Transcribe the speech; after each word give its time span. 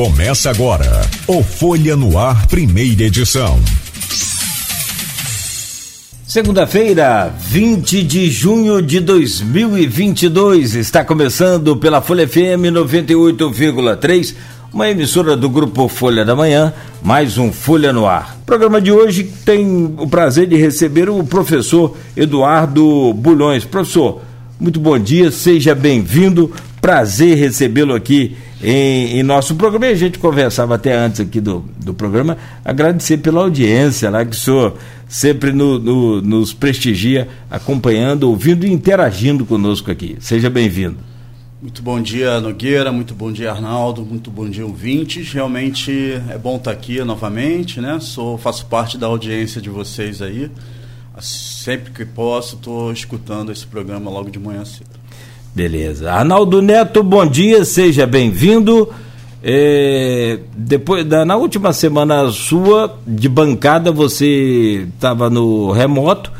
Começa 0.00 0.48
agora 0.48 1.02
o 1.26 1.42
Folha 1.42 1.94
no 1.94 2.16
Ar, 2.18 2.46
primeira 2.46 3.02
edição. 3.02 3.60
Segunda-feira, 6.26 7.30
20 7.38 8.02
de 8.04 8.30
junho 8.30 8.80
de 8.80 8.98
2022, 8.98 10.74
está 10.74 11.04
começando 11.04 11.76
pela 11.76 12.00
Folha 12.00 12.26
FM 12.26 12.72
98,3, 12.72 14.34
uma 14.72 14.88
emissora 14.88 15.36
do 15.36 15.50
grupo 15.50 15.86
Folha 15.86 16.24
da 16.24 16.34
Manhã, 16.34 16.72
mais 17.02 17.36
um 17.36 17.52
Folha 17.52 17.92
no 17.92 18.06
Ar. 18.06 18.38
O 18.40 18.46
programa 18.46 18.80
de 18.80 18.90
hoje 18.90 19.24
tem 19.44 19.94
o 19.98 20.08
prazer 20.08 20.46
de 20.46 20.56
receber 20.56 21.10
o 21.10 21.22
professor 21.22 21.94
Eduardo 22.16 23.12
Bulhões. 23.12 23.66
Professor, 23.66 24.22
muito 24.58 24.80
bom 24.80 24.98
dia, 24.98 25.30
seja 25.30 25.74
bem-vindo. 25.74 26.50
Prazer 26.80 27.36
recebê-lo 27.36 27.94
aqui 27.94 28.34
em, 28.62 29.18
em, 29.18 29.22
nosso 29.22 29.54
programa. 29.54 29.86
E 29.86 29.92
a 29.92 29.96
gente 29.96 30.18
conversava 30.18 30.74
até 30.74 30.96
antes 30.96 31.20
aqui 31.20 31.40
do, 31.40 31.64
do 31.78 31.94
programa. 31.94 32.36
Agradecer 32.64 33.18
pela 33.18 33.40
audiência 33.40 34.10
lá, 34.10 34.24
que 34.24 34.32
o 34.32 34.38
senhor 34.38 34.76
sempre 35.08 35.52
no, 35.52 35.78
no, 35.78 36.22
nos 36.22 36.52
prestigia, 36.52 37.28
acompanhando, 37.50 38.24
ouvindo 38.24 38.66
e 38.66 38.72
interagindo 38.72 39.44
conosco 39.44 39.90
aqui. 39.90 40.16
Seja 40.20 40.48
bem-vindo. 40.48 40.96
Muito 41.60 41.82
bom 41.82 42.00
dia, 42.00 42.40
Nogueira. 42.40 42.90
Muito 42.90 43.14
bom 43.14 43.30
dia, 43.30 43.50
Arnaldo. 43.50 44.02
Muito 44.02 44.30
bom 44.30 44.48
dia, 44.48 44.64
ouvintes. 44.64 45.30
Realmente 45.32 46.14
é 46.30 46.38
bom 46.38 46.56
estar 46.56 46.70
aqui 46.70 47.04
novamente, 47.04 47.80
né? 47.80 47.98
Sou, 48.00 48.38
faço 48.38 48.64
parte 48.66 48.96
da 48.96 49.06
audiência 49.06 49.60
de 49.60 49.68
vocês 49.68 50.22
aí. 50.22 50.50
Sempre 51.20 51.92
que 51.92 52.04
posso, 52.06 52.56
estou 52.56 52.90
escutando 52.90 53.52
esse 53.52 53.66
programa 53.66 54.10
logo 54.10 54.30
de 54.30 54.38
manhã 54.38 54.64
cedo. 54.64 54.99
Beleza. 55.54 56.12
Arnaldo 56.12 56.62
Neto, 56.62 57.02
bom 57.02 57.26
dia, 57.26 57.64
seja 57.64 58.06
bem-vindo. 58.06 58.88
É, 59.42 60.38
depois 60.54 61.04
da, 61.04 61.24
na 61.24 61.36
última 61.36 61.72
semana 61.72 62.30
sua 62.30 62.98
de 63.06 63.28
bancada 63.28 63.90
você 63.90 64.86
estava 64.94 65.30
no 65.30 65.72
remoto, 65.72 66.30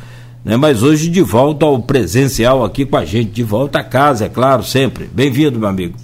né? 0.45 0.57
Mas 0.57 0.83
hoje 0.83 1.09
de 1.09 1.23
volta 1.23 1.65
ao 1.65 1.81
presencial 1.83 2.63
aqui 2.63 2.85
com 2.85 2.97
a 2.97 3.05
gente, 3.05 3.31
de 3.31 3.43
volta 3.43 3.81
a 3.81 3.85
casa, 3.85 4.27
é 4.27 4.29
claro, 4.29 4.63
sempre. 4.63 5.09
Bem-vindo, 5.13 5.59
meu 5.59 5.69
amigo. 5.69 5.97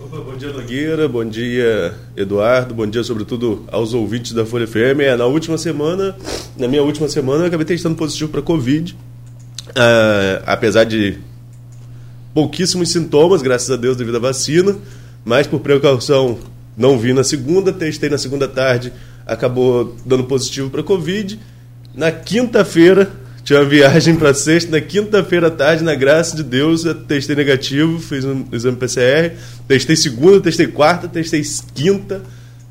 Opa, 0.00 0.18
bom 0.18 0.36
dia, 0.36 0.52
Nogueira, 0.52 1.08
bom 1.08 1.24
dia, 1.24 1.94
Eduardo, 2.16 2.72
bom 2.72 2.86
dia 2.86 3.02
sobretudo 3.02 3.64
aos 3.70 3.92
ouvintes 3.92 4.32
da 4.32 4.46
Folha 4.46 4.66
FM. 4.66 5.00
É, 5.00 5.16
na 5.16 5.26
última 5.26 5.58
semana, 5.58 6.16
na 6.56 6.68
minha 6.68 6.82
última 6.82 7.08
semana, 7.08 7.42
eu 7.42 7.48
acabei 7.48 7.66
testando 7.66 7.96
positivo 7.96 8.30
para 8.30 8.40
Covid. 8.40 8.96
Uh, 9.70 10.42
apesar 10.46 10.84
de 10.84 11.18
pouquíssimos 12.34 12.90
sintomas, 12.90 13.40
graças 13.40 13.70
a 13.70 13.76
Deus, 13.76 13.96
devido 13.96 14.16
à 14.16 14.20
vacina, 14.20 14.76
mas 15.24 15.46
por 15.46 15.60
precaução 15.60 16.38
não 16.76 16.98
vi 16.98 17.12
na 17.12 17.22
segunda, 17.22 17.72
testei 17.72 18.10
na 18.10 18.18
segunda 18.18 18.48
tarde, 18.48 18.92
acabou 19.24 19.96
dando 20.04 20.24
positivo 20.24 20.68
para 20.68 20.82
Covid. 20.82 21.38
Na 21.94 22.10
quinta-feira, 22.10 23.10
tinha 23.44 23.60
uma 23.60 23.64
viagem 23.64 24.16
para 24.16 24.34
sexta, 24.34 24.72
na 24.72 24.80
quinta-feira 24.80 25.46
à 25.46 25.50
tarde, 25.50 25.84
na 25.84 25.94
graça 25.94 26.34
de 26.34 26.42
Deus, 26.42 26.84
eu 26.84 26.94
testei 26.94 27.36
negativo, 27.36 28.00
fiz 28.00 28.24
um 28.24 28.44
exame 28.50 28.76
PCR, 28.76 29.36
testei 29.68 29.94
segunda, 29.94 30.40
testei 30.40 30.66
quarta, 30.66 31.06
testei 31.06 31.42
quinta. 31.74 32.22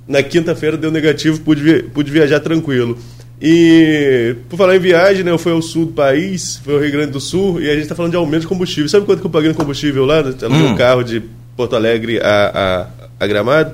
Na 0.06 0.22
quinta-feira 0.22 0.76
deu 0.76 0.92
negativo, 0.92 1.40
pude, 1.40 1.84
pude 1.94 2.12
viajar 2.12 2.42
tranquilo. 2.42 2.98
E 3.42 4.36
por 4.50 4.58
falar 4.58 4.76
em 4.76 4.80
viagem, 4.80 5.24
né, 5.24 5.32
eu 5.32 5.38
fui 5.38 5.52
ao 5.52 5.62
sul 5.62 5.86
do 5.86 5.92
país, 5.92 6.62
fui 6.64 6.74
ao 6.74 6.80
Rio 6.80 6.92
Grande 6.92 7.12
do 7.12 7.20
Sul, 7.20 7.62
e 7.62 7.70
a 7.70 7.74
gente 7.74 7.84
está 7.84 7.96
falando 7.96 8.12
de 8.12 8.18
aumento 8.18 8.42
de 8.42 8.48
combustível. 8.48 8.88
Sabe 8.88 9.06
quanto 9.06 9.20
que 9.20 9.26
eu 9.26 9.32
paguei 9.32 9.50
no 9.50 9.56
combustível 9.56 10.06
lá? 10.06 10.22
No 10.22 10.48
hum. 10.50 10.76
carro 10.76 11.04
de 11.04 11.22
Porto 11.56 11.76
Alegre 11.76 12.20
a, 12.20 12.88
a, 13.20 13.24
a 13.24 13.28
Gramado? 13.28 13.74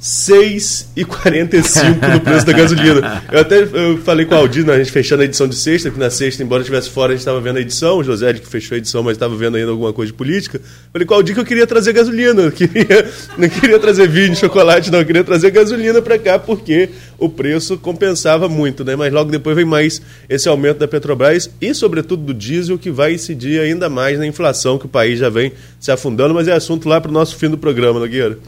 6,45 0.00 2.14
no 2.14 2.20
preço 2.20 2.46
da 2.46 2.52
gasolina. 2.52 3.22
Eu 3.30 3.40
até 3.40 3.62
eu 3.62 3.98
falei 3.98 4.24
com 4.24 4.34
o 4.34 4.38
Aldir, 4.38 4.68
a 4.70 4.78
gente 4.78 4.90
fechando 4.90 5.22
a 5.22 5.24
edição 5.24 5.46
de 5.46 5.54
sexta, 5.54 5.90
que 5.90 5.98
na 5.98 6.08
sexta, 6.08 6.42
embora 6.42 6.62
estivesse 6.62 6.88
fora, 6.88 7.12
a 7.12 7.14
gente 7.14 7.20
estava 7.20 7.40
vendo 7.40 7.58
a 7.58 7.60
edição, 7.60 7.98
o 7.98 8.04
José 8.04 8.32
que 8.34 8.46
fechou 8.46 8.74
a 8.74 8.78
edição, 8.78 9.02
mas 9.02 9.12
estava 9.12 9.36
vendo 9.36 9.56
ainda 9.56 9.70
alguma 9.70 9.92
coisa 9.92 10.10
de 10.10 10.16
política. 10.16 10.60
Falei 10.92 11.06
com 11.06 11.14
o 11.14 11.16
Aldir 11.16 11.34
que 11.34 11.40
eu 11.40 11.44
queria 11.44 11.66
trazer 11.66 11.92
gasolina, 11.92 12.42
eu 12.42 12.52
queria, 12.52 13.10
não 13.36 13.48
queria 13.48 13.78
trazer 13.78 14.08
vinho, 14.08 14.34
chocolate, 14.34 14.90
não, 14.90 15.00
eu 15.00 15.04
queria 15.04 15.22
trazer 15.22 15.50
gasolina 15.50 16.00
para 16.00 16.18
cá, 16.18 16.38
porque 16.38 16.88
o 17.18 17.28
preço 17.28 17.76
compensava 17.76 18.48
muito, 18.48 18.84
né? 18.84 18.96
Mas 18.96 19.12
logo 19.12 19.30
depois 19.30 19.54
vem 19.54 19.66
mais 19.66 20.00
esse 20.28 20.48
aumento 20.48 20.78
da 20.78 20.88
Petrobras 20.88 21.50
e, 21.60 21.74
sobretudo, 21.74 22.22
do 22.22 22.34
diesel, 22.34 22.78
que 22.78 22.90
vai 22.90 23.14
incidir 23.14 23.60
ainda 23.60 23.90
mais 23.90 24.18
na 24.18 24.26
inflação 24.26 24.78
que 24.78 24.86
o 24.86 24.88
país 24.88 25.18
já 25.18 25.28
vem 25.28 25.52
se 25.78 25.90
afundando, 25.90 26.34
mas 26.34 26.48
é 26.48 26.52
assunto 26.52 26.88
lá 26.88 27.00
para 27.00 27.10
o 27.10 27.14
nosso 27.14 27.36
fim 27.36 27.50
do 27.50 27.58
programa, 27.58 28.00
Nogueira. 28.00 28.38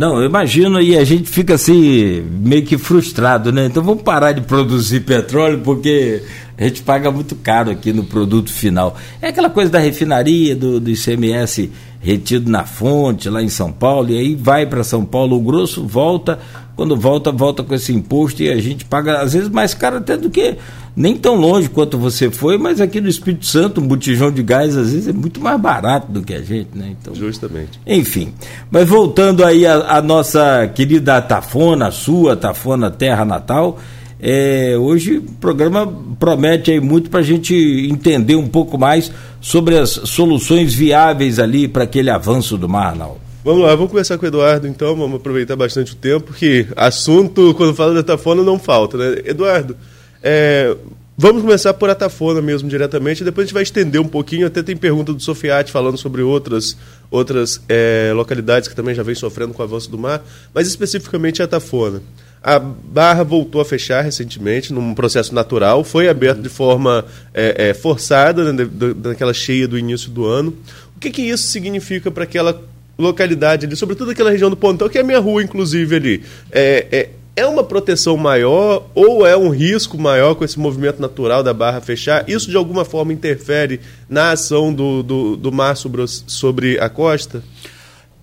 Não, 0.00 0.18
eu 0.18 0.24
imagino 0.24 0.80
e 0.80 0.96
a 0.96 1.04
gente 1.04 1.28
fica 1.28 1.56
assim, 1.56 2.22
meio 2.22 2.64
que 2.64 2.78
frustrado, 2.78 3.52
né? 3.52 3.66
Então 3.66 3.82
vamos 3.82 4.02
parar 4.02 4.32
de 4.32 4.40
produzir 4.40 5.00
petróleo 5.04 5.60
porque 5.62 6.22
a 6.56 6.64
gente 6.64 6.80
paga 6.80 7.10
muito 7.10 7.36
caro 7.36 7.70
aqui 7.70 7.92
no 7.92 8.04
produto 8.04 8.50
final. 8.50 8.96
É 9.20 9.28
aquela 9.28 9.50
coisa 9.50 9.70
da 9.70 9.78
refinaria, 9.78 10.56
do, 10.56 10.80
do 10.80 10.90
ICMS 10.90 11.70
retido 12.00 12.50
na 12.50 12.64
fonte, 12.64 13.28
lá 13.28 13.42
em 13.42 13.50
São 13.50 13.70
Paulo, 13.70 14.08
e 14.08 14.18
aí 14.18 14.34
vai 14.34 14.64
para 14.64 14.82
São 14.82 15.04
Paulo, 15.04 15.36
o 15.36 15.40
grosso 15.40 15.86
volta, 15.86 16.38
quando 16.74 16.96
volta, 16.96 17.30
volta 17.30 17.62
com 17.62 17.74
esse 17.74 17.92
imposto 17.92 18.42
e 18.42 18.48
a 18.48 18.58
gente 18.58 18.86
paga, 18.86 19.20
às 19.20 19.34
vezes, 19.34 19.50
mais 19.50 19.74
caro 19.74 19.98
até 19.98 20.16
do 20.16 20.30
que 20.30 20.56
nem 20.94 21.16
tão 21.16 21.36
longe 21.36 21.68
quanto 21.68 21.96
você 21.96 22.30
foi, 22.30 22.58
mas 22.58 22.80
aqui 22.80 23.00
no 23.00 23.08
Espírito 23.08 23.46
Santo, 23.46 23.80
um 23.80 23.86
botijão 23.86 24.30
de 24.30 24.42
gás 24.42 24.76
às 24.76 24.92
vezes 24.92 25.08
é 25.08 25.12
muito 25.12 25.40
mais 25.40 25.60
barato 25.60 26.10
do 26.10 26.22
que 26.22 26.34
a 26.34 26.42
gente, 26.42 26.70
né? 26.74 26.94
Então, 27.00 27.14
Justamente. 27.14 27.80
Enfim, 27.86 28.32
mas 28.70 28.88
voltando 28.88 29.44
aí 29.44 29.66
a, 29.66 29.96
a 29.96 30.02
nossa 30.02 30.66
querida 30.74 31.20
Tafona, 31.22 31.88
a 31.88 31.90
sua 31.90 32.36
Tafona 32.36 32.90
Terra 32.90 33.24
Natal, 33.24 33.78
é, 34.22 34.76
hoje 34.76 35.16
o 35.18 35.22
programa 35.22 35.90
promete 36.18 36.70
aí 36.70 36.80
muito 36.80 37.08
para 37.08 37.20
a 37.20 37.22
gente 37.22 37.54
entender 37.90 38.36
um 38.36 38.46
pouco 38.46 38.76
mais 38.76 39.10
sobre 39.40 39.78
as 39.78 39.90
soluções 39.90 40.74
viáveis 40.74 41.38
ali 41.38 41.66
para 41.66 41.84
aquele 41.84 42.10
avanço 42.10 42.58
do 42.58 42.68
mar, 42.68 42.94
não. 42.94 43.16
Vamos 43.42 43.62
lá, 43.62 43.74
vamos 43.74 43.90
conversar 43.90 44.18
com 44.18 44.26
o 44.26 44.28
Eduardo 44.28 44.66
então, 44.66 44.94
vamos 44.94 45.16
aproveitar 45.16 45.56
bastante 45.56 45.94
o 45.94 45.96
tempo, 45.96 46.34
que 46.34 46.66
assunto, 46.76 47.54
quando 47.54 47.74
fala 47.74 47.94
da 47.94 48.02
Tafona, 48.02 48.42
não 48.42 48.58
falta, 48.58 48.98
né? 48.98 49.22
Eduardo, 49.24 49.74
é, 50.22 50.76
vamos 51.16 51.42
começar 51.42 51.74
por 51.74 51.90
Atafona 51.90 52.40
mesmo 52.40 52.68
diretamente, 52.68 53.24
depois 53.24 53.44
a 53.44 53.46
gente 53.46 53.54
vai 53.54 53.62
estender 53.62 54.00
um 54.00 54.08
pouquinho, 54.08 54.46
até 54.46 54.62
tem 54.62 54.76
pergunta 54.76 55.12
do 55.12 55.22
Sofiati 55.22 55.70
falando 55.70 55.98
sobre 55.98 56.22
outras, 56.22 56.76
outras 57.10 57.60
é, 57.68 58.12
localidades 58.14 58.68
que 58.68 58.74
também 58.74 58.94
já 58.94 59.02
vem 59.02 59.14
sofrendo 59.14 59.52
com 59.52 59.62
o 59.62 59.64
avanço 59.64 59.90
do 59.90 59.98
mar, 59.98 60.22
mas 60.54 60.66
especificamente 60.66 61.42
Atafona. 61.42 62.02
A 62.42 62.58
barra 62.58 63.22
voltou 63.22 63.60
a 63.60 63.66
fechar 63.66 64.00
recentemente, 64.00 64.72
num 64.72 64.94
processo 64.94 65.34
natural, 65.34 65.84
foi 65.84 66.08
aberto 66.08 66.40
de 66.40 66.48
forma 66.48 67.04
é, 67.34 67.68
é, 67.68 67.74
forçada, 67.74 68.50
né, 68.50 68.66
naquela 69.04 69.34
cheia 69.34 69.68
do 69.68 69.76
início 69.76 70.10
do 70.10 70.24
ano. 70.24 70.56
O 70.96 71.00
que, 71.00 71.10
que 71.10 71.20
isso 71.20 71.48
significa 71.48 72.10
para 72.10 72.24
aquela 72.24 72.62
localidade 72.98 73.66
ali, 73.66 73.76
sobretudo 73.76 74.10
aquela 74.10 74.30
região 74.30 74.48
do 74.48 74.56
Pontão, 74.56 74.88
que 74.88 74.96
é 74.96 75.02
a 75.02 75.04
minha 75.04 75.18
rua, 75.18 75.42
inclusive, 75.42 75.96
ali? 75.96 76.22
É, 76.50 76.86
é 76.90 77.08
é 77.40 77.46
uma 77.46 77.64
proteção 77.64 78.18
maior 78.18 78.86
ou 78.94 79.26
é 79.26 79.34
um 79.34 79.48
risco 79.48 79.98
maior 79.98 80.34
com 80.34 80.44
esse 80.44 80.60
movimento 80.60 81.00
natural 81.00 81.42
da 81.42 81.54
barra 81.54 81.80
fechar? 81.80 82.28
Isso 82.28 82.50
de 82.50 82.56
alguma 82.56 82.84
forma 82.84 83.14
interfere 83.14 83.80
na 84.08 84.32
ação 84.32 84.72
do, 84.72 85.02
do, 85.02 85.36
do 85.38 85.50
mar 85.50 85.74
sobre, 85.74 86.06
sobre 86.06 86.78
a 86.78 86.90
costa? 86.90 87.42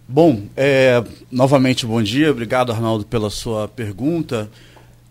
Bom, 0.07 0.43
é, 0.55 1.03
novamente 1.31 1.83
bom 1.83 2.01
dia, 2.01 2.29
obrigado 2.29 2.71
Arnaldo 2.71 3.05
pela 3.05 3.31
sua 3.31 3.67
pergunta. 3.67 4.49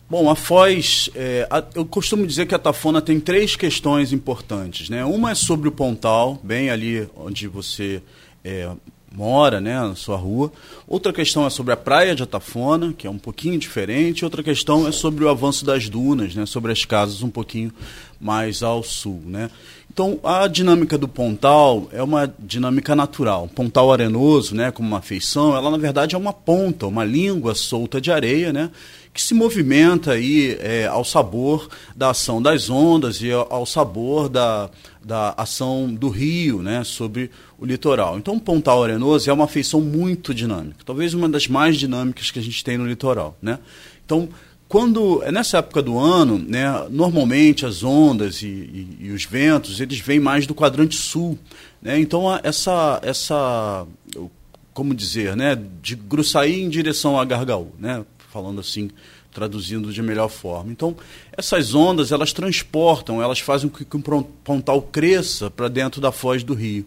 Bom, 0.09 0.31
a 0.31 0.37
Foz, 0.37 1.11
é, 1.17 1.49
a, 1.51 1.65
eu 1.75 1.85
costumo 1.85 2.25
dizer 2.25 2.47
que 2.47 2.55
a 2.55 2.61
Tafona 2.61 3.03
tem 3.03 3.19
três 3.19 3.57
questões 3.57 4.13
importantes. 4.13 4.89
Né? 4.89 5.05
Uma 5.05 5.33
é 5.33 5.35
sobre 5.35 5.69
o 5.69 5.73
Pontal, 5.73 6.39
bem 6.45 6.71
ali 6.71 7.09
onde 7.17 7.49
você 7.49 8.01
é, 8.45 8.71
mora, 9.15 9.61
né, 9.61 9.79
na 9.81 9.95
sua 9.95 10.17
rua. 10.17 10.53
Outra 10.87 11.13
questão 11.13 11.47
é 11.47 11.51
sobre 11.51 11.73
a 11.73 11.77
praia 11.77 12.15
de 12.15 12.23
Atafona, 12.23 12.93
que 12.93 13.07
é 13.07 13.11
um 13.11 13.19
pouquinho 13.19 13.59
diferente. 13.59 14.25
Outra 14.25 14.43
questão 14.43 14.87
é 14.87 14.93
sobre 14.93 15.25
o 15.25 15.29
avanço 15.29 15.65
das 15.65 15.89
dunas, 15.89 16.35
né, 16.35 16.47
sobre 16.47 16.73
as 16.73 16.85
casas 16.85 17.23
um 17.23 17.31
pouquinho 17.31 17.73
mais 18.21 18.63
ao 18.63 18.83
sul, 18.83 19.21
né. 19.25 19.51
Então, 19.93 20.19
a 20.23 20.47
dinâmica 20.47 20.99
do 20.99 21.09
pontal 21.09 21.89
é 21.91 22.03
uma 22.03 22.31
dinâmica 22.39 22.95
natural. 22.95 23.49
Pontal 23.55 23.91
arenoso, 23.91 24.55
né, 24.55 24.71
como 24.71 24.87
uma 24.87 25.01
feição, 25.01 25.57
ela 25.57 25.71
na 25.71 25.79
verdade 25.79 26.15
é 26.15 26.19
uma 26.19 26.35
ponta, 26.35 26.87
uma 26.87 27.05
língua 27.05 27.55
solta 27.55 27.99
de 27.99 28.13
areia, 28.13 28.53
né, 28.53 28.71
que 29.17 29.23
se 29.23 29.33
movimenta 29.33 30.13
aí 30.13 30.59
é, 30.61 30.87
ao 30.87 31.03
sabor 31.03 31.69
da 31.97 32.11
ação 32.11 32.41
das 32.41 32.69
ondas 32.69 33.23
e 33.23 33.33
ao 33.33 33.65
sabor 33.65 34.29
da, 34.29 34.69
da 35.03 35.35
ação 35.39 35.93
do 35.93 36.11
rio 36.11 36.63
né, 36.63 36.85
sobre 36.85 37.31
o 37.59 37.65
litoral. 37.65 38.19
Então, 38.19 38.39
Pontal 38.39 38.85
Arenoso 38.85 39.31
é 39.31 39.33
uma 39.33 39.49
feição 39.49 39.81
muito 39.81 40.35
dinâmica, 40.35 40.85
talvez 40.85 41.15
uma 41.15 41.31
das 41.31 41.49
mais 41.49 41.79
dinâmicas 41.79 42.31
que 42.31 42.39
a 42.39 42.43
gente 42.43 42.63
tem 42.63 42.77
no 42.77 42.87
litoral. 42.87 43.35
Né? 43.41 43.59
Então, 44.05 44.29
quando 44.69 45.23
é 45.23 45.33
nessa 45.33 45.59
época 45.59 45.81
do 45.81 45.99
ano, 45.99 46.39
né, 46.39 46.87
normalmente 46.91 47.65
as 47.65 47.83
ondas 47.83 48.43
e, 48.43 48.47
e, 48.47 48.97
e, 49.01 49.11
os 49.13 49.25
ventos 49.25 49.81
eles 49.81 49.99
vêm 49.99 50.21
mais 50.21 50.47
do 50.47 50.55
quadrante 50.55 50.97
sul, 50.97 51.39
né? 51.81 52.01
Então 52.01 52.29
a, 52.29 52.41
essa 52.43 53.01
essa 53.05 53.87
como 54.75 54.93
dizer, 54.93 55.37
né, 55.37 55.57
de 55.81 55.95
Gruçaí 55.95 56.61
em 56.61 56.69
direção 56.69 57.19
a 57.19 57.25
Gargaú, 57.25 57.73
né, 57.79 58.05
falando 58.37 58.61
assim, 58.61 58.91
traduzindo 59.33 59.91
de 59.91 60.03
melhor 60.03 60.29
forma. 60.29 60.71
Então, 60.71 60.95
essas 61.33 61.75
ondas, 61.75 62.13
elas 62.13 62.35
transportam, 62.35 63.23
elas 63.23 63.41
fazem 63.41 63.67
com 63.67 63.83
que 63.83 63.97
um 63.97 64.23
pontal 64.23 64.83
cresça 64.83 65.51
para 65.51 65.69
dentro 65.69 66.03
da 66.03 66.13
foz 66.13 66.45
do 66.45 66.53
rio. 66.53 66.85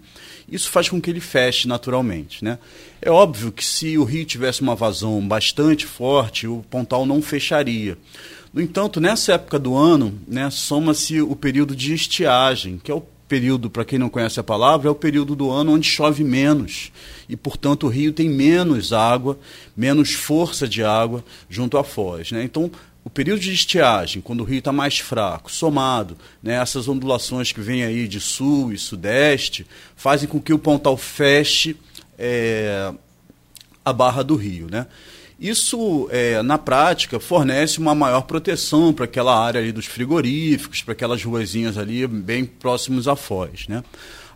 Isso 0.48 0.70
faz 0.70 0.88
com 0.88 1.02
que 1.02 1.10
ele 1.10 1.20
feche 1.20 1.68
naturalmente, 1.68 2.44
né? 2.44 2.60
É 3.02 3.10
óbvio 3.10 3.52
que 3.52 3.66
se 3.66 3.98
o 3.98 4.04
rio 4.04 4.26
tivesse 4.26 4.62
uma 4.62 4.76
vazão 4.76 5.28
bastante 5.28 5.88
forte, 5.88 6.46
o 6.46 6.64
pontal 6.70 7.04
não 7.04 7.20
fecharia. 7.20 7.98
No 8.54 8.62
entanto, 8.62 9.02
nessa 9.02 9.34
época 9.34 9.58
do 9.58 9.76
ano, 9.76 10.20
né, 10.28 10.52
soma-se 10.52 11.20
o 11.20 11.36
período 11.36 11.76
de 11.76 11.96
estiagem, 11.96 12.80
que 12.84 12.92
é 12.92 12.94
o 12.94 13.04
período, 13.30 13.70
para 13.70 13.86
quem 13.86 14.00
não 14.00 14.10
conhece 14.10 14.40
a 14.40 14.44
palavra, 14.44 14.88
é 14.88 14.92
o 14.92 14.96
período 14.96 15.36
do 15.36 15.52
ano 15.52 15.74
onde 15.74 15.88
chove 15.88 16.24
menos. 16.24 16.92
E, 17.30 17.38
portanto, 17.38 17.86
o 17.86 17.90
rio 17.90 18.12
tem 18.12 18.28
menos 18.28 18.92
água, 18.92 19.40
menos 19.78 20.14
força 20.14 20.68
de 20.68 20.84
água 20.84 21.24
junto 21.48 21.78
à 21.78 21.84
foz. 21.84 22.32
Né? 22.32 22.44
Então, 22.44 22.72
o 23.06 23.10
período 23.10 23.40
de 23.40 23.54
estiagem, 23.54 24.20
quando 24.20 24.42
o 24.42 24.44
rio 24.44 24.58
está 24.58 24.72
mais 24.72 24.98
fraco, 24.98 25.52
somado, 25.52 26.18
né, 26.42 26.56
essas 26.56 26.88
ondulações 26.88 27.52
que 27.52 27.62
vêm 27.62 27.84
aí 27.84 28.08
de 28.08 28.20
sul 28.20 28.74
e 28.74 28.78
sudeste, 28.78 29.66
fazem 29.96 30.28
com 30.28 30.42
que 30.42 30.52
o 30.52 30.60
pontal 30.60 30.98
feche 30.98 31.78
é, 32.18 32.92
a 33.86 33.94
barra 33.94 34.24
do 34.24 34.36
rio. 34.36 34.68
Né? 34.70 34.88
Isso, 35.40 36.10
é, 36.12 36.42
na 36.42 36.58
prática, 36.58 37.18
fornece 37.18 37.80
uma 37.80 37.96
maior 37.96 38.22
proteção 38.24 38.92
para 38.92 39.06
aquela 39.06 39.38
área 39.42 39.62
ali 39.62 39.72
dos 39.72 39.86
frigoríficos, 39.86 40.82
para 40.82 40.92
aquelas 40.92 41.24
ruazinhas 41.24 41.78
ali 41.78 42.06
bem 42.06 42.44
próximos 42.44 43.08
à 43.08 43.16
foz. 43.16 43.66
Né? 43.70 43.82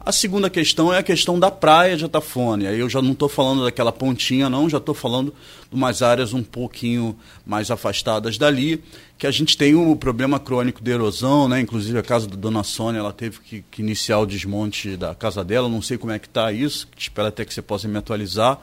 A 0.05 0.11
segunda 0.11 0.49
questão 0.49 0.93
é 0.93 0.97
a 0.97 1.03
questão 1.03 1.39
da 1.39 1.49
praia 1.49 1.95
de 1.95 2.03
Atafone. 2.03 2.67
Aí 2.67 2.77
eu 2.77 2.89
já 2.89 3.01
não 3.01 3.13
estou 3.13 3.29
falando 3.29 3.63
daquela 3.63 3.89
pontinha, 3.89 4.49
não, 4.49 4.69
já 4.69 4.77
estou 4.77 4.93
falando 4.93 5.33
de 5.69 5.75
umas 5.75 6.01
áreas 6.01 6.33
um 6.33 6.43
pouquinho 6.43 7.17
mais 7.45 7.71
afastadas 7.71 8.37
dali, 8.37 8.83
que 9.17 9.25
a 9.25 9.31
gente 9.31 9.57
tem 9.57 9.75
o 9.75 9.91
um 9.91 9.95
problema 9.95 10.41
crônico 10.41 10.83
de 10.83 10.91
erosão, 10.91 11.47
né? 11.47 11.61
Inclusive 11.61 11.97
a 11.97 12.03
casa 12.03 12.27
da 12.27 12.35
dona 12.35 12.63
Sônia, 12.63 12.99
ela 12.99 13.13
teve 13.13 13.39
que, 13.39 13.63
que 13.71 13.81
iniciar 13.81 14.19
o 14.19 14.25
desmonte 14.25 14.97
da 14.97 15.15
casa 15.15 15.41
dela, 15.41 15.69
não 15.69 15.81
sei 15.81 15.97
como 15.97 16.11
é 16.11 16.19
que 16.19 16.27
está 16.27 16.51
isso, 16.51 16.85
espero 16.97 17.29
até 17.29 17.45
que 17.45 17.53
você 17.53 17.61
possa 17.61 17.87
me 17.87 17.97
atualizar. 17.97 18.59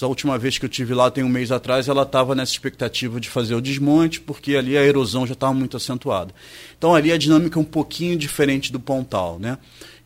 A 0.00 0.06
última 0.06 0.38
vez 0.38 0.56
que 0.56 0.64
eu 0.64 0.68
tive 0.68 0.94
lá, 0.94 1.10
tem 1.10 1.22
um 1.22 1.28
mês 1.28 1.52
atrás, 1.52 1.88
ela 1.88 2.02
estava 2.02 2.34
nessa 2.34 2.52
expectativa 2.52 3.20
de 3.20 3.28
fazer 3.28 3.54
o 3.54 3.60
desmonte, 3.60 4.20
porque 4.20 4.56
ali 4.56 4.76
a 4.76 4.82
erosão 4.82 5.26
já 5.26 5.34
estava 5.34 5.52
muito 5.52 5.76
acentuada. 5.76 6.32
Então 6.78 6.94
ali 6.94 7.12
a 7.12 7.18
dinâmica 7.18 7.58
é 7.58 7.62
um 7.62 7.64
pouquinho 7.64 8.16
diferente 8.16 8.72
do 8.72 8.80
Pontal, 8.80 9.38
né? 9.38 9.58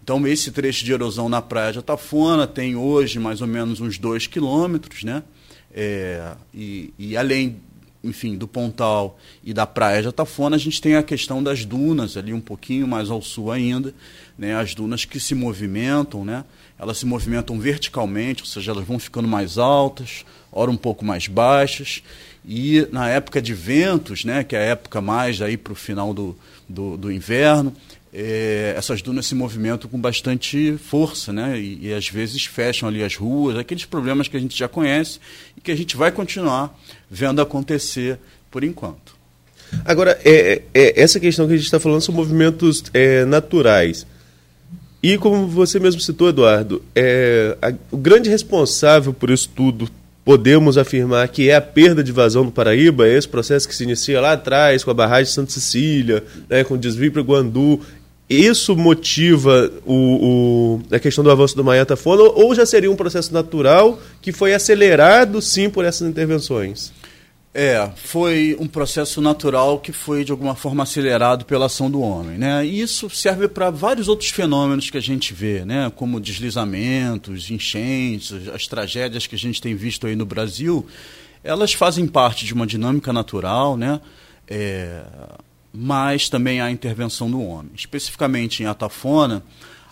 Então 0.02 0.26
esse 0.26 0.50
trecho 0.50 0.84
de 0.84 0.92
erosão 0.92 1.28
na 1.28 1.40
praia 1.40 1.72
de 1.72 1.78
Atafona 1.78 2.46
tem 2.46 2.76
hoje 2.76 3.18
mais 3.18 3.40
ou 3.40 3.46
menos 3.46 3.80
uns 3.80 3.98
2 3.98 4.26
quilômetros, 4.26 5.04
né? 5.04 5.22
É, 5.72 6.32
e, 6.52 6.92
e 6.98 7.16
além 7.16 7.60
enfim, 8.04 8.36
do 8.36 8.46
Pontal 8.46 9.18
e 9.42 9.54
da 9.54 9.66
Praia 9.66 10.02
de 10.02 10.08
Atafona, 10.08 10.56
a 10.56 10.58
gente 10.58 10.80
tem 10.80 10.94
a 10.94 11.02
questão 11.02 11.42
das 11.42 11.64
dunas, 11.64 12.18
ali 12.18 12.34
um 12.34 12.40
pouquinho 12.40 12.86
mais 12.86 13.10
ao 13.10 13.22
sul 13.22 13.50
ainda, 13.50 13.94
né, 14.36 14.54
as 14.54 14.74
dunas 14.74 15.06
que 15.06 15.18
se 15.18 15.34
movimentam, 15.34 16.22
né, 16.22 16.44
elas 16.78 16.98
se 16.98 17.06
movimentam 17.06 17.58
verticalmente, 17.58 18.42
ou 18.42 18.48
seja, 18.48 18.72
elas 18.72 18.86
vão 18.86 18.98
ficando 18.98 19.28
mais 19.28 19.58
altas, 19.58 20.24
ora 20.50 20.70
um 20.70 20.76
pouco 20.76 21.04
mais 21.04 21.28
baixas, 21.28 22.02
e 22.46 22.86
na 22.92 23.08
época 23.08 23.40
de 23.40 23.54
ventos, 23.54 24.24
né, 24.24 24.44
que 24.44 24.54
é 24.54 24.58
a 24.58 24.62
época 24.62 25.00
mais 25.00 25.38
para 25.62 25.72
o 25.72 25.76
final 25.76 26.12
do, 26.12 26.36
do, 26.68 26.96
do 26.96 27.12
inverno, 27.12 27.74
é, 28.16 28.74
essas 28.76 29.02
dunas 29.02 29.26
se 29.26 29.34
movimentam 29.34 29.90
com 29.90 29.98
bastante 29.98 30.78
força, 30.78 31.32
né? 31.32 31.58
E, 31.58 31.88
e, 31.88 31.92
às 31.92 32.08
vezes 32.08 32.46
fecham 32.46 32.88
ali 32.88 33.02
as 33.02 33.16
ruas, 33.16 33.58
aqueles 33.58 33.84
problemas 33.84 34.28
que 34.28 34.36
a 34.36 34.40
gente 34.40 34.56
já 34.56 34.68
conhece 34.68 35.18
e 35.56 35.60
que 35.60 35.72
a 35.72 35.76
gente 35.76 35.96
vai 35.96 36.12
continuar 36.12 36.78
vendo 37.10 37.42
acontecer 37.42 38.20
por 38.52 38.62
enquanto. 38.62 39.16
Agora, 39.84 40.16
é, 40.24 40.62
é 40.72 41.02
essa 41.02 41.18
questão 41.18 41.48
que 41.48 41.54
a 41.54 41.56
gente 41.56 41.64
está 41.64 41.80
falando 41.80 42.02
são 42.02 42.14
movimentos 42.14 42.84
é, 42.94 43.24
naturais. 43.24 44.06
E 45.04 45.18
como 45.18 45.46
você 45.46 45.78
mesmo 45.78 46.00
citou, 46.00 46.30
Eduardo, 46.30 46.82
é, 46.96 47.58
a, 47.60 47.74
o 47.90 47.96
grande 47.98 48.30
responsável 48.30 49.12
por 49.12 49.28
isso 49.28 49.50
tudo, 49.54 49.86
podemos 50.24 50.78
afirmar 50.78 51.28
que 51.28 51.50
é 51.50 51.54
a 51.54 51.60
perda 51.60 52.02
de 52.02 52.10
vazão 52.10 52.44
no 52.44 52.50
Paraíba, 52.50 53.06
é 53.06 53.14
esse 53.14 53.28
processo 53.28 53.68
que 53.68 53.76
se 53.76 53.84
inicia 53.84 54.18
lá 54.18 54.32
atrás 54.32 54.82
com 54.82 54.90
a 54.90 54.94
barragem 54.94 55.26
de 55.26 55.32
Santa 55.32 55.50
Cecília, 55.50 56.24
né, 56.48 56.64
com 56.64 56.72
o 56.72 56.78
desvio 56.78 57.12
para 57.12 57.20
Guandu, 57.20 57.80
isso 58.30 58.74
motiva 58.74 59.70
o, 59.84 60.80
o, 60.80 60.82
a 60.90 60.98
questão 60.98 61.22
do 61.22 61.30
avanço 61.30 61.54
do 61.54 61.62
Maiatafona 61.62 62.22
ou 62.22 62.54
já 62.54 62.64
seria 62.64 62.90
um 62.90 62.96
processo 62.96 63.30
natural 63.30 64.00
que 64.22 64.32
foi 64.32 64.54
acelerado 64.54 65.42
sim 65.42 65.68
por 65.68 65.84
essas 65.84 66.08
intervenções? 66.08 66.94
É, 67.56 67.88
foi 67.94 68.56
um 68.58 68.66
processo 68.66 69.20
natural 69.20 69.78
que 69.78 69.92
foi 69.92 70.24
de 70.24 70.32
alguma 70.32 70.56
forma 70.56 70.82
acelerado 70.82 71.44
pela 71.44 71.66
ação 71.66 71.88
do 71.88 72.00
homem, 72.00 72.36
né? 72.36 72.66
E 72.66 72.80
isso 72.80 73.08
serve 73.08 73.46
para 73.46 73.70
vários 73.70 74.08
outros 74.08 74.30
fenômenos 74.30 74.90
que 74.90 74.98
a 74.98 75.00
gente 75.00 75.32
vê, 75.32 75.64
né? 75.64 75.92
Como 75.94 76.18
deslizamentos, 76.18 77.48
enchentes, 77.52 78.48
as 78.48 78.66
tragédias 78.66 79.28
que 79.28 79.36
a 79.36 79.38
gente 79.38 79.62
tem 79.62 79.72
visto 79.72 80.04
aí 80.08 80.16
no 80.16 80.26
Brasil, 80.26 80.84
elas 81.44 81.72
fazem 81.72 82.08
parte 82.08 82.44
de 82.44 82.52
uma 82.52 82.66
dinâmica 82.66 83.12
natural, 83.12 83.76
né? 83.76 84.00
É, 84.48 85.04
mas 85.72 86.28
também 86.28 86.60
há 86.60 86.72
intervenção 86.72 87.30
do 87.30 87.40
homem. 87.40 87.70
Especificamente 87.72 88.64
em 88.64 88.66
Atafona, 88.66 89.44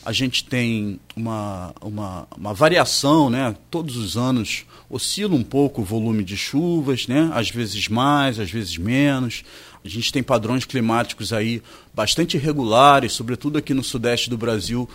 a 0.05 0.13
gente 0.13 0.45
tem 0.45 0.99
uma, 1.15 1.73
uma, 1.81 2.27
uma, 2.37 2.53
variação, 2.53 3.31
né? 3.31 3.55
todos 3.71 3.97
os 3.97 4.17
anos 4.17 4.65
oscila 4.91 5.35
um 5.35 5.45
pouco 5.45 5.83
o 5.83 5.85
volume 5.85 6.25
de 6.25 6.37
chuvas, 6.37 7.07
né? 7.07 7.31
às 7.33 7.51
vezes 7.51 7.89
mais, 7.89 8.41
às 8.41 8.51
vezes 8.51 8.77
menos. 8.77 9.45
A 9.85 9.89
gente 9.89 10.13
tem 10.13 10.23
padrões 10.23 10.65
climáticos 10.65 11.33
aí 11.33 11.63
bastante 11.95 12.37
irregulares, 12.37 13.13
sobretudo 13.13 13.59
aqui 13.59 13.73
no 13.73 13.85
sudeste 13.85 14.29
do 14.29 14.37
Brasil, 14.37 14.89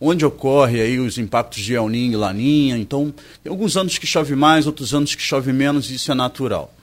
onde 0.00 0.24
ocorre 0.24 0.80
aí 0.80 0.98
os 0.98 1.16
impactos 1.16 1.62
de 1.62 1.74
El 1.74 1.88
Niño 1.88 2.12
e 2.12 2.16
Laninha. 2.16 2.76
Então, 2.76 3.12
tem 3.42 3.50
alguns 3.50 3.76
anos 3.76 3.96
que 3.96 4.06
chove 4.06 4.34
mais, 4.34 4.66
outros 4.66 4.94
anos 4.94 5.14
que 5.14 5.22
chove 5.22 5.52
menos, 5.52 5.90
e 5.90 5.94
isso 5.94 6.12
é 6.12 6.14
natural. 6.14 6.74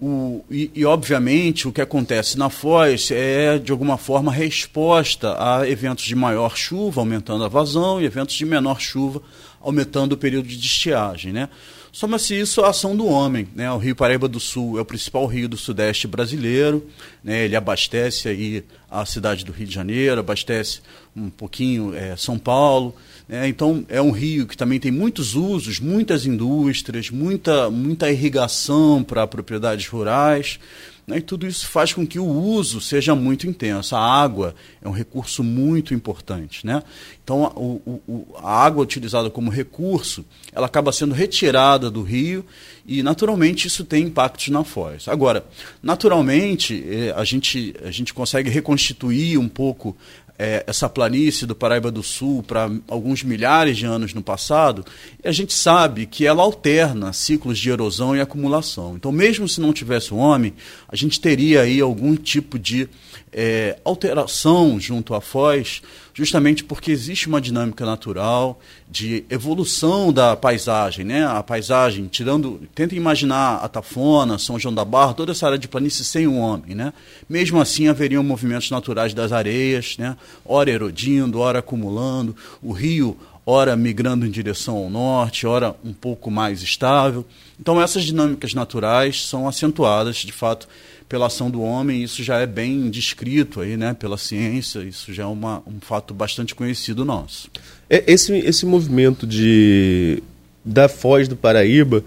O, 0.00 0.44
e, 0.50 0.70
e, 0.74 0.84
obviamente, 0.84 1.68
o 1.68 1.72
que 1.72 1.80
acontece 1.80 2.36
na 2.36 2.50
Foz 2.50 3.10
é, 3.10 3.58
de 3.58 3.70
alguma 3.70 3.96
forma, 3.96 4.32
resposta 4.32 5.36
a 5.38 5.68
eventos 5.68 6.04
de 6.04 6.16
maior 6.16 6.56
chuva, 6.56 7.00
aumentando 7.00 7.44
a 7.44 7.48
vazão, 7.48 8.00
e 8.00 8.04
eventos 8.04 8.34
de 8.34 8.44
menor 8.44 8.80
chuva, 8.80 9.22
aumentando 9.60 10.12
o 10.12 10.16
período 10.16 10.48
de 10.48 10.58
estiagem. 10.58 11.32
Né? 11.32 11.48
Soma-se 11.92 12.38
isso 12.38 12.60
à 12.62 12.70
ação 12.70 12.96
do 12.96 13.06
homem. 13.06 13.46
Né? 13.54 13.70
O 13.70 13.78
Rio 13.78 13.94
Paraíba 13.94 14.26
do 14.26 14.40
Sul 14.40 14.78
é 14.78 14.82
o 14.82 14.84
principal 14.84 15.26
rio 15.26 15.48
do 15.48 15.56
Sudeste 15.56 16.08
brasileiro. 16.08 16.84
Né? 17.22 17.44
Ele 17.44 17.54
abastece 17.54 18.28
aí 18.28 18.64
a 18.90 19.06
cidade 19.06 19.44
do 19.44 19.52
Rio 19.52 19.66
de 19.66 19.74
Janeiro, 19.74 20.20
abastece 20.20 20.80
um 21.16 21.30
pouquinho 21.30 21.94
é, 21.94 22.16
São 22.16 22.36
Paulo. 22.36 22.94
Né? 23.28 23.48
Então, 23.48 23.84
é 23.88 24.00
um 24.00 24.10
rio 24.10 24.46
que 24.46 24.56
também 24.56 24.78
tem 24.78 24.92
muitos 24.92 25.34
usos, 25.34 25.80
muitas 25.80 26.26
indústrias, 26.26 27.10
muita, 27.10 27.70
muita 27.70 28.10
irrigação 28.10 29.02
para 29.02 29.26
propriedades 29.26 29.86
rurais. 29.86 30.58
Né? 31.06 31.18
E 31.18 31.20
tudo 31.20 31.46
isso 31.46 31.68
faz 31.68 31.92
com 31.92 32.06
que 32.06 32.18
o 32.18 32.26
uso 32.26 32.80
seja 32.80 33.14
muito 33.14 33.46
intenso. 33.46 33.94
A 33.94 34.00
água 34.00 34.54
é 34.82 34.88
um 34.88 34.92
recurso 34.92 35.42
muito 35.42 35.94
importante. 35.94 36.66
Né? 36.66 36.82
Então, 37.22 37.44
o, 37.56 38.00
o, 38.06 38.26
a 38.38 38.64
água 38.64 38.82
utilizada 38.82 39.30
como 39.30 39.50
recurso, 39.50 40.24
ela 40.52 40.66
acaba 40.66 40.92
sendo 40.92 41.14
retirada 41.14 41.90
do 41.90 42.02
rio 42.02 42.44
e, 42.86 43.02
naturalmente, 43.02 43.66
isso 43.66 43.84
tem 43.84 44.04
impactos 44.04 44.48
na 44.48 44.64
foz. 44.64 45.08
Agora, 45.08 45.44
naturalmente, 45.82 46.84
eh, 46.86 47.14
a 47.16 47.24
gente, 47.24 47.74
a 47.82 47.90
gente 47.90 48.12
consegue 48.12 48.50
reconstituir 48.50 49.38
um 49.38 49.48
pouco 49.48 49.96
é, 50.38 50.64
essa 50.66 50.88
planície 50.88 51.46
do 51.46 51.54
Paraíba 51.54 51.90
do 51.90 52.02
Sul 52.02 52.42
para 52.42 52.70
alguns 52.88 53.22
milhares 53.22 53.76
de 53.76 53.86
anos 53.86 54.12
no 54.12 54.22
passado, 54.22 54.84
e 55.22 55.28
a 55.28 55.32
gente 55.32 55.52
sabe 55.52 56.06
que 56.06 56.26
ela 56.26 56.42
alterna 56.42 57.12
ciclos 57.12 57.58
de 57.58 57.70
erosão 57.70 58.16
e 58.16 58.20
acumulação. 58.20 58.96
Então, 58.96 59.12
mesmo 59.12 59.48
se 59.48 59.60
não 59.60 59.72
tivesse 59.72 60.12
o 60.12 60.16
homem, 60.16 60.54
a 60.88 60.96
gente 60.96 61.20
teria 61.20 61.62
aí 61.62 61.80
algum 61.80 62.16
tipo 62.16 62.58
de 62.58 62.88
é, 63.34 63.76
alteração 63.84 64.78
junto 64.78 65.12
à 65.12 65.20
foz, 65.20 65.82
justamente 66.14 66.62
porque 66.62 66.92
existe 66.92 67.26
uma 67.26 67.40
dinâmica 67.40 67.84
natural 67.84 68.60
de 68.88 69.24
evolução 69.28 70.12
da 70.12 70.36
paisagem, 70.36 71.04
né? 71.04 71.26
A 71.26 71.42
paisagem, 71.42 72.06
tirando, 72.06 72.62
tenta 72.72 72.94
imaginar 72.94 73.56
a 73.56 73.68
Tafona, 73.68 74.38
São 74.38 74.58
João 74.58 74.72
da 74.72 74.84
Barra, 74.84 75.14
toda 75.14 75.32
essa 75.32 75.46
área 75.46 75.58
de 75.58 75.66
planície 75.66 76.04
sem 76.04 76.28
o 76.28 76.36
homem, 76.36 76.76
né? 76.76 76.92
Mesmo 77.28 77.60
assim 77.60 77.88
haveriam 77.88 78.22
movimentos 78.22 78.70
naturais 78.70 79.12
das 79.12 79.32
areias, 79.32 79.96
né? 79.98 80.16
Ora 80.46 80.70
erodindo, 80.70 81.40
ora 81.40 81.58
acumulando, 81.58 82.36
o 82.62 82.70
rio 82.70 83.18
ora 83.46 83.76
migrando 83.76 84.24
em 84.24 84.30
direção 84.30 84.76
ao 84.76 84.88
norte, 84.88 85.46
ora 85.46 85.74
um 85.84 85.92
pouco 85.92 86.30
mais 86.30 86.62
estável. 86.62 87.26
Então 87.60 87.80
essas 87.80 88.04
dinâmicas 88.04 88.54
naturais 88.54 89.26
são 89.26 89.46
acentuadas, 89.46 90.16
de 90.16 90.32
fato, 90.32 90.66
pela 91.08 91.26
ação 91.26 91.50
do 91.50 91.62
homem, 91.62 92.02
isso 92.02 92.22
já 92.22 92.38
é 92.38 92.46
bem 92.46 92.88
descrito 92.90 93.60
aí, 93.60 93.76
né, 93.76 93.94
pela 93.94 94.16
ciência, 94.16 94.80
isso 94.80 95.12
já 95.12 95.24
é 95.24 95.26
uma, 95.26 95.62
um 95.66 95.80
fato 95.80 96.14
bastante 96.14 96.54
conhecido 96.54 97.04
nosso. 97.04 97.48
É, 97.88 98.04
esse, 98.06 98.32
esse 98.38 98.66
movimento 98.66 99.26
de 99.26 100.22
da 100.64 100.88
Foz 100.88 101.28
do 101.28 101.36
Paraíba, 101.36 102.02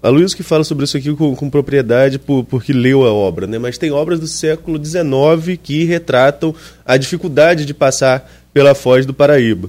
a 0.00 0.08
Luiz 0.08 0.32
que 0.32 0.44
fala 0.44 0.62
sobre 0.62 0.84
isso 0.84 0.96
aqui 0.96 1.12
com, 1.14 1.34
com 1.34 1.50
propriedade 1.50 2.18
por, 2.18 2.44
porque 2.44 2.72
leu 2.72 3.04
a 3.04 3.12
obra, 3.12 3.46
né? 3.46 3.58
mas 3.58 3.76
tem 3.76 3.90
obras 3.90 4.20
do 4.20 4.28
século 4.28 4.82
XIX 4.82 5.58
que 5.60 5.84
retratam 5.84 6.54
a 6.84 6.96
dificuldade 6.96 7.64
de 7.64 7.74
passar 7.74 8.30
pela 8.54 8.74
Foz 8.74 9.04
do 9.04 9.12
Paraíba. 9.12 9.68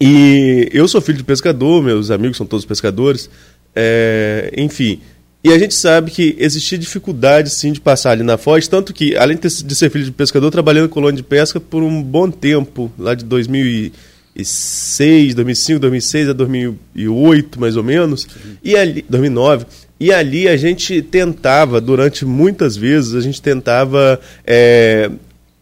E 0.00 0.68
eu 0.72 0.86
sou 0.88 1.00
filho 1.00 1.18
de 1.18 1.24
pescador, 1.24 1.82
meus 1.82 2.10
amigos 2.10 2.36
são 2.36 2.46
todos 2.46 2.66
pescadores, 2.66 3.30
é, 3.74 4.52
enfim. 4.56 5.00
E 5.46 5.52
a 5.52 5.58
gente 5.60 5.74
sabe 5.74 6.10
que 6.10 6.34
existia 6.40 6.76
dificuldade 6.76 7.50
sim 7.50 7.70
de 7.70 7.80
passar 7.80 8.10
ali 8.10 8.24
na 8.24 8.36
Foz, 8.36 8.66
tanto 8.66 8.92
que, 8.92 9.16
além 9.16 9.38
de 9.38 9.74
ser 9.76 9.90
filho 9.90 10.04
de 10.04 10.10
pescador, 10.10 10.50
trabalhei 10.50 10.82
na 10.82 10.88
colônia 10.88 11.16
de 11.16 11.22
pesca 11.22 11.60
por 11.60 11.84
um 11.84 12.02
bom 12.02 12.28
tempo, 12.28 12.90
lá 12.98 13.14
de 13.14 13.24
2006, 13.24 15.36
2005, 15.36 15.78
2006 15.78 16.30
a 16.30 16.32
2008, 16.32 17.60
mais 17.60 17.76
ou 17.76 17.84
menos, 17.84 18.22
sim. 18.22 18.56
e 18.60 18.76
ali, 18.76 19.04
2009. 19.08 19.66
E 20.00 20.12
ali 20.12 20.48
a 20.48 20.56
gente 20.56 21.00
tentava, 21.00 21.80
durante 21.80 22.24
muitas 22.24 22.76
vezes, 22.76 23.14
a 23.14 23.20
gente 23.20 23.40
tentava 23.40 24.18
é, 24.44 25.08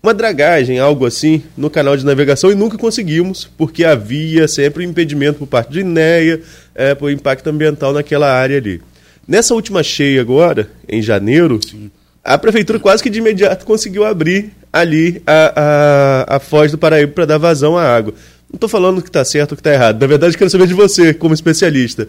uma 0.02 0.14
dragagem, 0.14 0.78
algo 0.78 1.04
assim, 1.04 1.42
no 1.54 1.68
canal 1.68 1.94
de 1.94 2.06
navegação 2.06 2.50
e 2.50 2.54
nunca 2.54 2.78
conseguimos, 2.78 3.50
porque 3.58 3.84
havia 3.84 4.48
sempre 4.48 4.86
um 4.86 4.88
impedimento 4.88 5.40
por 5.40 5.46
parte 5.46 5.72
de 5.72 5.80
INEA, 5.80 6.40
é, 6.74 6.94
por 6.94 7.10
impacto 7.10 7.50
ambiental 7.50 7.92
naquela 7.92 8.32
área 8.32 8.56
ali. 8.56 8.80
Nessa 9.26 9.54
última 9.54 9.82
cheia 9.82 10.20
agora, 10.20 10.68
em 10.88 11.00
janeiro, 11.00 11.58
Sim. 11.62 11.90
a 12.22 12.36
prefeitura 12.36 12.78
quase 12.78 13.02
que 13.02 13.10
de 13.10 13.18
imediato 13.18 13.64
conseguiu 13.64 14.04
abrir 14.04 14.52
ali 14.72 15.22
a, 15.26 16.26
a, 16.28 16.36
a 16.36 16.40
foz 16.40 16.70
do 16.70 16.78
Paraíba 16.78 17.12
para 17.12 17.24
dar 17.24 17.38
vazão 17.38 17.76
à 17.76 17.84
água. 17.84 18.14
Não 18.50 18.56
estou 18.56 18.68
falando 18.68 19.02
que 19.02 19.08
está 19.08 19.24
certo 19.24 19.52
ou 19.52 19.56
que 19.56 19.60
está 19.60 19.72
errado. 19.72 20.00
Na 20.00 20.06
verdade, 20.06 20.36
quero 20.36 20.50
saber 20.50 20.66
de 20.66 20.74
você, 20.74 21.14
como 21.14 21.34
especialista. 21.34 22.06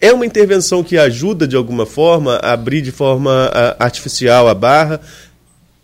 É 0.00 0.12
uma 0.12 0.26
intervenção 0.26 0.82
que 0.82 0.96
ajuda 0.96 1.46
de 1.46 1.54
alguma 1.54 1.86
forma 1.86 2.36
a 2.36 2.52
abrir 2.52 2.80
de 2.80 2.90
forma 2.90 3.50
artificial 3.78 4.48
a 4.48 4.54
barra? 4.54 5.00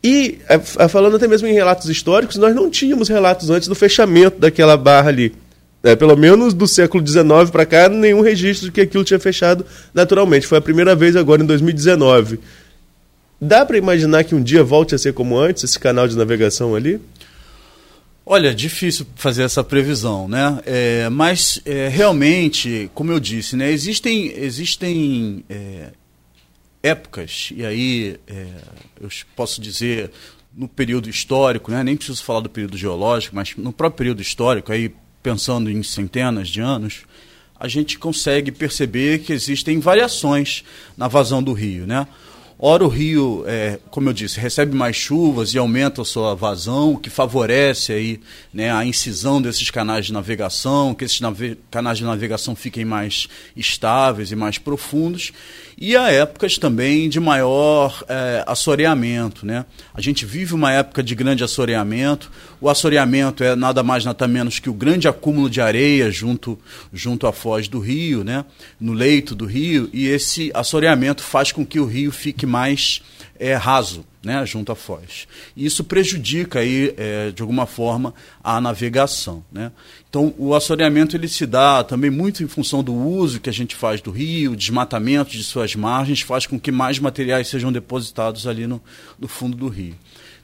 E, 0.02 0.38
falando 0.88 1.16
até 1.16 1.26
mesmo 1.26 1.48
em 1.48 1.52
relatos 1.52 1.88
históricos, 1.88 2.36
nós 2.36 2.54
não 2.54 2.70
tínhamos 2.70 3.08
relatos 3.08 3.50
antes 3.50 3.68
do 3.68 3.74
fechamento 3.74 4.38
daquela 4.38 4.76
barra 4.76 5.08
ali. 5.08 5.34
É, 5.82 5.94
pelo 5.94 6.16
menos 6.16 6.54
do 6.54 6.66
século 6.66 7.06
XIX 7.06 7.50
para 7.52 7.64
cá, 7.64 7.88
nenhum 7.88 8.20
registro 8.20 8.66
de 8.66 8.72
que 8.72 8.80
aquilo 8.80 9.04
tinha 9.04 9.20
fechado 9.20 9.64
naturalmente. 9.94 10.46
Foi 10.46 10.58
a 10.58 10.60
primeira 10.60 10.94
vez 10.96 11.14
agora 11.14 11.42
em 11.42 11.46
2019. 11.46 12.40
Dá 13.40 13.64
para 13.64 13.78
imaginar 13.78 14.24
que 14.24 14.34
um 14.34 14.42
dia 14.42 14.64
volte 14.64 14.94
a 14.94 14.98
ser 14.98 15.12
como 15.12 15.38
antes, 15.38 15.62
esse 15.62 15.78
canal 15.78 16.08
de 16.08 16.16
navegação 16.16 16.74
ali? 16.74 17.00
Olha, 18.26 18.54
difícil 18.54 19.06
fazer 19.14 19.42
essa 19.44 19.64
previsão, 19.64 20.28
né? 20.28 20.60
É, 20.66 21.08
mas 21.08 21.62
é, 21.64 21.88
realmente, 21.88 22.90
como 22.92 23.10
eu 23.12 23.18
disse, 23.18 23.56
né, 23.56 23.70
existem, 23.70 24.32
existem 24.36 25.44
é, 25.48 25.92
épocas, 26.82 27.50
e 27.54 27.64
aí 27.64 28.16
é, 28.26 28.46
eu 29.00 29.08
posso 29.34 29.62
dizer 29.62 30.10
no 30.54 30.68
período 30.68 31.08
histórico, 31.08 31.70
né, 31.70 31.82
nem 31.82 31.96
preciso 31.96 32.22
falar 32.22 32.40
do 32.40 32.50
período 32.50 32.76
geológico, 32.76 33.34
mas 33.34 33.54
no 33.56 33.72
próprio 33.72 33.96
período 33.96 34.20
histórico, 34.20 34.72
aí 34.72 34.92
pensando 35.28 35.70
em 35.70 35.82
centenas 35.82 36.48
de 36.48 36.62
anos, 36.62 37.02
a 37.60 37.68
gente 37.68 37.98
consegue 37.98 38.50
perceber 38.50 39.18
que 39.18 39.30
existem 39.30 39.78
variações 39.78 40.64
na 40.96 41.06
vazão 41.06 41.42
do 41.42 41.52
rio, 41.52 41.86
né? 41.86 42.08
Ora, 42.60 42.84
o 42.84 42.88
rio, 42.88 43.44
é, 43.46 43.78
como 43.88 44.08
eu 44.08 44.12
disse, 44.12 44.40
recebe 44.40 44.74
mais 44.74 44.96
chuvas 44.96 45.54
e 45.54 45.58
aumenta 45.58 46.02
a 46.02 46.04
sua 46.04 46.34
vazão, 46.34 46.96
que 46.96 47.08
favorece 47.08 47.92
aí, 47.92 48.20
né, 48.52 48.72
a 48.72 48.84
incisão 48.84 49.40
desses 49.40 49.70
canais 49.70 50.06
de 50.06 50.12
navegação, 50.12 50.92
que 50.92 51.04
esses 51.04 51.20
canais 51.70 51.98
de 51.98 52.04
navegação 52.04 52.56
fiquem 52.56 52.84
mais 52.84 53.28
estáveis 53.54 54.32
e 54.32 54.36
mais 54.36 54.58
profundos. 54.58 55.32
E 55.80 55.96
há 55.96 56.10
épocas 56.10 56.58
também 56.58 57.08
de 57.08 57.20
maior 57.20 58.02
é, 58.08 58.42
assoreamento. 58.48 59.46
Né? 59.46 59.64
A 59.94 60.00
gente 60.00 60.26
vive 60.26 60.52
uma 60.52 60.72
época 60.72 61.04
de 61.04 61.14
grande 61.14 61.44
assoreamento. 61.44 62.32
O 62.60 62.68
assoreamento 62.68 63.44
é 63.44 63.54
nada 63.54 63.80
mais, 63.84 64.04
nada 64.04 64.26
menos 64.26 64.58
que 64.58 64.68
o 64.68 64.72
grande 64.72 65.06
acúmulo 65.06 65.48
de 65.48 65.60
areia 65.60 66.10
junto, 66.10 66.58
junto 66.92 67.28
à 67.28 67.32
foz 67.32 67.68
do 67.68 67.78
rio, 67.78 68.24
né? 68.24 68.44
no 68.80 68.92
leito 68.92 69.36
do 69.36 69.46
rio, 69.46 69.88
e 69.92 70.08
esse 70.08 70.50
assoreamento 70.52 71.22
faz 71.22 71.52
com 71.52 71.64
que 71.64 71.78
o 71.78 71.84
rio 71.84 72.10
fique 72.10 72.47
mais 72.48 73.02
é, 73.38 73.54
raso 73.54 74.04
né, 74.22 74.44
junto 74.44 74.72
à 74.72 74.74
foz. 74.74 75.28
E 75.56 75.64
isso 75.64 75.84
prejudica 75.84 76.58
aí, 76.58 76.92
é, 76.96 77.30
de 77.30 77.40
alguma 77.40 77.66
forma 77.66 78.12
a 78.42 78.60
navegação. 78.60 79.44
Né? 79.50 79.70
Então 80.08 80.34
o 80.36 80.54
assoreamento 80.54 81.16
ele 81.16 81.28
se 81.28 81.46
dá 81.46 81.84
também 81.84 82.10
muito 82.10 82.42
em 82.42 82.48
função 82.48 82.82
do 82.82 82.92
uso 82.92 83.40
que 83.40 83.48
a 83.48 83.52
gente 83.52 83.76
faz 83.76 84.00
do 84.00 84.10
rio, 84.10 84.56
desmatamento 84.56 85.30
de 85.30 85.44
suas 85.44 85.74
margens, 85.74 86.20
faz 86.20 86.46
com 86.46 86.58
que 86.58 86.72
mais 86.72 86.98
materiais 86.98 87.48
sejam 87.48 87.70
depositados 87.70 88.46
ali 88.46 88.66
no, 88.66 88.82
no 89.18 89.28
fundo 89.28 89.56
do 89.56 89.68
rio. 89.68 89.94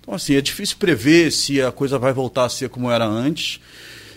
Então 0.00 0.14
assim, 0.14 0.34
é 0.34 0.40
difícil 0.40 0.76
prever 0.78 1.32
se 1.32 1.60
a 1.60 1.72
coisa 1.72 1.98
vai 1.98 2.12
voltar 2.12 2.44
a 2.44 2.48
ser 2.48 2.68
como 2.68 2.90
era 2.90 3.06
antes. 3.06 3.60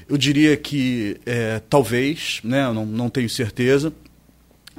Eu 0.08 0.17
diria 0.17 0.56
que 0.56 1.17
é, 1.25 1.62
talvez, 1.70 2.39
né, 2.44 2.72
não, 2.72 2.86
não 2.86 3.10
tenho 3.10 3.29
certeza, 3.29 3.91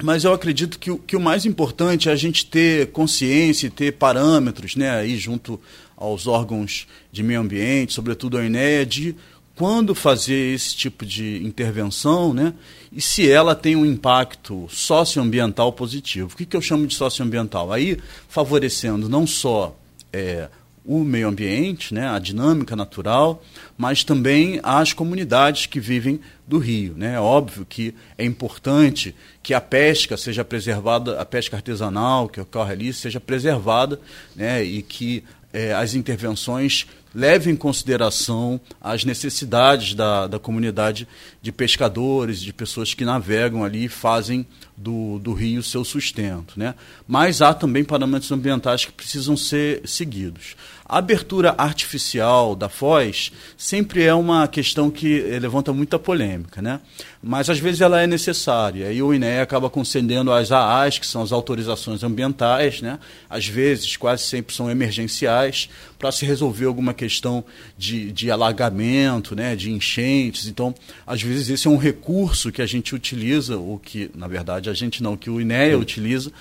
mas 0.03 0.25
eu 0.25 0.33
acredito 0.33 0.79
que 0.79 0.91
o, 0.91 0.99
que 0.99 1.17
o 1.17 1.21
mais 1.21 1.45
importante 1.45 2.09
é 2.09 2.13
a 2.13 2.17
gente 2.17 2.47
ter 2.47 2.91
consciência 2.93 3.67
e 3.67 3.71
ter 3.71 3.93
parâmetros, 3.93 4.77
né, 4.77 4.91
aí 4.91 5.17
junto 5.17 5.61
aos 5.97 6.27
órgãos 6.27 6.87
de 7.11 7.23
meio 7.23 7.41
ambiente, 7.41 7.93
sobretudo 7.93 8.39
a 8.39 8.45
INEA, 8.45 8.87
de 8.87 9.17
quando 9.57 9.93
fazer 9.93 10.55
esse 10.55 10.77
tipo 10.77 11.05
de 11.05 11.45
intervenção, 11.45 12.33
né, 12.33 12.55
e 12.93 13.01
se 13.01 13.29
ela 13.29 13.55
tem 13.55 13.75
um 13.75 13.85
impacto 13.85 14.69
socioambiental 14.71 15.73
positivo. 15.73 16.31
O 16.33 16.37
que, 16.37 16.47
que 16.47 16.57
eu 16.57 16.63
chamo 16.63 16.87
de 16.87 16.95
socioambiental? 16.95 17.73
Aí 17.73 17.99
favorecendo 18.29 19.09
não 19.09 19.27
só 19.27 19.77
é, 20.13 20.49
o 20.89 21.05
meio 21.05 21.29
ambiente, 21.29 21.93
né, 21.93 22.09
a 22.09 22.19
dinâmica 22.19 22.75
natural, 22.75 23.45
mas 23.77 24.03
também 24.03 24.59
as 24.63 24.95
comunidades 24.95 25.67
que 25.67 25.79
vivem 25.79 26.19
do 26.47 26.57
rio. 26.57 26.95
Né? 26.97 27.17
É 27.17 27.21
óbvio 27.21 27.67
que 27.69 27.95
é 28.17 28.25
importante 28.25 29.15
que 29.43 29.53
a 29.53 29.61
pesca 29.61 30.17
seja 30.17 30.43
preservada, 30.43 31.21
a 31.21 31.27
pesca 31.27 31.57
artesanal 31.57 32.27
que 32.27 32.41
ocorre 32.41 32.73
ali 32.73 32.93
seja 32.95 33.21
preservada 33.21 34.01
né, 34.35 34.65
e 34.65 34.81
que 34.81 35.23
é, 35.53 35.75
as 35.75 35.95
intervenções 35.95 36.87
levem 37.15 37.55
em 37.55 37.57
consideração 37.57 38.61
as 38.81 39.05
necessidades 39.05 39.95
da, 39.95 40.27
da 40.27 40.39
comunidade 40.39 41.09
de 41.41 41.51
pescadores, 41.51 42.41
de 42.41 42.53
pessoas 42.53 42.95
que 42.95 43.05
navegam 43.05 43.65
ali 43.65 43.85
e 43.85 43.89
fazem 43.89 44.47
do, 44.77 45.19
do 45.19 45.33
rio 45.33 45.63
seu 45.63 45.85
sustento. 45.85 46.55
Né? 46.57 46.75
Mas 47.07 47.43
há 47.43 47.53
também 47.55 47.83
parâmetros 47.83 48.31
ambientais 48.31 48.85
que 48.85 48.93
precisam 48.93 49.37
ser 49.37 49.83
seguidos. 49.85 50.55
A 50.89 50.99
abertura 50.99 51.55
artificial 51.59 52.57
da 52.57 52.71
foz 52.71 53.31
sempre 53.59 54.05
é 54.05 54.15
uma 54.15 54.49
questão 54.49 54.91
que 54.91 55.21
levanta 55.39 55.71
muita 55.71 55.99
polêmica, 55.99 56.63
né? 56.63 56.81
mas 57.23 57.51
às 57.51 57.59
vezes 57.59 57.83
ela 57.83 58.01
é 58.01 58.07
necessária. 58.07 58.91
E 58.91 59.03
o 59.03 59.13
INE 59.13 59.39
acaba 59.41 59.69
concedendo 59.69 60.33
as 60.33 60.51
AAs, 60.51 60.99
que 60.99 61.07
são 61.07 61.21
as 61.21 61.31
autorizações 61.31 62.03
ambientais, 62.03 62.81
né? 62.81 62.99
às 63.29 63.47
vezes 63.47 63.99
quase 63.99 64.23
sempre 64.23 64.55
são 64.55 64.71
emergenciais, 64.71 65.69
para 65.99 66.11
se 66.11 66.25
resolver 66.25 66.65
alguma 66.65 66.95
questão 66.95 67.45
de, 67.77 68.11
de 68.11 68.31
alagamento, 68.31 69.37
né? 69.37 69.55
de 69.55 69.71
enchentes. 69.71 70.47
Então, 70.47 70.75
às 71.07 71.21
vezes 71.21 71.51
esse 71.51 71.67
é 71.67 71.71
um 71.71 71.77
recurso 71.77 72.51
que 72.51 72.63
a 72.63 72.67
gente 72.67 72.95
utiliza, 72.95 73.59
ou 73.59 73.79
que, 73.79 74.11
na 74.15 74.27
verdade, 74.27 74.71
a 74.71 74.75
gente 74.75 75.03
não, 75.03 75.19
que 75.19 75.29
o 75.29 75.39
INEA 75.39 75.77
utiliza, 75.77 76.33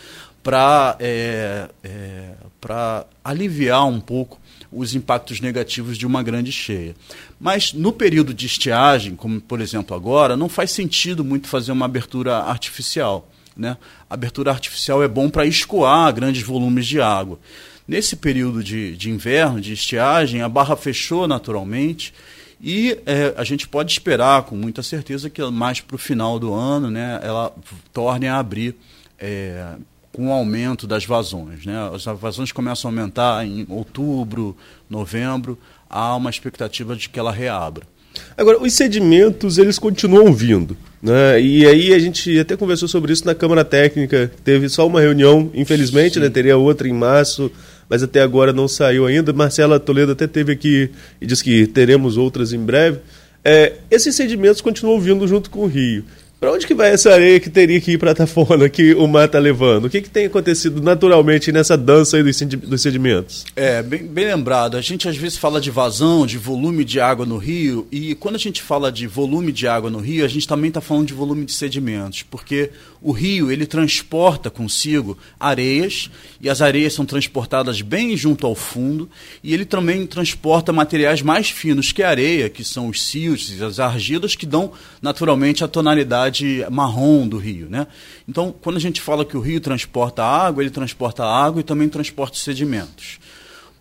para 0.48 0.96
é, 1.02 1.68
é, 1.84 2.30
aliviar 3.22 3.86
um 3.86 4.00
pouco 4.00 4.40
os 4.72 4.96
impactos 4.96 5.42
negativos 5.42 5.98
de 5.98 6.08
uma 6.08 6.24
grande 6.24 6.54
cheia. 6.54 6.96
Mas 7.38 7.74
no 7.74 7.92
período 7.92 8.34
de 8.34 8.46
estiagem, 8.46 9.14
como 9.14 9.42
por 9.42 9.60
exemplo 9.60 9.94
agora, 9.94 10.38
não 10.38 10.48
faz 10.48 10.72
sentido 10.72 11.22
muito 11.22 11.50
fazer 11.50 11.74
uma 11.74 11.84
abertura 11.84 12.38
artificial. 12.38 13.30
Né? 13.58 13.76
A 14.10 14.14
abertura 14.14 14.50
artificial 14.50 15.04
é 15.04 15.08
bom 15.10 15.30
para 15.30 15.46
escoar 15.46 16.14
grandes 16.14 16.44
volumes 16.44 16.88
de 16.88 17.02
água. 17.02 17.38
Nesse 17.86 18.16
período 18.16 18.64
de, 18.64 18.96
de 18.96 19.10
inverno, 19.10 19.60
de 19.60 19.74
estiagem, 19.74 20.42
a 20.42 20.48
barra 20.48 20.78
fechou 20.78 21.28
naturalmente 21.28 22.14
e 22.62 22.98
é, 23.06 23.34
a 23.36 23.44
gente 23.44 23.68
pode 23.68 23.92
esperar 23.92 24.44
com 24.44 24.56
muita 24.56 24.82
certeza 24.82 25.30
que 25.30 25.44
mais 25.52 25.82
para 25.82 25.98
o 25.98 26.00
final 26.00 26.40
do 26.40 26.54
ano 26.54 26.90
né, 26.90 27.20
ela 27.22 27.54
torne 27.92 28.30
a 28.30 28.40
abrir 28.40 28.78
é, 29.20 29.76
com 30.18 30.30
o 30.30 30.32
aumento 30.32 30.88
das 30.88 31.06
vazões. 31.06 31.64
Né? 31.64 31.76
As 31.94 32.04
vazões 32.20 32.52
começam 32.52 32.90
a 32.90 32.92
aumentar 32.92 33.46
em 33.46 33.68
outubro, 33.70 34.58
novembro, 34.90 35.60
há 35.88 36.16
uma 36.16 36.32
expectativa 36.32 36.96
de 36.96 37.08
que 37.08 37.20
ela 37.20 37.32
reabra. 37.32 37.84
Agora, 38.36 38.60
os 38.60 38.74
sedimentos, 38.74 39.60
eles 39.60 39.78
continuam 39.78 40.34
vindo. 40.34 40.76
Né? 41.04 41.40
E 41.40 41.68
aí 41.68 41.94
a 41.94 42.00
gente 42.00 42.40
até 42.40 42.58
conversou 42.58 42.88
sobre 42.88 43.14
isso 43.14 43.28
na 43.28 43.36
Câmara 43.36 43.64
Técnica, 43.64 44.32
teve 44.44 44.68
só 44.70 44.88
uma 44.88 45.00
reunião, 45.00 45.52
infelizmente, 45.54 46.20
né? 46.20 46.32
teria 46.32 46.58
outra 46.58 46.88
em 46.88 46.94
março, 46.94 47.52
mas 47.88 48.02
até 48.02 48.20
agora 48.20 48.52
não 48.52 48.68
saiu 48.68 49.06
ainda. 49.06 49.32
Marcela 49.32 49.80
Toledo 49.80 50.14
até 50.14 50.26
teve 50.26 50.52
aqui 50.52 50.90
e 51.22 51.28
disse 51.28 51.44
que 51.44 51.68
teremos 51.68 52.18
outras 52.18 52.54
em 52.54 52.60
breve. 52.60 53.02
É, 53.46 53.74
esses 53.92 54.16
sedimentos 54.16 54.62
continuam 54.62 55.00
vindo 55.00 55.28
junto 55.28 55.52
com 55.52 55.60
o 55.60 55.68
rio. 55.68 56.04
Para 56.40 56.52
onde 56.52 56.68
que 56.68 56.76
vai 56.76 56.92
essa 56.92 57.12
areia 57.12 57.40
que 57.40 57.50
teria 57.50 57.82
que 57.82 57.94
ir 57.94 57.98
para 57.98 58.12
a 58.12 58.14
Tafona, 58.16 58.70
que 58.70 58.94
o 58.94 59.08
mar 59.08 59.26
está 59.26 59.40
levando? 59.40 59.86
O 59.86 59.90
que, 59.90 60.02
que 60.02 60.10
tem 60.10 60.28
acontecido 60.28 60.84
naturalmente 60.84 61.52
nessa 61.52 61.76
dança 61.76 62.16
aí 62.16 62.22
dos 62.22 62.80
sedimentos? 62.80 63.44
É, 63.56 63.82
bem, 63.82 64.06
bem, 64.06 64.26
lembrado. 64.28 64.78
A 64.78 64.82
gente 64.82 65.10
às 65.10 65.18
vezes 65.18 65.36
fala 65.36 65.60
de 65.60 65.72
vazão, 65.72 66.28
de 66.28 66.38
volume 66.38 66.86
de 66.86 67.00
água 67.00 67.26
no 67.26 67.38
rio, 67.38 67.88
e 67.92 68.14
quando 68.14 68.36
a 68.36 68.40
gente 68.40 68.62
fala 68.62 68.92
de 68.92 69.08
volume 69.08 69.52
de 69.52 69.68
água 69.68 69.90
no 69.90 69.98
rio, 69.98 70.24
a 70.24 70.28
gente 70.28 70.48
também 70.48 70.68
está 70.68 70.80
falando 70.80 71.08
de 71.08 71.14
volume 71.16 71.44
de 71.44 71.54
sedimentos, 71.54 72.22
porque 72.22 72.70
o 73.02 73.12
rio 73.12 73.52
ele 73.52 73.66
transporta 73.66 74.52
consigo 74.52 75.18
areias, 75.40 76.08
e 76.40 76.52
as 76.52 76.62
areias 76.62 76.94
são 76.94 77.04
transportadas 77.04 77.82
bem 77.82 78.16
junto 78.16 78.46
ao 78.46 78.54
fundo, 78.54 79.10
e 79.44 79.56
ele 79.56 79.66
também 79.66 80.06
transporta 80.06 80.72
materiais 80.72 81.24
mais 81.24 81.50
finos 81.50 81.92
que 81.92 82.04
a 82.04 82.10
areia, 82.10 82.48
que 82.48 82.64
são 82.64 82.90
os 82.90 83.08
e 83.16 83.64
as 83.64 83.80
argilas, 83.80 84.36
que 84.36 84.46
dão 84.46 84.72
naturalmente 85.02 85.64
a 85.64 85.68
tonalidade 85.68 86.27
tonalidade 86.28 86.66
marrom 86.70 87.28
do 87.28 87.38
rio. 87.38 87.68
Né? 87.70 87.88
Então, 88.28 88.54
quando 88.62 88.78
a 88.78 88.80
gente 88.80 89.02
fala 89.02 89.26
que 89.26 89.38
o 89.38 89.40
rio 89.40 89.60
transporta 89.60 90.24
água, 90.24 90.64
ele 90.64 90.70
transporta 90.70 91.24
água 91.24 91.62
e 91.62 91.64
também 91.64 91.90
transporta 91.90 92.38
sedimentos. 92.38 93.20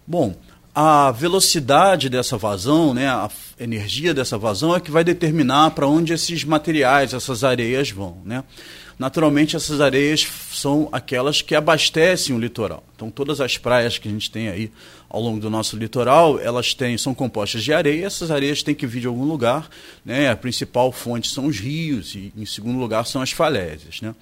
Bom, 0.06 0.34
a 0.74 1.10
velocidade 1.10 2.08
dessa 2.08 2.36
vazão, 2.36 2.94
né, 2.94 3.08
a 3.08 3.30
energia 3.58 4.12
dessa 4.12 4.36
vazão 4.36 4.74
é 4.74 4.80
que 4.80 4.90
vai 4.90 5.02
determinar 5.02 5.70
para 5.70 5.86
onde 5.86 6.12
esses 6.12 6.44
materiais, 6.44 7.14
essas 7.14 7.42
areias 7.42 7.90
vão. 7.90 8.18
Né? 8.24 8.44
Naturalmente, 8.98 9.56
essas 9.56 9.80
areias 9.80 10.26
são 10.52 10.88
aquelas 10.92 11.42
que 11.42 11.54
abastecem 11.54 12.34
o 12.34 12.38
litoral. 12.38 12.84
Então, 12.94 13.10
todas 13.10 13.40
as 13.40 13.58
praias 13.58 13.98
que 13.98 14.08
a 14.08 14.10
gente 14.10 14.30
tem 14.30 14.48
aí 14.48 14.70
ao 15.08 15.20
longo 15.20 15.40
do 15.40 15.48
nosso 15.48 15.76
litoral, 15.76 16.38
elas 16.38 16.74
têm, 16.74 16.98
são 16.98 17.14
compostas 17.14 17.62
de 17.62 17.72
areia. 17.72 18.06
Essas 18.06 18.30
areias 18.30 18.62
têm 18.62 18.74
que 18.74 18.86
vir 18.86 19.00
de 19.00 19.06
algum 19.06 19.24
lugar. 19.24 19.70
Né? 20.04 20.28
A 20.28 20.36
principal 20.36 20.90
fonte 20.90 21.28
são 21.28 21.46
os 21.46 21.58
rios 21.58 22.14
e, 22.14 22.32
em 22.36 22.44
segundo 22.44 22.78
lugar, 22.78 23.06
são 23.06 23.22
as 23.22 23.30
falésias. 23.30 24.00
Né? 24.00 24.14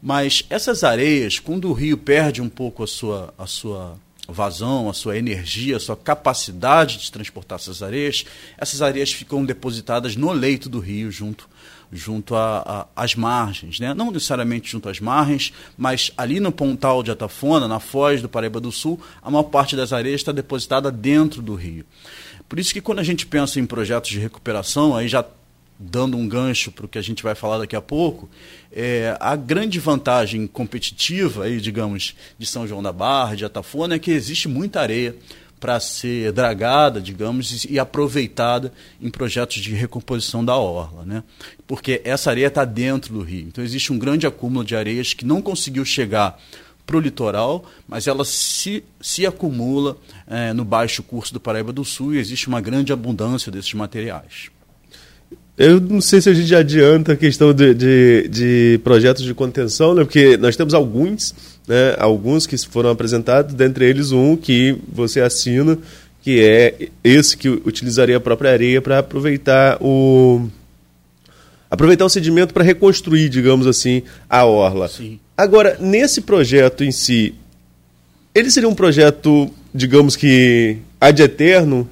Mas 0.00 0.44
essas 0.48 0.84
areias, 0.84 1.38
quando 1.38 1.68
o 1.68 1.72
rio 1.72 1.98
perde 1.98 2.40
um 2.40 2.48
pouco 2.48 2.82
a 2.84 2.86
sua, 2.86 3.34
a 3.36 3.46
sua 3.46 3.98
vazão, 4.28 4.88
a 4.88 4.92
sua 4.92 5.18
energia, 5.18 5.76
a 5.76 5.80
sua 5.80 5.96
capacidade 5.96 6.98
de 6.98 7.10
transportar 7.10 7.58
essas 7.58 7.82
areias, 7.82 8.24
essas 8.56 8.80
areias 8.80 9.12
ficam 9.12 9.44
depositadas 9.44 10.14
no 10.14 10.32
leito 10.32 10.68
do 10.68 10.78
rio 10.78 11.10
junto 11.10 11.49
junto 11.92 12.34
às 12.94 13.14
margens, 13.14 13.80
né? 13.80 13.92
não 13.94 14.10
necessariamente 14.10 14.70
junto 14.70 14.88
às 14.88 15.00
margens, 15.00 15.52
mas 15.76 16.12
ali 16.16 16.38
no 16.38 16.52
Pontal 16.52 17.02
de 17.02 17.10
Atafona, 17.10 17.66
na 17.66 17.80
foz 17.80 18.22
do 18.22 18.28
Paraíba 18.28 18.60
do 18.60 18.70
Sul, 18.70 19.00
a 19.22 19.30
maior 19.30 19.44
parte 19.44 19.74
das 19.74 19.92
areias 19.92 20.20
está 20.20 20.32
depositada 20.32 20.90
dentro 20.90 21.42
do 21.42 21.54
rio. 21.54 21.84
Por 22.48 22.58
isso 22.58 22.72
que 22.72 22.80
quando 22.80 23.00
a 23.00 23.04
gente 23.04 23.26
pensa 23.26 23.60
em 23.60 23.66
projetos 23.66 24.10
de 24.10 24.18
recuperação, 24.18 24.96
aí 24.96 25.08
já 25.08 25.24
dando 25.82 26.16
um 26.16 26.28
gancho 26.28 26.70
para 26.70 26.84
o 26.84 26.88
que 26.88 26.98
a 26.98 27.02
gente 27.02 27.22
vai 27.22 27.34
falar 27.34 27.58
daqui 27.58 27.74
a 27.74 27.80
pouco, 27.80 28.28
é, 28.70 29.16
a 29.18 29.34
grande 29.34 29.78
vantagem 29.78 30.46
competitiva, 30.46 31.44
aí, 31.44 31.58
digamos, 31.58 32.14
de 32.38 32.44
São 32.44 32.68
João 32.68 32.82
da 32.82 32.92
Barra, 32.92 33.34
de 33.34 33.46
Atafona, 33.46 33.94
é 33.94 33.98
que 33.98 34.10
existe 34.10 34.46
muita 34.46 34.80
areia 34.80 35.16
para 35.60 35.78
ser 35.78 36.32
dragada, 36.32 37.00
digamos, 37.00 37.66
e 37.68 37.78
aproveitada 37.78 38.72
em 39.00 39.10
projetos 39.10 39.58
de 39.58 39.74
recomposição 39.74 40.42
da 40.42 40.56
orla, 40.56 41.04
né? 41.04 41.22
Porque 41.66 42.00
essa 42.02 42.30
areia 42.30 42.46
está 42.46 42.64
dentro 42.64 43.12
do 43.12 43.20
rio. 43.20 43.46
Então 43.46 43.62
existe 43.62 43.92
um 43.92 43.98
grande 43.98 44.26
acúmulo 44.26 44.64
de 44.64 44.74
areias 44.74 45.12
que 45.12 45.26
não 45.26 45.42
conseguiu 45.42 45.84
chegar 45.84 46.40
para 46.86 46.96
o 46.96 47.00
litoral, 47.00 47.64
mas 47.86 48.06
ela 48.06 48.24
se, 48.24 48.82
se 49.00 49.24
acumula 49.26 49.96
é, 50.26 50.52
no 50.52 50.64
baixo 50.64 51.02
curso 51.02 51.32
do 51.32 51.38
Paraíba 51.38 51.72
do 51.72 51.84
Sul 51.84 52.14
e 52.14 52.18
existe 52.18 52.48
uma 52.48 52.60
grande 52.60 52.92
abundância 52.92 53.52
desses 53.52 53.72
materiais. 53.74 54.50
Eu 55.56 55.78
não 55.78 56.00
sei 56.00 56.22
se 56.22 56.30
a 56.30 56.34
gente 56.34 56.54
adianta 56.54 57.12
a 57.12 57.16
questão 57.16 57.52
de, 57.52 57.74
de, 57.74 58.28
de 58.28 58.80
projetos 58.82 59.22
de 59.22 59.34
contenção, 59.34 59.94
né? 59.94 60.02
porque 60.02 60.38
nós 60.38 60.56
temos 60.56 60.72
alguns 60.72 61.34
né, 61.70 61.94
alguns 62.00 62.48
que 62.48 62.58
foram 62.58 62.90
apresentados, 62.90 63.54
dentre 63.54 63.84
eles 63.84 64.10
um 64.10 64.36
que 64.36 64.76
você 64.92 65.20
assina, 65.20 65.78
que 66.20 66.40
é 66.40 66.88
esse 67.04 67.36
que 67.36 67.48
utilizaria 67.48 68.16
a 68.16 68.20
própria 68.20 68.50
areia 68.50 68.82
para 68.82 68.98
aproveitar 68.98 69.78
o 69.80 70.48
aproveitar 71.70 72.04
o 72.04 72.08
sedimento 72.08 72.52
para 72.52 72.64
reconstruir, 72.64 73.28
digamos 73.28 73.68
assim, 73.68 74.02
a 74.28 74.44
orla. 74.44 74.88
Sim. 74.88 75.20
Agora, 75.36 75.76
nesse 75.78 76.22
projeto 76.22 76.82
em 76.82 76.90
si, 76.90 77.36
ele 78.34 78.50
seria 78.50 78.68
um 78.68 78.74
projeto, 78.74 79.48
digamos 79.72 80.16
que 80.16 80.78
ad 81.00 81.22
eterno, 81.22 81.88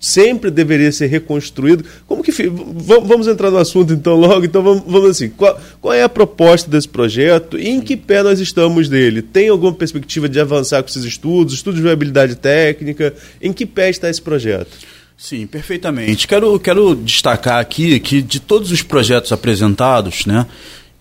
sempre 0.00 0.50
deveria 0.50 0.90
ser 0.90 1.08
reconstruído. 1.08 1.84
Como 2.06 2.22
que 2.22 2.32
vamos 2.48 3.28
entrar 3.28 3.50
no 3.50 3.58
assunto 3.58 3.92
então 3.92 4.16
logo? 4.16 4.46
Então 4.46 4.62
vamos, 4.62 4.82
vamos 4.86 5.10
assim. 5.10 5.28
Qual, 5.28 5.60
qual, 5.78 5.92
é 5.92 6.02
a 6.02 6.08
proposta 6.08 6.70
desse 6.70 6.88
projeto 6.88 7.58
e 7.58 7.68
em 7.68 7.82
que 7.82 7.98
pé 7.98 8.22
nós 8.22 8.40
estamos 8.40 8.88
dele? 8.88 9.20
Tem 9.20 9.50
alguma 9.50 9.74
perspectiva 9.74 10.26
de 10.26 10.40
avançar 10.40 10.82
com 10.82 10.88
esses 10.88 11.04
estudos, 11.04 11.52
estudos 11.52 11.78
de 11.78 11.86
viabilidade 11.86 12.34
técnica? 12.36 13.14
Em 13.42 13.52
que 13.52 13.66
pé 13.66 13.90
está 13.90 14.08
esse 14.08 14.22
projeto? 14.22 14.70
Sim, 15.18 15.46
perfeitamente. 15.46 16.26
Quero, 16.26 16.58
quero 16.58 16.94
destacar 16.96 17.58
aqui 17.58 18.00
que 18.00 18.22
de 18.22 18.40
todos 18.40 18.72
os 18.72 18.80
projetos 18.80 19.32
apresentados, 19.32 20.24
né, 20.24 20.46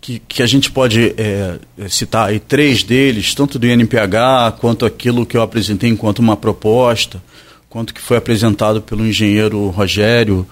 que, 0.01 0.19
que 0.27 0.43
a 0.43 0.45
gente 0.45 0.69
pode 0.69 1.15
é, 1.17 1.57
citar 1.87 2.27
aí 2.27 2.37
três 2.37 2.83
deles, 2.83 3.33
tanto 3.33 3.57
do 3.57 3.65
INPH 3.65 4.57
quanto 4.59 4.85
aquilo 4.85 5.25
que 5.25 5.37
eu 5.37 5.41
apresentei 5.41 5.89
enquanto 5.89 6.19
uma 6.19 6.35
proposta, 6.35 7.23
quanto 7.69 7.93
que 7.93 8.01
foi 8.01 8.17
apresentado 8.17 8.81
pelo 8.81 9.05
engenheiro 9.05 9.69
Rogério, 9.69 10.47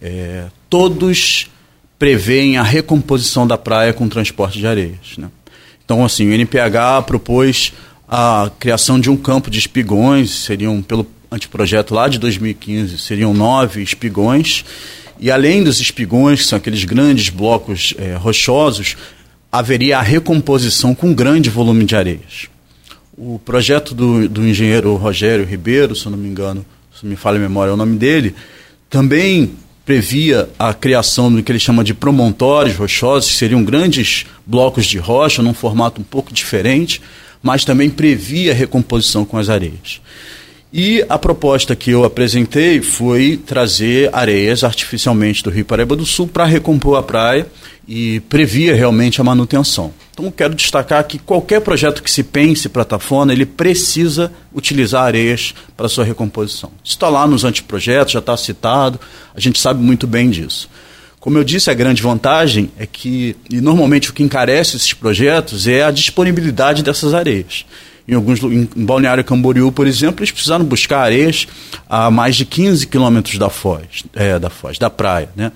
é, 0.00 0.46
todos 0.70 1.50
prevêem 1.98 2.56
a 2.56 2.62
recomposição 2.62 3.46
da 3.46 3.58
praia 3.58 3.92
com 3.92 4.08
transporte 4.08 4.58
de 4.58 4.66
areias. 4.66 5.16
Né? 5.18 5.28
Então, 5.84 6.04
assim, 6.04 6.28
o 6.28 6.32
NPH 6.32 7.02
propôs 7.06 7.72
a 8.08 8.50
criação 8.58 8.98
de 8.98 9.10
um 9.10 9.16
campo 9.16 9.50
de 9.50 9.58
espigões, 9.58 10.30
seriam, 10.30 10.82
pelo 10.82 11.06
anteprojeto 11.30 11.94
lá 11.94 12.08
de 12.08 12.18
2015, 12.18 12.98
seriam 12.98 13.32
nove 13.32 13.82
espigões, 13.82 14.64
e 15.18 15.30
além 15.30 15.62
dos 15.62 15.80
espigões, 15.80 16.40
que 16.40 16.46
são 16.46 16.56
aqueles 16.56 16.84
grandes 16.84 17.28
blocos 17.28 17.94
é, 17.98 18.16
rochosos, 18.16 18.96
haveria 19.50 19.98
a 19.98 20.02
recomposição 20.02 20.94
com 20.94 21.14
grande 21.14 21.48
volume 21.48 21.84
de 21.84 21.94
areias. 21.94 22.51
O 23.16 23.38
projeto 23.38 23.94
do, 23.94 24.26
do 24.28 24.46
engenheiro 24.46 24.94
Rogério 24.96 25.44
Ribeiro, 25.44 25.94
se 25.94 26.08
não 26.08 26.16
me 26.16 26.28
engano, 26.28 26.64
se 26.98 27.04
me 27.04 27.14
falha 27.14 27.36
a 27.36 27.40
memória 27.40 27.70
é 27.70 27.74
o 27.74 27.76
nome 27.76 27.98
dele, 27.98 28.34
também 28.88 29.52
previa 29.84 30.48
a 30.58 30.72
criação 30.72 31.30
do 31.30 31.42
que 31.42 31.52
ele 31.52 31.58
chama 31.58 31.84
de 31.84 31.92
promontórios 31.92 32.76
rochosos, 32.76 33.30
que 33.30 33.36
seriam 33.36 33.62
grandes 33.64 34.24
blocos 34.46 34.86
de 34.86 34.98
rocha, 34.98 35.42
num 35.42 35.52
formato 35.52 36.00
um 36.00 36.04
pouco 36.04 36.32
diferente, 36.32 37.02
mas 37.42 37.64
também 37.64 37.90
previa 37.90 38.52
a 38.52 38.54
recomposição 38.54 39.24
com 39.24 39.36
as 39.36 39.48
areias. 39.48 40.00
E 40.72 41.04
a 41.06 41.18
proposta 41.18 41.76
que 41.76 41.90
eu 41.90 42.04
apresentei 42.04 42.80
foi 42.80 43.36
trazer 43.36 44.08
areias 44.10 44.64
artificialmente 44.64 45.42
do 45.42 45.50
Rio 45.50 45.66
Paraíba 45.66 45.94
do 45.94 46.06
Sul 46.06 46.26
para 46.26 46.46
recompor 46.46 46.96
a 46.96 47.02
praia 47.02 47.46
e 47.86 48.20
previa 48.20 48.74
realmente 48.74 49.20
a 49.20 49.24
manutenção. 49.24 49.92
Então 50.12 50.30
quero 50.30 50.54
destacar 50.54 51.02
que 51.04 51.18
qualquer 51.18 51.60
projeto 51.60 52.02
que 52.02 52.10
se 52.10 52.22
pense 52.22 52.68
para 52.68 52.84
Tafona, 52.84 53.32
ele 53.32 53.46
precisa 53.46 54.30
utilizar 54.52 55.04
areias 55.04 55.54
para 55.74 55.88
sua 55.88 56.04
recomposição. 56.04 56.70
Isso 56.84 56.94
está 56.94 57.08
lá 57.08 57.26
nos 57.26 57.44
anteprojetos, 57.44 58.12
já 58.12 58.18
está 58.18 58.36
citado, 58.36 59.00
a 59.34 59.40
gente 59.40 59.58
sabe 59.58 59.82
muito 59.82 60.06
bem 60.06 60.28
disso. 60.28 60.68
Como 61.18 61.38
eu 61.38 61.44
disse, 61.44 61.70
a 61.70 61.74
grande 61.74 62.02
vantagem 62.02 62.70
é 62.76 62.84
que, 62.84 63.36
e 63.48 63.60
normalmente 63.60 64.10
o 64.10 64.12
que 64.12 64.22
encarece 64.22 64.76
esses 64.76 64.92
projetos 64.92 65.66
é 65.66 65.84
a 65.84 65.90
disponibilidade 65.90 66.82
dessas 66.82 67.14
areias. 67.14 67.64
Em 68.06 68.14
alguns 68.14 68.42
em 68.42 68.66
Balneário 68.76 69.22
Camboriú, 69.22 69.70
por 69.70 69.86
exemplo, 69.86 70.20
eles 70.20 70.32
precisaram 70.32 70.64
buscar 70.64 71.02
areias 71.02 71.46
a 71.88 72.10
mais 72.10 72.34
de 72.34 72.44
15 72.44 72.86
quilômetros 72.88 73.38
da 73.38 73.48
foz, 73.48 74.02
é, 74.14 74.38
da 74.38 74.50
foz, 74.50 74.78
da 74.78 74.90
praia, 74.90 75.28
né? 75.36 75.52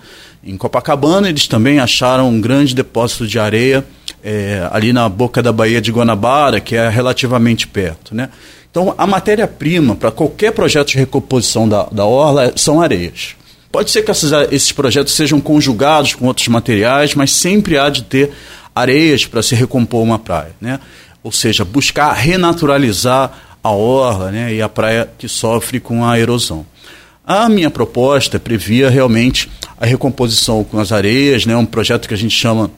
Em 0.46 0.56
Copacabana, 0.56 1.28
eles 1.28 1.48
também 1.48 1.80
acharam 1.80 2.28
um 2.28 2.40
grande 2.40 2.72
depósito 2.72 3.26
de 3.26 3.36
areia 3.36 3.84
é, 4.22 4.68
ali 4.70 4.92
na 4.92 5.08
boca 5.08 5.42
da 5.42 5.52
Baía 5.52 5.80
de 5.80 5.90
Guanabara, 5.90 6.60
que 6.60 6.76
é 6.76 6.88
relativamente 6.88 7.66
perto. 7.66 8.14
Né? 8.14 8.28
Então, 8.70 8.94
a 8.96 9.08
matéria-prima 9.08 9.96
para 9.96 10.12
qualquer 10.12 10.52
projeto 10.52 10.88
de 10.88 10.98
recomposição 10.98 11.68
da, 11.68 11.88
da 11.90 12.04
orla 12.04 12.52
são 12.54 12.80
areias. 12.80 13.34
Pode 13.72 13.90
ser 13.90 14.02
que 14.02 14.10
esses, 14.12 14.30
esses 14.52 14.70
projetos 14.70 15.14
sejam 15.14 15.40
conjugados 15.40 16.14
com 16.14 16.26
outros 16.26 16.46
materiais, 16.46 17.12
mas 17.16 17.32
sempre 17.32 17.76
há 17.76 17.88
de 17.88 18.04
ter 18.04 18.30
areias 18.72 19.26
para 19.26 19.42
se 19.42 19.56
recompor 19.56 20.00
uma 20.00 20.18
praia. 20.18 20.54
Né? 20.60 20.78
Ou 21.24 21.32
seja, 21.32 21.64
buscar 21.64 22.12
renaturalizar 22.12 23.32
a 23.64 23.70
orla 23.70 24.30
né, 24.30 24.54
e 24.54 24.62
a 24.62 24.68
praia 24.68 25.10
que 25.18 25.26
sofre 25.26 25.80
com 25.80 26.04
a 26.04 26.16
erosão. 26.20 26.64
A 27.26 27.48
minha 27.48 27.68
proposta 27.68 28.38
previa 28.38 28.88
realmente 28.88 29.50
a 29.80 29.84
recomposição 29.84 30.62
com 30.62 30.78
as 30.78 30.92
areias, 30.92 31.44
né, 31.44 31.56
um 31.56 31.66
projeto 31.66 32.06
que 32.06 32.14
a 32.14 32.16
gente 32.16 32.36
chama. 32.36 32.70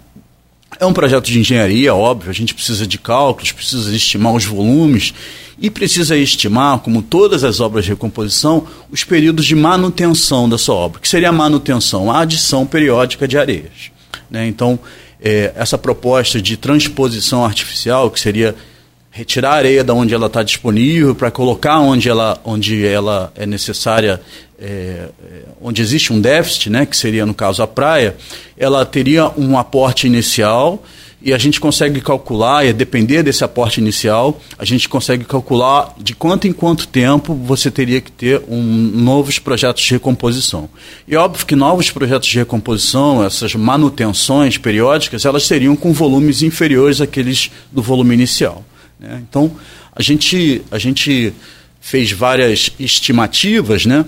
É 0.80 0.86
um 0.86 0.92
projeto 0.94 1.26
de 1.26 1.38
engenharia, 1.38 1.94
óbvio, 1.94 2.30
a 2.30 2.32
gente 2.34 2.54
precisa 2.54 2.86
de 2.86 2.96
cálculos, 2.96 3.52
precisa 3.52 3.94
estimar 3.94 4.32
os 4.32 4.46
volumes 4.46 5.12
e 5.58 5.68
precisa 5.68 6.16
estimar, 6.16 6.78
como 6.78 7.02
todas 7.02 7.44
as 7.44 7.60
obras 7.60 7.84
de 7.84 7.90
recomposição, 7.90 8.66
os 8.90 9.04
períodos 9.04 9.44
de 9.44 9.54
manutenção 9.54 10.48
da 10.48 10.56
sua 10.56 10.76
obra. 10.76 10.98
Que 10.98 11.08
seria 11.08 11.28
a 11.28 11.32
manutenção? 11.32 12.10
A 12.10 12.20
adição 12.20 12.64
periódica 12.64 13.28
de 13.28 13.36
areias. 13.36 13.90
Né? 14.30 14.46
Então, 14.46 14.78
é, 15.20 15.52
essa 15.56 15.76
proposta 15.76 16.40
de 16.40 16.56
transposição 16.56 17.44
artificial, 17.44 18.10
que 18.10 18.18
seria 18.18 18.54
retirar 19.18 19.50
a 19.50 19.54
areia 19.54 19.82
da 19.82 19.92
onde 19.92 20.14
ela 20.14 20.28
está 20.28 20.44
disponível 20.44 21.12
para 21.12 21.28
colocar 21.28 21.80
onde 21.80 22.08
ela, 22.08 22.40
onde 22.44 22.86
ela 22.86 23.32
é 23.34 23.44
necessária, 23.44 24.20
é, 24.60 24.64
é, 24.64 25.08
onde 25.60 25.82
existe 25.82 26.12
um 26.12 26.20
déficit, 26.20 26.70
né, 26.70 26.86
que 26.86 26.96
seria 26.96 27.26
no 27.26 27.34
caso 27.34 27.60
a 27.60 27.66
praia, 27.66 28.14
ela 28.56 28.86
teria 28.86 29.28
um 29.36 29.58
aporte 29.58 30.06
inicial 30.06 30.84
e 31.20 31.34
a 31.34 31.38
gente 31.38 31.58
consegue 31.58 32.00
calcular, 32.00 32.64
e 32.64 32.68
a 32.68 32.72
depender 32.72 33.24
desse 33.24 33.42
aporte 33.42 33.80
inicial, 33.80 34.40
a 34.56 34.64
gente 34.64 34.88
consegue 34.88 35.24
calcular 35.24 35.92
de 35.98 36.14
quanto 36.14 36.46
em 36.46 36.52
quanto 36.52 36.86
tempo 36.86 37.34
você 37.34 37.72
teria 37.72 38.00
que 38.00 38.12
ter 38.12 38.40
um, 38.48 38.62
novos 38.62 39.40
projetos 39.40 39.82
de 39.82 39.94
recomposição. 39.94 40.70
E 41.08 41.16
óbvio 41.16 41.44
que 41.44 41.56
novos 41.56 41.90
projetos 41.90 42.28
de 42.28 42.38
recomposição, 42.38 43.24
essas 43.24 43.52
manutenções 43.56 44.56
periódicas, 44.56 45.24
elas 45.24 45.42
seriam 45.42 45.74
com 45.74 45.92
volumes 45.92 46.40
inferiores 46.40 47.00
àqueles 47.00 47.50
do 47.72 47.82
volume 47.82 48.14
inicial. 48.14 48.64
Né? 48.98 49.22
Então, 49.28 49.50
a 49.94 50.02
gente, 50.02 50.62
a 50.70 50.78
gente 50.78 51.32
fez 51.80 52.12
várias 52.12 52.70
estimativas, 52.78 53.86
né? 53.86 54.04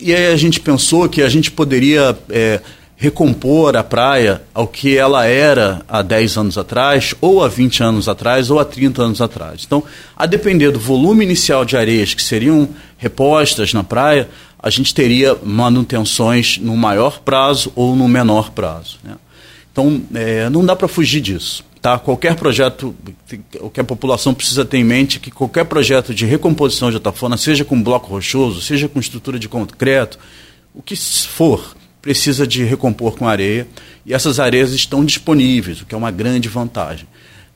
e 0.00 0.14
aí 0.14 0.32
a 0.32 0.36
gente 0.36 0.60
pensou 0.60 1.08
que 1.08 1.22
a 1.22 1.28
gente 1.28 1.50
poderia. 1.50 2.18
É, 2.28 2.60
recompor 3.02 3.76
a 3.76 3.82
praia 3.82 4.42
ao 4.54 4.68
que 4.68 4.96
ela 4.96 5.26
era 5.26 5.82
há 5.88 6.02
10 6.02 6.36
anos 6.36 6.56
atrás, 6.56 7.12
ou 7.20 7.42
há 7.42 7.48
20 7.48 7.82
anos 7.82 8.08
atrás, 8.08 8.48
ou 8.48 8.60
há 8.60 8.64
30 8.64 9.02
anos 9.02 9.20
atrás. 9.20 9.64
Então, 9.66 9.82
a 10.16 10.24
depender 10.24 10.70
do 10.70 10.78
volume 10.78 11.24
inicial 11.24 11.64
de 11.64 11.76
areias 11.76 12.14
que 12.14 12.22
seriam 12.22 12.68
repostas 12.96 13.74
na 13.74 13.82
praia, 13.82 14.28
a 14.56 14.70
gente 14.70 14.94
teria 14.94 15.36
manutenções 15.42 16.58
no 16.58 16.76
maior 16.76 17.18
prazo 17.18 17.72
ou 17.74 17.96
no 17.96 18.06
menor 18.06 18.52
prazo. 18.52 19.00
Né? 19.02 19.16
Então, 19.72 20.02
é, 20.14 20.50
não 20.50 20.64
dá 20.64 20.76
para 20.76 20.86
fugir 20.86 21.20
disso. 21.20 21.64
Tá? 21.80 21.98
Qualquer 21.98 22.36
projeto, 22.36 22.94
o 23.60 23.68
que 23.68 23.80
a 23.80 23.84
população 23.84 24.32
precisa 24.32 24.64
ter 24.64 24.78
em 24.78 24.84
mente 24.84 25.16
é 25.16 25.20
que 25.20 25.30
qualquer 25.30 25.64
projeto 25.64 26.14
de 26.14 26.24
recomposição 26.24 26.90
de 26.90 26.98
atafona, 26.98 27.36
seja 27.36 27.64
com 27.64 27.82
bloco 27.82 28.08
rochoso, 28.08 28.60
seja 28.60 28.88
com 28.88 29.00
estrutura 29.00 29.38
de 29.38 29.48
concreto, 29.48 30.18
o 30.72 30.80
que 30.80 30.94
for, 30.94 31.74
precisa 32.00 32.46
de 32.46 32.64
recompor 32.64 33.16
com 33.16 33.26
areia 33.26 33.66
e 34.04 34.12
essas 34.12 34.40
areias 34.40 34.72
estão 34.72 35.04
disponíveis, 35.04 35.80
o 35.80 35.86
que 35.86 35.94
é 35.94 35.98
uma 35.98 36.10
grande 36.10 36.48
vantagem. 36.48 37.06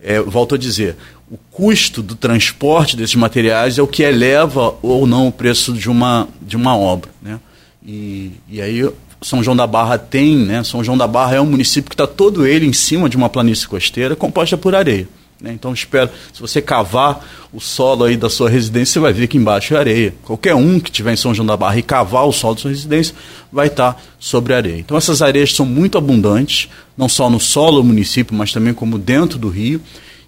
É, 0.01 0.21
volto 0.21 0.55
a 0.55 0.59
dizer, 0.59 0.97
o 1.31 1.37
custo 1.37 2.03
do 2.03 2.15
transporte 2.15 2.97
desses 2.97 3.17
materiais 3.17 3.79
é 3.79 3.83
o 3.83 3.87
que 3.87 4.03
eleva 4.03 4.77
ou 4.83 5.07
não 5.07 5.29
o 5.29 5.33
preço 5.33 5.73
de 5.73 5.91
uma, 5.91 6.29
de 6.41 6.57
uma 6.57 6.77
obra. 6.77 7.11
Né? 7.21 7.41
E, 7.85 8.33
e 8.49 8.61
aí 8.61 8.89
São 9.23 9.43
João 9.43 9.57
da 9.57 9.67
Barra 9.67 9.99
tem, 9.99 10.37
né? 10.37 10.63
São 10.63 10.85
João 10.85 10.97
da 10.97 11.07
Barra 11.07 11.37
é 11.37 11.41
um 11.41 11.47
município 11.47 11.89
que 11.89 11.95
está 11.95 12.07
todo 12.07 12.47
ele 12.47 12.67
em 12.67 12.73
cima 12.73 13.09
de 13.09 13.17
uma 13.17 13.29
planície 13.29 13.67
costeira 13.67 14.15
composta 14.15 14.57
por 14.57 14.75
areia. 14.75 15.09
Né? 15.41 15.53
Então 15.53 15.73
espero, 15.73 16.11
se 16.33 16.41
você 16.41 16.63
cavar 16.63 17.25
o 17.53 17.61
solo 17.61 18.05
aí 18.05 18.17
da 18.17 18.31
sua 18.31 18.49
residência, 18.49 18.95
você 18.95 19.01
vai 19.01 19.13
ver 19.13 19.27
que 19.27 19.37
embaixo 19.37 19.75
é 19.75 19.79
areia. 19.79 20.15
Qualquer 20.23 20.55
um 20.55 20.81
que 20.81 20.91
tiver 20.91 21.13
em 21.13 21.17
São 21.17 21.35
João 21.35 21.47
da 21.47 21.57
Barra 21.57 21.79
e 21.79 21.83
cavar 21.83 22.27
o 22.27 22.33
solo 22.33 22.55
da 22.55 22.61
sua 22.63 22.71
residência 22.71 23.15
vai 23.53 23.67
estar 23.67 24.01
sobre 24.19 24.55
areia. 24.55 24.79
Então 24.79 24.97
essas 24.97 25.21
areias 25.21 25.55
são 25.55 25.67
muito 25.67 25.99
abundantes, 25.99 26.69
não 26.97 27.09
só 27.09 27.29
no 27.29 27.39
solo 27.39 27.79
do 27.79 27.85
município, 27.85 28.35
mas 28.35 28.53
também 28.53 28.73
como 28.73 28.99
dentro 28.99 29.39
do 29.39 29.49
rio, 29.49 29.81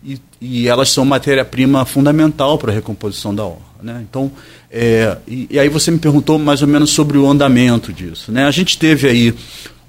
e, 0.05 0.19
e 0.41 0.69
elas 0.69 0.91
são 0.91 1.05
matéria-prima 1.05 1.85
fundamental 1.85 2.59
para 2.59 2.71
a 2.71 2.75
recomposição 2.75 3.35
da 3.35 3.45
orla. 3.45 3.69
Né? 3.83 4.05
Então, 4.09 4.31
é, 4.71 5.17
e, 5.27 5.49
e 5.51 5.59
aí 5.59 5.69
você 5.69 5.91
me 5.91 5.99
perguntou 5.99 6.39
mais 6.39 6.63
ou 6.63 6.69
menos 6.69 6.91
sobre 6.91 7.19
o 7.19 7.29
andamento 7.29 7.93
disso. 7.93 8.31
Né? 8.33 8.45
A 8.45 8.51
gente 8.51 8.79
teve 8.79 9.09
aí 9.09 9.35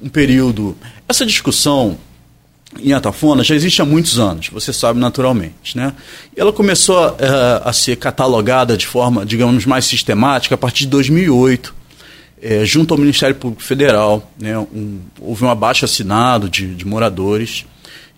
um 0.02 0.10
período. 0.10 0.78
Essa 1.08 1.26
discussão 1.26 1.98
em 2.80 2.94
Atafona 2.94 3.44
já 3.44 3.56
existe 3.56 3.82
há 3.82 3.86
muitos 3.86 4.20
anos, 4.20 4.50
você 4.50 4.72
sabe 4.72 5.00
naturalmente. 5.00 5.76
Né? 5.76 5.94
E 6.36 6.40
ela 6.40 6.54
começou 6.54 7.00
a, 7.00 7.16
eh, 7.18 7.62
a 7.66 7.74
ser 7.74 7.96
catalogada 7.96 8.78
de 8.78 8.86
forma, 8.86 9.26
digamos, 9.26 9.66
mais 9.66 9.86
sistemática 9.86 10.56
a 10.56 10.58
partir 10.58 10.84
de 10.84 10.90
2008, 10.90 11.74
é, 12.42 12.64
junto 12.64 12.94
ao 12.94 12.98
Ministério 13.00 13.36
Público 13.36 13.64
Federal. 13.64 14.32
Né? 14.40 14.58
Um, 14.58 15.00
houve 15.20 15.44
um 15.44 15.50
abaixo 15.50 15.84
assinado 15.84 16.48
de, 16.48 16.76
de, 16.76 16.86
moradores 16.86 17.66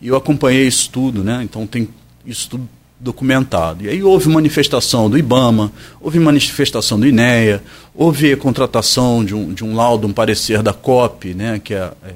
e 0.01 0.07
eu 0.07 0.15
acompanhei 0.15 0.67
isso 0.67 0.89
tudo, 0.89 1.23
né? 1.23 1.41
então 1.43 1.67
tem 1.67 1.87
isso 2.25 2.49
tudo 2.49 2.67
documentado. 2.99 3.83
E 3.83 3.89
aí 3.89 4.03
houve 4.03 4.29
manifestação 4.29 5.09
do 5.09 5.17
IBAMA, 5.17 5.71
houve 5.99 6.19
manifestação 6.19 6.99
do 6.99 7.07
INEA, 7.07 7.61
houve 7.95 8.35
contratação 8.35 9.25
de 9.25 9.33
um, 9.33 9.53
de 9.53 9.63
um 9.63 9.75
laudo, 9.75 10.07
um 10.07 10.13
parecer 10.13 10.61
da 10.61 10.71
COP, 10.71 11.33
né? 11.33 11.59
que 11.63 11.73
é, 11.73 11.91
é 12.03 12.13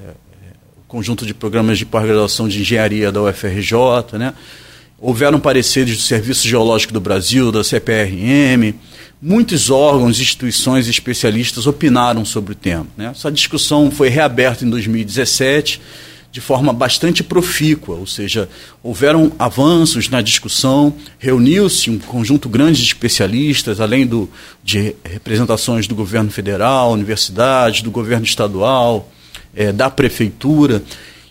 conjunto 0.86 1.26
de 1.26 1.34
programas 1.34 1.78
de 1.78 1.84
pós-graduação 1.84 2.48
de 2.48 2.60
engenharia 2.60 3.10
da 3.10 3.20
UFRJ, 3.22 4.16
né? 4.18 4.32
Houveram 4.98 5.38
pareceres 5.38 5.96
do 5.96 6.02
Serviço 6.02 6.48
Geológico 6.48 6.92
do 6.92 7.00
Brasil, 7.00 7.52
da 7.52 7.62
CPRM, 7.62 8.72
muitos 9.20 9.68
órgãos, 9.68 10.20
instituições 10.20 10.86
e 10.86 10.90
especialistas 10.90 11.66
opinaram 11.66 12.24
sobre 12.24 12.52
o 12.52 12.54
tema. 12.54 12.86
Né? 12.96 13.08
Essa 13.10 13.30
discussão 13.30 13.90
foi 13.90 14.08
reaberta 14.08 14.64
em 14.64 14.70
2017 14.70 15.82
de 16.36 16.40
forma 16.42 16.70
bastante 16.70 17.24
profícua, 17.24 17.96
ou 17.96 18.06
seja, 18.06 18.46
houveram 18.82 19.32
avanços 19.38 20.10
na 20.10 20.20
discussão, 20.20 20.94
reuniu-se 21.18 21.88
um 21.88 21.98
conjunto 21.98 22.46
grande 22.46 22.82
de 22.82 22.88
especialistas, 22.88 23.80
além 23.80 24.06
do, 24.06 24.28
de 24.62 24.94
representações 25.02 25.86
do 25.86 25.94
governo 25.94 26.30
federal, 26.30 26.92
universidades, 26.92 27.80
do 27.80 27.90
governo 27.90 28.26
estadual, 28.26 29.10
é, 29.54 29.72
da 29.72 29.88
prefeitura. 29.88 30.82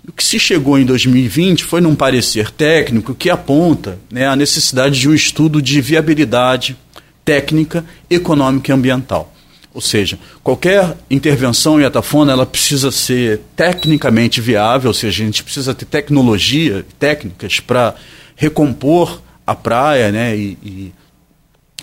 O 0.08 0.12
que 0.12 0.24
se 0.24 0.40
chegou 0.40 0.80
em 0.80 0.86
2020 0.86 1.64
foi 1.64 1.82
num 1.82 1.94
parecer 1.94 2.50
técnico 2.50 3.14
que 3.14 3.30
aponta 3.30 4.00
né, 4.10 4.28
a 4.28 4.36
necessidade 4.36 5.00
de 5.00 5.08
um 5.08 5.14
estudo 5.14 5.62
de 5.62 5.80
viabilidade 5.82 6.76
técnica, 7.24 7.86
econômica 8.10 8.72
e 8.72 8.74
ambiental. 8.74 9.35
Ou 9.76 9.82
seja, 9.82 10.18
qualquer 10.42 10.96
intervenção 11.12 11.82
em 11.82 11.84
Atafona 11.84 12.32
ela 12.32 12.46
precisa 12.46 12.90
ser 12.92 13.42
tecnicamente 13.58 14.40
viável, 14.40 14.88
ou 14.88 14.94
seja, 14.94 15.22
a 15.22 15.26
gente 15.26 15.44
precisa 15.44 15.76
ter 15.76 15.84
tecnologia, 15.84 16.86
técnicas 16.98 17.60
para 17.60 17.94
recompor 18.38 19.22
a 19.46 19.54
praia 19.54 20.14
né, 20.14 20.34
e, 20.34 20.58
e 20.64 20.94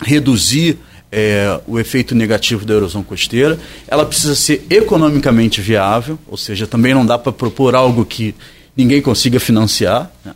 reduzir 0.01 0.79
é, 1.11 1.61
o 1.67 1.79
efeito 1.79 2.15
negativo 2.15 2.65
da 2.65 2.73
erosão 2.73 3.03
costeira. 3.03 3.59
Ela 3.87 4.07
precisa 4.07 4.33
ser 4.33 4.65
economicamente 4.71 5.61
viável, 5.61 6.17
ou 6.27 6.35
seja, 6.35 6.65
também 6.65 6.95
não 6.95 7.05
dá 7.05 7.19
para 7.19 7.31
propor 7.31 7.75
algo 7.75 8.03
que 8.03 8.33
ninguém 8.75 9.03
consiga 9.03 9.39
financiar. 9.39 10.11
Né? 10.25 10.33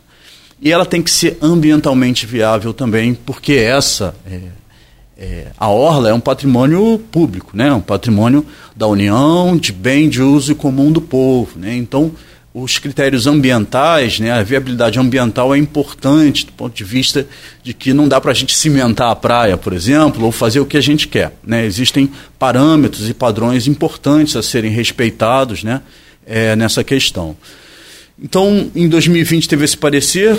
E 0.62 0.70
ela 0.70 0.86
tem 0.86 1.02
que 1.02 1.10
ser 1.10 1.36
ambientalmente 1.42 2.24
viável 2.24 2.72
também, 2.72 3.14
porque 3.14 3.54
essa 3.54 4.14
é, 4.24 4.42
é, 5.18 5.48
a 5.58 5.68
orla 5.68 6.10
é 6.10 6.14
um 6.14 6.20
patrimônio 6.20 6.96
público, 7.10 7.50
né? 7.52 7.72
um 7.72 7.80
patrimônio 7.80 8.46
da 8.76 8.86
União, 8.86 9.56
de 9.56 9.72
bem 9.72 10.08
de 10.08 10.22
uso 10.22 10.54
comum 10.54 10.92
do 10.92 11.00
povo. 11.00 11.58
Né? 11.58 11.74
Então, 11.76 12.12
os 12.54 12.78
critérios 12.78 13.26
ambientais, 13.26 14.20
né, 14.20 14.30
a 14.30 14.42
viabilidade 14.42 14.98
ambiental 14.98 15.54
é 15.54 15.58
importante 15.58 16.46
do 16.46 16.52
ponto 16.52 16.74
de 16.74 16.84
vista 16.84 17.26
de 17.62 17.74
que 17.74 17.92
não 17.92 18.08
dá 18.08 18.20
para 18.20 18.30
a 18.30 18.34
gente 18.34 18.54
cimentar 18.54 19.10
a 19.10 19.16
praia, 19.16 19.56
por 19.56 19.72
exemplo, 19.72 20.24
ou 20.24 20.32
fazer 20.32 20.60
o 20.60 20.66
que 20.66 20.76
a 20.76 20.80
gente 20.80 21.08
quer. 21.08 21.32
Né? 21.44 21.66
Existem 21.66 22.10
parâmetros 22.38 23.08
e 23.08 23.14
padrões 23.14 23.66
importantes 23.66 24.36
a 24.36 24.42
serem 24.42 24.70
respeitados 24.70 25.64
né, 25.64 25.82
é, 26.24 26.54
nessa 26.54 26.84
questão. 26.84 27.36
Então, 28.20 28.70
em 28.74 28.88
2020 28.88 29.48
teve 29.48 29.64
esse 29.64 29.76
parecer 29.76 30.38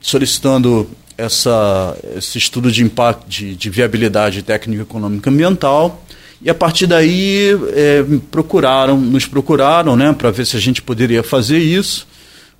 solicitando 0.00 0.88
essa, 1.16 1.96
esse 2.16 2.38
estudo 2.38 2.70
de 2.70 2.82
impacto 2.82 3.28
de, 3.28 3.54
de 3.54 3.70
viabilidade 3.70 4.42
técnica 4.42 4.82
econômica 4.82 5.30
ambiental 5.30 6.02
e 6.40 6.50
a 6.50 6.54
partir 6.54 6.86
daí 6.86 7.58
é, 7.74 8.04
procuraram, 8.30 9.00
nos 9.00 9.26
procuraram, 9.26 9.96
né, 9.96 10.12
para 10.12 10.30
ver 10.30 10.46
se 10.46 10.56
a 10.56 10.60
gente 10.60 10.82
poderia 10.82 11.22
fazer 11.22 11.58
isso. 11.58 12.06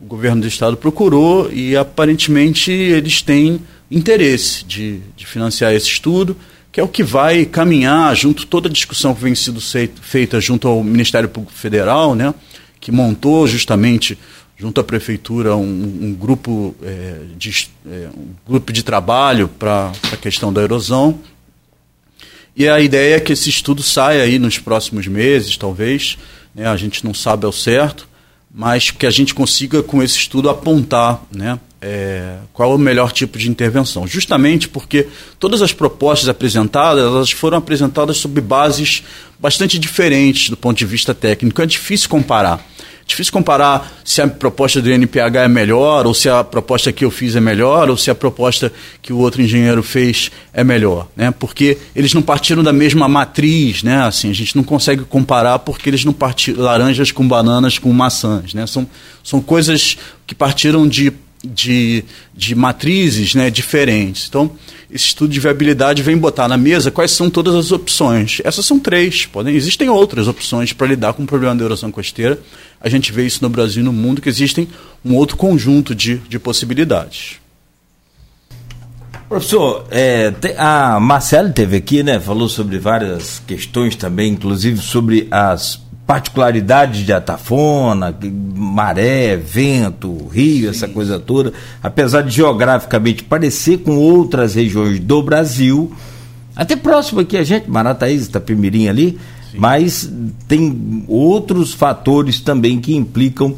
O 0.00 0.04
governo 0.04 0.42
do 0.42 0.48
estado 0.48 0.76
procurou 0.76 1.50
e 1.52 1.76
aparentemente 1.76 2.70
eles 2.70 3.22
têm 3.22 3.60
interesse 3.90 4.64
de, 4.64 5.00
de 5.16 5.26
financiar 5.26 5.74
esse 5.74 5.86
estudo, 5.86 6.36
que 6.72 6.80
é 6.80 6.82
o 6.82 6.88
que 6.88 7.02
vai 7.02 7.44
caminhar 7.44 8.14
junto 8.14 8.46
toda 8.46 8.68
a 8.68 8.72
discussão 8.72 9.14
que 9.14 9.22
vem 9.22 9.34
sendo 9.34 9.60
feita 10.00 10.40
junto 10.40 10.68
ao 10.68 10.82
Ministério 10.82 11.28
Público 11.28 11.56
Federal, 11.56 12.14
né, 12.14 12.34
que 12.80 12.90
montou 12.90 13.46
justamente 13.46 14.18
junto 14.56 14.80
à 14.80 14.84
prefeitura 14.84 15.54
um, 15.56 15.62
um 15.62 16.14
grupo 16.14 16.74
é, 16.82 17.20
de 17.36 17.68
é, 17.86 18.08
um 18.16 18.28
grupo 18.48 18.72
de 18.72 18.82
trabalho 18.82 19.48
para 19.48 19.92
a 20.12 20.16
questão 20.16 20.52
da 20.52 20.62
erosão 20.62 21.20
e 22.56 22.66
a 22.66 22.80
ideia 22.80 23.16
é 23.16 23.20
que 23.20 23.34
esse 23.34 23.50
estudo 23.50 23.82
saia 23.82 24.22
aí 24.22 24.38
nos 24.38 24.58
próximos 24.58 25.06
meses, 25.06 25.58
talvez, 25.58 26.16
né? 26.54 26.66
a 26.66 26.74
gente 26.74 27.04
não 27.04 27.12
sabe 27.12 27.44
ao 27.44 27.52
certo, 27.52 28.08
mas 28.50 28.90
que 28.90 29.04
a 29.04 29.10
gente 29.10 29.34
consiga 29.34 29.82
com 29.82 30.02
esse 30.02 30.16
estudo 30.16 30.48
apontar 30.48 31.22
né? 31.30 31.60
É, 31.78 32.38
qual 32.54 32.72
é 32.72 32.74
o 32.74 32.78
melhor 32.78 33.12
tipo 33.12 33.38
de 33.38 33.50
intervenção. 33.50 34.06
Justamente 34.08 34.66
porque 34.66 35.06
todas 35.38 35.60
as 35.60 35.74
propostas 35.74 36.30
apresentadas, 36.30 37.04
elas 37.04 37.30
foram 37.30 37.58
apresentadas 37.58 38.16
sob 38.16 38.40
bases 38.40 39.04
bastante 39.38 39.78
diferentes 39.78 40.48
do 40.48 40.56
ponto 40.56 40.78
de 40.78 40.86
vista 40.86 41.14
técnico. 41.14 41.60
É 41.60 41.66
difícil 41.66 42.08
comparar. 42.08 42.66
Difícil 43.06 43.32
comparar 43.32 43.92
se 44.04 44.20
a 44.20 44.26
proposta 44.26 44.82
do 44.82 44.92
INPH 44.92 45.44
é 45.44 45.48
melhor, 45.48 46.06
ou 46.06 46.12
se 46.12 46.28
a 46.28 46.42
proposta 46.42 46.92
que 46.92 47.04
eu 47.04 47.10
fiz 47.10 47.36
é 47.36 47.40
melhor, 47.40 47.88
ou 47.88 47.96
se 47.96 48.10
a 48.10 48.14
proposta 48.16 48.72
que 49.00 49.12
o 49.12 49.18
outro 49.18 49.40
engenheiro 49.40 49.80
fez 49.80 50.32
é 50.52 50.64
melhor, 50.64 51.06
né? 51.14 51.30
Porque 51.30 51.78
eles 51.94 52.12
não 52.12 52.20
partiram 52.20 52.64
da 52.64 52.72
mesma 52.72 53.06
matriz, 53.06 53.84
né? 53.84 54.02
Assim, 54.02 54.28
a 54.28 54.34
gente 54.34 54.56
não 54.56 54.64
consegue 54.64 55.04
comparar 55.04 55.60
porque 55.60 55.88
eles 55.88 56.04
não 56.04 56.12
partiram 56.12 56.64
laranjas 56.64 57.12
com 57.12 57.26
bananas 57.26 57.78
com 57.78 57.92
maçãs, 57.92 58.52
né? 58.52 58.66
São, 58.66 58.86
são 59.22 59.40
coisas 59.40 59.96
que 60.26 60.34
partiram 60.34 60.88
de 60.88 61.12
de, 61.46 62.04
de 62.34 62.54
matrizes 62.54 63.34
né, 63.34 63.50
diferentes. 63.50 64.26
Então, 64.28 64.50
esse 64.90 65.06
estudo 65.06 65.32
de 65.32 65.40
viabilidade 65.40 66.02
vem 66.02 66.16
botar 66.16 66.48
na 66.48 66.56
mesa 66.56 66.90
quais 66.90 67.10
são 67.10 67.28
todas 67.28 67.54
as 67.54 67.72
opções. 67.72 68.40
Essas 68.44 68.64
são 68.64 68.78
três, 68.78 69.26
podem, 69.26 69.54
existem 69.54 69.88
outras 69.88 70.28
opções 70.28 70.72
para 70.72 70.86
lidar 70.86 71.12
com 71.12 71.24
o 71.24 71.26
problema 71.26 71.54
da 71.54 71.64
erosão 71.64 71.90
costeira. 71.90 72.38
A 72.80 72.88
gente 72.88 73.12
vê 73.12 73.26
isso 73.26 73.42
no 73.42 73.48
Brasil 73.48 73.82
e 73.82 73.84
no 73.84 73.92
mundo, 73.92 74.20
que 74.20 74.28
existem 74.28 74.68
um 75.04 75.14
outro 75.14 75.36
conjunto 75.36 75.94
de, 75.94 76.18
de 76.28 76.38
possibilidades. 76.38 77.38
Professor, 79.28 79.86
é, 79.90 80.32
a 80.56 81.00
Marcela 81.00 81.50
teve 81.50 81.76
aqui, 81.78 82.02
né? 82.04 82.20
Falou 82.20 82.48
sobre 82.48 82.78
várias 82.78 83.42
questões 83.44 83.96
também, 83.96 84.32
inclusive 84.32 84.80
sobre 84.80 85.26
as 85.32 85.80
particularidades 86.06 87.04
de 87.04 87.12
Atafona, 87.12 88.16
maré, 88.54 89.36
vento, 89.36 90.28
rio, 90.28 90.64
Sim. 90.64 90.76
essa 90.76 90.88
coisa 90.88 91.18
toda, 91.18 91.52
apesar 91.82 92.22
de 92.22 92.30
geograficamente 92.30 93.24
parecer 93.24 93.78
com 93.78 93.96
outras 93.96 94.54
regiões 94.54 95.00
do 95.00 95.22
Brasil, 95.22 95.92
até 96.54 96.76
próximo 96.76 97.20
aqui 97.20 97.36
a 97.36 97.42
gente, 97.42 97.68
Marataízes, 97.68 98.28
Itapemirim 98.28 98.88
ali, 98.88 99.18
Sim. 99.50 99.58
mas 99.58 100.10
tem 100.46 101.04
outros 101.08 101.74
fatores 101.74 102.38
também 102.40 102.78
que 102.80 102.94
implicam 102.94 103.56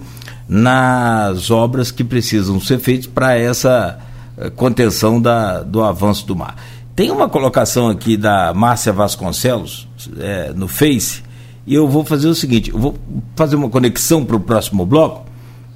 nas 0.48 1.50
obras 1.50 1.90
que 1.90 2.02
precisam 2.02 2.58
ser 2.58 2.78
feitas 2.78 3.06
para 3.06 3.36
essa 3.36 3.98
eh, 4.38 4.48
contenção 4.48 5.20
da, 5.20 5.62
do 5.62 5.82
avanço 5.82 6.26
do 6.26 6.34
mar. 6.34 6.56
Tem 6.96 7.10
uma 7.10 7.28
colocação 7.28 7.88
aqui 7.88 8.16
da 8.16 8.52
Márcia 8.54 8.92
Vasconcelos 8.92 9.86
é, 10.18 10.52
no 10.52 10.66
Face, 10.66 11.22
e 11.68 11.74
eu 11.74 11.86
vou 11.86 12.02
fazer 12.02 12.28
o 12.28 12.34
seguinte: 12.34 12.70
eu 12.70 12.78
vou 12.78 12.94
fazer 13.36 13.54
uma 13.54 13.68
conexão 13.68 14.24
para 14.24 14.34
o 14.34 14.40
próximo 14.40 14.86
bloco, 14.86 15.26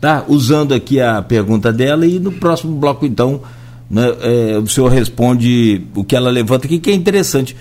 tá? 0.01 0.25
Usando 0.27 0.73
aqui 0.73 0.99
a 0.99 1.21
pergunta 1.21 1.71
dela, 1.71 2.07
e 2.07 2.19
no 2.19 2.33
próximo 2.33 2.75
bloco, 2.77 3.05
então, 3.05 3.43
né, 3.91 4.03
é, 4.23 4.59
o 4.59 4.67
senhor 4.67 4.89
responde 4.89 5.83
o 5.95 6.03
que 6.03 6.17
ela 6.17 6.31
levanta 6.31 6.67
aqui, 6.67 6.79
que 6.79 6.91
é 6.91 6.95
interessante. 6.95 7.55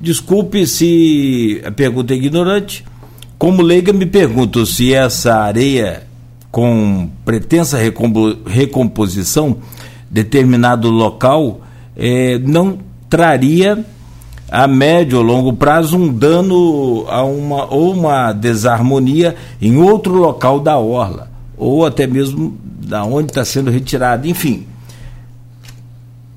Desculpe 0.00 0.66
se 0.66 1.62
a 1.64 1.70
pergunta 1.70 2.12
é 2.12 2.16
ignorante. 2.16 2.84
Como 3.38 3.62
leiga, 3.62 3.92
me 3.92 4.04
pergunto 4.04 4.66
se 4.66 4.92
essa 4.92 5.36
areia 5.36 6.02
com 6.50 7.08
pretensa 7.24 7.78
recomposição, 8.46 9.58
determinado 10.10 10.90
local, 10.90 11.60
é, 11.96 12.38
não 12.38 12.78
traria 13.08 13.84
a 14.50 14.66
médio 14.66 15.18
ou 15.18 15.24
longo 15.24 15.52
prazo 15.52 15.96
um 15.96 16.12
dano 16.12 17.04
a 17.08 17.24
uma 17.24 17.72
ou 17.72 17.92
uma 17.92 18.32
desarmonia 18.32 19.34
em 19.60 19.76
outro 19.76 20.14
local 20.14 20.60
da 20.60 20.78
orla 20.78 21.30
ou 21.56 21.84
até 21.84 22.06
mesmo 22.06 22.56
da 22.64 23.04
onde 23.04 23.30
está 23.30 23.44
sendo 23.44 23.70
retirado, 23.70 24.28
enfim. 24.28 24.66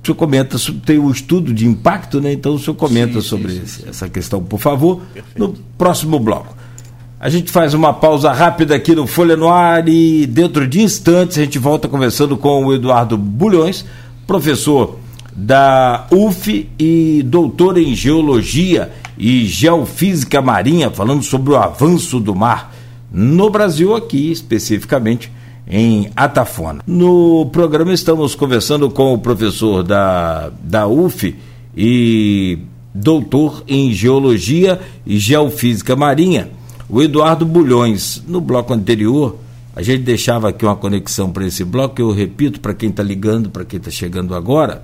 O 0.02 0.06
senhor 0.06 0.16
comenta, 0.16 0.58
tem 0.86 0.98
o 0.98 1.06
um 1.06 1.12
estudo 1.12 1.54
de 1.54 1.68
impacto, 1.68 2.20
né? 2.20 2.32
Então 2.32 2.56
o 2.56 2.60
senhor 2.60 2.76
comenta 2.76 3.22
sim, 3.22 3.28
sobre 3.28 3.52
sim, 3.54 3.66
sim. 3.66 3.84
essa 3.88 4.10
questão, 4.10 4.42
por 4.42 4.60
favor, 4.60 5.02
Perfeito. 5.14 5.38
no 5.38 5.54
próximo 5.78 6.20
bloco. 6.20 6.58
A 7.20 7.28
gente 7.30 7.52
faz 7.52 7.74
uma 7.74 7.94
pausa 7.94 8.32
rápida 8.32 8.74
aqui 8.76 8.96
no 8.96 9.06
Folha 9.06 9.36
no 9.36 9.50
Ar 9.50 9.88
e 9.90 10.26
dentro 10.26 10.66
de 10.66 10.82
instantes 10.82 11.38
a 11.38 11.42
gente 11.42 11.60
volta 11.60 11.88
conversando 11.88 12.38
com 12.38 12.66
o 12.66 12.74
Eduardo 12.74 13.18
Bulhões, 13.18 13.86
professor 14.26 14.98
da 15.36 16.08
UF 16.12 16.70
e 16.78 17.24
doutor 17.26 17.78
em 17.78 17.96
Geologia 17.96 18.92
e 19.18 19.46
Geofísica 19.46 20.42
Marinha, 20.42 20.90
falando 20.90 21.24
sobre 21.24 21.54
o 21.54 21.58
avanço 21.58 22.20
do 22.20 22.36
mar 22.36 22.74
no 23.12 23.50
Brasil, 23.50 23.96
aqui 23.96 24.32
especificamente 24.32 25.32
em 25.68 26.10
Atafona. 26.16 26.82
No 26.86 27.48
programa 27.52 27.94
estamos 27.94 28.36
conversando 28.36 28.90
com 28.90 29.14
o 29.14 29.20
professor 29.20 29.84
da, 29.84 30.52
da 30.64 30.88
UF 30.88 31.36
e 31.76 32.60
doutor 32.94 33.64
em 33.68 33.92
Geologia 33.92 34.80
e 35.06 35.18
Geofísica 35.18 35.96
Marinha, 35.96 36.50
o 36.90 37.02
Eduardo 37.02 37.46
Bulhões. 37.46 38.24
No 38.28 38.42
bloco 38.42 38.74
anterior, 38.74 39.38
a 39.76 39.82
gente 39.82 40.04
deixava 40.04 40.50
aqui 40.50 40.66
uma 40.66 40.76
conexão 40.76 41.32
para 41.32 41.46
esse 41.46 41.64
bloco, 41.64 42.02
eu 42.02 42.12
repito 42.12 42.60
para 42.60 42.74
quem 42.74 42.90
está 42.90 43.04
ligando, 43.04 43.50
para 43.50 43.64
quem 43.64 43.78
está 43.78 43.92
chegando 43.92 44.34
agora 44.34 44.82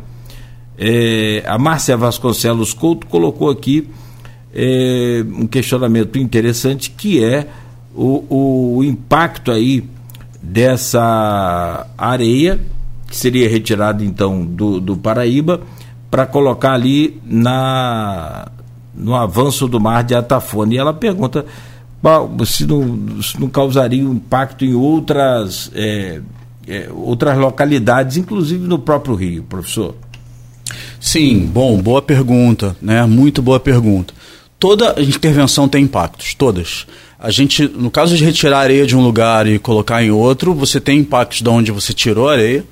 é, 0.77 1.43
a 1.45 1.57
Márcia 1.57 1.95
Vasconcelos 1.95 2.73
Couto 2.73 3.07
colocou 3.07 3.49
aqui 3.49 3.87
é, 4.53 5.23
um 5.27 5.47
questionamento 5.47 6.17
interessante 6.17 6.91
que 6.91 7.23
é 7.23 7.47
o, 7.93 8.77
o 8.77 8.83
impacto 8.83 9.51
aí 9.51 9.83
dessa 10.41 11.87
areia 11.97 12.59
que 13.07 13.15
seria 13.15 13.49
retirada 13.49 14.03
então 14.03 14.45
do, 14.45 14.79
do 14.79 14.97
Paraíba 14.97 15.61
para 16.11 16.25
colocar 16.25 16.73
ali 16.73 17.19
na 17.25 18.47
no 18.93 19.13
avanço 19.13 19.67
do 19.67 19.79
mar 19.79 20.03
de 20.03 20.15
Atafona. 20.15 20.73
E 20.73 20.77
ela 20.77 20.93
pergunta 20.93 21.45
se 22.45 22.65
não, 22.65 23.21
se 23.21 23.39
não 23.39 23.49
causaria 23.49 24.01
impacto 24.01 24.63
em 24.63 24.73
outras, 24.73 25.71
é, 25.73 26.21
é, 26.67 26.89
outras 26.93 27.37
localidades, 27.37 28.17
inclusive 28.17 28.67
no 28.67 28.77
próprio 28.77 29.15
Rio, 29.15 29.43
professor. 29.43 29.95
Sim, 30.99 31.39
bom, 31.45 31.79
boa 31.81 32.01
pergunta, 32.01 32.75
né? 32.81 33.05
Muito 33.05 33.41
boa 33.41 33.59
pergunta. 33.59 34.13
Toda 34.59 34.95
intervenção 35.01 35.67
tem 35.67 35.83
impactos, 35.83 36.33
todas. 36.33 36.87
A 37.19 37.29
gente, 37.29 37.67
no 37.67 37.91
caso 37.91 38.15
de 38.15 38.23
retirar 38.23 38.59
areia 38.59 38.85
de 38.85 38.95
um 38.95 39.01
lugar 39.01 39.47
e 39.47 39.59
colocar 39.59 40.03
em 40.03 40.11
outro, 40.11 40.53
você 40.53 40.79
tem 40.79 40.99
impactos 40.99 41.41
de 41.41 41.49
onde 41.49 41.71
você 41.71 41.93
tirou 41.93 42.29
a 42.29 42.33
areia 42.33 42.63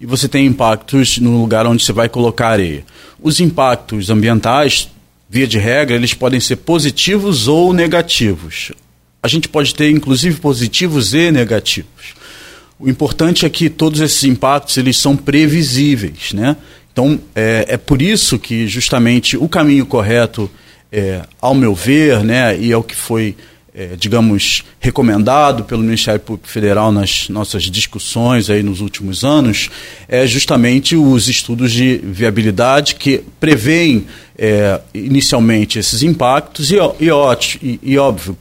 e 0.00 0.06
você 0.06 0.28
tem 0.28 0.46
impactos 0.46 1.18
no 1.18 1.40
lugar 1.40 1.66
onde 1.66 1.84
você 1.84 1.92
vai 1.92 2.08
colocar 2.08 2.48
areia. 2.48 2.84
Os 3.20 3.40
impactos 3.40 4.10
ambientais, 4.10 4.88
via 5.28 5.46
de 5.46 5.58
regra, 5.58 5.96
eles 5.96 6.14
podem 6.14 6.40
ser 6.40 6.56
positivos 6.56 7.48
ou 7.48 7.72
negativos. 7.72 8.72
A 9.22 9.28
gente 9.28 9.48
pode 9.48 9.74
ter, 9.74 9.90
inclusive, 9.90 10.40
positivos 10.40 11.12
e 11.14 11.30
negativos. 11.30 12.14
O 12.78 12.88
importante 12.88 13.44
é 13.44 13.48
que 13.48 13.68
todos 13.68 14.00
esses 14.00 14.22
impactos 14.22 14.76
eles 14.76 14.96
são 14.96 15.16
previsíveis, 15.16 16.32
né? 16.32 16.56
Então, 16.98 17.16
é, 17.32 17.64
é 17.68 17.76
por 17.76 18.02
isso 18.02 18.40
que 18.40 18.66
justamente 18.66 19.36
o 19.36 19.48
caminho 19.48 19.86
correto, 19.86 20.50
é, 20.90 21.22
ao 21.40 21.54
meu 21.54 21.72
ver, 21.72 22.24
né, 22.24 22.58
e 22.58 22.72
é 22.72 22.76
o 22.76 22.82
que 22.82 22.96
foi, 22.96 23.36
é, 23.72 23.94
digamos, 23.96 24.64
recomendado 24.80 25.62
pelo 25.62 25.80
Ministério 25.80 26.18
Público 26.18 26.48
Federal 26.48 26.90
nas 26.90 27.28
nossas 27.28 27.62
discussões 27.70 28.50
aí 28.50 28.64
nos 28.64 28.80
últimos 28.80 29.22
anos, 29.22 29.70
é 30.08 30.26
justamente 30.26 30.96
os 30.96 31.28
estudos 31.28 31.70
de 31.70 31.98
viabilidade 31.98 32.96
que 32.96 33.22
preveem 33.38 34.04
é, 34.36 34.80
inicialmente 34.92 35.78
esses 35.78 36.02
impactos 36.02 36.72
e, 36.72 36.78
e, 36.98 37.78
e 37.80 37.96
óbvio, 37.96 38.36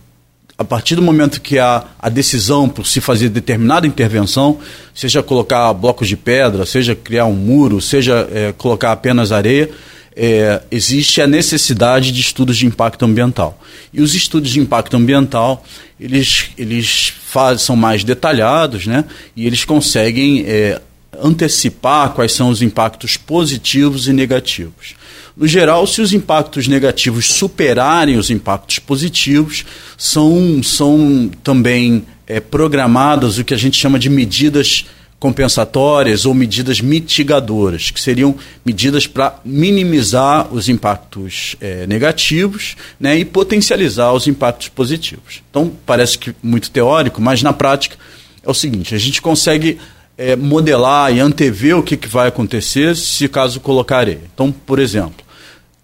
a 0.57 0.63
partir 0.63 0.95
do 0.95 1.01
momento 1.01 1.39
que 1.39 1.59
há 1.59 1.83
a 1.99 2.09
decisão 2.09 2.67
por 2.67 2.87
se 2.87 2.99
fazer 2.99 3.29
determinada 3.29 3.85
intervenção, 3.85 4.59
seja 4.93 5.21
colocar 5.21 5.71
blocos 5.73 6.07
de 6.07 6.17
pedra, 6.17 6.65
seja 6.65 6.95
criar 6.95 7.25
um 7.25 7.33
muro, 7.33 7.79
seja 7.79 8.27
é, 8.31 8.51
colocar 8.57 8.91
apenas 8.91 9.31
areia, 9.31 9.69
é, 10.15 10.63
existe 10.71 11.21
a 11.21 11.27
necessidade 11.27 12.11
de 12.11 12.19
estudos 12.19 12.57
de 12.57 12.65
impacto 12.65 13.05
ambiental. 13.05 13.61
E 13.93 14.01
os 14.01 14.15
estudos 14.15 14.49
de 14.49 14.59
impacto 14.59 14.97
ambiental, 14.97 15.63
eles, 15.99 16.49
eles 16.57 17.13
faz, 17.23 17.61
são 17.61 17.75
mais 17.75 18.03
detalhados, 18.03 18.87
né? 18.87 19.05
E 19.35 19.45
eles 19.45 19.63
conseguem 19.63 20.43
é, 20.47 20.81
antecipar 21.21 22.13
quais 22.13 22.31
são 22.31 22.49
os 22.49 22.63
impactos 22.63 23.15
positivos 23.15 24.07
e 24.07 24.13
negativos. 24.13 24.95
No 25.37 25.45
geral, 25.45 25.85
se 25.85 26.01
os 26.01 26.13
impactos 26.13 26.67
negativos 26.67 27.27
superarem 27.27 28.17
os 28.17 28.31
impactos 28.31 28.79
positivos, 28.79 29.63
são, 29.95 30.63
são 30.63 31.29
também 31.43 32.07
é, 32.25 32.39
programadas 32.39 33.37
o 33.37 33.43
que 33.43 33.53
a 33.53 33.57
gente 33.57 33.77
chama 33.77 33.99
de 33.99 34.09
medidas 34.09 34.85
compensatórias 35.19 36.25
ou 36.25 36.33
medidas 36.33 36.81
mitigadoras, 36.81 37.91
que 37.91 38.01
seriam 38.01 38.35
medidas 38.65 39.05
para 39.05 39.39
minimizar 39.45 40.51
os 40.51 40.69
impactos 40.69 41.55
é, 41.61 41.85
negativos 41.85 42.75
né, 42.99 43.15
e 43.19 43.23
potencializar 43.23 44.13
os 44.13 44.25
impactos 44.25 44.69
positivos. 44.69 45.43
Então, 45.51 45.71
parece 45.85 46.17
que 46.17 46.33
muito 46.41 46.71
teórico, 46.71 47.21
mas 47.21 47.43
na 47.43 47.53
prática 47.53 47.95
é 48.43 48.49
o 48.49 48.55
seguinte: 48.55 48.95
a 48.95 48.97
gente 48.97 49.21
consegue 49.21 49.77
é, 50.17 50.35
modelar 50.35 51.15
e 51.15 51.19
antever 51.19 51.77
o 51.77 51.83
que, 51.83 51.95
que 51.95 52.07
vai 52.07 52.27
acontecer 52.27 52.95
se 52.95 53.27
caso 53.27 53.59
colocar. 53.59 54.07
Então, 54.07 54.51
por 54.51 54.79
exemplo, 54.79 55.26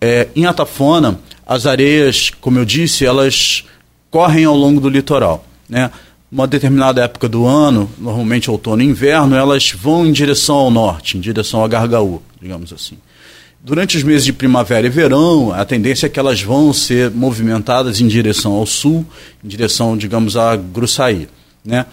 é, 0.04 0.28
em 0.36 0.46
Atafona, 0.46 1.20
as 1.46 1.66
areias, 1.66 2.30
como 2.42 2.60
eu 2.60 2.66
disse, 2.66 3.06
elas 3.06 3.64
correm 4.12 4.46
ao 4.46 4.56
longo 4.56 4.82
do 4.82 4.90
litoral. 4.90 5.46
Né? 5.68 5.90
uma 6.34 6.48
determinada 6.48 7.04
época 7.04 7.30
do 7.30 7.46
ano, 7.46 7.88
normalmente 8.00 8.50
outono 8.50 8.82
e 8.82 8.86
inverno, 8.88 9.36
elas 9.36 9.72
vão 9.72 10.04
em 10.04 10.12
direção 10.12 10.56
ao 10.56 10.72
norte, 10.72 11.16
em 11.16 11.22
direção 11.22 11.62
ao 11.62 11.70
Gargaú, 11.70 12.24
digamos 12.42 12.74
assim. 12.74 12.98
Durante 13.64 13.96
os 13.96 14.02
meses 14.02 14.26
de 14.26 14.34
primavera 14.34 14.88
e 14.88 14.90
verão, 14.90 15.54
a 15.54 15.64
tendência 15.64 16.08
é 16.08 16.10
que 16.10 16.20
elas 16.20 16.42
vão 16.42 16.74
ser 16.74 17.12
movimentadas 17.12 18.02
em 18.02 18.08
direção 18.08 18.54
ao 18.54 18.66
sul, 18.66 19.06
em 19.44 19.48
direção, 19.48 19.96
digamos, 19.96 20.36
a 20.36 20.56
Gruçaí. 20.56 21.30
Né? 21.64 21.86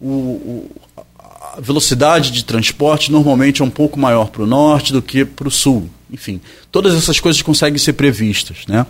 O, 0.00 0.08
o, 0.08 0.70
a 0.96 1.60
velocidade 1.60 2.30
de 2.30 2.44
transporte 2.44 3.10
normalmente 3.10 3.62
é 3.62 3.64
um 3.64 3.70
pouco 3.70 3.98
maior 3.98 4.28
para 4.28 4.44
o 4.44 4.46
norte 4.46 4.92
do 4.92 5.02
que 5.02 5.24
para 5.24 5.48
o 5.48 5.50
sul. 5.50 5.90
Enfim, 6.10 6.40
todas 6.72 6.94
essas 6.94 7.20
coisas 7.20 7.40
conseguem 7.42 7.78
ser 7.78 7.92
previstas. 7.94 8.58
Né? 8.66 8.86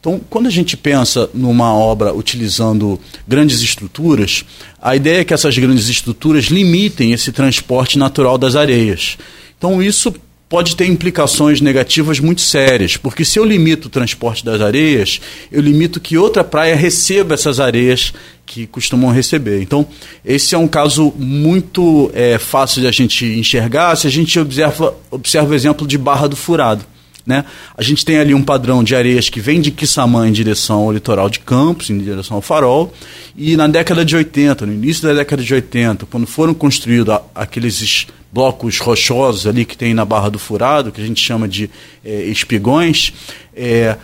Então, 0.00 0.20
quando 0.30 0.46
a 0.46 0.50
gente 0.50 0.76
pensa 0.76 1.28
numa 1.34 1.74
obra 1.74 2.14
utilizando 2.14 2.98
grandes 3.28 3.60
estruturas, 3.60 4.44
a 4.80 4.96
ideia 4.96 5.20
é 5.20 5.24
que 5.24 5.34
essas 5.34 5.56
grandes 5.58 5.88
estruturas 5.88 6.44
limitem 6.44 7.12
esse 7.12 7.30
transporte 7.32 7.98
natural 7.98 8.38
das 8.38 8.56
areias. 8.56 9.18
Então, 9.58 9.82
isso 9.82 10.14
pode 10.50 10.74
ter 10.74 10.86
implicações 10.86 11.60
negativas 11.60 12.18
muito 12.18 12.40
sérias, 12.40 12.96
porque 12.96 13.24
se 13.24 13.38
eu 13.38 13.44
limito 13.44 13.86
o 13.86 13.90
transporte 13.90 14.44
das 14.44 14.60
areias, 14.60 15.20
eu 15.50 15.62
limito 15.62 16.00
que 16.00 16.18
outra 16.18 16.42
praia 16.42 16.74
receba 16.74 17.34
essas 17.34 17.60
areias 17.60 18.12
que 18.44 18.66
costumam 18.66 19.12
receber. 19.12 19.62
Então, 19.62 19.86
esse 20.24 20.56
é 20.56 20.58
um 20.58 20.66
caso 20.66 21.14
muito 21.16 22.10
é, 22.12 22.36
fácil 22.36 22.80
de 22.80 22.88
a 22.88 22.90
gente 22.90 23.24
enxergar 23.24 23.94
se 23.94 24.08
a 24.08 24.10
gente 24.10 24.40
observa, 24.40 24.92
observa 25.08 25.52
o 25.52 25.54
exemplo 25.54 25.86
de 25.86 25.96
Barra 25.96 26.26
do 26.26 26.34
Furado. 26.34 26.84
Né? 27.26 27.44
A 27.76 27.82
gente 27.82 28.04
tem 28.04 28.18
ali 28.18 28.34
um 28.34 28.42
padrão 28.42 28.82
de 28.82 28.94
areias 28.94 29.28
que 29.28 29.40
vem 29.40 29.60
de 29.60 29.70
Quissamã 29.70 30.28
em 30.28 30.32
direção 30.32 30.80
ao 30.80 30.92
litoral 30.92 31.28
de 31.28 31.40
Campos, 31.40 31.90
em 31.90 31.98
direção 31.98 32.36
ao 32.36 32.42
farol, 32.42 32.92
e 33.36 33.56
na 33.56 33.66
década 33.66 34.04
de 34.04 34.16
80, 34.16 34.66
no 34.66 34.72
início 34.72 35.02
da 35.02 35.14
década 35.14 35.42
de 35.42 35.52
80, 35.52 36.06
quando 36.06 36.26
foram 36.26 36.54
construídos 36.54 37.18
aqueles 37.34 38.06
blocos 38.32 38.78
rochosos 38.78 39.46
ali 39.46 39.64
que 39.64 39.76
tem 39.76 39.92
na 39.92 40.04
Barra 40.04 40.28
do 40.28 40.38
Furado, 40.38 40.92
que 40.92 41.00
a 41.00 41.06
gente 41.06 41.20
chama 41.20 41.48
de 41.48 41.68
é, 42.04 42.22
espigões, 42.24 43.12
é, 43.54 43.96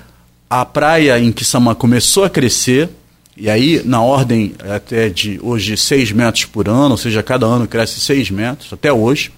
a 0.48 0.64
praia 0.64 1.18
em 1.18 1.32
Quissamã 1.32 1.74
começou 1.74 2.24
a 2.24 2.30
crescer, 2.30 2.88
e 3.36 3.50
aí 3.50 3.82
na 3.84 4.00
ordem 4.00 4.54
até 4.74 5.08
de 5.08 5.38
hoje 5.42 5.76
6 5.76 6.12
metros 6.12 6.44
por 6.44 6.68
ano, 6.68 6.92
ou 6.92 6.96
seja, 6.96 7.22
cada 7.22 7.46
ano 7.46 7.66
cresce 7.66 8.00
6 8.00 8.30
metros, 8.30 8.72
até 8.72 8.92
hoje, 8.92 9.30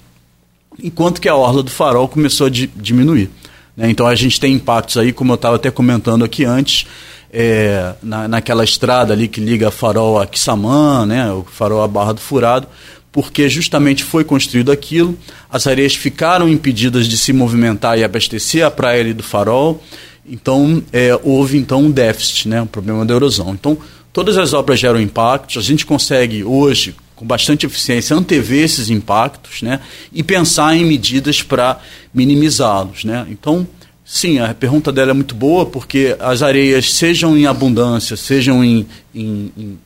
enquanto 0.83 1.21
que 1.21 1.29
a 1.29 1.35
orla 1.35 1.62
do 1.62 1.71
farol 1.71 2.09
começou 2.09 2.47
a 2.47 2.51
di 2.51 2.67
diminuir. 2.77 3.31
Né? 3.79 3.88
Então 3.88 4.09
a 4.09 4.14
gente 4.17 4.41
tem 4.41 4.53
impactos 4.55 4.97
aí, 4.97 5.12
como 5.12 5.31
eu 5.31 5.37
estava 5.37 5.55
até 5.55 5.71
comentando 5.71 6.25
aqui 6.25 6.45
antes, 6.45 6.85
é, 7.33 7.95
na, 8.03 8.27
naquela 8.27 8.64
estrada 8.64 9.12
ali 9.12 9.29
que 9.29 9.41
liga 9.41 9.71
Farol 9.71 10.19
a 10.19 10.27
Quissamã, 10.27 11.07
né, 11.07 11.31
o 11.31 11.45
Farol 11.45 11.83
a 11.83 11.88
Barra 11.88 12.12
do 12.12 12.21
Furado, 12.21 12.67
porque 13.12 13.49
justamente 13.49 14.03
foi 14.03 14.25
construído 14.25 14.73
aquilo, 14.73 15.17
as 15.49 15.67
areias 15.67 15.95
ficaram 15.95 16.49
impedidas 16.49 17.07
de 17.07 17.17
se 17.17 17.33
movimentar 17.33 17.97
e 17.97 18.03
abastecer 18.03 18.67
a 18.67 18.71
praia 18.71 19.01
ali 19.01 19.14
do 19.14 19.23
Farol, 19.23 19.81
então 20.27 20.83
é, 20.93 21.19
houve 21.23 21.57
então 21.57 21.83
um 21.83 21.91
déficit, 21.91 22.49
né, 22.49 22.61
um 22.61 22.67
problema 22.67 23.07
da 23.07 23.14
erosão. 23.14 23.51
Então 23.53 23.79
todas 24.12 24.37
as 24.37 24.53
obras 24.53 24.81
geram 24.81 25.01
impactos, 25.01 25.62
a 25.62 25.64
gente 25.64 25.87
consegue 25.87 26.43
hoje 26.43 26.97
com 27.18 27.26
bastante 27.26 27.66
eficiência, 27.66 28.14
antever 28.14 28.64
esses 28.64 28.90
impactos 28.90 29.61
né, 29.61 29.81
e 30.12 30.22
pensar 30.22 30.76
em 30.76 30.85
medidas 30.85 31.42
para 31.42 31.81
minimizá-los. 32.14 33.02
Né? 33.02 33.26
Então, 33.28 33.66
sim, 34.04 34.38
a 34.38 34.54
pergunta 34.54 34.92
dela 34.92 35.11
é 35.11 35.14
muito 35.14 35.35
boa, 35.35 35.66
porque 35.66 36.16
as 36.20 36.42
areias, 36.42 36.94
sejam 36.94 37.37
em 37.37 37.44
abundância, 37.44 38.16
sejam 38.16 38.64
em, 38.64 38.87
em, 39.12 39.52
em 39.57 39.78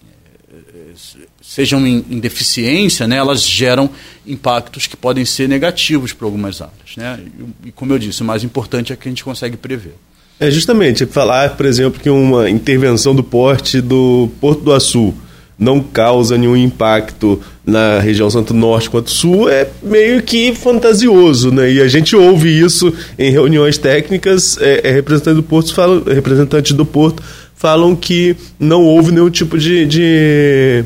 sejam 1.40 1.86
em, 1.86 2.04
em, 2.10 2.20
deficiência, 2.20 3.06
né, 3.06 3.16
elas 3.16 3.42
geram 3.42 3.88
impactos 4.26 4.86
que 4.86 4.96
podem 4.96 5.24
ser 5.24 5.48
negativos 5.48 6.12
para 6.12 6.26
algumas 6.26 6.60
áreas. 6.60 6.96
Né? 6.96 7.18
E, 7.64 7.68
e, 7.68 7.72
como 7.72 7.94
eu 7.94 7.98
disse, 7.98 8.20
o 8.20 8.24
mais 8.26 8.44
importante 8.44 8.92
é 8.92 8.96
que 8.96 9.08
a 9.08 9.10
gente 9.10 9.24
consegue 9.24 9.56
prever. 9.56 9.94
É 10.38 10.50
justamente 10.50 11.06
falar, 11.06 11.56
por 11.56 11.64
exemplo, 11.64 11.98
que 12.00 12.10
uma 12.10 12.48
intervenção 12.50 13.14
do 13.14 13.22
porte 13.22 13.80
do 13.80 14.30
Porto 14.38 14.62
do 14.62 14.72
Açu 14.72 15.14
não 15.62 15.80
causa 15.80 16.36
nenhum 16.36 16.56
impacto 16.56 17.40
na 17.64 18.00
região 18.00 18.28
tanto 18.28 18.52
norte 18.52 18.90
quanto 18.90 19.10
sul 19.10 19.48
é 19.48 19.68
meio 19.80 20.20
que 20.20 20.52
fantasioso, 20.56 21.52
né? 21.52 21.72
E 21.72 21.80
a 21.80 21.86
gente 21.86 22.16
ouve 22.16 22.48
isso 22.48 22.92
em 23.16 23.30
reuniões 23.30 23.78
técnicas, 23.78 24.58
é, 24.60 24.88
é 24.88 24.90
representantes 24.90 25.36
do 25.36 25.42
porto 25.44 25.72
falam, 25.72 26.02
representantes 26.02 26.72
do 26.72 26.84
porto 26.84 27.22
falam 27.54 27.94
que 27.94 28.36
não 28.58 28.82
houve 28.82 29.12
nenhum 29.12 29.30
tipo 29.30 29.56
de, 29.56 29.86
de 29.86 30.84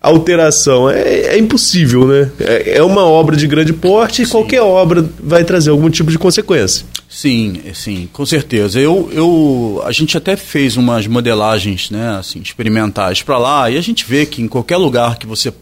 alteração. 0.00 0.90
É, 0.90 1.00
é, 1.00 1.38
impossível, 1.38 2.08
né? 2.08 2.28
É, 2.40 2.78
é, 2.78 2.82
uma 2.82 3.04
obra 3.04 3.36
de 3.36 3.46
grande 3.46 3.72
porte 3.72 4.22
e 4.22 4.26
qualquer 4.26 4.62
obra 4.62 5.08
vai 5.22 5.44
trazer 5.44 5.70
algum 5.70 5.88
tipo 5.88 6.10
de 6.10 6.18
consequência. 6.18 6.84
Sim, 7.08 7.62
sim, 7.72 8.06
com 8.12 8.26
certeza. 8.26 8.78
Eu, 8.78 9.10
eu, 9.12 9.82
a 9.84 9.90
gente 9.92 10.16
até 10.16 10.36
fez 10.36 10.76
umas 10.76 11.06
modelagens, 11.06 11.90
né, 11.90 12.18
assim, 12.18 12.38
experimentais 12.40 13.22
para 13.22 13.38
lá 13.38 13.70
e 13.70 13.78
a 13.78 13.80
gente 13.80 14.04
vê 14.04 14.26
que 14.26 14.42
em 14.42 14.48
qualquer 14.48 14.76
lugar 14.76 15.18
que 15.18 15.26
você, 15.26 15.52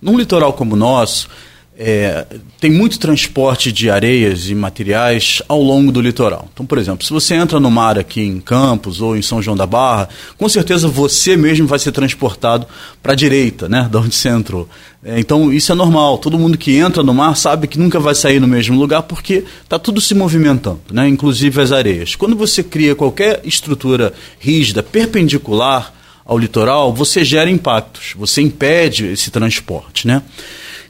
num 0.00 0.16
litoral 0.16 0.54
como 0.54 0.72
o 0.72 0.78
nosso, 0.78 1.28
é, 1.76 2.24
tem 2.60 2.70
muito 2.70 2.98
transporte 2.98 3.72
de 3.72 3.90
areias 3.90 4.48
e 4.48 4.54
materiais 4.54 5.42
ao 5.48 5.60
longo 5.60 5.90
do 5.90 6.00
litoral. 6.00 6.48
Então, 6.52 6.64
por 6.64 6.78
exemplo, 6.78 7.04
se 7.04 7.12
você 7.12 7.34
entra 7.34 7.58
no 7.58 7.70
mar 7.70 7.98
aqui 7.98 8.20
em 8.20 8.40
Campos 8.40 9.00
ou 9.00 9.16
em 9.16 9.22
São 9.22 9.42
João 9.42 9.56
da 9.56 9.66
Barra, 9.66 10.08
com 10.38 10.48
certeza 10.48 10.86
você 10.86 11.36
mesmo 11.36 11.66
vai 11.66 11.78
ser 11.78 11.90
transportado 11.90 12.66
para 13.02 13.12
a 13.12 13.16
direita, 13.16 13.68
né, 13.68 13.88
de 13.90 13.96
onde 13.96 14.14
você 14.14 14.28
entrou. 14.28 14.68
É, 15.04 15.18
então, 15.18 15.52
isso 15.52 15.72
é 15.72 15.74
normal. 15.74 16.18
Todo 16.18 16.38
mundo 16.38 16.56
que 16.56 16.76
entra 16.76 17.02
no 17.02 17.12
mar 17.12 17.36
sabe 17.36 17.66
que 17.66 17.78
nunca 17.78 17.98
vai 17.98 18.14
sair 18.14 18.40
no 18.40 18.46
mesmo 18.46 18.78
lugar 18.78 19.02
porque 19.02 19.44
está 19.62 19.78
tudo 19.78 20.00
se 20.00 20.14
movimentando, 20.14 20.80
né, 20.92 21.08
inclusive 21.08 21.60
as 21.60 21.72
areias. 21.72 22.14
Quando 22.14 22.36
você 22.36 22.62
cria 22.62 22.94
qualquer 22.94 23.40
estrutura 23.44 24.12
rígida, 24.38 24.82
perpendicular 24.82 25.92
ao 26.24 26.38
litoral, 26.38 26.94
você 26.94 27.24
gera 27.24 27.50
impactos, 27.50 28.14
você 28.16 28.40
impede 28.40 29.06
esse 29.06 29.30
transporte, 29.30 30.06
né? 30.06 30.22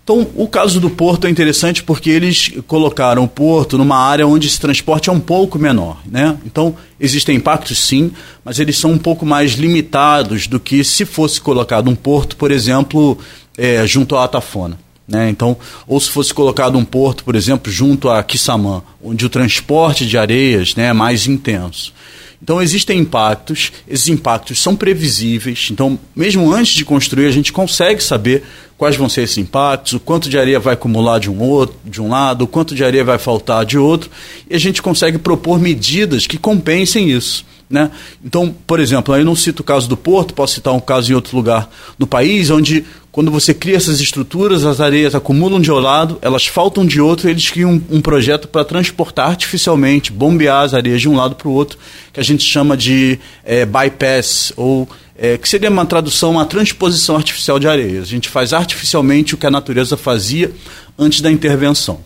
Então, 0.05 0.27
o 0.37 0.47
caso 0.47 0.79
do 0.79 0.90
porto 0.90 1.27
é 1.27 1.31
interessante 1.31 1.83
porque 1.83 2.11
eles 2.11 2.53
colocaram 2.67 3.25
o 3.25 3.29
porto 3.29 3.79
numa 3.79 3.97
área 3.97 4.27
onde 4.27 4.47
esse 4.47 4.61
transporte 4.61 5.09
é 5.09 5.12
um 5.12 5.19
pouco 5.19 5.59
menor. 5.59 5.99
Né? 6.05 6.37
Então, 6.45 6.77
existem 7.01 7.37
impactos 7.37 7.79
sim, 7.79 8.12
mas 8.45 8.59
eles 8.59 8.77
são 8.77 8.93
um 8.93 8.99
pouco 8.99 9.25
mais 9.25 9.53
limitados 9.53 10.47
do 10.47 10.61
que 10.61 10.85
se 10.85 11.07
fosse 11.07 11.40
colocado 11.40 11.88
um 11.88 11.95
porto, 11.95 12.37
por 12.37 12.53
exemplo, 12.53 13.17
é, 13.57 13.87
junto 13.87 14.14
à 14.14 14.25
Atafona. 14.25 14.79
Né? 15.09 15.31
Então, 15.31 15.57
ou 15.87 15.99
se 15.99 16.11
fosse 16.11 16.35
colocado 16.35 16.77
um 16.77 16.85
porto, 16.85 17.25
por 17.25 17.35
exemplo, 17.35 17.73
junto 17.73 18.11
a 18.11 18.23
Quissamã, 18.23 18.83
onde 19.03 19.25
o 19.25 19.31
transporte 19.31 20.07
de 20.07 20.19
areias 20.19 20.75
né, 20.75 20.88
é 20.88 20.93
mais 20.93 21.27
intenso. 21.27 21.95
Então 22.45 22.61
existem 22.61 22.99
impactos, 22.99 23.73
esses 23.88 24.09
impactos 24.09 24.61
são 24.61 24.77
previsíveis. 24.77 25.69
Então, 25.71 25.99
mesmo 26.14 26.53
antes 26.53 26.75
de 26.75 26.85
construir, 26.85 27.27
a 27.27 27.31
gente 27.31 27.51
consegue 27.51 28.05
saber 28.05 28.45
quais 28.85 28.97
vão 28.97 29.09
ser 29.09 29.23
esses 29.23 29.38
impactos, 29.38 29.94
o 29.94 30.01
quanto 30.01 30.29
de 30.29 30.38
areia 30.38 30.61
vai 30.61 30.75
acumular 30.75 31.18
de 31.18 31.31
um 31.31 31.40
outro, 31.40 31.75
de 31.87 32.03
um 32.03 32.11
lado, 32.11 32.42
o 32.42 32.47
quanto 32.47 32.75
de 32.75 32.85
areia 32.85 33.03
vai 33.03 33.16
faltar 33.16 33.64
de 33.64 33.79
outro, 33.79 34.11
e 34.49 34.55
a 34.55 34.61
gente 34.61 34.83
consegue 34.83 35.16
propor 35.16 35.59
medidas 35.59 36.27
que 36.27 36.37
compensem 36.37 37.09
isso. 37.09 37.47
Né? 37.70 37.90
Então, 38.23 38.55
por 38.66 38.79
exemplo, 38.79 39.16
eu 39.16 39.25
não 39.25 39.35
cito 39.35 39.62
o 39.62 39.64
caso 39.64 39.88
do 39.88 39.97
Porto, 39.97 40.35
posso 40.35 40.57
citar 40.57 40.75
um 40.75 40.81
caso 40.81 41.11
em 41.11 41.14
outro 41.14 41.35
lugar 41.35 41.66
no 41.99 42.07
país, 42.07 42.51
onde 42.51 42.85
quando 43.11 43.31
você 43.31 43.55
cria 43.55 43.77
essas 43.77 44.01
estruturas, 44.01 44.66
as 44.66 44.83
areias 44.83 45.14
acumulam 45.14 45.62
de 45.62 45.73
um 45.73 45.79
lado, 45.79 46.18
elas 46.20 46.47
faltam 46.47 46.85
de 46.85 47.01
outro, 47.01 47.27
e 47.27 47.31
eles 47.31 47.49
criam 47.49 47.70
um, 47.70 47.97
um 47.97 48.01
projeto 48.03 48.49
para 48.49 48.66
transportar 48.66 49.31
artificialmente, 49.31 50.12
bombear 50.12 50.62
as 50.62 50.75
areias 50.75 51.01
de 51.01 51.09
um 51.09 51.16
lado 51.16 51.37
para 51.37 51.49
o 51.49 51.53
outro, 51.53 51.79
que 52.12 52.20
a 52.20 52.23
gente 52.23 52.44
chama 52.44 52.77
de 52.77 53.19
é, 53.44 53.65
bypass, 53.65 54.52
ou 54.58 54.87
é, 55.17 55.38
que 55.38 55.48
seria 55.48 55.71
uma 55.71 55.87
tradução, 55.87 56.33
uma 56.33 56.44
transposição 56.44 57.17
artificial 57.17 57.58
de 57.58 57.69
areias. 57.69 58.04
A 58.04 58.10
gente 58.10 58.29
faz 58.29 58.52
artificialmente 58.52 59.35
o 59.35 59.38
que 59.38 59.46
a 59.46 59.50
natureza 59.50 59.96
fazia 59.96 60.50
antes 60.98 61.21
da 61.21 61.31
intervenção. 61.31 62.00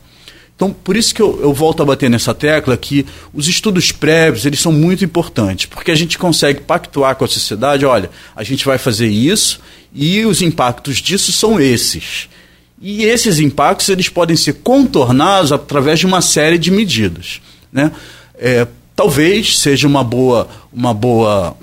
Então, 0.55 0.73
por 0.73 0.97
isso 0.97 1.15
que 1.15 1.23
eu, 1.23 1.39
eu, 1.41 1.55
volto 1.55 1.83
a 1.83 1.87
bater 1.87 2.11
nessa 2.11 2.35
tecla 2.35 2.77
que 2.77 3.07
os 3.33 3.47
estudos 3.47 3.93
prévios 3.93 4.45
eles 4.45 4.59
são 4.59 4.73
muito 4.73 5.05
importantes, 5.05 5.67
porque 5.67 5.93
a 5.93 5.95
gente 5.95 6.19
consegue 6.19 6.63
pactuar 6.63 7.15
com 7.15 7.25
a 7.25 7.29
sociedade, 7.29 7.87
olha, 7.87 8.11
a 8.35 8.43
gente 8.43 8.65
vai 8.65 8.77
fazer 8.77 9.07
isso 9.07 9.61
e 9.95 10.27
os 10.27 10.43
impactos 10.43 10.97
disso 10.97 11.31
são 11.31 11.61
esses. 11.61 12.29
E 12.83 13.05
esses 13.05 13.39
impactos 13.39 13.89
eles 13.89 14.09
podem 14.09 14.37
ser 14.37 14.55
contornados 14.55 15.53
através 15.53 16.01
de 16.01 16.07
uma 16.07 16.21
série 16.21 16.59
de 16.59 16.73
medidas. 16.73 17.41
Né? 17.73 17.93
É, 18.37 18.67
talvez 18.97 19.61
seja 19.61 19.87
uma 19.87 20.03
boa, 20.03 20.49
uma 20.73 20.93
boa, 20.93 21.57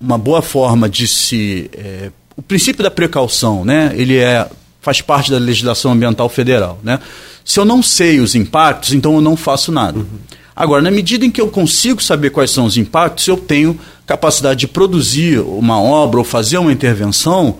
uma 0.00 0.18
boa 0.18 0.42
forma 0.42 0.88
de 0.88 1.06
se. 1.06 1.70
É, 1.74 2.10
o 2.36 2.42
princípio 2.42 2.82
da 2.82 2.90
precaução, 2.90 3.64
né? 3.64 3.92
ele 3.94 4.18
é, 4.18 4.48
faz 4.80 5.00
parte 5.00 5.30
da 5.30 5.38
legislação 5.38 5.92
ambiental 5.92 6.28
federal. 6.28 6.78
Né? 6.82 6.98
Se 7.44 7.58
eu 7.58 7.64
não 7.64 7.82
sei 7.82 8.20
os 8.20 8.34
impactos, 8.34 8.92
então 8.92 9.14
eu 9.14 9.20
não 9.20 9.36
faço 9.36 9.72
nada. 9.72 9.98
Uhum. 9.98 10.06
Agora, 10.54 10.82
na 10.82 10.90
medida 10.90 11.24
em 11.24 11.30
que 11.30 11.40
eu 11.40 11.48
consigo 11.48 12.02
saber 12.02 12.30
quais 12.30 12.50
são 12.50 12.64
os 12.64 12.76
impactos, 12.76 13.26
eu 13.26 13.36
tenho 13.36 13.78
capacidade 14.06 14.60
de 14.60 14.68
produzir 14.68 15.40
uma 15.40 15.80
obra 15.80 16.18
ou 16.18 16.24
fazer 16.24 16.58
uma 16.58 16.72
intervenção 16.72 17.58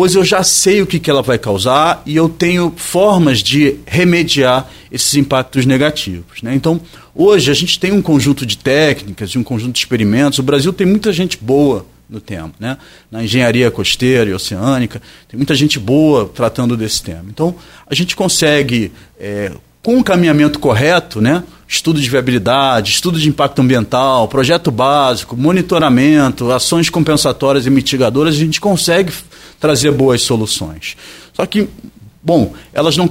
pois 0.00 0.14
eu 0.14 0.24
já 0.24 0.42
sei 0.42 0.80
o 0.80 0.86
que, 0.86 0.98
que 0.98 1.10
ela 1.10 1.20
vai 1.20 1.36
causar 1.36 2.02
e 2.06 2.16
eu 2.16 2.26
tenho 2.26 2.72
formas 2.74 3.42
de 3.42 3.76
remediar 3.84 4.66
esses 4.90 5.14
impactos 5.14 5.66
negativos. 5.66 6.40
Né? 6.42 6.54
Então, 6.54 6.80
hoje 7.14 7.50
a 7.50 7.54
gente 7.54 7.78
tem 7.78 7.92
um 7.92 8.00
conjunto 8.00 8.46
de 8.46 8.56
técnicas, 8.56 9.36
um 9.36 9.42
conjunto 9.42 9.74
de 9.74 9.78
experimentos. 9.80 10.38
O 10.38 10.42
Brasil 10.42 10.72
tem 10.72 10.86
muita 10.86 11.12
gente 11.12 11.36
boa 11.38 11.84
no 12.08 12.18
tema, 12.18 12.50
né? 12.58 12.78
na 13.10 13.22
engenharia 13.22 13.70
costeira 13.70 14.30
e 14.30 14.32
oceânica, 14.32 15.02
tem 15.28 15.36
muita 15.36 15.54
gente 15.54 15.78
boa 15.78 16.30
tratando 16.34 16.78
desse 16.78 17.02
tema. 17.02 17.26
Então, 17.28 17.54
a 17.86 17.94
gente 17.94 18.16
consegue, 18.16 18.90
é, 19.20 19.52
com 19.82 19.98
o 19.98 20.02
caminhamento 20.02 20.58
correto, 20.58 21.20
né? 21.20 21.44
estudo 21.68 22.00
de 22.00 22.08
viabilidade, 22.08 22.90
estudo 22.90 23.20
de 23.20 23.28
impacto 23.28 23.60
ambiental, 23.60 24.26
projeto 24.28 24.70
básico, 24.70 25.36
monitoramento, 25.36 26.50
ações 26.50 26.88
compensatórias 26.88 27.66
e 27.66 27.70
mitigadoras, 27.70 28.34
a 28.34 28.38
gente 28.38 28.60
consegue 28.60 29.12
trazer 29.60 29.92
boas 29.92 30.22
soluções. 30.22 30.96
Só 31.34 31.44
que, 31.46 31.68
bom, 32.22 32.54
elas 32.72 32.96
não, 32.96 33.08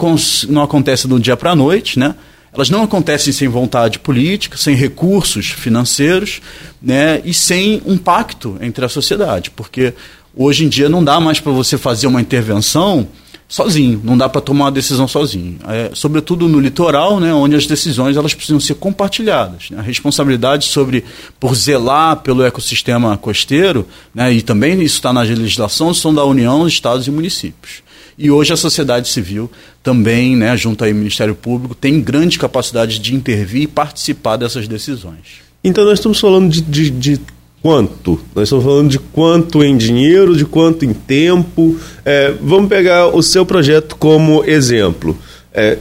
não 0.49 0.63
acontecem 0.63 1.09
do 1.09 1.19
dia 1.19 1.37
para 1.37 1.51
a 1.51 1.55
noite, 1.55 1.99
né? 1.99 2.15
Elas 2.51 2.69
não 2.69 2.81
acontecem 2.81 3.31
sem 3.31 3.47
vontade 3.47 3.99
política, 3.99 4.57
sem 4.57 4.75
recursos 4.75 5.47
financeiros, 5.47 6.41
né? 6.81 7.21
E 7.23 7.33
sem 7.33 7.81
um 7.85 7.97
pacto 7.97 8.57
entre 8.59 8.83
a 8.83 8.89
sociedade, 8.89 9.51
porque 9.51 9.93
hoje 10.35 10.65
em 10.65 10.69
dia 10.69 10.89
não 10.89 11.03
dá 11.03 11.19
mais 11.19 11.39
para 11.39 11.51
você 11.51 11.77
fazer 11.77 12.07
uma 12.07 12.19
intervenção 12.19 13.07
sozinho, 13.49 13.99
não 14.03 14.15
dá 14.15 14.29
para 14.29 14.39
tomar 14.39 14.65
uma 14.65 14.71
decisão 14.71 15.07
sozinho. 15.07 15.57
É, 15.67 15.89
sobretudo 15.93 16.47
no 16.47 16.59
litoral, 16.59 17.19
né, 17.19 17.33
onde 17.33 17.55
as 17.55 17.65
decisões 17.65 18.15
elas 18.15 18.35
precisam 18.35 18.59
ser 18.59 18.75
compartilhadas. 18.75 19.71
Né? 19.71 19.79
A 19.79 19.81
responsabilidade 19.81 20.65
sobre 20.65 21.03
por 21.39 21.55
zelar 21.55 22.17
pelo 22.17 22.43
ecossistema 22.43 23.17
costeiro, 23.17 23.87
né, 24.13 24.31
e 24.31 24.43
também 24.43 24.75
isso 24.83 24.97
está 24.97 25.11
na 25.11 25.21
legislação, 25.21 25.91
são 25.95 26.13
da 26.13 26.23
União, 26.23 26.67
Estados 26.67 27.07
e 27.07 27.11
municípios. 27.11 27.81
E 28.15 28.29
hoje 28.29 28.53
a 28.53 28.57
sociedade 28.57 29.07
civil 29.07 29.49
também, 29.81 30.35
né, 30.35 30.55
junto 30.55 30.85
ao 30.85 30.93
Ministério 30.93 31.33
Público, 31.33 31.73
tem 31.73 31.99
grande 31.99 32.37
capacidade 32.37 32.99
de 32.99 33.15
intervir 33.15 33.63
e 33.63 33.67
participar 33.67 34.37
dessas 34.37 34.67
decisões. 34.67 35.41
Então 35.63 35.83
nós 35.83 35.95
estamos 35.95 36.19
falando 36.19 36.49
de, 36.51 36.61
de, 36.61 36.89
de 36.91 37.21
quanto? 37.61 38.19
Nós 38.35 38.45
estamos 38.45 38.65
falando 38.65 38.89
de 38.89 38.99
quanto 38.99 39.63
em 39.63 39.77
dinheiro, 39.77 40.35
de 40.35 40.45
quanto 40.45 40.85
em 40.85 40.93
tempo. 40.93 41.77
É, 42.05 42.33
vamos 42.41 42.69
pegar 42.69 43.07
o 43.07 43.21
seu 43.21 43.45
projeto 43.45 43.95
como 43.95 44.43
exemplo. 44.45 45.17
É, 45.53 45.77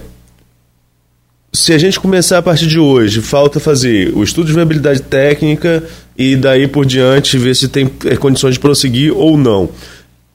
se 1.53 1.73
a 1.73 1.79
gente 1.79 1.99
começar 1.99 2.39
a 2.39 2.43
partir 2.43 2.67
de 2.67 2.79
hoje, 2.79 3.21
falta 3.21 3.59
fazer 3.59 4.13
o 4.15 4.23
estudo 4.23 4.49
de 4.49 4.53
viabilidade 4.53 5.03
técnica 5.03 5.83
e 6.17 6.37
daí 6.37 6.69
por 6.69 6.85
diante 6.85 7.39
ver 7.39 7.57
se 7.57 7.69
tem 7.69 7.91
é, 8.05 8.17
condições 8.17 8.55
de 8.55 8.61
prosseguir 8.61 9.17
ou 9.17 9.37
não. 9.37 9.71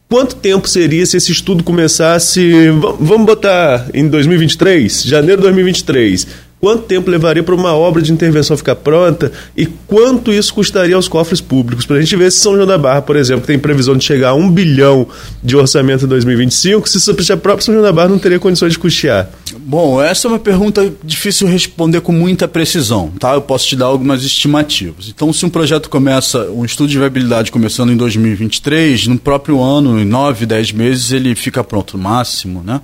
Quanto 0.09 0.35
tempo 0.35 0.67
seria 0.67 1.05
se 1.05 1.17
esse 1.17 1.31
estudo 1.31 1.63
começasse, 1.63 2.69
vamos 2.99 3.25
botar 3.25 3.89
em 3.93 4.07
2023, 4.07 5.03
janeiro 5.03 5.37
de 5.37 5.47
2023? 5.47 6.27
Quanto 6.63 6.83
tempo 6.83 7.11
levaria 7.11 7.43
para 7.43 7.53
uma 7.53 7.75
obra 7.75 8.01
de 8.01 8.13
intervenção 8.13 8.55
ficar 8.55 8.77
pronta 8.77 9.33
e 9.53 9.65
quanto 9.65 10.31
isso 10.31 10.53
custaria 10.53 10.95
aos 10.95 11.09
cofres 11.09 11.41
públicos? 11.41 11.85
Para 11.85 11.97
a 11.97 11.99
gente 11.99 12.15
ver 12.15 12.31
se 12.31 12.39
São 12.39 12.55
João 12.55 12.65
da 12.65 12.77
Barra, 12.77 13.01
por 13.01 13.17
exemplo, 13.17 13.45
tem 13.45 13.59
previsão 13.59 13.97
de 13.97 14.05
chegar 14.05 14.29
a 14.29 14.33
um 14.33 14.49
bilhão 14.49 15.05
de 15.43 15.57
orçamento 15.57 16.05
em 16.05 16.07
2025, 16.07 16.87
se 16.87 17.33
a 17.33 17.35
própria 17.35 17.65
São 17.65 17.73
João 17.73 17.83
da 17.83 17.91
Barra 17.91 18.07
não 18.07 18.17
teria 18.17 18.39
condições 18.39 18.71
de 18.71 18.79
custear. 18.79 19.29
Bom, 19.57 20.01
essa 20.01 20.25
é 20.25 20.29
uma 20.29 20.39
pergunta 20.39 20.89
difícil 21.03 21.49
responder 21.49 21.99
com 21.99 22.13
muita 22.13 22.47
precisão, 22.47 23.11
tá? 23.19 23.33
Eu 23.33 23.41
posso 23.41 23.67
te 23.67 23.75
dar 23.75 23.87
algumas 23.87 24.23
estimativas. 24.23 25.09
Então, 25.09 25.33
se 25.33 25.45
um 25.45 25.49
projeto 25.49 25.89
começa, 25.89 26.49
um 26.49 26.63
estudo 26.63 26.87
de 26.87 26.97
viabilidade 26.97 27.51
começando 27.51 27.91
em 27.91 27.97
2023, 27.97 29.07
no 29.07 29.19
próprio 29.19 29.61
ano, 29.61 29.99
em 29.99 30.05
9, 30.05 30.45
10 30.45 30.71
meses, 30.71 31.11
ele 31.11 31.35
fica 31.35 31.61
pronto, 31.61 31.97
no 31.97 32.03
máximo, 32.03 32.63
né? 32.65 32.79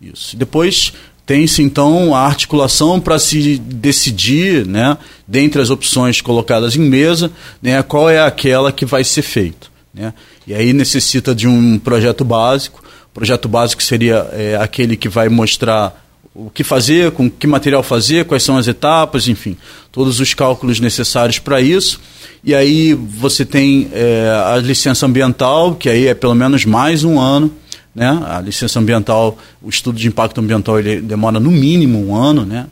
Isso. 0.00 0.34
Depois, 0.34 0.94
tem-se 1.30 1.62
então 1.62 2.12
a 2.12 2.26
articulação 2.26 2.98
para 2.98 3.16
se 3.16 3.56
decidir, 3.56 4.66
né, 4.66 4.98
dentre 5.28 5.62
as 5.62 5.70
opções 5.70 6.20
colocadas 6.20 6.74
em 6.74 6.80
mesa, 6.80 7.30
né, 7.62 7.80
qual 7.84 8.10
é 8.10 8.20
aquela 8.20 8.72
que 8.72 8.84
vai 8.84 9.04
ser 9.04 9.22
feita. 9.22 9.68
Né? 9.94 10.12
E 10.44 10.52
aí 10.52 10.72
necessita 10.72 11.32
de 11.32 11.46
um 11.46 11.78
projeto 11.78 12.24
básico. 12.24 12.82
O 13.12 13.14
projeto 13.14 13.48
básico 13.48 13.80
seria 13.80 14.28
é, 14.32 14.56
aquele 14.60 14.96
que 14.96 15.08
vai 15.08 15.28
mostrar 15.28 16.04
o 16.34 16.50
que 16.50 16.64
fazer, 16.64 17.12
com 17.12 17.30
que 17.30 17.46
material 17.46 17.84
fazer, 17.84 18.24
quais 18.24 18.42
são 18.42 18.56
as 18.56 18.66
etapas, 18.66 19.28
enfim, 19.28 19.56
todos 19.92 20.18
os 20.18 20.34
cálculos 20.34 20.80
necessários 20.80 21.38
para 21.38 21.60
isso. 21.60 22.00
E 22.42 22.52
aí 22.56 22.92
você 22.92 23.44
tem 23.44 23.88
é, 23.92 24.32
a 24.52 24.56
licença 24.56 25.06
ambiental, 25.06 25.76
que 25.76 25.88
aí 25.88 26.08
é 26.08 26.14
pelo 26.14 26.34
menos 26.34 26.64
mais 26.64 27.04
um 27.04 27.20
ano. 27.20 27.52
Né? 27.94 28.08
A 28.26 28.40
licença 28.40 28.78
ambiental, 28.78 29.36
o 29.60 29.68
estudo 29.68 29.98
de 29.98 30.06
impacto 30.08 30.40
ambiental, 30.40 30.78
ele 30.78 31.00
demora 31.00 31.40
no 31.40 31.50
mínimo 31.50 31.98
um 32.06 32.14
ano, 32.14 32.44
né? 32.44 32.66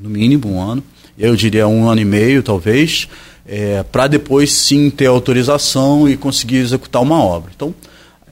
no 0.00 0.10
mínimo 0.10 0.52
um 0.52 0.60
ano, 0.60 0.82
eu 1.18 1.34
diria 1.34 1.66
um 1.66 1.88
ano 1.88 2.00
e 2.00 2.04
meio, 2.04 2.42
talvez, 2.42 3.08
é, 3.46 3.82
para 3.84 4.06
depois 4.06 4.52
sim 4.52 4.90
ter 4.90 5.06
autorização 5.06 6.08
e 6.08 6.16
conseguir 6.16 6.56
executar 6.56 7.00
uma 7.02 7.22
obra. 7.22 7.50
Então, 7.54 7.74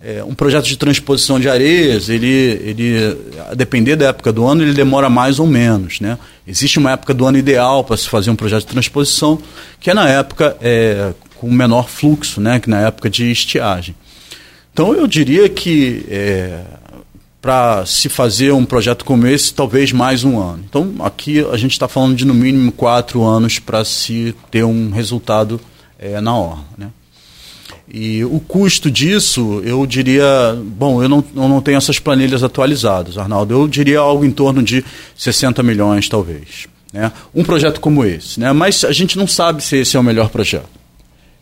é, 0.03 0.23
um 0.23 0.35
projeto 0.35 0.67
de 0.67 0.77
transposição 0.77 1.41
de 1.41 1.49
areias, 1.49 2.11
ele, 2.11 2.27
ele, 2.27 3.17
a 3.51 3.55
depender 3.55 3.97
da 3.97 4.09
época 4.09 4.31
do 4.31 4.45
ano, 4.45 4.63
ele 4.63 4.75
demora 4.75 5.09
mais 5.09 5.39
ou 5.39 5.47
menos. 5.47 5.99
Né? 6.01 6.19
Existe 6.47 6.79
uma 6.79 6.93
época 6.93 7.15
do 7.15 7.25
ano 7.25 7.39
ideal 7.39 7.83
para 7.83 7.97
se 7.97 8.07
fazer 8.09 8.31
um 8.31 8.37
projeto 8.37 8.61
de 8.61 8.73
transposição, 8.73 9.39
que 9.81 9.91
é 9.91 9.95
na 9.95 10.07
época 10.09 10.57
é, 10.61 11.15
com 11.37 11.51
menor 11.51 11.89
fluxo, 11.89 12.39
né? 12.39 12.61
que 12.61 12.69
na 12.69 12.81
época 12.81 13.09
de 13.09 13.31
estiagem. 13.31 13.95
Então 14.75 14.93
eu 14.93 15.07
diria 15.07 15.49
que 15.49 16.05
é, 16.09 16.63
para 17.41 17.87
se 17.87 18.09
fazer 18.09 18.53
um 18.53 18.65
projeto 18.65 19.05
como 19.05 19.25
esse, 19.25 19.55
talvez 19.55 19.93
mais 19.93 20.25
um 20.25 20.37
ano. 20.37 20.65
Então 20.69 20.97
aqui 20.99 21.47
a 21.49 21.57
gente 21.57 21.71
está 21.71 21.87
falando 21.87 22.17
de 22.17 22.25
no 22.25 22.35
mínimo 22.35 22.73
quatro 22.73 23.23
anos 23.23 23.61
para 23.61 23.85
se 23.85 24.35
ter 24.51 24.65
um 24.65 24.91
resultado 24.91 25.61
é, 25.97 26.21
na 26.21 26.37
orla. 26.37 26.65
Né? 26.77 26.89
E 27.89 28.25
o 28.25 28.41
custo 28.41 28.91
disso, 28.91 29.63
eu 29.65 29.87
diria, 29.87 30.59
bom, 30.61 31.01
eu 31.01 31.09
não, 31.09 31.25
eu 31.37 31.49
não 31.49 31.61
tenho 31.61 31.79
essas 31.79 32.01
planilhas 32.01 32.43
atualizadas, 32.43 33.17
Arnaldo, 33.17 33.55
eu 33.55 33.69
diria 33.69 34.01
algo 34.01 34.25
em 34.25 34.33
torno 34.33 34.61
de 34.61 34.85
60 35.17 35.63
milhões, 35.63 36.09
talvez. 36.09 36.67
Né? 36.93 37.13
Um 37.33 37.45
projeto 37.45 37.81
como 37.81 38.05
esse. 38.05 38.41
Né? 38.41 38.53
Mas 38.53 38.83
a 38.83 38.91
gente 38.91 39.17
não 39.17 39.29
sabe 39.29 39.63
se 39.63 39.77
esse 39.77 39.97
é 39.97 40.01
o 40.01 40.03
melhor 40.03 40.31
projeto 40.31 40.84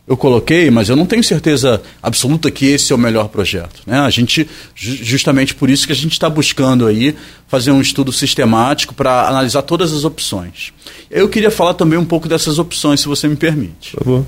eu 0.05 0.17
coloquei, 0.17 0.69
mas 0.69 0.89
eu 0.89 0.95
não 0.95 1.05
tenho 1.05 1.23
certeza 1.23 1.81
absoluta 2.01 2.51
que 2.51 2.65
esse 2.65 2.91
é 2.91 2.95
o 2.95 2.99
melhor 2.99 3.29
projeto. 3.29 3.81
Né? 3.87 3.99
A 3.99 4.09
gente, 4.09 4.47
justamente 4.75 5.55
por 5.55 5.69
isso 5.69 5.87
que 5.87 5.93
a 5.93 5.95
gente 5.95 6.11
está 6.11 6.29
buscando 6.29 6.85
aí 6.85 7.15
fazer 7.47 7.71
um 7.71 7.79
estudo 7.79 8.11
sistemático 8.11 8.93
para 8.93 9.27
analisar 9.27 9.61
todas 9.61 9.93
as 9.93 10.03
opções. 10.03 10.73
Eu 11.09 11.29
queria 11.29 11.49
falar 11.49 11.73
também 11.73 11.97
um 11.97 12.05
pouco 12.05 12.27
dessas 12.27 12.59
opções, 12.59 12.99
se 12.99 13.07
você 13.07 13.27
me 13.27 13.37
permite. 13.37 13.91
Por 13.91 14.03
favor. 14.03 14.25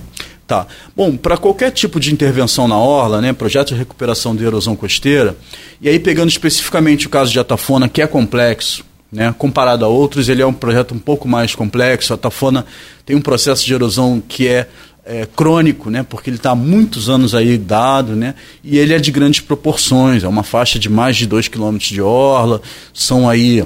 Tá. 0.47 0.67
Bom, 0.95 1.17
para 1.17 1.37
qualquer 1.37 1.71
tipo 1.71 1.99
de 1.99 2.13
intervenção 2.13 2.67
na 2.67 2.77
orla, 2.77 3.19
né, 3.19 3.33
projeto 3.33 3.69
de 3.69 3.75
recuperação 3.75 4.35
de 4.35 4.45
erosão 4.45 4.75
costeira, 4.75 5.35
e 5.81 5.89
aí 5.89 5.99
pegando 5.99 6.29
especificamente 6.29 7.07
o 7.07 7.09
caso 7.09 7.31
de 7.31 7.39
Atafona, 7.39 7.89
que 7.89 8.01
é 8.01 8.05
complexo, 8.07 8.85
né, 9.11 9.33
comparado 9.37 9.83
a 9.83 9.87
outros, 9.87 10.29
ele 10.29 10.43
é 10.43 10.45
um 10.45 10.53
projeto 10.53 10.93
um 10.93 10.99
pouco 10.99 11.27
mais 11.27 11.55
complexo. 11.55 12.13
A 12.13 12.15
Atafona 12.15 12.63
tem 13.05 13.15
um 13.15 13.21
processo 13.21 13.65
de 13.65 13.73
erosão 13.73 14.21
que 14.25 14.47
é 14.47 14.67
é, 15.05 15.27
crônico, 15.35 15.89
né, 15.89 16.03
porque 16.03 16.29
ele 16.29 16.37
está 16.37 16.51
há 16.51 16.55
muitos 16.55 17.09
anos 17.09 17.35
aí 17.35 17.57
dado, 17.57 18.15
né, 18.15 18.33
e 18.63 18.77
ele 18.77 18.93
é 18.93 18.99
de 18.99 19.11
grandes 19.11 19.39
proporções, 19.39 20.23
é 20.23 20.27
uma 20.27 20.43
faixa 20.43 20.79
de 20.79 20.89
mais 20.89 21.15
de 21.15 21.27
2 21.27 21.47
km 21.47 21.77
de 21.77 22.01
orla, 22.01 22.61
são 22.93 23.29
aí 23.29 23.63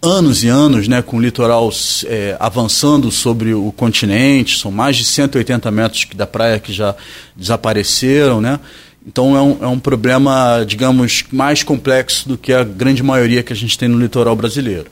anos 0.00 0.44
e 0.44 0.48
anos 0.48 0.86
né, 0.86 1.02
com 1.02 1.16
o 1.16 1.20
litoral 1.20 1.70
é, 2.06 2.36
avançando 2.38 3.10
sobre 3.10 3.52
o 3.52 3.72
continente, 3.72 4.58
são 4.58 4.70
mais 4.70 4.96
de 4.96 5.04
180 5.04 5.70
metros 5.70 6.06
da 6.14 6.26
praia 6.26 6.60
que 6.60 6.72
já 6.72 6.94
desapareceram, 7.36 8.40
né, 8.40 8.60
então 9.06 9.36
é 9.36 9.42
um, 9.42 9.64
é 9.64 9.66
um 9.66 9.78
problema, 9.78 10.64
digamos, 10.66 11.24
mais 11.30 11.62
complexo 11.62 12.28
do 12.28 12.38
que 12.38 12.52
a 12.52 12.64
grande 12.64 13.02
maioria 13.02 13.42
que 13.42 13.52
a 13.52 13.56
gente 13.56 13.76
tem 13.76 13.88
no 13.88 13.98
litoral 13.98 14.34
brasileiro. 14.34 14.86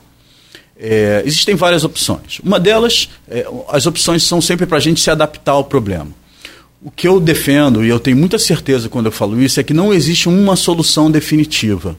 É, 0.79 1.23
existem 1.25 1.55
várias 1.55 1.85
opções. 1.85 2.41
Uma 2.43 2.59
delas, 2.59 3.09
é, 3.29 3.47
as 3.69 3.87
opções 3.87 4.23
são 4.25 4.41
sempre 4.41 4.67
para 4.67 4.79
a 4.79 4.81
gente 4.81 5.01
se 5.01 5.11
adaptar 5.11 5.53
ao 5.53 5.65
problema. 5.65 6.09
O 6.83 6.91
que 6.91 7.07
eu 7.07 7.21
defendo, 7.21 7.85
e 7.85 7.89
eu 7.89 8.01
tenho 8.01 8.17
muita 8.17 8.39
certeza 8.39 8.89
quando 8.89 9.07
eu 9.07 9.13
falo 9.13 9.41
isso, 9.41 9.61
é 9.61 9.63
que 9.63 9.73
não 9.73 9.95
existe 9.95 10.29
uma 10.29 10.57
solução 10.57 11.11
definitiva. 11.11 11.97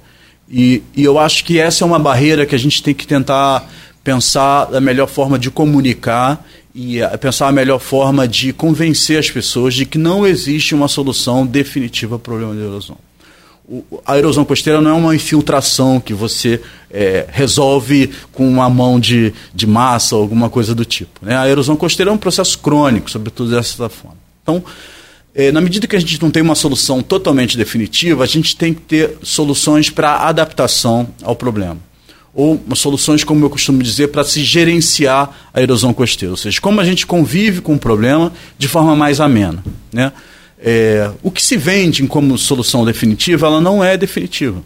E, 0.50 0.84
e 0.96 1.04
eu 1.04 1.18
acho 1.18 1.46
que 1.46 1.58
essa 1.58 1.84
é 1.84 1.88
uma 1.88 2.00
barreira 2.00 2.46
que 2.46 2.54
a 2.54 2.60
gente 2.60 2.84
tem 2.84 2.94
que 2.94 3.08
tentar 3.08 3.72
pensar 4.04 4.76
a 4.76 4.82
melhor 4.82 5.08
forma 5.08 5.40
de 5.40 5.50
comunicar 5.50 6.46
e 6.76 7.00
pensar 7.22 7.48
a 7.48 7.52
melhor 7.52 7.80
forma 7.80 8.28
de 8.28 8.52
convencer 8.52 9.18
as 9.18 9.32
pessoas 9.32 9.74
de 9.74 9.86
que 9.86 9.98
não 9.98 10.28
existe 10.28 10.76
uma 10.76 10.90
solução 10.90 11.46
definitiva 11.46 12.16
ao 12.16 12.20
problema 12.20 12.54
da 12.54 12.62
erosão 12.62 12.98
a 14.06 14.18
erosão 14.18 14.44
costeira 14.44 14.82
não 14.82 14.92
é 14.92 14.94
uma 14.94 15.16
infiltração 15.16 16.00
que 16.00 16.14
você 16.14 16.62
é, 16.92 17.26
resolve 17.30 18.12
com 18.32 18.48
uma 18.48 18.70
mão 18.70 19.00
de, 19.00 19.34
de 19.54 19.66
massa 19.66 20.16
ou 20.16 20.22
alguma 20.22 20.50
coisa 20.50 20.76
do 20.76 20.84
tipo. 20.84 21.26
Né? 21.26 21.38
A 21.38 21.48
erosão 21.48 21.76
costeira 21.76 22.12
é 22.12 22.14
um 22.14 22.18
processo 22.18 22.60
crônico, 22.60 23.10
sobretudo 23.10 23.52
dessa 23.52 23.88
forma. 23.88 24.18
Então, 24.42 24.64
é, 25.34 25.52
na 25.52 25.62
medida 25.62 25.88
que 25.88 25.96
a 25.96 26.00
gente 26.00 26.22
não 26.22 26.30
tem 26.30 26.44
uma 26.44 26.56
solução 26.56 27.02
totalmente 27.02 27.58
definitiva, 27.58 28.24
a 28.24 28.28
gente 28.28 28.56
tem 28.56 28.74
que 28.74 28.82
ter 28.82 29.18
soluções 29.24 29.90
para 29.90 30.28
adaptação 30.28 31.08
ao 31.24 31.36
problema. 31.36 31.78
Ou 32.36 32.62
soluções, 32.76 33.24
como 33.24 33.46
eu 33.46 33.50
costumo 33.50 33.82
dizer, 33.82 34.10
para 34.10 34.24
se 34.24 34.44
gerenciar 34.44 35.50
a 35.54 35.62
erosão 35.62 35.94
costeira. 35.94 36.32
Ou 36.32 36.38
seja, 36.38 36.60
como 36.60 36.82
a 36.82 36.86
gente 36.86 37.06
convive 37.08 37.62
com 37.62 37.76
o 37.76 37.80
problema 37.80 38.34
de 38.58 38.68
forma 38.68 38.96
mais 38.96 39.20
amena. 39.22 39.64
Né? 39.92 40.12
É, 40.66 41.12
o 41.22 41.30
que 41.30 41.44
se 41.44 41.58
vende 41.58 42.08
como 42.08 42.38
solução 42.38 42.86
definitiva, 42.86 43.48
ela 43.48 43.60
não 43.60 43.84
é 43.84 43.98
definitiva. 43.98 44.64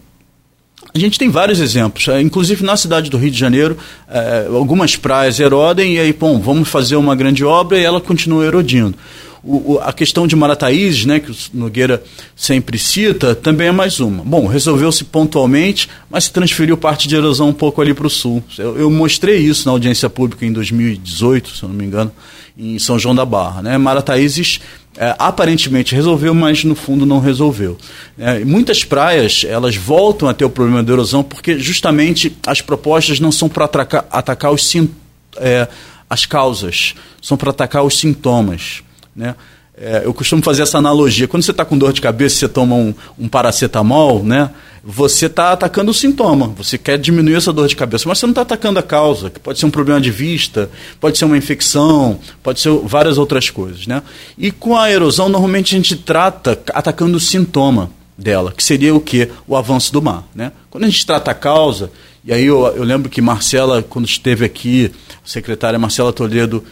A 0.94 0.98
gente 0.98 1.18
tem 1.18 1.28
vários 1.28 1.58
exemplos, 1.58 2.06
é, 2.06 2.20
inclusive 2.20 2.64
na 2.64 2.76
cidade 2.76 3.10
do 3.10 3.18
Rio 3.18 3.32
de 3.32 3.38
Janeiro, 3.38 3.76
é, 4.08 4.46
algumas 4.48 4.94
praias 4.94 5.40
erodem 5.40 5.96
e 5.96 5.98
aí, 5.98 6.12
bom, 6.12 6.40
vamos 6.40 6.68
fazer 6.68 6.94
uma 6.94 7.16
grande 7.16 7.44
obra 7.44 7.78
e 7.78 7.84
ela 7.84 8.00
continua 8.00 8.46
erodindo. 8.46 8.94
O, 9.42 9.74
o, 9.74 9.78
a 9.80 9.92
questão 9.92 10.26
de 10.26 10.34
Marataízes, 10.36 11.04
né, 11.04 11.20
que 11.20 11.30
o 11.30 11.36
Nogueira 11.52 12.02
sempre 12.36 12.78
cita, 12.78 13.34
também 13.34 13.68
é 13.68 13.72
mais 13.72 13.98
uma. 14.00 14.24
Bom, 14.24 14.46
resolveu-se 14.46 15.04
pontualmente, 15.04 15.88
mas 16.10 16.24
se 16.24 16.32
transferiu 16.32 16.76
parte 16.76 17.08
de 17.08 17.16
erosão 17.16 17.48
um 17.48 17.52
pouco 17.52 17.80
ali 17.80 17.92
para 17.92 18.06
o 18.06 18.10
sul. 18.10 18.42
Eu, 18.56 18.78
eu, 18.78 18.90
mostrei 18.90 19.38
isso 19.38 19.66
na 19.66 19.72
audiência 19.72 20.08
pública 20.08 20.44
em 20.44 20.52
2018, 20.52 21.56
se 21.56 21.62
eu 21.62 21.68
não 21.68 21.76
me 21.76 21.84
engano, 21.84 22.12
em 22.58 22.78
São 22.78 22.98
João 22.98 23.14
da 23.14 23.24
Barra. 23.24 23.62
Né? 23.62 23.78
Marataízes 23.78 24.60
é, 24.96 25.14
aparentemente 25.18 25.94
resolveu, 25.94 26.34
mas 26.34 26.64
no 26.64 26.74
fundo 26.74 27.06
não 27.06 27.20
resolveu. 27.20 27.78
É, 28.18 28.44
muitas 28.44 28.82
praias 28.82 29.44
elas 29.48 29.76
voltam 29.76 30.28
a 30.28 30.34
ter 30.34 30.44
o 30.44 30.50
problema 30.50 30.82
da 30.82 30.92
erosão 30.92 31.22
porque 31.22 31.58
justamente 31.58 32.36
as 32.44 32.60
propostas 32.60 33.20
não 33.20 33.30
são 33.30 33.48
para 33.48 33.66
atacar, 33.66 34.06
atacar 34.10 34.52
os, 34.52 34.74
é, 35.36 35.68
as 36.10 36.26
causas, 36.26 36.94
são 37.22 37.36
para 37.36 37.50
atacar 37.50 37.84
os 37.84 37.96
sintomas. 37.96 38.82
Né? 39.14 39.36
É, 39.80 40.02
eu 40.04 40.12
costumo 40.12 40.42
fazer 40.42 40.62
essa 40.62 40.78
analogia. 40.78 41.28
Quando 41.28 41.44
você 41.44 41.52
está 41.52 41.64
com 41.64 41.78
dor 41.78 41.92
de 41.92 42.00
cabeça, 42.00 42.36
você 42.36 42.48
toma 42.48 42.74
um, 42.74 42.92
um 43.16 43.28
paracetamol, 43.28 44.24
né? 44.24 44.50
Você 44.82 45.26
está 45.26 45.52
atacando 45.52 45.90
o 45.92 45.94
sintoma. 45.94 46.48
Você 46.56 46.76
quer 46.76 46.98
diminuir 46.98 47.36
essa 47.36 47.52
dor 47.52 47.68
de 47.68 47.76
cabeça, 47.76 48.08
mas 48.08 48.18
você 48.18 48.26
não 48.26 48.32
está 48.32 48.42
atacando 48.42 48.78
a 48.78 48.82
causa, 48.82 49.30
que 49.30 49.38
pode 49.38 49.58
ser 49.58 49.66
um 49.66 49.70
problema 49.70 50.00
de 50.00 50.10
vista, 50.10 50.68
pode 51.00 51.16
ser 51.16 51.26
uma 51.26 51.36
infecção, 51.36 52.18
pode 52.42 52.60
ser 52.60 52.70
várias 52.84 53.18
outras 53.18 53.50
coisas, 53.50 53.86
né? 53.86 54.02
E 54.36 54.50
com 54.50 54.76
a 54.76 54.90
erosão, 54.90 55.28
normalmente 55.28 55.74
a 55.74 55.78
gente 55.78 55.94
trata 55.96 56.58
atacando 56.72 57.16
o 57.16 57.20
sintoma 57.20 57.90
dela, 58.16 58.52
que 58.52 58.64
seria 58.64 58.92
o 58.94 59.00
que? 59.00 59.28
O 59.46 59.54
avanço 59.54 59.92
do 59.92 60.02
mar, 60.02 60.26
né? 60.34 60.50
Quando 60.70 60.84
a 60.84 60.88
gente 60.88 61.06
trata 61.06 61.30
a 61.30 61.34
causa, 61.34 61.90
e 62.24 62.32
aí 62.32 62.44
eu, 62.44 62.66
eu 62.66 62.82
lembro 62.82 63.08
que 63.08 63.20
Marcela, 63.20 63.82
quando 63.82 64.06
esteve 64.06 64.44
aqui, 64.44 64.90
a 65.24 65.28
secretária 65.28 65.78
Marcela 65.78 66.12
Toledo 66.12 66.64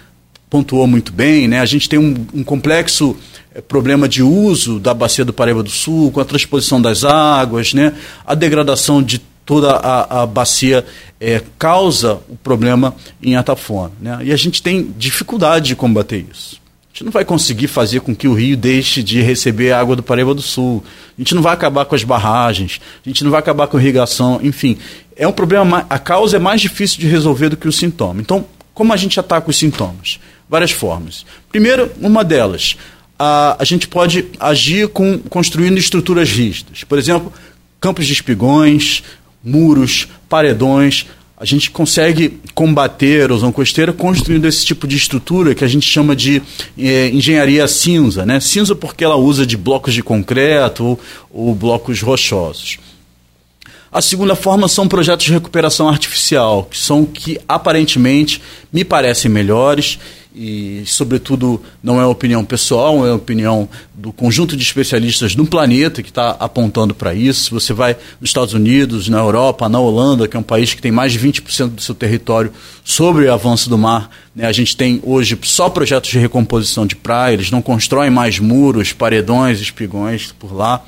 pontuou 0.57 0.86
muito 0.86 1.12
bem, 1.12 1.46
né? 1.46 1.61
A 1.61 1.66
gente 1.66 1.86
tem 1.86 1.98
um, 1.98 2.14
um 2.32 2.42
complexo 2.42 3.14
é, 3.54 3.61
problema 3.61 4.09
de 4.09 4.22
uso 4.22 4.80
da 4.80 4.94
bacia 4.94 5.22
do 5.22 5.32
Paraíba 5.32 5.62
do 5.62 5.68
Sul, 5.68 6.11
com 6.11 6.18
a 6.18 6.24
transposição 6.24 6.80
das 6.80 7.04
águas, 7.04 7.74
né? 7.74 7.92
A 8.26 8.34
degradação 8.34 9.02
de 9.02 9.18
toda 9.44 9.72
a, 9.72 10.22
a 10.22 10.26
bacia 10.26 10.82
é, 11.20 11.42
causa 11.59 12.20
o 12.26 12.36
problema 12.36 12.96
em 13.22 13.36
Atafona, 13.36 13.92
né? 14.00 14.18
E 14.22 14.32
a 14.32 14.36
gente 14.36 14.62
tem 14.62 14.94
dificuldade 14.96 15.68
de 15.68 15.76
combater 15.76 16.24
isso. 16.32 16.57
A 16.57 16.88
gente 16.96 17.04
não 17.04 17.12
vai 17.12 17.26
conseguir 17.26 17.68
fazer 17.68 18.00
com 18.00 18.16
que 18.16 18.26
o 18.26 18.32
rio 18.32 18.57
deixe 18.57 19.02
de 19.02 19.20
receber 19.20 19.72
a 19.72 19.78
água 19.78 19.94
do 19.94 20.02
Paraíba 20.02 20.32
do 20.32 20.40
Sul. 20.40 20.82
A 21.18 21.20
gente 21.20 21.34
não 21.34 21.42
vai 21.42 21.52
acabar 21.52 21.84
com 21.84 21.94
as 21.94 22.02
barragens, 22.02 22.80
a 23.04 23.09
gente 23.11 23.22
não 23.22 23.30
vai 23.30 23.40
acabar 23.40 23.66
com 23.66 23.76
a 23.76 23.80
irrigação, 23.80 24.40
enfim. 24.42 24.78
É 25.14 25.28
um 25.28 25.32
problema, 25.32 25.84
a 25.90 25.98
causa 25.98 26.36
é 26.36 26.40
mais 26.40 26.62
difícil 26.62 26.98
de 26.98 27.07
resolver 27.07 27.50
do 27.50 27.59
que 27.59 27.68
o 27.68 27.72
sintoma. 27.72 28.22
Então, 28.22 28.46
como 28.76 28.92
a 28.92 28.96
gente 28.98 29.18
ataca 29.18 29.48
os 29.48 29.57
sintomas? 29.57 30.20
Várias 30.49 30.70
formas. 30.70 31.24
Primeiro, 31.51 31.90
uma 32.01 32.24
delas, 32.24 32.76
a, 33.18 33.57
a 33.59 33.64
gente 33.64 33.88
pode 33.88 34.26
agir 34.38 34.88
com, 34.88 35.18
construindo 35.18 35.78
estruturas 35.78 36.30
rígidas. 36.30 36.84
Por 36.84 36.99
exemplo, 36.99 37.32
campos 37.80 38.07
de 38.07 38.12
espigões, 38.12 39.03
muros, 39.42 40.09
paredões. 40.28 41.07
A 41.38 41.44
gente 41.44 41.70
consegue 41.70 42.40
combater 42.55 43.20
a 43.20 43.24
erosão 43.24 43.53
costeira 43.53 43.92
construindo 43.92 44.47
esse 44.47 44.64
tipo 44.64 44.86
de 44.88 44.97
estrutura 44.97 45.55
que 45.55 45.64
a 45.64 45.68
gente 45.68 45.86
chama 45.86 46.16
de 46.16 46.42
é, 46.78 47.09
engenharia 47.09 47.68
cinza. 47.68 48.24
Né? 48.24 48.40
Cinza 48.40 48.74
porque 48.74 49.05
ela 49.05 49.16
usa 49.16 49.47
de 49.47 49.57
blocos 49.57 49.92
de 49.92 50.03
concreto 50.03 50.84
ou, 50.84 51.01
ou 51.30 51.55
blocos 51.55 52.01
rochosos. 52.01 52.78
A 53.97 54.03
segunda 54.03 54.36
forma 54.36 54.68
são 54.68 54.86
projetos 54.86 55.24
de 55.24 55.32
recuperação 55.32 55.88
artificial, 55.88 56.64
que 56.64 56.76
são 56.76 57.07
que 57.07 57.40
aparentemente 57.49 58.42
me 58.70 58.84
parecem 58.84 59.30
melhores 59.30 59.99
e, 60.34 60.82
sobretudo, 60.84 61.62
não 61.82 61.99
é 61.99 62.05
opinião 62.05 62.44
pessoal, 62.44 63.07
é 63.07 63.12
opinião 63.14 63.66
do 63.94 64.12
conjunto 64.12 64.55
de 64.55 64.62
especialistas 64.62 65.34
no 65.34 65.47
planeta 65.47 66.03
que 66.03 66.11
está 66.11 66.32
apontando 66.32 66.94
para 66.94 67.14
isso. 67.14 67.55
Você 67.55 67.72
vai 67.72 67.97
nos 68.20 68.28
Estados 68.28 68.53
Unidos, 68.53 69.09
na 69.09 69.16
Europa, 69.16 69.66
na 69.66 69.80
Holanda, 69.80 70.28
que 70.28 70.36
é 70.36 70.40
um 70.40 70.42
país 70.42 70.74
que 70.74 70.82
tem 70.82 70.92
mais 70.92 71.12
de 71.12 71.18
20% 71.18 71.70
do 71.70 71.80
seu 71.80 71.94
território 71.94 72.53
sobre 72.84 73.24
o 73.24 73.32
avanço 73.32 73.70
do 73.70 73.78
mar. 73.78 74.11
Né? 74.34 74.47
A 74.47 74.53
gente 74.53 74.76
tem 74.76 75.01
hoje 75.05 75.38
só 75.44 75.70
projetos 75.70 76.11
de 76.11 76.18
recomposição 76.18 76.86
de 76.86 76.97
praia, 76.97 77.32
eles 77.32 77.51
não 77.51 77.62
constroem 77.62 78.11
mais 78.11 78.38
muros, 78.38 78.92
paredões, 78.92 79.59
espigões 79.59 80.34
por 80.38 80.55
lá. 80.55 80.84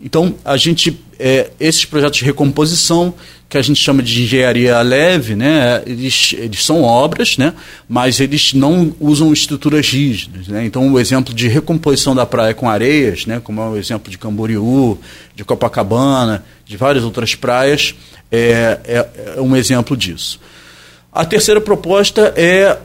Então, 0.00 0.34
a 0.44 0.56
gente, 0.56 0.96
é, 1.18 1.50
esses 1.58 1.84
projetos 1.84 2.18
de 2.18 2.24
recomposição, 2.24 3.14
que 3.48 3.56
a 3.56 3.62
gente 3.62 3.82
chama 3.82 4.02
de 4.02 4.22
engenharia 4.22 4.80
leve, 4.82 5.34
né, 5.34 5.82
eles, 5.86 6.34
eles 6.38 6.64
são 6.64 6.82
obras, 6.82 7.38
né, 7.38 7.54
mas 7.88 8.20
eles 8.20 8.52
não 8.52 8.94
usam 9.00 9.32
estruturas 9.32 9.88
rígidas. 9.88 10.46
Né? 10.48 10.66
Então, 10.66 10.92
o 10.92 11.00
exemplo 11.00 11.32
de 11.34 11.48
recomposição 11.48 12.14
da 12.14 12.26
praia 12.26 12.52
com 12.52 12.68
areias, 12.68 13.26
né, 13.26 13.40
como 13.42 13.60
é 13.60 13.68
o 13.68 13.76
exemplo 13.76 14.10
de 14.10 14.18
Camboriú, 14.18 14.98
de 15.34 15.44
Copacabana, 15.44 16.44
de 16.64 16.76
várias 16.76 17.04
outras 17.04 17.34
praias, 17.34 17.94
é, 18.30 18.78
é, 18.84 19.08
é 19.36 19.40
um 19.40 19.56
exemplo 19.56 19.96
disso. 19.96 20.38
A 21.10 21.24
terceira 21.24 21.60
proposta 21.60 22.32
é 22.36 22.76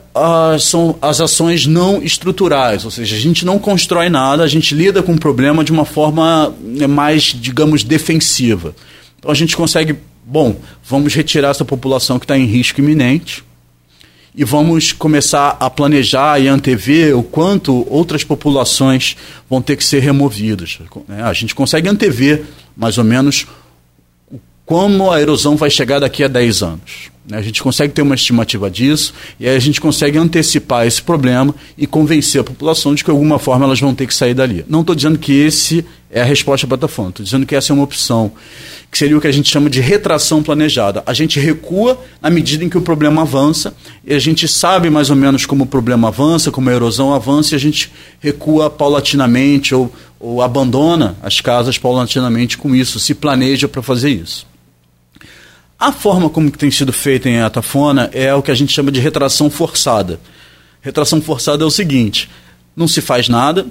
são 0.59 0.95
as 1.01 1.19
ações 1.19 1.65
não 1.65 2.01
estruturais, 2.01 2.85
ou 2.85 2.91
seja, 2.91 3.15
a 3.15 3.19
gente 3.19 3.45
não 3.45 3.57
constrói 3.57 4.09
nada, 4.09 4.43
a 4.43 4.47
gente 4.47 4.75
lida 4.75 5.01
com 5.01 5.13
o 5.13 5.19
problema 5.19 5.63
de 5.63 5.71
uma 5.71 5.85
forma 5.85 6.53
né, 6.61 6.85
mais, 6.85 7.23
digamos, 7.23 7.83
defensiva. 7.83 8.75
Então 9.17 9.31
a 9.31 9.33
gente 9.33 9.55
consegue, 9.55 9.95
bom, 10.25 10.55
vamos 10.83 11.13
retirar 11.13 11.49
essa 11.49 11.65
população 11.65 12.19
que 12.19 12.25
está 12.25 12.37
em 12.37 12.45
risco 12.45 12.79
iminente 12.79 13.43
e 14.35 14.43
vamos 14.43 14.91
começar 14.91 15.57
a 15.59 15.69
planejar 15.69 16.39
e 16.39 16.47
antever 16.47 17.17
o 17.17 17.23
quanto 17.23 17.85
outras 17.91 18.23
populações 18.23 19.15
vão 19.49 19.61
ter 19.61 19.75
que 19.75 19.83
ser 19.83 19.99
removidas. 19.99 20.79
Né? 21.07 21.23
A 21.23 21.33
gente 21.33 21.53
consegue 21.53 21.87
antever 21.87 22.43
mais 22.75 22.97
ou 22.97 23.03
menos 23.03 23.47
como 24.65 25.11
a 25.11 25.21
erosão 25.21 25.55
vai 25.55 25.69
chegar 25.69 25.99
daqui 25.99 26.23
a 26.23 26.27
10 26.27 26.63
anos. 26.63 27.12
Né? 27.27 27.37
A 27.37 27.41
gente 27.41 27.63
consegue 27.63 27.93
ter 27.93 28.01
uma 28.01 28.15
estimativa 28.15 28.69
disso 28.69 29.13
e 29.39 29.47
aí 29.47 29.55
a 29.55 29.59
gente 29.59 29.79
consegue 29.79 30.17
antecipar 30.17 30.85
esse 30.85 31.01
problema 31.01 31.55
e 31.77 31.87
convencer 31.87 32.41
a 32.41 32.43
população 32.43 32.93
de 32.93 33.03
que 33.03 33.09
de 33.09 33.11
alguma 33.11 33.39
forma 33.39 33.65
elas 33.65 33.79
vão 33.79 33.95
ter 33.95 34.07
que 34.07 34.13
sair 34.13 34.33
dali. 34.33 34.65
Não 34.67 34.81
estou 34.81 34.95
dizendo 34.95 35.17
que 35.17 35.31
esse 35.31 35.85
é 36.11 36.21
a 36.21 36.25
resposta 36.25 36.67
para 36.67 36.77
Botafogo, 36.77 37.09
estou 37.09 37.23
dizendo 37.23 37.45
que 37.45 37.55
essa 37.55 37.71
é 37.71 37.73
uma 37.73 37.83
opção, 37.83 38.31
que 38.91 38.97
seria 38.97 39.17
o 39.17 39.21
que 39.21 39.27
a 39.27 39.31
gente 39.31 39.49
chama 39.49 39.69
de 39.69 39.81
retração 39.81 40.43
planejada. 40.43 41.01
A 41.07 41.13
gente 41.13 41.39
recua 41.39 41.99
na 42.21 42.29
medida 42.29 42.63
em 42.63 42.69
que 42.69 42.77
o 42.77 42.81
problema 42.81 43.23
avança 43.23 43.73
e 44.05 44.13
a 44.13 44.19
gente 44.19 44.47
sabe 44.47 44.89
mais 44.89 45.09
ou 45.09 45.15
menos 45.15 45.45
como 45.45 45.63
o 45.63 45.67
problema 45.67 46.09
avança, 46.09 46.51
como 46.51 46.69
a 46.69 46.73
erosão 46.73 47.13
avança 47.13 47.53
e 47.53 47.57
a 47.57 47.59
gente 47.59 47.91
recua 48.19 48.69
paulatinamente 48.69 49.73
ou, 49.73 49.91
ou 50.19 50.41
abandona 50.41 51.15
as 51.23 51.41
casas 51.41 51.77
paulatinamente 51.77 52.57
com 52.57 52.75
isso, 52.75 52.99
se 52.99 53.15
planeja 53.15 53.67
para 53.67 53.81
fazer 53.81 54.11
isso. 54.11 54.52
A 55.83 55.91
forma 55.91 56.29
como 56.29 56.49
tem 56.49 56.71
sido 56.71 56.93
feita 56.93 57.27
em 57.27 57.41
Atafona 57.41 58.09
é 58.13 58.33
o 58.33 58.41
que 58.41 58.49
a 58.49 58.55
gente 58.55 58.71
chama 58.71 58.89
de 58.89 59.01
retração 59.01 59.49
forçada. 59.49 60.17
Retração 60.79 61.21
forçada 61.21 61.61
é 61.61 61.67
o 61.67 61.69
seguinte: 61.69 62.29
não 62.73 62.87
se 62.87 63.01
faz 63.01 63.27
nada, 63.27 63.65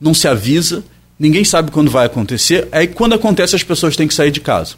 não 0.00 0.14
se 0.14 0.26
avisa, 0.26 0.82
ninguém 1.18 1.44
sabe 1.44 1.70
quando 1.70 1.90
vai 1.90 2.06
acontecer, 2.06 2.66
aí 2.72 2.86
quando 2.86 3.12
acontece 3.12 3.54
as 3.54 3.62
pessoas 3.62 3.94
têm 3.94 4.08
que 4.08 4.14
sair 4.14 4.30
de 4.30 4.40
casa. 4.40 4.76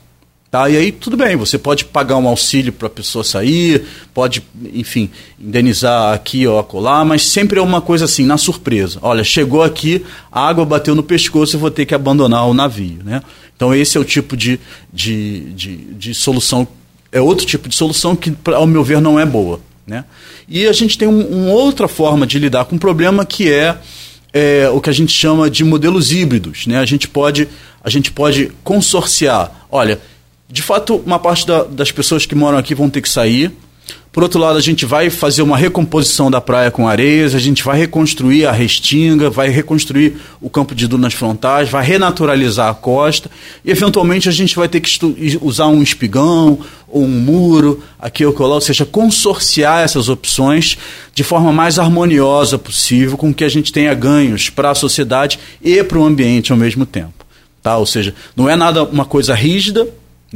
Tá? 0.51 0.69
E 0.69 0.77
aí 0.77 0.91
tudo 0.91 1.17
bem, 1.17 1.37
você 1.37 1.57
pode 1.57 1.85
pagar 1.85 2.17
um 2.17 2.27
auxílio 2.27 2.73
para 2.73 2.89
a 2.89 2.91
pessoa 2.91 3.23
sair, 3.23 3.85
pode, 4.13 4.43
enfim, 4.73 5.09
indenizar 5.39 6.15
aqui 6.15 6.49
ou 6.49 6.59
acolá, 6.59 7.05
mas 7.05 7.23
sempre 7.23 7.61
é 7.61 7.63
uma 7.63 7.81
coisa 7.81 8.07
assim, 8.07 8.27
na 8.27 8.37
surpresa. 8.37 8.99
Olha, 9.03 9.23
chegou 9.23 9.63
aqui, 9.63 10.05
a 10.33 10.49
água 10.49 10.65
bateu 10.65 10.97
no 10.97 11.03
pescoço 11.05 11.57
e 11.57 11.61
vou 11.61 11.71
ter 11.71 11.87
que 11.87 11.95
abandonar 11.95 12.49
o 12.49 12.55
navio. 12.55 13.05
Né? 13.05 13.23
Então, 13.57 13.75
esse 13.75 13.97
é 13.97 14.01
o 14.01 14.05
tipo 14.05 14.37
de, 14.37 14.61
de, 14.93 15.53
de, 15.53 15.77
de 15.77 16.15
solução, 16.15 16.69
é 17.11 17.21
outro 17.21 17.47
tipo 17.47 17.69
de 17.69 17.75
solução 17.75 18.15
que, 18.15 18.33
ao 18.55 18.67
meu 18.67 18.85
ver, 18.85 19.01
não 19.01 19.19
é 19.19 19.25
boa. 19.25 19.61
Né? 19.87 20.05
E 20.47 20.67
a 20.67 20.73
gente 20.73 20.99
tem 20.99 21.09
uma 21.09 21.25
um 21.25 21.51
outra 21.51 21.89
forma 21.89 22.27
de 22.27 22.39
lidar 22.39 22.67
com 22.67 22.77
o 22.77 22.79
problema 22.79 23.25
que 23.25 23.51
é, 23.51 23.79
é, 24.33 24.69
o 24.69 24.81
que 24.81 24.91
a 24.91 24.93
gente 24.93 25.13
chama 25.13 25.49
de 25.49 25.65
modelos 25.65 26.13
híbridos. 26.13 26.67
Né? 26.67 26.79
A, 26.79 26.85
gente 26.85 27.09
pode, 27.09 27.49
a 27.83 27.89
gente 27.89 28.13
pode 28.13 28.53
consorciar. 28.63 29.67
Olha, 29.71 30.01
de 30.49 30.63
fato, 30.63 30.97
uma 31.07 31.19
parte 31.19 31.47
da, 31.47 31.65
das 31.65 31.91
pessoas 31.91 32.27
que 32.27 32.35
moram 32.35 32.59
aqui 32.59 32.75
vão 32.75 32.91
ter 32.91 33.01
que 33.01 33.09
sair, 33.09 33.53
Por 34.17 34.23
outro 34.23 34.41
lado, 34.41 34.57
a 34.57 34.63
gente 34.63 34.87
vai 34.87 35.11
fazer 35.11 35.43
uma 35.43 35.59
recomposição 35.59 36.31
da 36.31 36.41
praia 36.41 36.71
com 36.71 36.89
areias, 36.89 37.35
a 37.35 37.39
gente 37.39 37.63
vai 37.63 37.79
reconstruir 37.79 38.47
a 38.47 38.51
restinga, 38.51 39.29
vai 39.29 39.51
reconstruir 39.51 40.17
o 40.41 40.49
campo 40.49 40.75
de 40.75 40.89
dunas 40.89 41.13
frontais, 41.13 41.69
vai 41.69 41.85
renaturalizar 41.85 42.71
a 42.71 42.75
costa 42.75 43.31
e, 43.63 43.71
eventualmente, 43.71 44.27
a 44.27 44.33
gente 44.33 44.57
vai 44.57 44.71
ter 44.71 44.81
que 44.81 45.39
usar 45.43 45.67
um 45.67 45.83
espigão 45.83 46.59
ou 46.89 47.05
um 47.05 47.21
muro 47.21 47.83
aqui 47.99 48.25
ou 48.25 48.35
lá, 48.47 48.55
ou 48.55 48.61
seja, 48.63 48.87
consorciar 48.87 49.85
essas 49.85 50.09
opções 50.09 50.79
de 51.15 51.23
forma 51.23 51.53
mais 51.53 51.79
harmoniosa 51.79 52.59
possível, 52.59 53.19
com 53.19 53.35
que 53.35 53.45
a 53.45 53.51
gente 53.51 53.71
tenha 53.71 53.93
ganhos 53.93 54.49
para 54.49 54.71
a 54.71 54.75
sociedade 54.75 55.39
e 55.63 55.85
para 55.85 55.99
o 55.99 56.05
ambiente 56.07 56.53
ao 56.53 56.59
mesmo 56.59 56.87
tempo. 56.87 57.27
Tá? 57.63 57.77
Ou 57.77 57.85
seja, 57.85 58.15
não 58.35 58.49
é 58.49 58.57
nada 58.57 58.83
uma 58.83 59.05
coisa 59.05 59.35
rígida, 59.35 59.87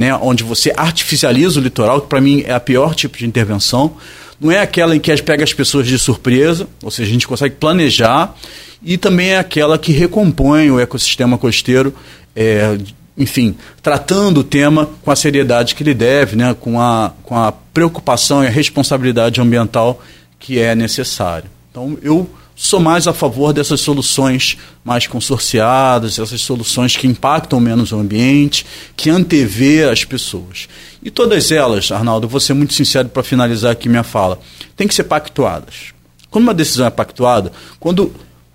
né, 0.01 0.15
onde 0.15 0.43
você 0.43 0.73
artificializa 0.75 1.59
o 1.59 1.63
litoral, 1.63 2.01
que 2.01 2.07
para 2.07 2.19
mim 2.19 2.43
é 2.47 2.53
a 2.53 2.59
pior 2.59 2.95
tipo 2.95 3.19
de 3.19 3.27
intervenção. 3.27 3.97
Não 4.39 4.51
é 4.51 4.59
aquela 4.59 4.95
em 4.95 4.99
que 4.99 5.15
pega 5.21 5.43
as 5.43 5.53
pessoas 5.53 5.85
de 5.85 5.99
surpresa, 5.99 6.67
ou 6.81 6.89
seja, 6.89 7.07
a 7.07 7.13
gente 7.13 7.27
consegue 7.27 7.53
planejar, 7.53 8.35
e 8.81 8.97
também 8.97 9.29
é 9.29 9.37
aquela 9.37 9.77
que 9.77 9.91
recompõe 9.91 10.71
o 10.71 10.79
ecossistema 10.79 11.37
costeiro, 11.37 11.93
é, 12.35 12.79
enfim, 13.15 13.55
tratando 13.83 14.39
o 14.39 14.43
tema 14.43 14.89
com 15.03 15.11
a 15.11 15.15
seriedade 15.15 15.75
que 15.75 15.83
ele 15.83 15.93
deve, 15.93 16.35
né, 16.35 16.55
com, 16.59 16.81
a, 16.81 17.13
com 17.21 17.37
a 17.37 17.51
preocupação 17.51 18.43
e 18.43 18.47
a 18.47 18.49
responsabilidade 18.49 19.39
ambiental 19.39 20.01
que 20.39 20.57
é 20.57 20.73
necessário. 20.73 21.47
Então, 21.69 21.95
eu 22.01 22.27
sou 22.63 22.79
mais 22.79 23.07
a 23.07 23.13
favor 23.13 23.51
dessas 23.53 23.81
soluções 23.81 24.55
mais 24.85 25.07
consorciadas, 25.07 26.19
essas 26.19 26.41
soluções 26.41 26.95
que 26.95 27.07
impactam 27.07 27.59
menos 27.59 27.91
o 27.91 27.97
ambiente, 27.97 28.67
que 28.95 29.09
antevê 29.09 29.85
as 29.85 30.05
pessoas. 30.05 30.67
E 31.01 31.09
todas 31.09 31.51
elas, 31.51 31.91
Arnaldo, 31.91 32.27
vou 32.27 32.39
ser 32.39 32.53
muito 32.53 32.75
sincero 32.75 33.09
para 33.09 33.23
finalizar 33.23 33.71
aqui 33.71 33.89
minha 33.89 34.03
fala, 34.03 34.39
têm 34.77 34.87
que 34.87 34.93
ser 34.93 35.05
pactuadas. 35.05 35.91
Quando 36.29 36.43
uma 36.43 36.53
decisão 36.53 36.85
é 36.85 36.91
pactuada, 36.91 37.51
quando 37.79 38.13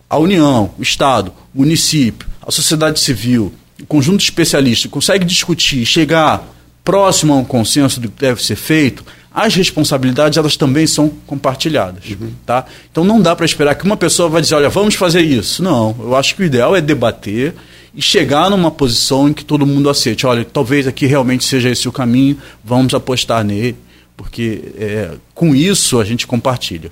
a 0.08 0.16
União, 0.18 0.72
o 0.78 0.82
Estado, 0.82 1.32
o 1.52 1.58
município, 1.58 2.28
a 2.46 2.52
sociedade 2.52 3.00
civil, 3.00 3.52
o 3.82 3.86
conjunto 3.86 4.18
de 4.18 4.24
especialistas 4.24 4.88
consegue 4.88 5.24
discutir, 5.24 5.84
chegar 5.84 6.46
próximo 6.84 7.34
a 7.34 7.38
um 7.38 7.44
consenso 7.44 7.98
do 7.98 8.08
que 8.08 8.20
deve 8.20 8.40
ser 8.40 8.54
feito, 8.54 9.04
as 9.36 9.54
responsabilidades 9.54 10.38
elas 10.38 10.56
também 10.56 10.86
são 10.86 11.10
compartilhadas, 11.26 12.02
uhum. 12.08 12.30
tá? 12.46 12.64
Então 12.90 13.04
não 13.04 13.20
dá 13.20 13.36
para 13.36 13.44
esperar 13.44 13.74
que 13.74 13.84
uma 13.84 13.96
pessoa 13.96 14.30
vai 14.30 14.40
dizer, 14.40 14.54
olha, 14.54 14.70
vamos 14.70 14.94
fazer 14.94 15.20
isso. 15.20 15.62
Não, 15.62 15.94
eu 16.00 16.16
acho 16.16 16.34
que 16.34 16.40
o 16.40 16.44
ideal 16.46 16.74
é 16.74 16.80
debater 16.80 17.54
e 17.94 18.00
chegar 18.00 18.48
numa 18.48 18.70
posição 18.70 19.28
em 19.28 19.34
que 19.34 19.44
todo 19.44 19.66
mundo 19.66 19.90
aceite, 19.90 20.26
olha, 20.26 20.42
talvez 20.42 20.86
aqui 20.86 21.04
realmente 21.04 21.44
seja 21.44 21.68
esse 21.68 21.86
o 21.86 21.92
caminho, 21.92 22.38
vamos 22.64 22.94
apostar 22.94 23.44
nele, 23.44 23.76
porque 24.16 24.72
é, 24.78 25.10
com 25.34 25.54
isso 25.54 26.00
a 26.00 26.04
gente 26.04 26.26
compartilha. 26.26 26.90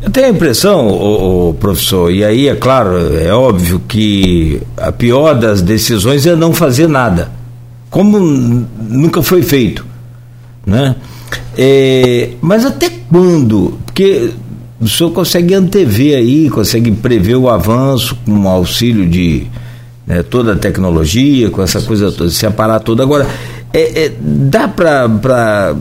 Eu 0.00 0.10
tenho 0.10 0.28
a 0.28 0.30
impressão, 0.30 0.86
o, 0.86 1.54
professor, 1.54 2.12
e 2.12 2.24
aí 2.24 2.46
é 2.46 2.54
claro, 2.54 3.18
é 3.18 3.32
óbvio 3.32 3.82
que 3.88 4.62
a 4.76 4.92
pior 4.92 5.34
das 5.34 5.60
decisões 5.60 6.24
é 6.24 6.36
não 6.36 6.52
fazer 6.54 6.86
nada, 6.86 7.32
como 7.90 8.16
nunca 8.20 9.20
foi 9.20 9.42
feito 9.42 9.93
né? 10.66 10.96
É, 11.56 12.30
mas 12.40 12.64
até 12.64 12.90
quando? 13.10 13.78
Porque 13.84 14.30
o 14.80 14.88
senhor 14.88 15.10
consegue 15.10 15.54
antever 15.54 16.16
aí, 16.16 16.50
consegue 16.50 16.90
prever 16.90 17.36
o 17.36 17.48
avanço 17.48 18.16
com 18.24 18.44
o 18.44 18.48
auxílio 18.48 19.06
de 19.08 19.46
né, 20.06 20.22
toda 20.22 20.52
a 20.52 20.56
tecnologia, 20.56 21.50
com 21.50 21.62
essa 21.62 21.80
coisa 21.80 22.10
toda, 22.10 22.30
se 22.30 22.44
aparar 22.44 22.80
toda. 22.80 23.02
Agora, 23.02 23.26
é, 23.72 24.04
é, 24.04 24.12
dá 24.20 24.68
para 24.68 25.74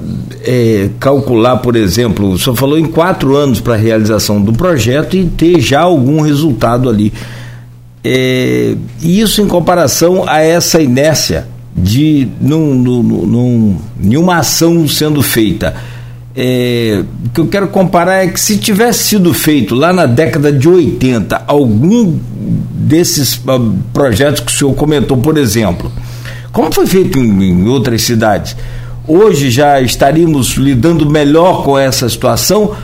é, 0.43 0.89
calcular, 0.99 1.57
por 1.57 1.75
exemplo, 1.75 2.31
o 2.31 2.39
senhor 2.39 2.55
falou 2.55 2.77
em 2.77 2.85
quatro 2.85 3.35
anos 3.35 3.59
para 3.59 3.73
a 3.73 3.77
realização 3.77 4.41
do 4.41 4.53
projeto 4.53 5.15
e 5.15 5.25
ter 5.25 5.59
já 5.59 5.81
algum 5.81 6.21
resultado 6.21 6.89
ali. 6.89 7.11
É, 8.03 8.75
isso 9.01 9.41
em 9.41 9.47
comparação 9.47 10.25
a 10.27 10.41
essa 10.41 10.81
inércia 10.81 11.52
de 11.75 12.27
num, 12.39 12.75
num, 12.75 13.03
num, 13.03 13.77
nenhuma 13.97 14.37
ação 14.37 14.87
sendo 14.87 15.21
feita. 15.21 15.75
É, 16.35 17.03
o 17.25 17.29
que 17.29 17.41
eu 17.41 17.47
quero 17.47 17.67
comparar 17.67 18.23
é 18.23 18.27
que 18.27 18.39
se 18.39 18.57
tivesse 18.57 19.03
sido 19.03 19.33
feito 19.33 19.75
lá 19.75 19.93
na 19.93 20.07
década 20.07 20.51
de 20.51 20.67
80 20.67 21.43
algum 21.45 22.17
desses 22.71 23.35
uh, 23.35 23.75
projetos 23.93 24.41
que 24.41 24.51
o 24.51 24.55
senhor 24.55 24.73
comentou, 24.73 25.17
por 25.17 25.37
exemplo, 25.37 25.91
como 26.51 26.71
foi 26.71 26.87
feito 26.87 27.19
em, 27.19 27.43
em 27.43 27.67
outras 27.67 28.01
cidades, 28.01 28.55
hoje 29.07 29.51
já 29.51 29.79
estaríamos 29.81 30.53
lidando 30.53 31.07
melhor 31.09 31.63
com 31.63 31.77
essa 31.77 32.09
situação 32.09 32.75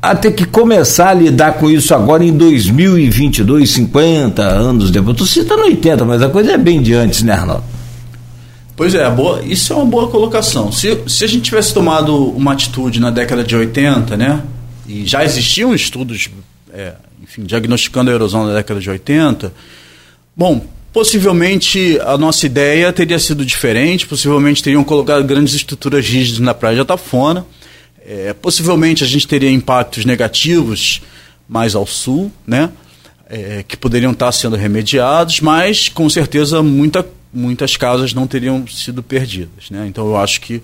a 0.00 0.16
ter 0.16 0.32
que 0.32 0.44
começar 0.44 1.10
a 1.10 1.14
lidar 1.14 1.52
com 1.54 1.70
isso 1.70 1.94
agora 1.94 2.24
em 2.24 2.36
2022, 2.36 3.70
50 3.70 4.42
anos 4.42 4.90
depois. 4.90 5.12
Estou 5.12 5.26
citando 5.26 5.62
80, 5.62 6.04
mas 6.04 6.20
a 6.20 6.28
coisa 6.28 6.52
é 6.52 6.58
bem 6.58 6.82
de 6.82 6.92
antes, 6.92 7.22
né, 7.22 7.32
Arnaldo? 7.32 7.62
Pois 8.74 8.94
é, 8.94 9.08
boa, 9.10 9.42
isso 9.44 9.72
é 9.72 9.76
uma 9.76 9.84
boa 9.84 10.08
colocação. 10.08 10.72
Se, 10.72 11.02
se 11.06 11.24
a 11.24 11.26
gente 11.26 11.42
tivesse 11.42 11.74
tomado 11.74 12.28
uma 12.30 12.52
atitude 12.52 13.00
na 13.00 13.10
década 13.10 13.44
de 13.44 13.54
80, 13.54 14.16
né, 14.16 14.42
e 14.88 15.06
já 15.06 15.24
existiam 15.24 15.74
estudos, 15.74 16.30
é, 16.72 16.94
enfim, 17.22 17.42
diagnosticando 17.44 18.10
a 18.10 18.14
erosão 18.14 18.46
na 18.46 18.54
década 18.54 18.80
de 18.80 18.88
80, 18.88 19.52
bom, 20.34 20.64
possivelmente 20.92 21.98
a 22.00 22.16
nossa 22.16 22.46
ideia 22.46 22.90
teria 22.92 23.18
sido 23.18 23.44
diferente, 23.44 24.06
possivelmente 24.06 24.62
teriam 24.62 24.82
colocado 24.82 25.22
grandes 25.24 25.54
estruturas 25.54 26.06
rígidas 26.06 26.40
na 26.40 26.54
praia 26.54 26.76
de 26.76 26.80
Atafona, 26.80 27.46
é, 28.04 28.32
possivelmente 28.32 29.04
a 29.04 29.06
gente 29.06 29.28
teria 29.28 29.50
impactos 29.50 30.04
negativos 30.06 31.02
mais 31.46 31.74
ao 31.74 31.86
sul, 31.86 32.32
né, 32.46 32.70
é, 33.28 33.62
que 33.68 33.76
poderiam 33.76 34.12
estar 34.12 34.32
sendo 34.32 34.56
remediados, 34.56 35.40
mas 35.40 35.90
com 35.90 36.08
certeza 36.08 36.62
muita 36.62 37.06
muitas 37.32 37.76
casas 37.76 38.12
não 38.12 38.26
teriam 38.26 38.66
sido 38.66 39.02
perdidas. 39.02 39.70
Né? 39.70 39.86
Então 39.88 40.06
eu 40.06 40.16
acho 40.16 40.40
que, 40.40 40.62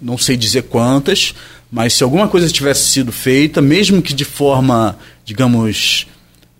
não 0.00 0.18
sei 0.18 0.36
dizer 0.36 0.64
quantas, 0.64 1.34
mas 1.70 1.94
se 1.94 2.02
alguma 2.02 2.28
coisa 2.28 2.48
tivesse 2.48 2.88
sido 2.88 3.12
feita, 3.12 3.60
mesmo 3.62 4.02
que 4.02 4.12
de 4.12 4.24
forma, 4.24 4.98
digamos, 5.24 6.06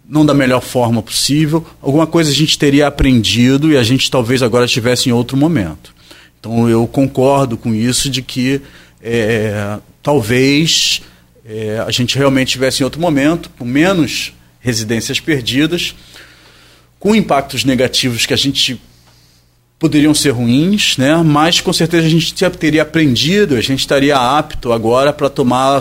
não 0.09 0.24
da 0.24 0.34
melhor 0.34 0.61
forma 0.61 1.03
possível, 1.03 1.66
alguma 1.82 2.07
coisa 2.07 2.30
a 2.30 2.34
gente 2.34 2.59
teria 2.59 2.86
aprendido 2.86 3.72
e 3.72 3.76
a 3.76 3.82
gente 3.82 4.11
talvez 4.11 4.42
agora 4.42 4.66
estivesse 4.66 5.09
em 5.09 5.12
outro 5.12 5.36
momento. 5.36 5.94
Então 6.38 6.68
eu 6.68 6.86
concordo 6.86 7.57
com 7.57 7.74
isso 7.74 8.09
de 8.09 8.22
que 8.22 8.62
é, 9.03 9.78
talvez 10.03 11.03
é, 11.44 11.82
a 11.86 11.90
gente 11.90 12.16
realmente 12.16 12.48
estivesse 12.48 12.82
em 12.82 12.84
outro 12.84 13.01
momento, 13.01 13.51
com 13.59 13.64
menos 13.64 14.32
residências 14.61 15.20
perdidas, 15.20 15.94
com 16.98 17.14
impactos 17.14 17.64
negativos 17.64 18.26
que 18.26 18.34
a 18.34 18.36
gente 18.36 18.80
poderiam 19.81 20.12
ser 20.12 20.33
ruins, 20.33 20.99
né? 20.99 21.16
mas 21.24 21.62
com 21.62 21.72
certeza 21.72 22.07
a 22.07 22.11
gente 22.11 22.35
teria 22.51 22.83
aprendido, 22.83 23.57
a 23.57 23.62
gente 23.62 23.81
estaria 23.81 24.14
apto 24.14 24.74
agora 24.74 25.11
para 25.11 25.31
tomar 25.31 25.81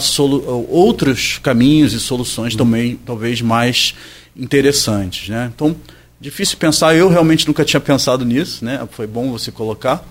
outros 0.69 1.37
caminhos 1.43 1.91
e 1.91 1.99
soluções 1.99 2.55
também, 2.55 2.97
talvez 3.05 3.41
mais 3.41 3.93
interessantes. 4.33 5.27
Né? 5.27 5.51
Então, 5.53 5.75
difícil 6.19 6.57
pensar, 6.57 6.95
eu 6.95 7.09
realmente 7.09 7.45
nunca 7.45 7.65
tinha 7.65 7.81
pensado 7.81 8.23
nisso, 8.23 8.63
né? 8.63 8.87
foi 8.89 9.05
bom 9.05 9.31
você 9.31 9.51
colocar, 9.51 10.01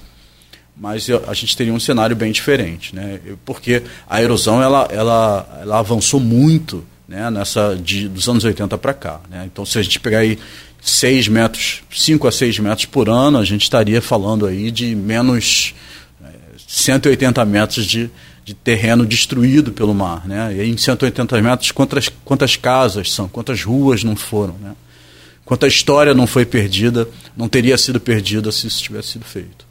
mas 0.76 1.08
eu, 1.08 1.24
a 1.26 1.32
gente 1.32 1.56
teria 1.56 1.72
um 1.72 1.80
cenário 1.80 2.14
bem 2.14 2.30
diferente, 2.30 2.94
né? 2.94 3.18
porque 3.42 3.82
a 4.06 4.22
erosão 4.22 4.62
ela, 4.62 4.86
ela, 4.92 5.60
ela 5.62 5.78
avançou 5.78 6.20
muito 6.20 6.84
né? 7.08 7.30
Nessa, 7.30 7.74
de, 7.74 8.06
dos 8.06 8.28
anos 8.28 8.44
80 8.44 8.76
para 8.76 8.92
cá. 8.92 9.20
Né? 9.30 9.48
Então, 9.50 9.64
se 9.64 9.78
a 9.78 9.82
gente 9.82 9.98
pegar 9.98 10.18
aí 10.18 10.38
6 10.88 11.28
metros, 11.28 11.82
5 11.90 12.26
a 12.26 12.32
6 12.32 12.58
metros 12.58 12.86
por 12.86 13.08
ano, 13.08 13.38
a 13.38 13.44
gente 13.44 13.62
estaria 13.62 14.00
falando 14.00 14.46
aí 14.46 14.70
de 14.70 14.94
menos 14.94 15.74
180 16.66 17.40
é, 17.40 17.44
metros 17.44 17.86
de, 17.86 18.10
de 18.44 18.54
terreno 18.54 19.04
destruído 19.04 19.72
pelo 19.72 19.94
mar. 19.94 20.26
Né? 20.26 20.54
E 20.56 20.60
aí, 20.60 20.70
em 20.70 20.76
180 20.76 21.40
metros, 21.42 21.70
quantas, 21.70 22.08
quantas 22.24 22.56
casas 22.56 23.12
são, 23.12 23.28
quantas 23.28 23.62
ruas 23.62 24.02
não 24.02 24.16
foram, 24.16 24.54
né? 24.62 24.72
quanta 25.44 25.66
história 25.66 26.14
não 26.14 26.26
foi 26.26 26.44
perdida, 26.44 27.08
não 27.36 27.48
teria 27.48 27.76
sido 27.76 28.00
perdida 28.00 28.50
se 28.50 28.66
isso 28.66 28.82
tivesse 28.82 29.08
sido 29.12 29.24
feito. 29.24 29.68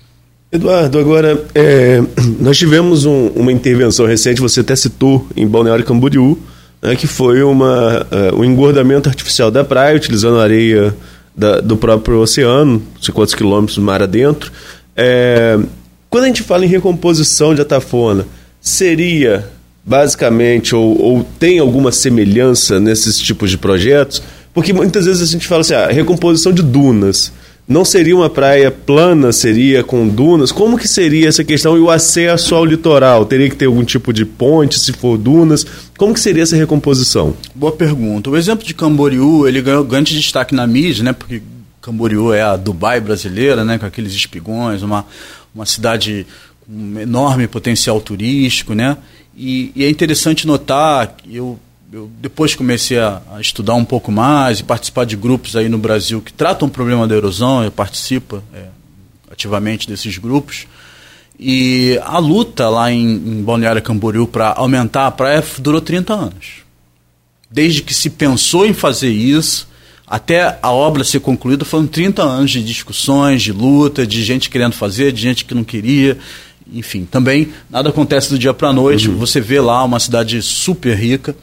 Eduardo, 0.51 0.97
agora, 0.97 1.45
é, 1.53 2.01
nós 2.39 2.57
tivemos 2.57 3.05
um, 3.05 3.27
uma 3.29 3.51
intervenção 3.51 4.05
recente, 4.05 4.39
você 4.39 4.61
até 4.61 4.75
citou, 4.75 5.27
em 5.35 5.47
Balneário 5.47 5.83
Camboriú, 5.83 6.41
né, 6.87 6.95
que 6.95 7.05
foi 7.05 7.43
uma, 7.43 8.07
uh, 8.09 8.39
um 8.39 8.45
engordamento 8.45 9.09
artificial 9.09 9.51
da 9.51 9.61
praia, 9.61 9.97
utilizando 9.97 10.39
areia 10.39 10.95
da, 11.35 11.59
do 11.59 11.75
próprio 11.75 12.19
oceano, 12.19 12.81
50 13.01 13.35
quilômetros 13.35 13.77
mar 13.77 14.01
adentro. 14.01 14.51
É, 14.95 15.59
quando 16.09 16.23
a 16.23 16.27
gente 16.27 16.43
fala 16.43 16.63
em 16.63 16.69
recomposição 16.69 17.53
de 17.53 17.61
atafona, 17.61 18.25
seria 18.61 19.49
basicamente, 19.83 20.73
ou, 20.73 20.97
ou 20.99 21.23
tem 21.37 21.59
alguma 21.59 21.91
semelhança 21.91 22.79
nesses 22.79 23.19
tipos 23.19 23.51
de 23.51 23.57
projetos? 23.57 24.23
Porque 24.53 24.71
muitas 24.71 25.05
vezes 25.05 25.21
a 25.27 25.31
gente 25.31 25.45
fala 25.45 25.61
assim, 25.61 25.73
ah, 25.73 25.87
recomposição 25.87 26.53
de 26.53 26.63
dunas. 26.63 27.33
Não 27.67 27.83
seria 27.83 28.15
uma 28.15 28.29
praia 28.29 28.71
plana, 28.71 29.33
seria 29.33 29.83
com 29.83 30.07
dunas? 30.07 30.53
Como 30.53 30.77
que 30.77 30.87
seria 30.87 31.27
essa 31.27 31.43
questão 31.43 31.75
e 31.75 31.81
o 31.81 31.89
acesso 31.89 32.55
ao 32.55 32.63
litoral? 32.63 33.25
Teria 33.25 33.49
que 33.49 33.57
ter 33.57 33.65
algum 33.65 33.83
tipo 33.83 34.13
de 34.13 34.25
ponte, 34.25 34.79
se 34.79 34.93
for 34.93 35.17
dunas? 35.17 35.65
Como 35.97 36.13
que 36.13 36.19
seria 36.19 36.43
essa 36.43 36.55
recomposição? 36.55 37.35
Boa 37.53 37.73
pergunta. 37.73 38.29
O 38.29 38.37
exemplo 38.37 38.65
de 38.65 38.73
Camboriú, 38.73 39.45
ele 39.45 39.61
ganhou 39.61 39.83
grande 39.83 40.15
destaque 40.15 40.55
na 40.55 40.65
mídia, 40.65 41.03
né? 41.03 41.11
Porque 41.11 41.41
Camboriú 41.81 42.31
é 42.31 42.41
a 42.41 42.55
Dubai 42.55 43.01
brasileira, 43.01 43.65
né? 43.65 43.77
Com 43.77 43.85
aqueles 43.85 44.13
espigões, 44.13 44.81
uma, 44.81 45.05
uma 45.53 45.65
cidade 45.65 46.25
com 46.65 46.71
um 46.71 46.99
enorme 47.01 47.47
potencial 47.47 47.99
turístico, 47.99 48.73
né? 48.73 48.95
E, 49.35 49.73
e 49.75 49.83
é 49.83 49.89
interessante 49.89 50.47
notar, 50.47 51.17
eu 51.29 51.59
eu 51.91 52.09
depois 52.19 52.53
comecei 52.53 52.99
a, 52.99 53.21
a, 53.33 53.41
estudar 53.41 53.75
um 53.75 53.85
pouco 53.85 54.11
mais 54.11 54.59
e 54.59 54.63
participar 54.63 55.05
de 55.05 55.15
grupos 55.15 55.55
aí 55.55 55.69
no 55.69 55.77
Brasil 55.77 56.21
que 56.21 56.33
tratam 56.33 56.67
o 56.67 56.71
problema 56.71 57.07
da 57.07 57.15
erosão, 57.15 57.63
eu 57.63 57.71
participo 57.71 58.43
é, 58.53 58.65
ativamente 59.31 59.87
desses 59.87 60.17
grupos. 60.17 60.67
E 61.39 61.99
a 62.03 62.17
luta 62.17 62.67
lá 62.67 62.91
em, 62.91 63.05
em 63.05 63.43
Balneário 63.43 63.81
Camboriú 63.81 64.27
para 64.27 64.53
aumentar 64.53 65.07
a 65.07 65.11
praia 65.11 65.43
durou 65.59 65.79
30 65.79 66.13
anos. 66.13 66.47
Desde 67.49 67.81
que 67.81 67.93
se 67.93 68.09
pensou 68.09 68.65
em 68.65 68.73
fazer 68.73 69.11
isso, 69.11 69.67
até 70.05 70.57
a 70.61 70.71
obra 70.71 71.03
ser 71.03 71.19
concluída, 71.19 71.63
foram 71.63 71.87
30 71.87 72.21
anos 72.21 72.51
de 72.51 72.63
discussões, 72.63 73.41
de 73.41 73.53
luta, 73.53 74.05
de 74.05 74.23
gente 74.23 74.49
querendo 74.49 74.73
fazer, 74.73 75.13
de 75.13 75.21
gente 75.21 75.45
que 75.45 75.53
não 75.53 75.63
queria. 75.63 76.17
Enfim, 76.73 77.05
também 77.05 77.53
nada 77.69 77.89
acontece 77.89 78.29
do 78.29 78.39
dia 78.39 78.53
para 78.53 78.69
a 78.69 78.73
noite. 78.73 79.07
Uhum. 79.07 79.17
Você 79.17 79.39
vê 79.39 79.61
lá 79.61 79.83
uma 79.83 79.99
cidade 79.99 80.41
super 80.41 80.97
rica 80.97 81.35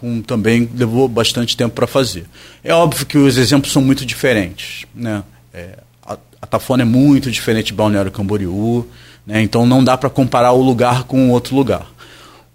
com 0.00 0.22
também 0.22 0.68
levou 0.74 1.06
bastante 1.06 1.56
tempo 1.56 1.74
para 1.74 1.86
fazer. 1.86 2.24
É 2.64 2.72
óbvio 2.72 3.04
que 3.04 3.18
os 3.18 3.36
exemplos 3.36 3.70
são 3.70 3.82
muito 3.82 4.06
diferentes, 4.06 4.86
né? 4.94 5.22
É, 5.52 5.78
a, 6.02 6.16
a 6.40 6.46
Tafona 6.46 6.82
é 6.82 6.86
muito 6.86 7.30
diferente 7.30 7.66
de 7.66 7.74
Balneário 7.74 8.10
Camboriú, 8.10 8.86
né? 9.26 9.42
Então 9.42 9.66
não 9.66 9.84
dá 9.84 9.98
para 9.98 10.08
comparar 10.08 10.52
o 10.52 10.62
lugar 10.62 11.04
com 11.04 11.30
outro 11.30 11.54
lugar. 11.54 11.86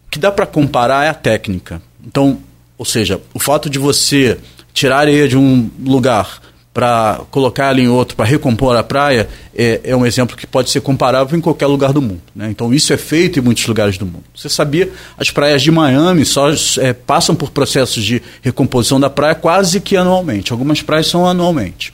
O 0.08 0.10
que 0.10 0.18
dá 0.18 0.32
para 0.32 0.48
comparar 0.48 1.06
é 1.06 1.10
a 1.10 1.14
técnica. 1.14 1.82
Então, 2.04 2.39
ou 2.78 2.86
seja, 2.86 3.22
o 3.34 3.39
fato 3.39 3.70
de 3.70 3.78
você 3.78 4.39
tirar 4.74 4.98
areia 4.98 5.28
de 5.28 5.38
um 5.38 5.70
lugar 5.80 6.41
para 6.76 7.22
colocar 7.32 7.68
ela 7.68 7.80
em 7.80 7.88
outro, 7.88 8.18
para 8.18 8.26
recompor 8.26 8.76
a 8.76 8.84
praia, 8.84 9.30
é, 9.56 9.80
é, 9.82 9.96
um 9.96 10.06
exemplo 10.06 10.36
que 10.36 10.46
pode 10.46 10.70
ser 10.70 10.82
comparável 10.82 11.38
em 11.38 11.42
qualquer 11.42 11.68
lugar 11.68 11.94
do 11.94 12.02
mundo. 12.02 12.22
Né? 12.36 12.50
Então, 12.50 12.74
isso 12.74 12.92
é 12.92 12.98
feito 12.98 13.40
em 13.40 13.42
muitos 13.42 13.66
lugares 13.66 13.98
do 13.98 14.06
mundo. 14.06 14.26
Você 14.36 14.50
sabia, 14.50 14.92
as 15.18 15.32
praias 15.32 15.62
de 15.62 15.72
Miami 15.72 16.26
só 16.26 16.50
é, 16.82 16.92
passam 16.92 17.34
por 17.34 17.52
processos 17.52 18.04
de 18.04 18.22
recomposição 18.42 19.00
da 19.00 19.10
praia 19.10 19.34
quase 19.34 19.80
que 19.80 19.96
anualmente. 19.96 20.52
Algumas 20.52 20.82
praias 20.82 21.08
são 21.08 21.26
anualmente. 21.26 21.94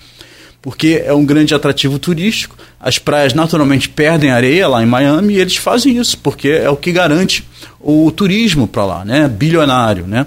Porque 0.64 1.04
é 1.06 1.14
um 1.14 1.26
grande 1.26 1.54
atrativo 1.54 2.00
turístico. 2.00 2.58
As 2.80 2.98
praias 2.98 3.36
naturalmente 3.36 3.88
perdem 3.88 4.32
areia 4.32 4.68
lá 4.68 4.82
em 4.82 4.88
Miami 4.88 5.36
e 5.36 5.40
eles 5.40 5.58
fazem 5.58 5.96
isso, 5.96 6.18
porque 6.18 6.50
é 6.50 6.70
o 6.72 6.76
que 6.76 6.92
garante 6.92 7.48
o 7.80 8.10
turismo 8.10 8.68
para 8.68 8.84
lá, 8.84 9.06
né? 9.06 9.28
bilionário. 9.28 10.08
Né? 10.08 10.26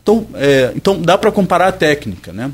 Então, 0.00 0.28
é, 0.34 0.70
então 0.76 1.02
dá 1.02 1.18
para 1.18 1.32
comparar 1.32 1.66
a 1.66 1.72
técnica. 1.72 2.32
Né? 2.32 2.52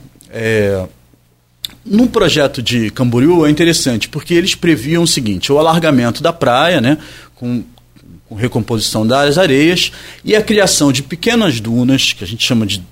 No 1.84 2.08
projeto 2.08 2.62
de 2.62 2.90
Camboriú 2.90 3.44
é 3.46 3.50
interessante, 3.50 4.08
porque 4.08 4.34
eles 4.34 4.54
previam 4.54 5.02
o 5.02 5.06
seguinte: 5.06 5.52
o 5.52 5.58
alargamento 5.58 6.22
da 6.22 6.32
praia, 6.32 6.80
né, 6.80 6.98
com, 7.34 7.62
com 8.28 8.34
recomposição 8.34 9.06
das 9.06 9.38
areias, 9.38 9.92
e 10.24 10.34
a 10.36 10.42
criação 10.42 10.92
de 10.92 11.02
pequenas 11.02 11.60
dunas, 11.60 12.12
que 12.12 12.24
a 12.24 12.26
gente 12.26 12.44
chama 12.44 12.66
de 12.66 12.82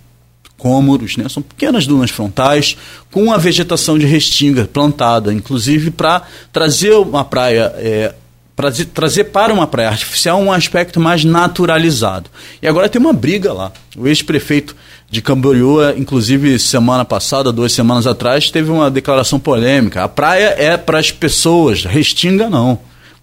cômoros, 0.61 1.17
né? 1.17 1.27
são 1.29 1.43
pequenas 1.43 1.87
dunas 1.87 2.11
frontais 2.11 2.77
com 3.11 3.33
a 3.33 3.39
vegetação 3.39 3.99
de 3.99 4.05
restinga 4.05 4.67
plantada, 4.67 5.33
inclusive 5.33 5.91
para 5.91 6.23
trazer 6.53 6.93
uma 6.93 7.25
praia 7.25 7.73
é, 7.77 8.15
trazer, 8.61 8.85
trazer 8.87 9.25
para 9.25 9.55
uma 9.55 9.67
praia 9.67 9.89
artificial 9.89 10.39
um 10.41 10.53
aspecto 10.53 11.01
mais 11.01 11.25
naturalizado. 11.25 12.29
E 12.61 12.69
agora 12.69 12.89
tem 12.89 13.01
uma 13.01 13.13
briga 13.13 13.53
lá. 13.53 13.73
O 13.97 14.07
ex-prefeito 14.07 14.77
de 15.11 15.23
Camboriú, 15.23 15.79
inclusive 15.97 16.59
semana 16.59 17.05
passada, 17.05 17.51
duas 17.51 17.73
semanas 17.73 18.07
atrás, 18.07 18.51
teve 18.51 18.71
uma 18.71 18.91
declaração 18.91 19.41
polêmica. 19.41 20.05
A 20.05 20.09
praia 20.09 20.55
é 20.59 20.77
para 20.77 20.99
as 20.99 21.11
pessoas, 21.11 21.85
restinga 21.85 22.51
não. 22.51 22.79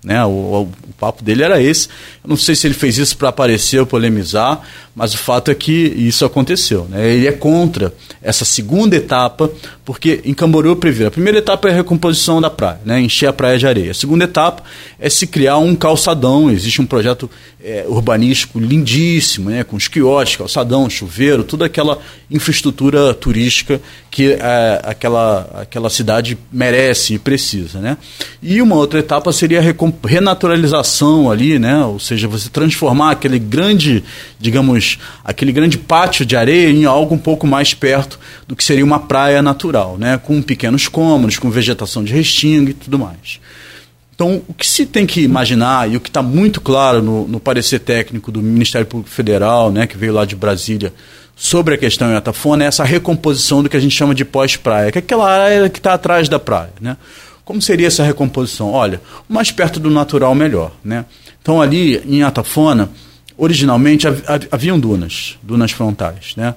Né? 0.07 0.23
O, 0.23 0.29
o, 0.29 0.61
o, 0.61 0.93
papo 0.97 1.21
dele 1.21 1.43
era 1.43 1.61
esse. 1.61 1.89
Eu 2.23 2.29
não 2.29 2.37
sei 2.37 2.55
se 2.55 2.65
ele 2.65 2.73
fez 2.73 2.97
isso 2.97 3.17
para 3.17 3.27
aparecer 3.27 3.77
ou 3.81 3.85
polemizar, 3.85 4.61
mas 4.95 5.13
o 5.13 5.17
fato 5.17 5.51
é 5.51 5.53
que 5.53 5.73
isso 5.73 6.23
aconteceu. 6.23 6.87
Né? 6.89 7.13
Ele 7.13 7.27
é 7.27 7.31
contra 7.33 7.93
essa 8.21 8.45
segunda 8.45 8.95
etapa, 8.95 9.51
porque 9.83 10.21
em 10.23 10.33
Camboriú 10.33 10.77
prevê 10.77 11.07
a 11.07 11.11
primeira 11.11 11.39
etapa 11.39 11.67
é 11.67 11.71
a 11.73 11.75
recomposição 11.75 12.39
da 12.39 12.49
praia, 12.49 12.79
né? 12.85 13.01
encher 13.01 13.27
a 13.27 13.33
praia 13.33 13.59
de 13.59 13.67
areia. 13.67 13.91
A 13.91 13.93
segunda 13.93 14.23
etapa 14.23 14.63
é 14.97 15.09
se 15.09 15.27
criar 15.27 15.57
um 15.57 15.75
calçadão. 15.75 16.49
Existe 16.49 16.81
um 16.81 16.85
projeto 16.85 17.29
é, 17.61 17.83
urbanístico 17.89 18.59
lindíssimo, 18.59 19.49
né? 19.49 19.65
com 19.65 19.75
os 19.75 19.89
quiosques, 19.89 20.37
calçadão, 20.37 20.89
chuveiro, 20.89 21.43
toda 21.43 21.65
aquela 21.65 21.99
infraestrutura 22.31 23.13
turística 23.13 23.81
que 24.17 24.33
é, 24.33 24.81
aquela, 24.83 25.47
aquela 25.61 25.91
cidade 25.91 26.35
merece 26.51 27.13
e 27.13 27.19
precisa. 27.19 27.79
Né? 27.79 27.97
E 28.41 28.59
uma 28.63 28.73
outra 28.73 28.97
etapa 28.97 29.31
seria 29.31 29.59
a 29.59 30.07
renaturalização 30.07 31.29
ali, 31.29 31.59
né? 31.59 31.85
ou 31.85 31.99
seja, 31.99 32.27
você 32.27 32.49
transformar 32.49 33.11
aquele 33.11 33.37
grande, 33.37 34.03
digamos, 34.39 34.97
aquele 35.23 35.51
grande 35.51 35.77
pátio 35.77 36.25
de 36.25 36.35
areia 36.35 36.67
em 36.67 36.85
algo 36.85 37.13
um 37.13 37.19
pouco 37.19 37.45
mais 37.45 37.75
perto 37.75 38.19
do 38.47 38.55
que 38.55 38.63
seria 38.63 38.83
uma 38.83 39.01
praia 39.01 39.39
natural, 39.39 39.99
né? 39.99 40.17
com 40.17 40.41
pequenos 40.41 40.87
cômodos, 40.87 41.37
com 41.37 41.51
vegetação 41.51 42.03
de 42.03 42.11
restinga 42.11 42.71
e 42.71 42.73
tudo 42.73 42.97
mais. 42.97 43.39
Então, 44.17 44.41
o 44.47 44.53
que 44.55 44.65
se 44.65 44.83
tem 44.87 45.05
que 45.05 45.21
imaginar, 45.21 45.87
e 45.91 45.95
o 45.95 45.99
que 45.99 46.09
está 46.09 46.23
muito 46.23 46.59
claro 46.59 47.03
no, 47.03 47.27
no, 47.27 47.39
parecer 47.39 47.77
técnico 47.77 48.31
do 48.31 48.41
Ministério 48.41 48.87
Público 48.87 49.11
Federal, 49.11 49.71
né, 49.71 49.85
que 49.85 49.95
veio 49.95 50.11
lá 50.11 50.25
de 50.25 50.35
Brasília, 50.35 50.91
sobre 51.35 51.75
a 51.75 51.77
questão 51.77 52.09
em 52.09 52.15
Atafona, 52.15 52.63
é 52.63 52.67
essa 52.67 52.83
recomposição 52.83 53.61
do 53.61 53.69
que 53.69 53.77
a 53.77 53.79
gente 53.79 53.95
chama 53.95 54.15
de 54.15 54.25
pós-praia, 54.25 54.91
que 54.91 54.97
é 54.97 55.01
aquela 55.01 55.29
área 55.29 55.69
que 55.69 55.77
está 55.77 55.93
atrás 55.93 56.27
da 56.27 56.39
praia. 56.39 56.73
Né? 56.81 56.97
Como 57.45 57.61
seria 57.61 57.85
essa 57.85 58.03
recomposição? 58.03 58.71
Olha, 58.71 58.99
mais 59.29 59.51
perto 59.51 59.79
do 59.79 59.91
natural, 59.91 60.33
melhor. 60.33 60.71
Né? 60.83 61.05
Então, 61.39 61.61
ali 61.61 62.01
em 62.07 62.23
Atafona, 62.23 62.89
originalmente 63.37 64.07
haviam 64.51 64.79
dunas, 64.79 65.37
dunas 65.43 65.69
frontais, 65.69 66.33
né? 66.35 66.55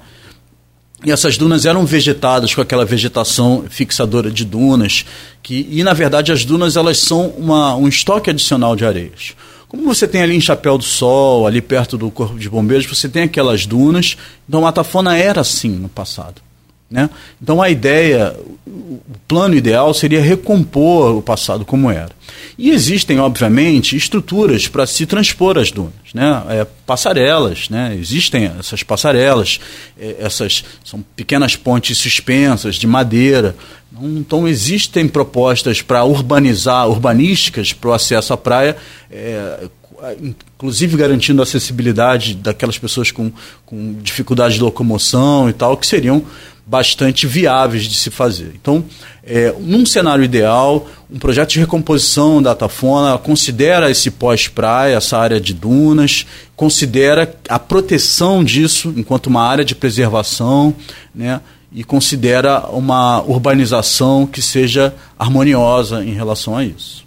E 1.05 1.11
essas 1.11 1.38
dunas 1.38 1.64
eram 1.64 1.86
vegetadas 1.86 2.55
com 2.55 2.61
aquela 2.61 2.84
vegetação 2.84 3.64
fixadora 3.70 4.30
de 4.30 4.44
dunas, 4.44 5.07
que, 5.42 5.66
e 5.70 5.82
na 5.82 5.94
verdade 5.94 6.30
as 6.30 6.44
dunas 6.44 6.76
elas 6.76 6.98
são 6.98 7.28
uma, 7.28 7.74
um 7.74 7.88
estoque 7.88 8.28
adicional 8.28 8.76
de 8.76 8.84
areias. 8.84 9.34
Como 9.66 9.84
você 9.84 10.07
tem 10.07 10.20
ali 10.20 10.36
em 10.36 10.40
Chapéu 10.40 10.76
do 10.76 10.84
Sol, 10.84 11.46
ali 11.46 11.62
perto 11.62 11.96
do 11.96 12.11
Corpo 12.11 12.38
de 12.38 12.51
Bombeiros, 12.51 12.86
você 12.86 13.09
tem 13.09 13.22
aquelas 13.22 13.66
dunas, 13.66 14.16
então 14.46 14.61
a 14.61 14.64
Matafona 14.64 15.16
era 15.16 15.40
assim 15.40 15.70
no 15.70 15.88
passado. 15.88 16.42
Né? 16.91 17.09
Então 17.41 17.62
a 17.62 17.70
ideia, 17.70 18.34
o 18.66 19.01
plano 19.28 19.55
ideal 19.55 19.95
seria 19.95 20.20
recompor 20.20 21.16
o 21.16 21.22
passado 21.22 21.64
como 21.64 21.88
era. 21.88 22.11
E 22.59 22.70
existem, 22.70 23.20
obviamente, 23.20 23.97
estruturas 23.97 24.66
para 24.66 24.86
se 24.86 25.07
transpor 25.07 25.57
as 25.57 25.70
dunas, 25.70 25.93
né? 26.12 26.43
É, 26.49 26.66
passarelas, 26.84 27.70
né? 27.70 27.97
existem 27.99 28.51
essas 28.59 28.82
passarelas, 28.82 29.61
é, 29.99 30.16
essas 30.18 30.64
são 30.84 31.03
pequenas 31.14 31.55
pontes 31.55 31.97
suspensas 31.97 32.74
de 32.74 32.86
madeira. 32.86 33.55
Então 34.03 34.49
existem 34.49 35.07
propostas 35.07 35.80
para 35.80 36.05
urbanizar, 36.05 36.88
urbanísticas 36.88 37.72
para 37.72 37.91
o 37.91 37.93
acesso 37.93 38.32
à 38.32 38.36
praia, 38.36 38.76
é, 39.11 39.68
inclusive 40.20 40.97
garantindo 40.97 41.41
a 41.41 41.45
acessibilidade 41.45 42.34
daquelas 42.34 42.78
pessoas 42.78 43.11
com, 43.11 43.30
com 43.64 43.95
dificuldade 44.03 44.55
de 44.55 44.61
locomoção 44.61 45.49
e 45.49 45.53
tal, 45.53 45.76
que 45.76 45.86
seriam 45.86 46.24
bastante 46.70 47.26
viáveis 47.26 47.82
de 47.82 47.96
se 47.96 48.10
fazer. 48.10 48.52
Então, 48.54 48.84
é, 49.24 49.52
num 49.58 49.84
cenário 49.84 50.22
ideal, 50.22 50.86
um 51.10 51.18
projeto 51.18 51.50
de 51.50 51.58
recomposição 51.58 52.40
da 52.40 52.54
Tafona 52.54 53.18
considera 53.18 53.90
esse 53.90 54.08
pós-praia, 54.08 54.94
essa 54.94 55.18
área 55.18 55.40
de 55.40 55.52
dunas, 55.52 56.24
considera 56.54 57.34
a 57.48 57.58
proteção 57.58 58.44
disso 58.44 58.94
enquanto 58.96 59.26
uma 59.26 59.42
área 59.42 59.64
de 59.64 59.74
preservação, 59.74 60.72
né, 61.12 61.40
e 61.72 61.82
considera 61.82 62.60
uma 62.68 63.20
urbanização 63.22 64.24
que 64.24 64.40
seja 64.40 64.94
harmoniosa 65.18 66.04
em 66.04 66.12
relação 66.12 66.56
a 66.56 66.64
isso. 66.64 67.04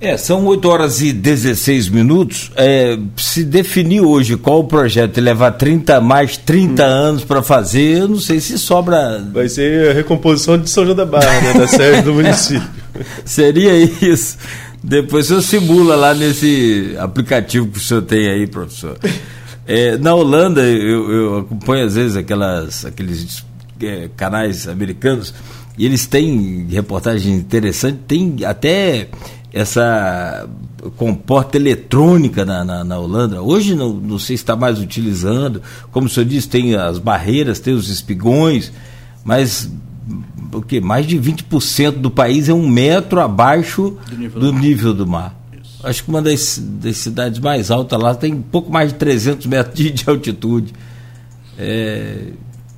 É, 0.00 0.16
são 0.16 0.46
8 0.46 0.68
horas 0.68 1.00
e 1.00 1.12
16 1.12 1.88
minutos. 1.88 2.52
É, 2.54 2.96
se 3.16 3.42
definir 3.42 4.00
hoje 4.00 4.36
qual 4.36 4.60
o 4.60 4.64
projeto 4.64 5.20
levar 5.20 5.52
30, 5.52 6.00
mais 6.00 6.36
30 6.36 6.82
hum. 6.82 6.86
anos 6.86 7.24
para 7.24 7.42
fazer, 7.42 7.98
eu 7.98 8.08
não 8.08 8.20
sei 8.20 8.38
se 8.38 8.56
sobra. 8.58 9.20
Vai 9.32 9.48
ser 9.48 9.90
a 9.90 9.92
recomposição 9.94 10.56
de 10.56 10.70
São 10.70 10.84
João 10.84 10.96
da 10.96 11.04
Barra, 11.04 11.40
né, 11.40 11.52
da 11.54 11.66
sede 11.66 12.02
do 12.02 12.14
município. 12.14 12.68
Seria 13.24 13.76
isso. 13.76 14.38
Depois 14.82 15.26
o 15.26 15.42
senhor 15.42 15.42
simula 15.42 15.96
lá 15.96 16.14
nesse 16.14 16.94
aplicativo 16.98 17.66
que 17.66 17.78
o 17.78 17.80
senhor 17.80 18.02
tem 18.02 18.28
aí, 18.28 18.46
professor. 18.46 18.96
É, 19.66 19.98
na 19.98 20.14
Holanda, 20.14 20.62
eu, 20.62 21.12
eu, 21.12 21.38
acompanho 21.38 21.84
às 21.84 21.96
vezes 21.96 22.16
aquelas, 22.16 22.84
aqueles 22.86 23.44
é, 23.82 24.08
canais 24.16 24.66
americanos 24.66 25.34
E 25.76 25.84
eles 25.84 26.06
têm 26.06 26.66
reportagem 26.70 27.34
interessante, 27.34 27.98
tem 28.06 28.36
até 28.46 29.08
essa 29.52 30.48
comporta 30.96 31.56
eletrônica 31.56 32.44
na, 32.44 32.64
na, 32.64 32.84
na, 32.84 32.98
Holanda. 32.98 33.42
Hoje 33.42 33.74
não, 33.74 33.94
não 33.94 34.18
se 34.18 34.34
está 34.34 34.54
mais 34.54 34.78
utilizando. 34.78 35.62
Como 35.90 36.06
o 36.06 36.10
senhor 36.10 36.26
disse, 36.26 36.48
tem 36.48 36.74
as 36.74 36.98
barreiras, 36.98 37.58
tem 37.58 37.74
os 37.74 37.88
espigões, 37.88 38.72
mas 39.24 39.70
o 40.52 40.62
que? 40.62 40.80
Mais 40.80 41.06
de 41.06 41.18
20% 41.18 41.92
do 41.92 42.10
país 42.10 42.48
é 42.48 42.54
um 42.54 42.68
metro 42.68 43.20
abaixo 43.20 43.96
do 44.08 44.16
nível 44.16 44.40
do, 44.40 44.52
do, 44.52 44.58
nível 44.58 44.94
do 44.94 45.06
mar. 45.06 45.34
Isso. 45.52 45.86
Acho 45.86 46.04
que 46.04 46.10
uma 46.10 46.22
das, 46.22 46.62
das, 46.62 46.96
cidades 46.98 47.38
mais 47.40 47.70
altas 47.70 48.00
lá 48.00 48.14
tem 48.14 48.34
um 48.34 48.42
pouco 48.42 48.70
mais 48.70 48.92
de 48.92 48.98
300 48.98 49.46
metros 49.46 49.74
de, 49.74 49.90
de 49.90 50.08
altitude. 50.08 50.72
É, 51.58 52.32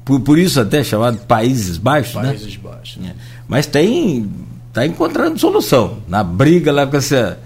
por, 0.04 0.20
por 0.20 0.38
isso 0.38 0.60
até 0.60 0.82
chamado 0.82 1.18
Países 1.26 1.76
Baixos, 1.76 2.14
né? 2.14 2.28
Países 2.28 2.56
né? 2.56 2.60
Baixos. 2.62 2.98
É. 3.04 3.14
Mas 3.46 3.66
tem 3.66 4.28
está 4.70 4.86
encontrando 4.86 5.38
solução 5.38 5.98
na 6.08 6.22
briga 6.22 6.72
lá 6.72 6.86
com 6.86 6.96
essa, 6.96 7.38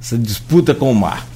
essa 0.00 0.18
disputa 0.18 0.74
com 0.74 0.90
o 0.90 0.94
mar. 0.94 1.26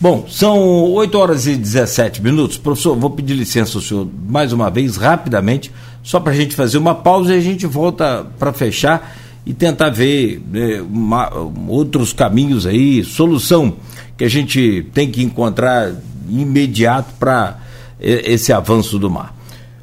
Bom, 0.00 0.26
são 0.28 0.58
8 0.92 1.18
horas 1.18 1.46
e 1.46 1.54
17 1.54 2.22
minutos. 2.22 2.56
Professor, 2.56 2.96
vou 2.96 3.10
pedir 3.10 3.34
licença 3.34 3.76
ao 3.76 3.82
senhor 3.82 4.08
mais 4.26 4.50
uma 4.50 4.70
vez, 4.70 4.96
rapidamente, 4.96 5.70
só 6.02 6.18
para 6.18 6.32
a 6.32 6.34
gente 6.34 6.56
fazer 6.56 6.78
uma 6.78 6.94
pausa 6.94 7.34
e 7.34 7.38
a 7.38 7.40
gente 7.42 7.66
volta 7.66 8.26
para 8.38 8.50
fechar 8.54 9.14
e 9.44 9.52
tentar 9.52 9.90
ver 9.90 10.42
né, 10.50 10.80
uma, 10.80 11.30
outros 11.68 12.14
caminhos 12.14 12.66
aí, 12.66 13.04
solução 13.04 13.74
que 14.16 14.24
a 14.24 14.28
gente 14.28 14.86
tem 14.94 15.10
que 15.10 15.22
encontrar 15.22 15.92
imediato 16.30 17.12
para 17.18 17.58
esse 18.00 18.54
avanço 18.54 18.98
do 18.98 19.10
mar. 19.10 19.34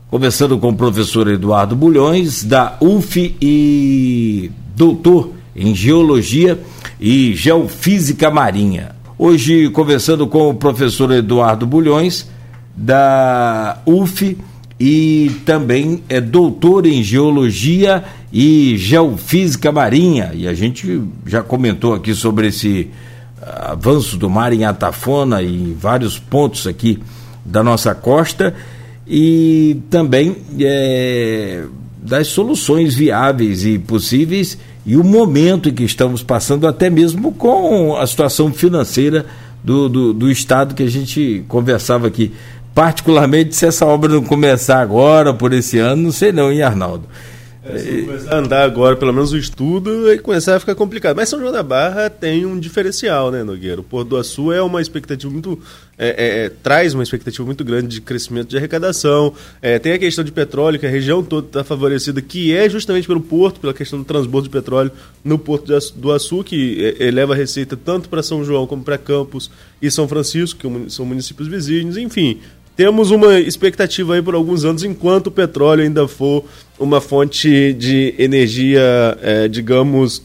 Conversando 0.09 0.57
com 0.57 0.69
o 0.69 0.75
professor 0.75 1.27
Eduardo 1.27 1.75
Bulhões, 1.75 2.41
da 2.41 2.77
UF 2.79 3.35
e 3.41 4.49
doutor 4.73 5.33
em 5.53 5.75
Geologia 5.75 6.57
e 6.97 7.35
Geofísica 7.35 8.31
Marinha. 8.31 8.95
Hoje, 9.17 9.69
conversando 9.71 10.25
com 10.25 10.49
o 10.49 10.53
professor 10.53 11.11
Eduardo 11.11 11.67
Bulhões, 11.67 12.29
da 12.73 13.79
UF, 13.85 14.37
e 14.79 15.29
também 15.45 16.01
é 16.07 16.21
doutor 16.21 16.85
em 16.85 17.03
Geologia 17.03 18.05
e 18.31 18.77
Geofísica 18.77 19.73
Marinha. 19.73 20.31
E 20.33 20.47
a 20.47 20.53
gente 20.53 21.01
já 21.25 21.43
comentou 21.43 21.93
aqui 21.93 22.13
sobre 22.13 22.47
esse 22.47 22.91
ah, 23.41 23.71
avanço 23.71 24.15
do 24.15 24.29
mar 24.29 24.53
em 24.53 24.63
Atafona 24.63 25.41
e 25.41 25.53
em 25.53 25.73
vários 25.73 26.17
pontos 26.17 26.65
aqui 26.65 26.97
da 27.43 27.61
nossa 27.61 27.93
costa. 27.93 28.55
E 29.09 29.77
também 29.89 30.35
é, 30.59 31.63
das 32.01 32.27
soluções 32.27 32.95
viáveis 32.95 33.65
e 33.65 33.79
possíveis 33.79 34.57
e 34.85 34.95
o 34.95 35.03
momento 35.03 35.69
em 35.69 35.73
que 35.73 35.83
estamos 35.83 36.23
passando, 36.23 36.67
até 36.67 36.89
mesmo 36.89 37.33
com 37.33 37.95
a 37.97 38.07
situação 38.07 38.53
financeira 38.53 39.25
do, 39.63 39.89
do, 39.89 40.13
do 40.13 40.31
Estado 40.31 40.73
que 40.73 40.83
a 40.83 40.89
gente 40.89 41.43
conversava 41.47 42.07
aqui. 42.07 42.31
Particularmente, 42.73 43.55
se 43.55 43.65
essa 43.65 43.85
obra 43.85 44.13
não 44.13 44.23
começar 44.23 44.79
agora, 44.79 45.33
por 45.33 45.51
esse 45.51 45.77
ano, 45.77 46.03
não 46.03 46.11
sei 46.11 46.31
não, 46.31 46.51
hein, 46.51 46.61
Arnaldo? 46.61 47.03
É, 47.69 47.77
se 47.79 48.01
começar 48.03 48.33
a 48.33 48.39
andar 48.39 48.63
agora, 48.63 48.95
pelo 48.95 49.13
menos 49.13 49.31
o 49.31 49.37
estudo, 49.37 50.07
aí 50.07 50.17
começar 50.19 50.55
a 50.55 50.59
ficar 50.59 50.75
complicado. 50.75 51.15
Mas 51.15 51.29
São 51.29 51.39
João 51.39 51.51
da 51.51 51.63
Barra 51.63 52.09
tem 52.09 52.45
um 52.45 52.59
diferencial, 52.59 53.31
né, 53.31 53.43
Nogueira? 53.43 53.81
O 53.81 53.83
Porto 53.83 54.09
do 54.09 54.17
Açu 54.17 54.51
é 54.51 54.61
uma 54.61 54.81
expectativa 54.81 55.31
muito. 55.31 55.59
É, 55.97 56.09
é, 56.09 56.45
é, 56.45 56.49
traz 56.49 56.93
uma 56.93 57.01
expectativa 57.01 57.43
muito 57.43 57.63
grande 57.63 57.87
de 57.87 58.01
crescimento 58.01 58.49
de 58.49 58.57
arrecadação. 58.57 59.33
É, 59.61 59.79
tem 59.79 59.93
a 59.93 59.99
questão 59.99 60.23
de 60.23 60.31
petróleo, 60.31 60.79
que 60.79 60.85
a 60.85 60.89
região 60.89 61.23
toda 61.23 61.47
está 61.47 61.63
favorecida, 61.63 62.21
que 62.21 62.53
é 62.53 62.69
justamente 62.69 63.07
pelo 63.07 63.21
porto, 63.21 63.59
pela 63.59 63.73
questão 63.73 63.99
do 63.99 64.05
transbordo 64.05 64.47
de 64.47 64.51
petróleo 64.51 64.91
no 65.23 65.39
Porto 65.39 65.73
do 65.95 66.11
Açu, 66.11 66.43
que 66.43 66.95
é, 66.99 67.07
eleva 67.07 67.33
a 67.33 67.35
receita 67.35 67.75
tanto 67.75 68.09
para 68.09 68.21
São 68.21 68.43
João 68.43 68.67
como 68.67 68.83
para 68.83 68.97
Campos 68.97 69.49
e 69.81 69.89
São 69.89 70.07
Francisco, 70.07 70.59
que 70.59 70.91
são 70.91 71.05
municípios 71.05 71.47
vizinhos. 71.47 71.97
Enfim, 71.97 72.39
temos 72.77 73.09
uma 73.09 73.39
expectativa 73.39 74.13
aí 74.13 74.21
por 74.21 74.35
alguns 74.35 74.63
anos, 74.63 74.83
enquanto 74.83 75.27
o 75.27 75.31
petróleo 75.31 75.83
ainda 75.83 76.07
for 76.07 76.45
uma 76.77 77.01
fonte 77.01 77.73
de 77.73 78.13
energia, 78.19 79.17
é, 79.19 79.47
digamos, 79.47 80.21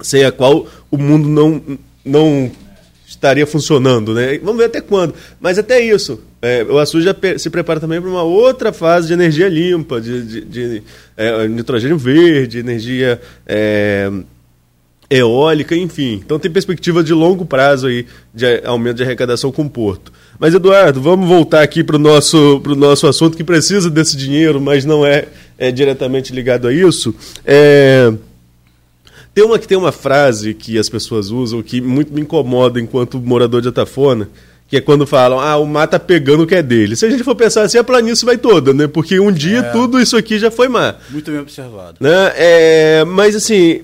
sem 0.00 0.24
a 0.24 0.32
qual 0.32 0.66
o 0.90 0.96
mundo 0.96 1.28
não, 1.28 1.78
não 2.02 2.50
estaria 3.06 3.46
funcionando, 3.46 4.14
né? 4.14 4.38
Vamos 4.38 4.56
ver 4.56 4.64
até 4.64 4.80
quando. 4.80 5.14
Mas 5.38 5.58
até 5.58 5.78
isso, 5.78 6.22
é, 6.40 6.64
o 6.64 6.78
Açu 6.78 7.02
já 7.02 7.14
se 7.36 7.50
prepara 7.50 7.78
também 7.78 8.00
para 8.00 8.08
uma 8.08 8.22
outra 8.22 8.72
fase 8.72 9.08
de 9.08 9.12
energia 9.12 9.48
limpa, 9.50 10.00
de, 10.00 10.22
de, 10.22 10.40
de 10.40 10.82
é, 11.18 11.46
nitrogênio 11.46 11.98
verde, 11.98 12.60
energia 12.60 13.20
é, 13.46 14.10
eólica, 15.10 15.76
enfim. 15.76 16.22
Então 16.24 16.38
tem 16.38 16.50
perspectiva 16.50 17.04
de 17.04 17.12
longo 17.12 17.44
prazo 17.44 17.88
aí 17.88 18.06
de 18.32 18.62
aumento 18.64 18.96
de 18.96 19.02
arrecadação 19.02 19.52
com 19.52 19.66
o 19.66 19.70
porto. 19.70 20.10
Mas, 20.38 20.54
Eduardo, 20.54 21.00
vamos 21.00 21.28
voltar 21.28 21.62
aqui 21.62 21.84
para 21.84 21.96
o 21.96 21.98
nosso, 21.98 22.60
nosso 22.76 23.06
assunto 23.06 23.36
que 23.36 23.44
precisa 23.44 23.88
desse 23.88 24.16
dinheiro, 24.16 24.60
mas 24.60 24.84
não 24.84 25.06
é, 25.06 25.28
é 25.56 25.70
diretamente 25.70 26.32
ligado 26.32 26.66
a 26.66 26.72
isso. 26.72 27.14
É... 27.44 28.12
Tem 29.34 29.44
uma 29.44 29.58
que 29.58 29.66
tem 29.66 29.76
uma 29.76 29.90
frase 29.90 30.54
que 30.54 30.78
as 30.78 30.88
pessoas 30.88 31.30
usam 31.30 31.60
que 31.60 31.80
muito 31.80 32.12
me 32.12 32.20
incomoda 32.20 32.80
enquanto 32.80 33.18
morador 33.18 33.60
de 33.60 33.68
Atafona, 33.68 34.28
que 34.68 34.76
é 34.76 34.80
quando 34.80 35.06
falam, 35.06 35.40
ah, 35.40 35.56
o 35.56 35.66
mar 35.66 35.88
tá 35.88 35.98
pegando 35.98 36.44
o 36.44 36.46
que 36.46 36.54
é 36.54 36.62
dele. 36.62 36.94
Se 36.94 37.04
a 37.04 37.10
gente 37.10 37.24
for 37.24 37.34
pensar 37.34 37.62
assim, 37.62 37.76
a 37.76 37.84
planície 37.84 38.24
vai 38.24 38.38
toda, 38.38 38.72
né? 38.72 38.86
Porque 38.86 39.18
um 39.18 39.32
dia 39.32 39.58
é. 39.58 39.62
tudo 39.72 40.00
isso 40.00 40.16
aqui 40.16 40.38
já 40.38 40.50
foi 40.50 40.68
mar. 40.68 41.00
Muito 41.10 41.30
bem 41.30 41.40
observado. 41.40 41.96
Né? 42.00 42.32
É, 42.36 43.04
mas 43.04 43.34
assim, 43.34 43.82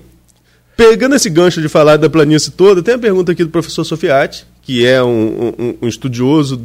pegando 0.75 1.15
esse 1.15 1.29
gancho 1.29 1.61
de 1.61 1.67
falar 1.67 1.97
da 1.97 2.09
planície 2.09 2.51
toda, 2.51 2.81
tem 2.81 2.95
a 2.95 2.99
pergunta 2.99 3.31
aqui 3.31 3.43
do 3.43 3.49
professor 3.49 3.83
Sofiati, 3.83 4.45
que 4.61 4.85
é 4.85 5.03
um, 5.03 5.53
um, 5.57 5.75
um 5.81 5.87
estudioso 5.87 6.61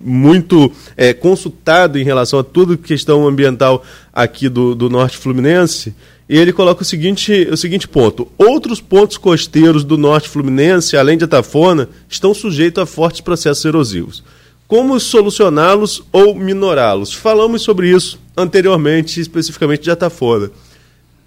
muito 0.00 0.72
é, 0.96 1.12
consultado 1.12 1.98
em 1.98 2.04
relação 2.04 2.38
a 2.38 2.44
toda 2.44 2.76
questão 2.76 3.28
ambiental 3.28 3.84
aqui 4.12 4.48
do, 4.48 4.74
do 4.74 4.88
norte 4.88 5.18
fluminense, 5.18 5.94
e 6.28 6.38
ele 6.38 6.52
coloca 6.52 6.82
o 6.82 6.84
seguinte, 6.84 7.48
o 7.50 7.56
seguinte 7.56 7.88
ponto: 7.88 8.28
outros 8.38 8.80
pontos 8.80 9.18
costeiros 9.18 9.84
do 9.84 9.98
norte 9.98 10.28
fluminense, 10.28 10.96
além 10.96 11.18
de 11.18 11.24
Atafona, 11.24 11.88
estão 12.08 12.32
sujeitos 12.32 12.82
a 12.82 12.86
fortes 12.86 13.20
processos 13.20 13.64
erosivos. 13.64 14.22
Como 14.66 15.00
solucioná-los 15.00 16.04
ou 16.12 16.32
minorá-los? 16.32 17.12
Falamos 17.12 17.62
sobre 17.62 17.90
isso 17.90 18.20
anteriormente, 18.36 19.20
especificamente 19.20 19.82
de 19.82 19.90
Atafona. 19.90 20.52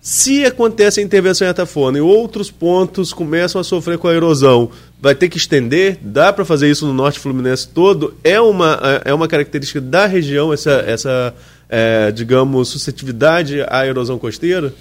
Se 0.04 0.43
acontece 0.43 0.99
a 0.99 1.04
intervenção 1.04 1.47
em 1.47 1.49
Atafona 1.49 1.97
e 1.97 2.01
outros 2.01 2.51
pontos 2.51 3.14
começam 3.14 3.62
a 3.62 3.64
sofrer 3.64 3.97
com 3.97 4.10
a 4.10 4.14
erosão, 4.14 4.70
vai 4.99 5.16
ter 5.16 5.30
que 5.30 5.38
estender? 5.38 5.97
Dá 6.01 6.34
para 6.34 6.43
fazer 6.43 6.70
isso 6.70 6.86
no 6.86 6.93
norte 6.93 7.18
fluminense 7.20 7.70
todo? 7.70 8.14
É 8.22 8.38
uma, 8.38 8.78
é 9.06 9.14
uma 9.14 9.30
característica 9.30 9.80
da 9.80 10.06
região 10.06 10.51
essa, 10.51 10.72
essa 10.86 11.34
é, 11.70 12.12
digamos, 12.12 12.68
suscetibilidade 12.68 13.62
à 13.70 13.88
erosão 13.88 14.20
costeira? 14.20 14.74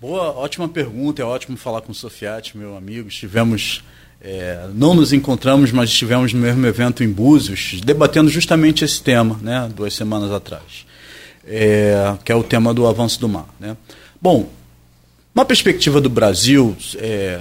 Boa, 0.00 0.30
ótima 0.30 0.66
pergunta. 0.66 1.20
É 1.20 1.24
ótimo 1.26 1.58
falar 1.58 1.82
com 1.82 1.92
o 1.92 1.94
Sofiati, 1.94 2.56
meu 2.56 2.74
amigo. 2.74 3.08
Estivemos, 3.08 3.84
é, 4.22 4.68
não 4.72 4.94
nos 4.94 5.12
encontramos, 5.12 5.70
mas 5.70 5.90
estivemos 5.90 6.32
no 6.32 6.40
mesmo 6.40 6.66
evento 6.66 7.04
em 7.04 7.10
Búzios, 7.10 7.78
debatendo 7.84 8.30
justamente 8.30 8.86
esse 8.86 9.02
tema, 9.02 9.38
né, 9.42 9.70
duas 9.76 9.92
semanas 9.92 10.32
atrás, 10.32 10.86
é, 11.46 12.14
que 12.24 12.32
é 12.32 12.34
o 12.34 12.42
tema 12.42 12.72
do 12.72 12.86
avanço 12.86 13.20
do 13.20 13.28
mar. 13.28 13.54
Né? 13.60 13.76
Bom, 14.18 14.48
uma 15.34 15.44
perspectiva 15.44 16.00
do 16.00 16.10
Brasil, 16.10 16.76
é, 16.96 17.40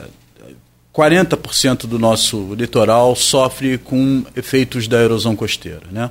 40% 0.94 1.88
do 1.88 1.98
nosso 1.98 2.54
litoral 2.54 3.16
sofre 3.16 3.78
com 3.78 4.24
efeitos 4.36 4.88
da 4.88 5.02
erosão 5.02 5.36
costeira. 5.36 5.84
Né? 5.92 6.10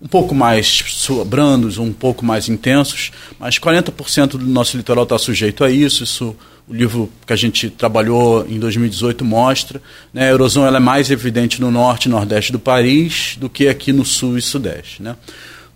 Um 0.00 0.08
pouco 0.08 0.34
mais 0.34 0.82
brandos, 1.26 1.78
um 1.78 1.92
pouco 1.92 2.24
mais 2.24 2.48
intensos, 2.48 3.10
mas 3.38 3.58
40% 3.58 4.30
do 4.30 4.46
nosso 4.46 4.76
litoral 4.76 5.04
está 5.04 5.18
sujeito 5.18 5.64
a 5.64 5.70
isso. 5.70 6.04
Isso 6.04 6.36
o 6.68 6.72
livro 6.72 7.10
que 7.26 7.32
a 7.32 7.36
gente 7.36 7.68
trabalhou 7.68 8.46
em 8.48 8.58
2018 8.58 9.24
mostra. 9.24 9.82
Né? 10.14 10.28
A 10.28 10.32
erosão 10.32 10.64
ela 10.64 10.76
é 10.76 10.80
mais 10.80 11.10
evidente 11.10 11.60
no 11.60 11.70
norte 11.70 12.06
e 12.06 12.08
nordeste 12.08 12.52
do 12.52 12.58
país 12.58 13.36
do 13.38 13.50
que 13.50 13.68
aqui 13.68 13.92
no 13.92 14.04
sul 14.04 14.38
e 14.38 14.42
sudeste. 14.42 15.02
Né? 15.02 15.16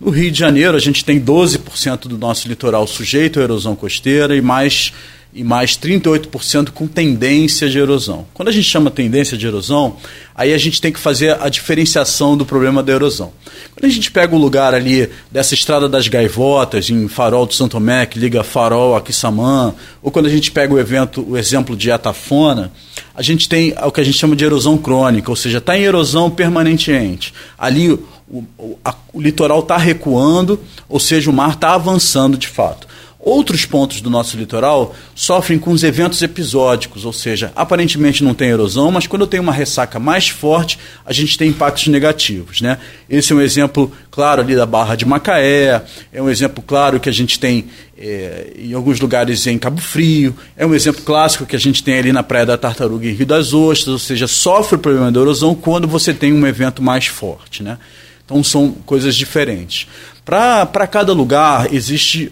No 0.00 0.10
Rio 0.10 0.30
de 0.30 0.38
Janeiro, 0.38 0.76
a 0.76 0.80
gente 0.80 1.04
tem 1.04 1.20
12% 1.20 2.06
do 2.06 2.16
nosso 2.16 2.46
litoral 2.46 2.86
sujeito 2.86 3.40
à 3.40 3.42
erosão 3.42 3.74
costeira 3.74 4.36
e 4.36 4.40
mais 4.40 4.92
e 5.34 5.42
mais 5.42 5.72
38% 5.72 6.70
com 6.70 6.86
tendência 6.86 7.68
de 7.68 7.76
erosão. 7.76 8.24
Quando 8.32 8.48
a 8.48 8.52
gente 8.52 8.68
chama 8.68 8.88
tendência 8.88 9.36
de 9.36 9.44
erosão, 9.44 9.96
aí 10.32 10.54
a 10.54 10.58
gente 10.58 10.80
tem 10.80 10.92
que 10.92 11.00
fazer 11.00 11.36
a 11.42 11.48
diferenciação 11.48 12.36
do 12.36 12.46
problema 12.46 12.84
da 12.84 12.92
erosão. 12.92 13.32
Quando 13.74 13.84
a 13.84 13.92
gente 13.92 14.12
pega 14.12 14.34
o 14.34 14.38
lugar 14.38 14.72
ali 14.72 15.10
dessa 15.32 15.54
estrada 15.54 15.88
das 15.88 16.06
gaivotas, 16.06 16.88
em 16.88 17.08
Farol 17.08 17.46
do 17.46 17.54
Santo 17.54 17.72
Tomé, 17.72 18.06
que 18.06 18.16
liga 18.16 18.44
Farol 18.44 18.94
a 18.94 19.00
Quissamã, 19.00 19.74
ou 20.00 20.12
quando 20.12 20.26
a 20.26 20.30
gente 20.30 20.52
pega 20.52 20.72
o 20.72 20.78
evento, 20.78 21.24
o 21.28 21.36
exemplo 21.36 21.76
de 21.76 21.90
Atafona, 21.90 22.70
a 23.12 23.22
gente 23.22 23.48
tem 23.48 23.74
o 23.82 23.90
que 23.90 24.00
a 24.00 24.04
gente 24.04 24.16
chama 24.16 24.36
de 24.36 24.44
erosão 24.44 24.78
crônica, 24.78 25.30
ou 25.30 25.36
seja, 25.36 25.58
está 25.58 25.76
em 25.76 25.82
erosão 25.82 26.30
permanentemente. 26.30 27.34
Ali 27.58 27.90
o, 27.90 28.44
o, 28.56 28.78
a, 28.84 28.94
o 29.12 29.20
litoral 29.20 29.60
está 29.60 29.76
recuando, 29.76 30.60
ou 30.88 31.00
seja, 31.00 31.28
o 31.28 31.32
mar 31.32 31.54
está 31.54 31.74
avançando 31.74 32.38
de 32.38 32.46
fato. 32.46 32.86
Outros 33.24 33.64
pontos 33.64 34.02
do 34.02 34.10
nosso 34.10 34.36
litoral 34.36 34.94
sofrem 35.14 35.58
com 35.58 35.70
os 35.70 35.82
eventos 35.82 36.20
episódicos, 36.20 37.06
ou 37.06 37.12
seja, 37.12 37.50
aparentemente 37.56 38.22
não 38.22 38.34
tem 38.34 38.50
erosão, 38.50 38.90
mas 38.90 39.06
quando 39.06 39.26
tem 39.26 39.40
uma 39.40 39.50
ressaca 39.50 39.98
mais 39.98 40.28
forte, 40.28 40.78
a 41.06 41.12
gente 41.12 41.38
tem 41.38 41.48
impactos 41.48 41.86
negativos. 41.86 42.60
Né? 42.60 42.76
Esse 43.08 43.32
é 43.32 43.36
um 43.36 43.40
exemplo 43.40 43.90
claro 44.10 44.42
ali 44.42 44.54
da 44.54 44.66
Barra 44.66 44.94
de 44.94 45.06
Macaé, 45.06 45.82
é 46.12 46.20
um 46.20 46.28
exemplo 46.28 46.62
claro 46.62 47.00
que 47.00 47.08
a 47.08 47.12
gente 47.12 47.40
tem 47.40 47.64
é, 47.96 48.52
em 48.58 48.74
alguns 48.74 49.00
lugares 49.00 49.46
em 49.46 49.58
Cabo 49.58 49.80
Frio, 49.80 50.36
é 50.54 50.66
um 50.66 50.74
exemplo 50.74 51.00
clássico 51.00 51.46
que 51.46 51.56
a 51.56 51.60
gente 51.60 51.82
tem 51.82 51.98
ali 51.98 52.12
na 52.12 52.22
Praia 52.22 52.44
da 52.44 52.58
Tartaruga 52.58 53.08
em 53.08 53.14
Rio 53.14 53.24
das 53.24 53.54
Ostras, 53.54 53.88
ou 53.88 53.98
seja, 53.98 54.26
sofre 54.26 54.76
o 54.76 54.78
problema 54.78 55.10
da 55.10 55.18
erosão 55.18 55.54
quando 55.54 55.88
você 55.88 56.12
tem 56.12 56.30
um 56.30 56.46
evento 56.46 56.82
mais 56.82 57.06
forte. 57.06 57.62
Né? 57.62 57.78
Então 58.22 58.44
são 58.44 58.72
coisas 58.84 59.16
diferentes. 59.16 59.86
Para 60.26 60.86
cada 60.86 61.14
lugar 61.14 61.72
existe 61.72 62.30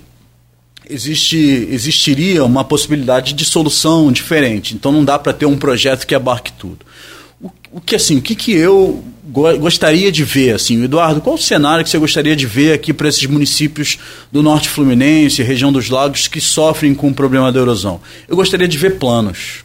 existe, 0.88 1.36
existiria 1.70 2.44
uma 2.44 2.64
possibilidade 2.64 3.32
de 3.32 3.44
solução 3.44 4.10
diferente. 4.12 4.74
Então 4.74 4.92
não 4.92 5.04
dá 5.04 5.18
para 5.18 5.32
ter 5.32 5.46
um 5.46 5.56
projeto 5.56 6.06
que 6.06 6.14
abarque 6.14 6.52
tudo. 6.52 6.78
O, 7.40 7.50
o, 7.72 7.80
que 7.80 7.96
assim, 7.96 8.18
o 8.18 8.22
que, 8.22 8.34
que 8.34 8.52
eu 8.52 9.04
go 9.24 9.58
gostaria 9.58 10.12
de 10.12 10.24
ver, 10.24 10.54
assim, 10.54 10.82
Eduardo, 10.82 11.20
qual 11.20 11.34
o 11.34 11.38
cenário 11.38 11.84
que 11.84 11.90
você 11.90 11.98
gostaria 11.98 12.36
de 12.36 12.46
ver 12.46 12.72
aqui 12.72 12.92
para 12.92 13.08
esses 13.08 13.26
municípios 13.26 13.98
do 14.30 14.42
Norte 14.42 14.68
Fluminense, 14.68 15.42
região 15.42 15.72
dos 15.72 15.88
lagos, 15.88 16.28
que 16.28 16.40
sofrem 16.40 16.94
com 16.94 17.08
o 17.08 17.14
problema 17.14 17.50
da 17.50 17.60
erosão? 17.60 18.00
Eu 18.28 18.36
gostaria 18.36 18.68
de 18.68 18.78
ver 18.78 18.98
planos. 18.98 19.64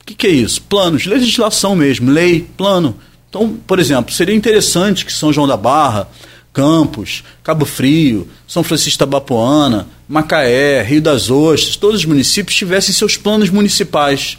O 0.00 0.04
que, 0.06 0.14
que 0.14 0.26
é 0.26 0.30
isso? 0.30 0.62
Planos, 0.62 1.06
legislação 1.06 1.76
mesmo, 1.76 2.10
lei, 2.10 2.46
plano. 2.56 2.96
Então, 3.28 3.56
por 3.64 3.78
exemplo, 3.78 4.12
seria 4.12 4.34
interessante 4.34 5.06
que 5.06 5.12
São 5.12 5.32
João 5.32 5.46
da 5.46 5.56
Barra 5.56 6.08
Campos, 6.52 7.22
Cabo 7.42 7.64
Frio, 7.64 8.28
São 8.46 8.62
Francisco 8.62 8.98
da 8.98 9.06
Bapuana, 9.06 9.86
Macaé, 10.08 10.82
Rio 10.82 11.00
das 11.00 11.30
Ostras, 11.30 11.76
todos 11.76 12.00
os 12.00 12.04
municípios 12.04 12.56
tivessem 12.56 12.92
seus 12.92 13.16
planos 13.16 13.50
municipais 13.50 14.36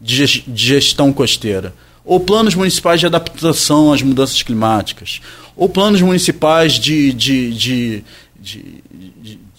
de 0.00 0.44
gestão 0.54 1.12
costeira, 1.12 1.74
ou 2.04 2.20
planos 2.20 2.54
municipais 2.54 3.00
de 3.00 3.06
adaptação 3.06 3.92
às 3.92 4.02
mudanças 4.02 4.42
climáticas, 4.42 5.20
ou 5.56 5.68
planos 5.68 6.02
municipais 6.02 6.74
de, 6.74 7.12
de, 7.12 7.54
de, 7.54 8.04
de, 8.38 8.82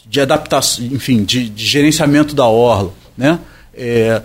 de 0.06 0.22
adaptação, 0.22 0.86
enfim, 0.86 1.24
de, 1.24 1.50
de, 1.50 1.66
gerenciamento 1.66 2.36
da 2.36 2.46
orla. 2.46 2.93
Né? 3.18 3.39
É, 3.74 4.22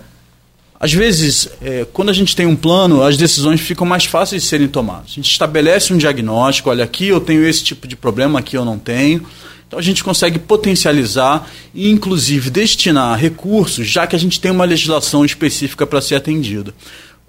às 0.83 0.95
vezes, 0.95 1.47
é, 1.61 1.87
quando 1.93 2.09
a 2.09 2.13
gente 2.15 2.35
tem 2.35 2.47
um 2.47 2.57
plano, 2.57 3.03
as 3.03 3.19
decisões 3.19 3.61
ficam 3.61 3.87
mais 3.87 4.07
fáceis 4.07 4.43
de 4.43 4.49
serem 4.49 4.67
tomadas. 4.67 5.11
A 5.11 5.15
gente 5.15 5.31
estabelece 5.31 5.93
um 5.93 5.99
diagnóstico, 5.99 6.71
olha, 6.71 6.83
aqui 6.83 7.09
eu 7.09 7.21
tenho 7.21 7.47
esse 7.47 7.63
tipo 7.63 7.87
de 7.87 7.95
problema, 7.95 8.39
aqui 8.39 8.57
eu 8.57 8.65
não 8.65 8.79
tenho. 8.79 9.27
Então 9.69 9.79
a 9.79 9.83
gente 9.83 10.03
consegue 10.03 10.39
potencializar 10.39 11.47
e, 11.75 11.91
inclusive, 11.91 12.49
destinar 12.49 13.19
recursos, 13.19 13.87
já 13.87 14.07
que 14.07 14.17
a 14.17 14.19
gente 14.19 14.41
tem 14.41 14.51
uma 14.51 14.65
legislação 14.65 15.23
específica 15.23 15.87
para 15.87 16.01
ser 16.01 16.15
atendida. 16.15 16.75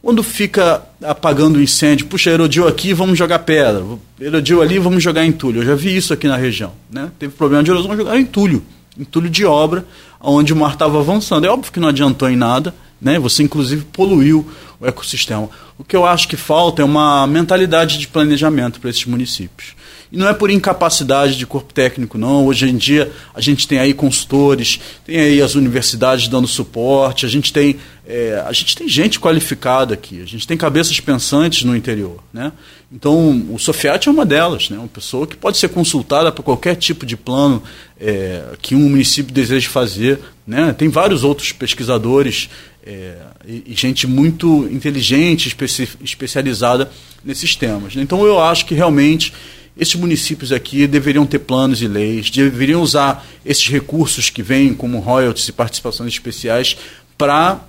Quando 0.02 0.24
fica 0.24 0.82
apagando 1.04 1.58
o 1.58 1.62
incêndio, 1.62 2.06
puxa, 2.06 2.32
erodiu 2.32 2.70
aqui, 2.70 2.94
vamos 2.94 3.20
jogar 3.20 3.40
pedra. 3.40 3.84
Erodiu 4.20 4.62
ali, 4.62 4.80
vamos 4.80 5.04
jogar 5.04 5.26
entulho. 5.26 5.62
Eu 5.62 5.66
já 5.66 5.76
vi 5.76 5.96
isso 5.96 6.14
aqui 6.14 6.26
na 6.26 6.38
região. 6.38 6.72
Né? 6.90 7.12
Teve 7.20 7.34
problema 7.34 7.64
de 7.64 7.70
erosão, 7.70 7.96
jogaram 7.98 8.20
entulho. 8.20 8.64
Entulho 8.98 9.30
de 9.30 9.46
obra, 9.46 9.86
onde 10.20 10.54
o 10.54 10.56
mar 10.56 10.74
estava 10.74 11.00
avançando. 11.00 11.46
É 11.46 11.50
óbvio 11.50 11.72
que 11.72 11.80
não 11.80 11.88
adiantou 11.88 12.30
em 12.30 12.36
nada, 12.36 12.74
né? 13.02 13.18
Você, 13.20 13.44
inclusive, 13.44 13.86
poluiu 13.86 14.50
o 14.80 14.86
ecossistema. 14.86 15.50
O 15.78 15.84
que 15.84 15.96
eu 15.96 16.06
acho 16.06 16.28
que 16.28 16.38
falta 16.38 16.82
é 16.82 16.86
uma 16.86 17.26
mentalidade 17.26 17.98
de 17.98 18.08
planejamento 18.08 18.80
para 18.80 18.90
esses 18.90 19.06
municípios. 19.06 19.74
E 20.12 20.18
não 20.18 20.28
é 20.28 20.34
por 20.34 20.50
incapacidade 20.50 21.38
de 21.38 21.46
corpo 21.48 21.74
técnico, 21.74 22.18
não. 22.18 22.46
Hoje 22.46 22.70
em 22.70 22.76
dia 22.76 23.10
a 23.34 23.40
gente 23.40 23.66
tem 23.66 23.80
aí 23.80 23.94
consultores, 23.94 24.80
tem 25.06 25.18
aí 25.18 25.42
as 25.42 25.56
universidades 25.56 26.28
dando 26.28 26.48
suporte, 26.48 27.26
a 27.26 27.30
gente 27.30 27.54
tem, 27.54 27.78
é, 28.06 28.44
a 28.46 28.52
gente 28.52 28.76
tem 28.76 28.90
gente 28.90 29.20
qualificada 29.20 29.94
aqui, 29.94 30.22
a 30.22 30.26
gente 30.26 30.46
tem 30.46 30.58
cabeças 30.58 31.00
pensantes 31.00 31.64
no 31.64 31.76
interior. 31.76 32.22
Né? 32.34 32.52
Então, 32.92 33.48
o 33.50 33.58
Sofiat 33.58 34.10
é 34.10 34.12
uma 34.12 34.26
delas, 34.26 34.70
né? 34.70 34.78
uma 34.78 34.88
pessoa 34.88 35.26
que 35.26 35.38
pode 35.38 35.58
ser 35.58 35.70
consultada 35.70 36.30
para 36.30 36.44
qualquer 36.44 36.76
tipo 36.76 37.06
de 37.06 37.16
plano 37.16 37.64
é, 37.98 38.44
que 38.62 38.76
um 38.76 38.90
município 38.90 39.34
deseja 39.34 39.70
fazer. 39.70 40.20
Né? 40.46 40.76
Tem 40.78 40.90
vários 40.90 41.24
outros 41.24 41.54
pesquisadores 41.54 42.50
é, 42.86 43.16
e, 43.48 43.74
gente 43.76 44.06
muito 44.06 44.68
inteligente, 44.70 45.48
especi, 45.48 45.88
especializada 46.04 46.92
nesses 47.24 47.56
temas. 47.56 47.96
Né? 47.96 48.02
Então, 48.02 48.26
eu 48.26 48.42
acho 48.42 48.66
que 48.66 48.76
realmente 48.76 49.32
esses 49.78 49.96
municípios 49.96 50.52
aqui 50.52 50.86
deveriam 50.86 51.26
ter 51.26 51.40
planos 51.40 51.82
e 51.82 51.88
leis, 51.88 52.30
deveriam 52.30 52.82
usar 52.82 53.26
esses 53.46 53.68
recursos 53.68 54.30
que 54.30 54.44
vêm, 54.44 54.74
como 54.74 55.00
royalties 55.00 55.48
e 55.48 55.52
participações 55.52 56.14
especiais, 56.14 56.78
para 57.18 57.60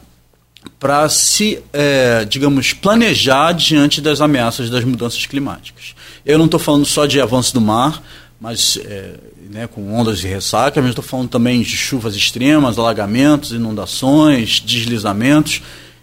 para 0.78 1.09
se, 1.09 1.61
é, 1.72 2.24
digamos, 2.24 2.72
planejar 2.72 3.50
diante 3.53 4.00
das 4.00 4.20
ameaças 4.20 4.70
das 4.70 4.84
mudanças 4.84 5.26
climáticas. 5.26 5.94
Eu 6.24 6.38
não 6.38 6.44
estou 6.44 6.61
falando 6.61 6.86
só 6.86 7.05
de 7.05 7.20
avanço 7.20 7.53
do 7.53 7.61
mar, 7.61 8.00
mas 8.40 8.78
é, 8.84 9.14
né, 9.50 9.66
com 9.66 9.92
ondas 9.92 10.20
de 10.20 10.28
ressaca, 10.28 10.80
mas 10.80 10.90
estou 10.90 11.05
falando 11.05 11.28
também 11.28 11.62
de 11.62 11.76
chuvas 11.76 12.14
extremas, 12.14 12.78
alagamentos, 12.78 13.53
inundações, 13.53 14.61
deslizamentos. 14.61 15.62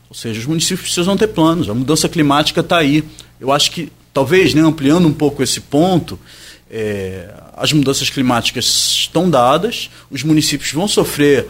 Ou 0.10 0.16
seja, 0.16 0.40
os 0.40 0.46
municípios 0.46 0.82
precisam 0.82 1.16
ter 1.16 1.28
planos. 1.28 1.70
A 1.70 1.74
mudança 1.74 2.10
climática 2.10 2.62
está 2.62 2.78
aí. 2.78 3.04
Eu 3.40 3.52
acho 3.52 3.72
que 3.72 3.92
talvez, 4.14 4.54
né, 4.54 4.62
ampliando 4.62 5.08
um 5.08 5.14
pouco 5.14 5.44
esse 5.44 5.62
ponto, 5.62 6.20
é, 6.70 7.34
as 7.56 7.74
mudanças 7.74 8.10
climáticas 8.10 8.66
estão 8.66 9.30
dadas, 9.30 9.90
os 10.10 10.24
municípios 10.24 10.72
vão 10.72 10.88
sofrer, 10.88 11.48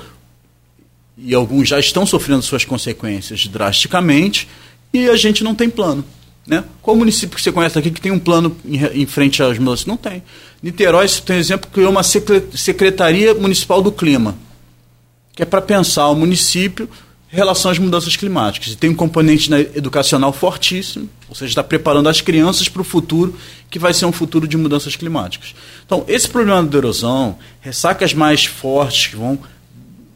e 1.18 1.34
alguns 1.34 1.68
já 1.68 1.80
estão 1.80 2.06
sofrendo 2.06 2.42
suas 2.42 2.64
consequências 2.64 3.48
drasticamente, 3.48 4.48
e 4.94 5.10
a 5.10 5.16
gente 5.16 5.44
não 5.44 5.54
tem 5.54 5.70
plano. 5.70 6.04
Né? 6.48 6.64
Qual 6.82 6.96
município 6.96 7.36
que 7.36 7.44
você 7.44 7.52
conhece 7.52 7.78
aqui 7.78 7.92
que 7.92 8.02
tem 8.02 8.12
um 8.12 8.18
plano 8.18 8.58
em, 8.66 9.02
em 9.02 9.06
frente 9.06 9.44
às 9.44 9.60
mudanças? 9.60 9.86
Não 9.86 9.98
tem. 9.98 10.24
Niterói, 10.64 11.08
você 11.08 11.22
tem 11.22 11.38
exemplo, 11.38 11.70
criou 11.72 11.92
uma 11.92 12.02
Secretaria 12.02 13.36
Municipal 13.36 13.82
do 13.84 13.92
Clima, 13.92 14.36
que 15.36 15.44
é 15.44 15.46
para 15.46 15.62
pensar 15.62 16.08
o 16.08 16.16
município 16.16 16.90
em 17.32 17.36
relação 17.36 17.70
às 17.70 17.78
mudanças 17.78 18.16
climáticas. 18.16 18.74
E 18.74 18.76
tem 18.76 18.90
um 18.90 18.96
componente 18.96 19.52
educacional 19.76 20.34
fortíssimo, 20.34 21.10
ou 21.28 21.36
seja, 21.36 21.52
está 21.52 21.64
preparando 21.64 22.10
as 22.10 22.22
crianças 22.22 22.68
para 22.68 22.82
o 22.82 22.86
futuro, 22.86 23.36
que 23.70 23.78
vai 23.78 23.94
ser 23.94 24.06
um 24.06 24.12
futuro 24.12 24.48
de 24.48 24.58
mudanças 24.58 24.96
climáticas. 24.96 25.54
Então, 25.86 26.04
esse 26.08 26.28
problema 26.28 26.64
da 26.64 26.78
erosão, 26.78 27.38
ressacas 27.62 28.14
mais 28.14 28.46
fortes 28.46 29.08
que 29.08 29.16
vão 29.16 29.38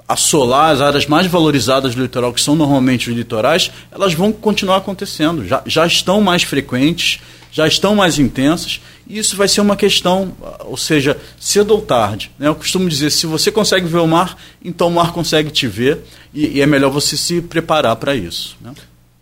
assolar 0.08 0.72
as 0.72 0.82
áreas 0.82 1.06
mais 1.06 1.28
valorizadas 1.28 1.96
do 1.96 2.02
litoral, 2.02 2.34
que 2.34 2.42
são 2.42 2.56
normalmente 2.56 3.10
os 3.10 3.16
litorais, 3.16 3.72
elas 3.92 4.14
vão 4.14 4.32
continuar 4.32 4.78
acontecendo. 4.78 5.46
Já, 5.46 5.62
já 5.66 5.86
estão 5.86 6.20
mais 6.22 6.44
frequentes, 6.44 7.20
já 7.54 7.68
estão 7.68 7.96
mais 7.96 8.18
intensas, 8.18 8.82
e 9.08 9.20
isso 9.20 9.38
vai 9.38 9.48
ser 9.48 9.62
uma 9.62 9.76
questão, 9.76 10.34
ou 10.66 10.76
seja, 10.76 11.16
cedo 11.40 11.72
ou 11.72 11.82
tarde. 11.82 12.32
Né? 12.40 12.48
Eu 12.48 12.56
costumo 12.56 12.90
dizer, 12.90 13.12
se 13.12 13.28
você 13.28 13.52
consegue 13.52 13.86
ver 13.86 14.00
o 14.00 14.08
mar, 14.08 14.36
então 14.66 14.88
o 14.88 14.92
mar 14.92 15.14
consegue 15.14 15.52
te 15.52 15.68
ver, 15.68 16.00
e, 16.34 16.58
e 16.58 16.62
é 16.62 16.66
melhor 16.66 16.90
você 16.90 17.16
se 17.16 17.42
preparar 17.42 17.96
para 17.98 18.16
isso. 18.16 18.58
Né? 18.60 18.72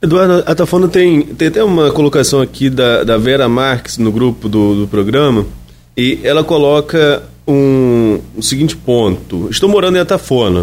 Eduardo, 0.02 0.44
a 0.48 0.56
Tafona 0.56 0.88
tem, 0.88 1.22
tem 1.22 1.50
até 1.50 1.62
uma 1.62 1.92
colocação 1.92 2.42
aqui 2.42 2.70
da, 2.70 3.04
da 3.04 3.18
Vera 3.18 3.50
Marques 3.50 3.98
no 3.98 4.14
grupo 4.14 4.48
do, 4.48 4.82
do 4.82 4.88
programa, 4.88 5.46
e 5.98 6.18
ela 6.24 6.42
coloca 6.42 7.22
um, 7.46 8.22
o 8.38 8.42
seguinte 8.42 8.78
ponto. 8.78 9.50
Estou 9.52 9.68
morando 9.68 9.98
em 9.98 10.00
Atafona. 10.00 10.62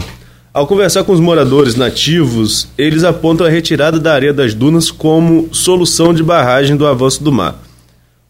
Ao 0.52 0.66
conversar 0.66 1.04
com 1.04 1.12
os 1.12 1.20
moradores 1.20 1.74
nativos, 1.74 2.68
eles 2.78 3.04
apontam 3.04 3.46
a 3.46 3.50
retirada 3.50 3.98
da 3.98 4.14
areia 4.14 4.32
das 4.32 4.54
dunas 4.54 4.90
como 4.90 5.48
solução 5.52 6.14
de 6.14 6.22
barragem 6.22 6.74
do 6.74 6.86
avanço 6.86 7.22
do 7.22 7.30
mar. 7.30 7.62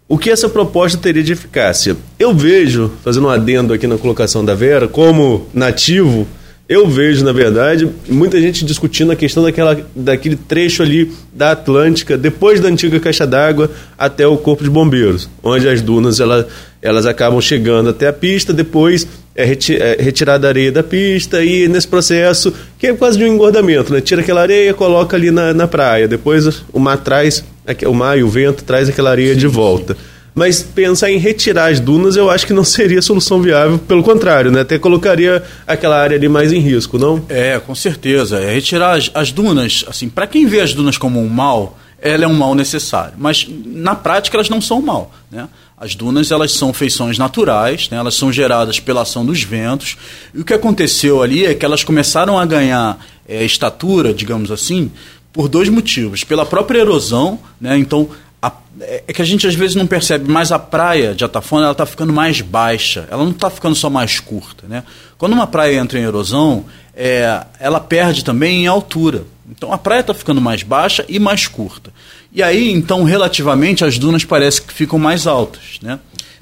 O 0.08 0.18
que 0.18 0.28
essa 0.28 0.48
proposta 0.48 0.98
teria 0.98 1.22
de 1.22 1.32
eficácia? 1.32 1.96
Eu 2.18 2.34
vejo, 2.34 2.90
fazendo 3.04 3.28
um 3.28 3.30
adendo 3.30 3.72
aqui 3.72 3.86
na 3.86 3.96
colocação 3.96 4.44
da 4.44 4.54
Vera, 4.54 4.88
como 4.88 5.46
nativo, 5.54 6.26
eu 6.68 6.88
vejo, 6.88 7.24
na 7.24 7.32
verdade, 7.32 7.88
muita 8.08 8.40
gente 8.40 8.64
discutindo 8.64 9.12
a 9.12 9.16
questão 9.16 9.42
daquela, 9.44 9.80
daquele 9.94 10.36
trecho 10.36 10.82
ali 10.82 11.12
da 11.32 11.52
Atlântica, 11.52 12.18
depois 12.18 12.60
da 12.60 12.68
antiga 12.68 12.98
caixa 12.98 13.26
d'água 13.26 13.70
até 13.96 14.26
o 14.26 14.36
Corpo 14.36 14.64
de 14.64 14.70
Bombeiros, 14.70 15.30
onde 15.42 15.68
as 15.68 15.80
dunas 15.80 16.20
ela, 16.20 16.48
elas 16.82 17.06
acabam 17.06 17.40
chegando 17.40 17.90
até 17.90 18.08
a 18.08 18.12
pista, 18.12 18.52
depois 18.52 19.06
é, 19.38 19.44
reti 19.44 19.76
é 19.76 19.96
retirada 20.00 20.48
a 20.48 20.50
areia 20.50 20.72
da 20.72 20.82
pista 20.82 21.44
e 21.44 21.68
nesse 21.68 21.86
processo, 21.86 22.52
que 22.76 22.88
é 22.88 22.92
quase 22.92 23.16
de 23.16 23.22
um 23.22 23.28
engordamento, 23.28 23.92
né? 23.92 24.00
Tira 24.00 24.20
aquela 24.20 24.40
areia, 24.40 24.74
coloca 24.74 25.16
ali 25.16 25.30
na, 25.30 25.54
na 25.54 25.68
praia, 25.68 26.08
depois 26.08 26.64
o 26.72 26.80
mar 26.80 26.98
traz, 26.98 27.44
o 27.86 27.94
mar 27.94 28.18
e 28.18 28.24
o 28.24 28.28
vento 28.28 28.64
traz 28.64 28.88
aquela 28.88 29.10
areia 29.10 29.34
sim, 29.34 29.38
de 29.38 29.46
volta. 29.46 29.94
Sim. 29.94 30.00
Mas 30.34 30.60
pensar 30.62 31.10
em 31.10 31.18
retirar 31.18 31.70
as 31.70 31.78
dunas 31.78 32.16
eu 32.16 32.28
acho 32.28 32.46
que 32.48 32.52
não 32.52 32.64
seria 32.66 33.00
solução 33.00 33.40
viável, 33.40 33.78
pelo 33.78 34.02
contrário, 34.02 34.50
né? 34.50 34.62
Até 34.62 34.76
colocaria 34.76 35.40
aquela 35.68 35.96
área 35.96 36.16
ali 36.16 36.28
mais 36.28 36.52
em 36.52 36.58
risco, 36.58 36.98
não? 36.98 37.24
É, 37.28 37.60
com 37.60 37.76
certeza. 37.76 38.40
É 38.40 38.52
retirar 38.52 38.96
as, 38.96 39.08
as 39.14 39.30
dunas, 39.30 39.84
assim, 39.86 40.08
para 40.08 40.26
quem 40.26 40.46
vê 40.46 40.60
as 40.60 40.74
dunas 40.74 40.98
como 40.98 41.20
um 41.20 41.28
mal, 41.28 41.78
ela 42.00 42.24
é 42.24 42.26
um 42.26 42.34
mal 42.34 42.56
necessário. 42.56 43.14
Mas 43.16 43.48
na 43.66 43.94
prática 43.94 44.36
elas 44.36 44.48
não 44.48 44.60
são 44.60 44.82
mal. 44.82 45.12
Né? 45.30 45.46
As 45.80 45.94
dunas 45.94 46.32
elas 46.32 46.52
são 46.52 46.72
feições 46.72 47.18
naturais, 47.18 47.88
né? 47.88 47.98
elas 47.98 48.14
são 48.16 48.32
geradas 48.32 48.80
pela 48.80 49.02
ação 49.02 49.24
dos 49.24 49.42
ventos. 49.42 49.96
E 50.34 50.40
o 50.40 50.44
que 50.44 50.52
aconteceu 50.52 51.22
ali 51.22 51.46
é 51.46 51.54
que 51.54 51.64
elas 51.64 51.84
começaram 51.84 52.38
a 52.38 52.44
ganhar 52.44 52.98
é, 53.28 53.44
estatura, 53.44 54.12
digamos 54.12 54.50
assim, 54.50 54.90
por 55.32 55.48
dois 55.48 55.68
motivos. 55.68 56.24
Pela 56.24 56.44
própria 56.44 56.80
erosão, 56.80 57.38
né? 57.60 57.78
então 57.78 58.08
a, 58.42 58.52
é 58.80 59.12
que 59.12 59.22
a 59.22 59.24
gente 59.24 59.46
às 59.46 59.54
vezes 59.54 59.76
não 59.76 59.86
percebe, 59.86 60.28
mas 60.28 60.50
a 60.50 60.58
praia 60.58 61.14
de 61.14 61.24
Atafona 61.24 61.64
ela 61.64 61.72
está 61.72 61.86
ficando 61.86 62.12
mais 62.12 62.40
baixa, 62.40 63.06
ela 63.08 63.22
não 63.22 63.30
está 63.30 63.48
ficando 63.48 63.76
só 63.76 63.88
mais 63.88 64.18
curta. 64.18 64.66
Né? 64.66 64.82
Quando 65.16 65.32
uma 65.32 65.46
praia 65.46 65.78
entra 65.78 65.98
em 65.98 66.02
erosão, 66.02 66.64
é, 66.92 67.44
ela 67.60 67.78
perde 67.78 68.24
também 68.24 68.64
em 68.64 68.66
altura. 68.66 69.24
Então 69.48 69.72
a 69.72 69.78
praia 69.78 70.00
está 70.00 70.12
ficando 70.12 70.40
mais 70.40 70.64
baixa 70.64 71.04
e 71.08 71.18
mais 71.18 71.46
curta. 71.46 71.92
E 72.32 72.42
aí, 72.42 72.70
então, 72.70 73.04
relativamente, 73.04 73.84
as 73.84 73.98
dunas 73.98 74.24
parecem 74.24 74.62
que 74.64 74.72
ficam 74.72 74.98
mais 74.98 75.26
altas, 75.26 75.78
né? 75.80 75.98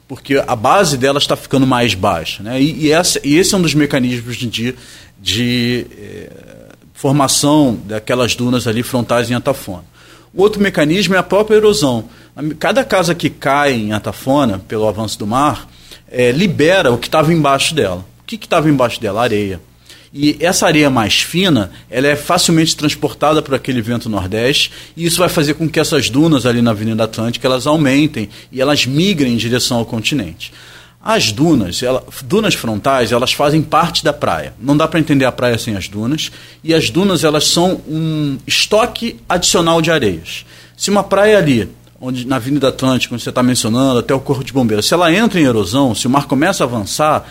porque 0.09 0.43
a 0.47 0.55
base 0.55 0.97
delas 0.97 1.25
está 1.25 1.37
ficando 1.37 1.67
mais 1.67 1.95
baixa. 1.95 2.43
Né? 2.43 2.61
E, 2.61 2.87
e, 2.87 2.93
essa, 2.93 3.21
e, 3.25 3.37
esse 3.37 3.55
é 3.55 3.59
um 3.59 3.63
dos 3.63 3.75
mecanismos 3.75 4.37
de, 4.37 4.75
de 5.21 5.87
é, 5.99 6.31
formação 6.95 7.79
daquelas 7.85 8.35
dunas 8.35 8.67
ali 8.67 8.83
frontais 8.83 9.31
em 9.31 9.35
Atafona. 9.35 9.85
O 10.33 10.43
outro 10.43 10.61
mecanismo 10.61 11.15
é 11.15 11.19
a 11.19 11.23
própria 11.23 11.57
erosão. 11.57 12.09
Cada 12.59 12.85
casa 12.85 13.15
que 13.15 13.31
cai 13.31 13.73
em 13.73 13.93
Atafona, 13.93 14.59
pelo 14.59 14.87
avanço 14.87 15.19
do 15.19 15.27
mar, 15.27 15.67
é, 16.09 16.31
libera 16.31 16.93
o 16.93 16.99
que 16.99 17.09
estava 17.09 17.33
embaixo 17.33 17.75
dela. 17.75 18.05
O 18.21 18.25
que 18.27 18.37
estava 18.37 18.69
embaixo 18.69 19.01
dela? 19.01 19.23
Areia. 19.23 19.61
E 20.19 20.35
essa 20.41 20.67
areia 20.67 20.89
mais 20.89 21.21
fina, 21.21 21.71
ela 21.91 22.07
é 22.07 22.17
facilmente 22.17 22.75
transportada 22.75 23.43
por 23.43 23.55
aquele 23.55 23.83
vento 23.83 24.09
nordeste, 24.09 24.73
e 24.97 25.05
isso 25.05 25.19
vai 25.19 25.29
fazer 25.29 25.53
com 25.53 25.69
que 25.69 25.79
essas 25.79 26.09
dunas 26.09 26.47
ali 26.47 26.63
na 26.63 26.71
Avenida 26.71 27.05
Atlântica, 27.05 27.47
elas 27.47 27.67
aumentem 27.67 28.31
e 28.51 28.59
elas 28.59 28.87
migrem 28.87 29.35
em 29.35 29.37
direção 29.37 29.77
ao 29.77 29.85
continente. 29.85 30.55
As 31.05 31.31
dunas, 31.31 31.83
ela, 31.83 32.03
dunas 32.25 32.55
frontais, 32.55 33.13
elas 33.13 33.35
fazem 33.35 33.61
parte 33.61 34.03
da 34.03 34.13
praia. 34.13 34.55
Não 34.59 34.75
dá 34.75 34.89
para 34.89 34.99
entender 34.99 35.27
a 35.27 35.31
praia 35.31 35.59
sem 35.59 35.77
as 35.77 35.87
dunas. 35.87 36.33
E 36.65 36.73
as 36.73 36.89
dunas, 36.89 37.23
elas 37.23 37.47
são 37.49 37.83
um 37.87 38.39
estoque 38.47 39.21
adicional 39.29 39.83
de 39.83 39.91
areias. 39.91 40.47
Se 40.79 40.91
uma 40.91 41.05
praia 41.05 41.37
ali, 41.37 41.69
onde 42.01 42.27
na 42.27 42.37
Avenida 42.37 42.69
Atlântica, 42.69 43.15
onde 43.15 43.23
você 43.23 43.29
está 43.29 43.43
mencionando, 43.43 43.99
até 43.99 44.15
o 44.15 44.19
Corpo 44.19 44.43
de 44.43 44.53
Bombeiros, 44.53 44.87
se 44.87 44.95
ela 44.95 45.13
entra 45.13 45.39
em 45.39 45.45
erosão, 45.45 45.95
se 45.95 46.07
o 46.07 46.11
mar 46.11 46.27
começa 46.27 46.65
a 46.65 46.67
avançar, 46.67 47.29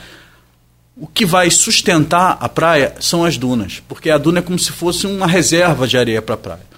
o 0.97 1.07
que 1.07 1.25
vai 1.25 1.49
sustentar 1.49 2.37
a 2.39 2.47
praia 2.47 2.95
são 2.99 3.25
as 3.25 3.37
dunas, 3.37 3.81
porque 3.87 4.09
a 4.09 4.17
duna 4.17 4.39
é 4.39 4.41
como 4.41 4.57
se 4.57 4.71
fosse 4.71 5.05
uma 5.05 5.27
reserva 5.27 5.87
de 5.87 5.97
areia 5.97 6.21
para 6.21 6.35
a 6.35 6.37
praia. 6.37 6.75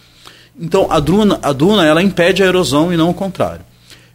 Então 0.60 0.88
a 0.90 1.00
duna, 1.00 1.40
a 1.44 1.54
duna 1.54 1.86
ela 1.86 2.02
impede 2.02 2.42
a 2.42 2.48
erosão 2.48 2.92
e 2.92 2.98
não 2.98 3.10
o 3.10 3.14
contrário. 3.14 3.62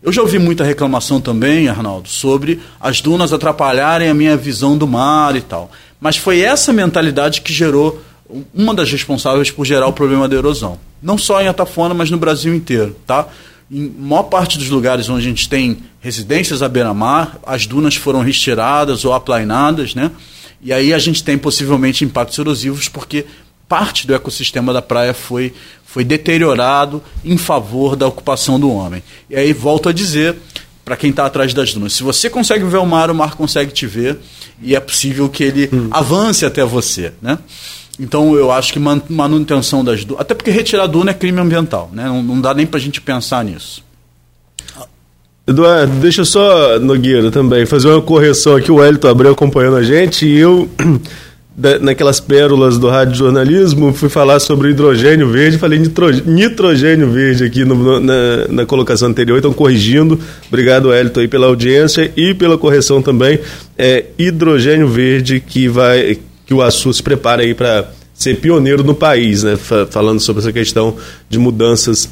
Eu 0.03 0.11
já 0.11 0.21
ouvi 0.21 0.37
muita 0.37 0.65
reclamação 0.65 1.21
também, 1.21 1.69
Arnaldo, 1.69 2.09
sobre 2.09 2.61
as 2.81 3.01
dunas 3.01 3.33
atrapalharem 3.33 4.09
a 4.09 4.15
minha 4.15 4.37
visão 4.37 4.77
do 4.77 4.89
mar 4.89 5.37
e 5.37 5.41
tal. 5.41 5.71
Mas 6.01 6.17
foi 6.17 6.41
essa 6.41 6.73
mentalidade 6.73 7.41
que 7.41 7.53
gerou 7.53 8.03
uma 8.53 8.75
das 8.75 8.91
responsáveis 8.91 9.53
por 9.53 9.65
gerar 9.65 9.87
o 9.87 9.93
problema 9.93 10.29
da 10.29 10.35
erosão. 10.35 10.81
Não 11.01 11.17
só 11.17 11.41
em 11.41 11.47
Atafona, 11.47 11.95
mas 11.95 12.11
no 12.11 12.17
Brasil 12.17 12.53
inteiro, 12.53 12.97
tá? 13.07 13.29
Em 13.73 13.89
maior 13.89 14.25
parte 14.25 14.59
dos 14.59 14.69
lugares 14.69 15.09
onde 15.09 15.27
a 15.27 15.29
gente 15.31 15.49
tem 15.49 15.79
residências 15.99 16.61
à 16.61 16.69
beira-mar, 16.69 17.39
as 17.47 17.67
dunas 17.67 17.97
foram 17.97 18.21
retiradas 18.21 19.03
ou 19.07 19.15
aplainadas, 19.15 19.95
né? 19.95 20.11
E 20.61 20.75
aí 20.75 20.93
a 20.93 20.99
gente 20.99 21.25
tem 21.25 21.39
possivelmente 21.39 22.05
impactos 22.05 22.39
erosivos 22.39 22.89
porque 22.91 23.25
parte 23.67 24.07
do 24.07 24.15
ecossistema 24.15 24.75
da 24.75 24.83
praia 24.83 25.15
foi, 25.15 25.55
foi 25.87 26.05
deteriorado 26.05 27.03
em 27.25 27.39
favor 27.39 27.97
da 27.97 28.07
ocupação 28.07 28.61
do 28.61 28.71
homem. 28.71 29.03
E 29.31 29.37
aí 29.37 29.55
volto 29.55 29.89
a 29.89 29.93
dizer 29.93 30.37
para 30.85 30.95
quem 30.95 31.09
está 31.09 31.25
atrás 31.25 31.55
das 31.55 31.73
dunas, 31.73 31.95
se 31.95 32.03
você 32.03 32.29
consegue 32.29 32.65
ver 32.65 32.77
o 32.77 32.85
mar, 32.85 33.11
o 33.11 33.15
mar 33.15 33.37
consegue 33.37 33.73
te 33.73 33.87
ver 33.87 34.19
e 34.61 34.77
é 34.77 34.81
possível 34.81 35.31
que 35.31 35.43
ele 35.43 35.71
hum. 35.73 35.89
avance 35.91 36.45
até 36.45 36.63
você, 36.63 37.15
né? 37.23 37.39
Então 38.03 38.35
eu 38.35 38.51
acho 38.51 38.73
que 38.73 38.81
manutenção 38.81 39.85
das 39.85 40.05
dunas, 40.05 40.23
até 40.23 40.35
porque 40.35 40.51
retirar 40.51 40.89
duna 40.89 41.13
é 41.13 41.15
crime 41.15 41.41
ambiental, 41.41 41.89
né? 41.93 42.05
não, 42.05 42.21
não 42.21 42.41
dá 42.41 42.53
nem 42.53 42.67
para 42.67 42.79
a 42.79 42.83
gente 42.83 43.01
pensar 43.01 43.45
nisso. 43.45 43.85
Eduardo, 45.47 45.93
deixa 46.01 46.23
eu 46.23 46.25
só, 46.25 46.81
Nogueira, 46.81 47.31
também, 47.31 47.65
fazer 47.65 47.89
uma 47.89 48.03
correção 48.03 48.57
aqui. 48.57 48.73
O 48.73 48.85
Elton 48.85 49.09
Abreu 49.09 49.33
acompanhando 49.33 49.77
a 49.77 49.83
gente 49.85 50.27
e 50.27 50.37
eu 50.37 50.69
naquelas 51.81 52.19
pérolas 52.19 52.77
do 52.77 52.89
rádio 52.89 53.15
jornalismo, 53.15 53.93
fui 53.93 54.09
falar 54.09 54.41
sobre 54.41 54.71
hidrogênio 54.71 55.29
verde, 55.29 55.59
falei 55.59 55.79
nitrogênio 55.79 57.09
verde 57.09 57.45
aqui 57.45 57.65
no, 57.65 58.01
na, 58.01 58.49
na, 58.49 58.67
colocação 58.67 59.09
anterior, 59.09 59.39
então 59.39 59.53
corrigindo. 59.53 60.19
Obrigado, 60.49 60.93
Elton, 60.93 61.21
aí, 61.21 61.29
pela 61.29 61.47
audiência 61.47 62.11
e 62.17 62.35
pela 62.35 62.59
correção 62.59 63.01
também. 63.01 63.39
É 63.79 64.07
hidrogênio 64.19 64.89
verde 64.89 65.41
que 65.41 65.69
vai 65.69 66.19
que 66.53 66.55
o 66.55 66.61
Açu 66.61 66.93
se 66.93 67.03
prepara 67.03 67.43
aí 67.43 67.55
para 67.55 67.91
ser 68.13 68.39
pioneiro 68.39 68.85
no 68.85 68.95
país, 68.95 69.43
né? 69.43 69.57
Falando 69.91 70.21
sobre 70.21 70.43
essa 70.43 70.53
questão 70.53 70.95
de 71.31 71.39
mudanças 71.39 72.11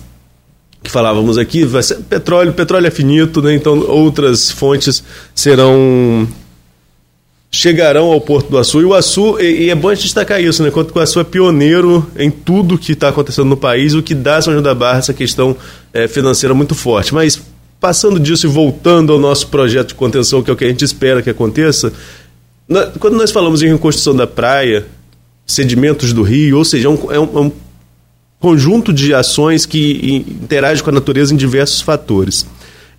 que 0.83 0.91
falávamos 0.91 1.37
aqui, 1.37 1.63
vai 1.63 1.83
ser 1.83 1.97
petróleo, 1.97 2.55
petróleo 2.55 2.87
é 2.87 2.91
finito, 2.91 3.43
né? 3.43 3.55
Então 3.55 3.79
outras 3.87 4.51
fontes 4.51 5.05
serão 5.35 6.27
chegarão 7.51 8.07
ao 8.07 8.21
Porto 8.21 8.49
do 8.49 8.57
Açu. 8.57 8.81
E 8.81 8.85
o 8.85 8.95
Açu, 8.95 9.39
e, 9.41 9.65
e 9.65 9.71
é 9.71 9.75
bom 9.75 9.91
a 9.91 9.95
gente 9.95 10.05
destacar 10.05 10.41
isso, 10.41 10.63
né? 10.63 10.71
Enquanto 10.71 10.97
o 10.97 11.01
Açu 11.01 11.21
é 11.21 11.25
pioneiro 11.25 12.11
em 12.17 12.31
tudo 12.31 12.79
que 12.79 12.93
está 12.93 13.11
acontecendo 13.11 13.49
no 13.49 13.59
país, 13.59 13.93
o 13.93 14.03
que 14.03 14.15
dá 14.15 14.41
São 14.41 14.55
João 14.55 14.63
da 14.63 14.75
Barra 14.75 15.01
essa 15.01 15.13
questão 15.13 15.55
é, 15.93 16.09
financeira 16.09 16.55
muito 16.55 16.75
forte. 16.75 17.13
Mas 17.13 17.43
passando 17.79 18.21
disso 18.21 18.47
e 18.47 18.51
voltando 18.51 19.13
ao 19.13 19.19
nosso 19.19 19.49
projeto 19.49 19.89
de 19.89 19.95
contenção, 19.95 20.43
que 20.43 20.51
é 20.51 20.53
o 20.53 20.57
que 20.57 20.65
a 20.65 20.69
gente 20.69 20.85
espera 20.85 21.23
que 21.23 21.31
aconteça, 21.31 21.93
quando 22.99 23.17
nós 23.17 23.31
falamos 23.31 23.63
em 23.63 23.69
reconstrução 23.69 24.15
da 24.15 24.27
praia, 24.27 24.87
sedimentos 25.47 26.13
do 26.13 26.23
rio, 26.23 26.59
ou 26.59 26.65
seja, 26.65 26.87
é 26.87 26.91
um, 26.91 27.13
é 27.13 27.19
um, 27.19 27.25
é 27.25 27.41
um 27.41 27.53
conjunto 28.39 28.93
de 28.93 29.13
ações 29.13 29.67
que 29.67 30.25
interagem 30.43 30.83
com 30.83 30.91
a 30.91 30.93
natureza 30.93 31.35
em 31.35 31.37
diversos 31.37 31.81
fatores. 31.81 32.47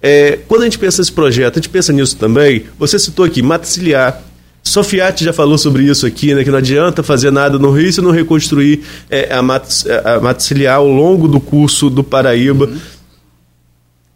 É, 0.01 0.39
quando 0.47 0.61
a 0.61 0.65
gente 0.65 0.78
pensa 0.78 1.01
nesse 1.01 1.11
projeto, 1.11 1.57
a 1.57 1.61
gente 1.61 1.69
pensa 1.69 1.93
nisso 1.93 2.17
também. 2.17 2.63
Você 2.78 2.99
citou 2.99 3.24
aqui 3.24 3.41
mata 3.41 3.65
ciliar, 3.65 4.22
Sofiati 4.63 5.24
já 5.24 5.34
falou 5.34 5.57
sobre 5.57 5.84
isso 5.84 6.05
aqui, 6.05 6.34
né, 6.36 6.43
que 6.43 6.51
não 6.51 6.57
adianta 6.57 7.01
fazer 7.01 7.32
nada 7.32 7.57
no 7.57 7.72
Rio 7.72 7.91
se 7.91 8.01
não 8.01 8.11
reconstruir 8.11 8.82
é, 9.09 9.34
a, 9.34 9.41
mata, 9.41 9.67
a 10.05 10.19
mata 10.19 10.39
ciliar 10.39 10.76
ao 10.76 10.88
longo 10.88 11.28
do 11.28 11.39
curso 11.39 11.89
do 11.89 12.03
Paraíba. 12.03 12.65
Uhum. 12.65 12.80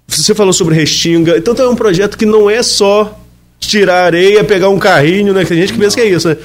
Você 0.08 0.36
falou 0.36 0.54
sobre 0.54 0.76
Restinga. 0.76 1.38
Então 1.38 1.56
é 1.58 1.68
um 1.68 1.76
projeto 1.76 2.18
que 2.18 2.26
não 2.26 2.50
é 2.50 2.62
só 2.62 3.20
tirar 3.60 4.06
areia, 4.06 4.44
pegar 4.44 4.70
um 4.70 4.80
carrinho, 4.80 5.34
né? 5.34 5.44
Tem 5.46 5.58
gente 5.58 5.74
que 5.74 5.80
pensa 5.80 5.96
que 5.96 6.02
é 6.02 6.10
isso, 6.10 6.28
né? 6.28 6.38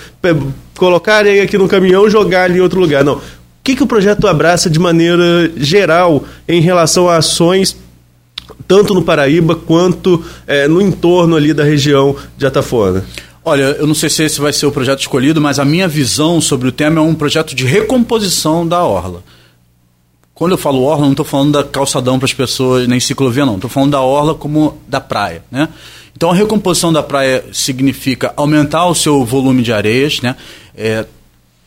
Colocar 0.77 1.17
areia 1.17 1.43
aqui 1.43 1.59
no 1.59 1.69
caminhão 1.69 2.09
jogar 2.09 2.45
ali 2.45 2.59
em 2.59 2.63
outro 2.63 2.81
lugar. 2.81 3.05
Não. 3.05 3.15
O 3.15 3.23
que, 3.63 3.77
que 3.77 3.83
o 3.83 3.87
projeto 3.87 4.27
abraça 4.27 4.71
de 4.71 4.79
maneira 4.79 5.51
geral 5.57 6.25
em 6.49 6.61
relação 6.61 7.09
a 7.09 7.17
ações 7.17 7.77
tanto 8.67 8.95
no 8.95 9.03
Paraíba 9.03 9.55
quanto 9.55 10.25
é, 10.47 10.67
no 10.69 10.81
entorno 10.81 11.37
ali 11.37 11.53
da 11.53 11.65
região 11.65 12.17
de 12.37 12.47
Atafona? 12.47 13.05
Olha, 13.45 13.63
eu 13.79 13.87
não 13.87 13.95
sei 13.95 14.09
se 14.11 14.23
esse 14.23 14.41
vai 14.41 14.53
ser 14.53 14.67
o 14.67 14.73
projeto 14.73 15.01
escolhido, 15.01 15.41
mas 15.41 15.59
a 15.59 15.65
minha 15.65 15.89
visão 15.89 16.41
sobre 16.41 16.69
o 16.69 16.73
tema 16.73 17.01
é 17.01 17.03
um 17.03 17.15
projeto 17.15 17.55
de 17.55 17.65
recomposição 17.65 18.67
da 18.67 18.83
orla. 18.85 19.23
Quando 20.35 20.53
eu 20.53 20.59
falo 20.59 20.83
orla, 20.83 21.05
não 21.05 21.13
estou 21.13 21.27
falando 21.27 21.53
da 21.53 21.65
calçadão 21.65 22.19
para 22.19 22.27
as 22.27 22.33
pessoas, 22.33 22.87
nem 22.87 23.01
ciclovia, 23.01 23.45
não. 23.45 23.57
Estou 23.57 23.69
falando 23.69 23.93
da 23.93 24.01
orla 24.01 24.35
como 24.35 24.79
da 24.87 25.01
praia, 25.01 25.43
né? 25.51 25.69
Então, 26.17 26.31
a 26.31 26.35
recomposição 26.35 26.93
da 26.93 27.03
praia 27.03 27.45
significa 27.53 28.33
aumentar 28.37 28.87
o 28.87 28.95
seu 28.95 29.25
volume 29.25 29.63
de 29.63 29.73
areias, 29.73 30.21
né? 30.21 30.37
É, 30.77 31.07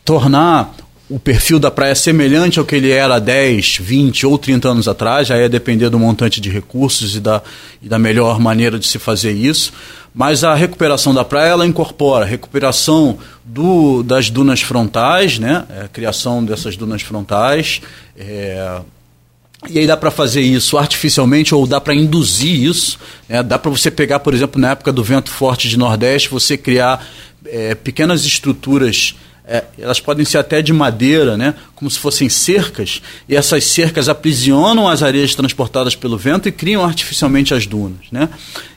tornar 0.06 0.74
o 1.10 1.20
perfil 1.20 1.60
da 1.60 1.70
praia 1.70 1.94
semelhante 1.94 2.60
ao 2.60 2.66
que 2.66 2.76
ele 2.76 2.90
era 2.90 3.20
10, 3.20 3.78
20 3.78 4.26
ou 4.26 4.38
30 4.38 4.70
anos 4.70 4.88
atrás, 4.88 5.28
já 5.28 5.38
ia 5.38 5.50
depender 5.50 5.90
do 5.90 6.00
montante 6.00 6.40
de 6.40 6.50
recursos 6.50 7.16
e 7.16 7.20
da, 7.20 7.42
e 7.82 7.88
da 7.88 8.00
melhor 8.00 8.40
maneira 8.40 8.80
de 8.80 8.88
se 8.88 8.98
fazer 8.98 9.32
isso. 9.32 9.74
Mas 10.14 10.44
a 10.44 10.54
recuperação 10.54 11.14
da 11.14 11.26
praia 11.26 11.50
ela 11.50 11.68
incorpora 11.68 12.26
a 12.26 12.28
recuperação 12.28 13.18
do, 13.44 14.04
das 14.04 14.30
dunas 14.30 14.62
frontais, 14.62 15.40
né? 15.40 15.66
É, 15.70 15.82
a 15.86 15.88
criação 15.88 16.44
dessas 16.44 16.78
dunas 16.78 17.02
frontais. 17.02 17.82
É, 18.18 18.82
e 19.70 19.80
aí 19.80 19.88
dá 19.88 19.96
para 19.96 20.12
fazer 20.12 20.42
isso 20.42 20.78
artificialmente 20.78 21.54
ou 21.54 21.66
dá 21.66 21.80
para 21.80 21.94
induzir 21.94 22.64
isso. 22.64 23.00
Né? 23.28 23.42
Dá 23.42 23.58
para 23.58 23.72
você 23.72 23.90
pegar, 23.90 24.20
por 24.20 24.34
exemplo, 24.34 24.60
na 24.60 24.72
época 24.72 24.92
do 24.92 25.04
vento 25.04 25.30
forte 25.30 25.68
de 25.68 25.78
Nordeste, 25.78 26.30
você 26.30 26.58
criar 26.58 27.06
é, 27.46 27.76
pequenas 27.76 28.26
estruturas 28.26 29.16
é, 29.46 29.66
elas 29.78 30.00
podem 30.00 30.24
ser 30.24 30.38
até 30.38 30.62
de 30.62 30.72
madeira, 30.72 31.36
né, 31.36 31.54
como 31.84 31.92
se 31.92 32.00
fossem 32.00 32.30
cercas, 32.30 33.02
e 33.28 33.36
essas 33.36 33.66
cercas 33.66 34.08
aprisionam 34.08 34.88
as 34.88 35.04
areias 35.04 35.36
transportadas 35.36 35.94
pelo 35.98 36.18
vento 36.18 36.48
e 36.48 36.52
criam 36.52 36.82
artificialmente 36.82 37.54
as 37.54 37.68
dunas. 37.68 38.06
Né? 38.10 38.30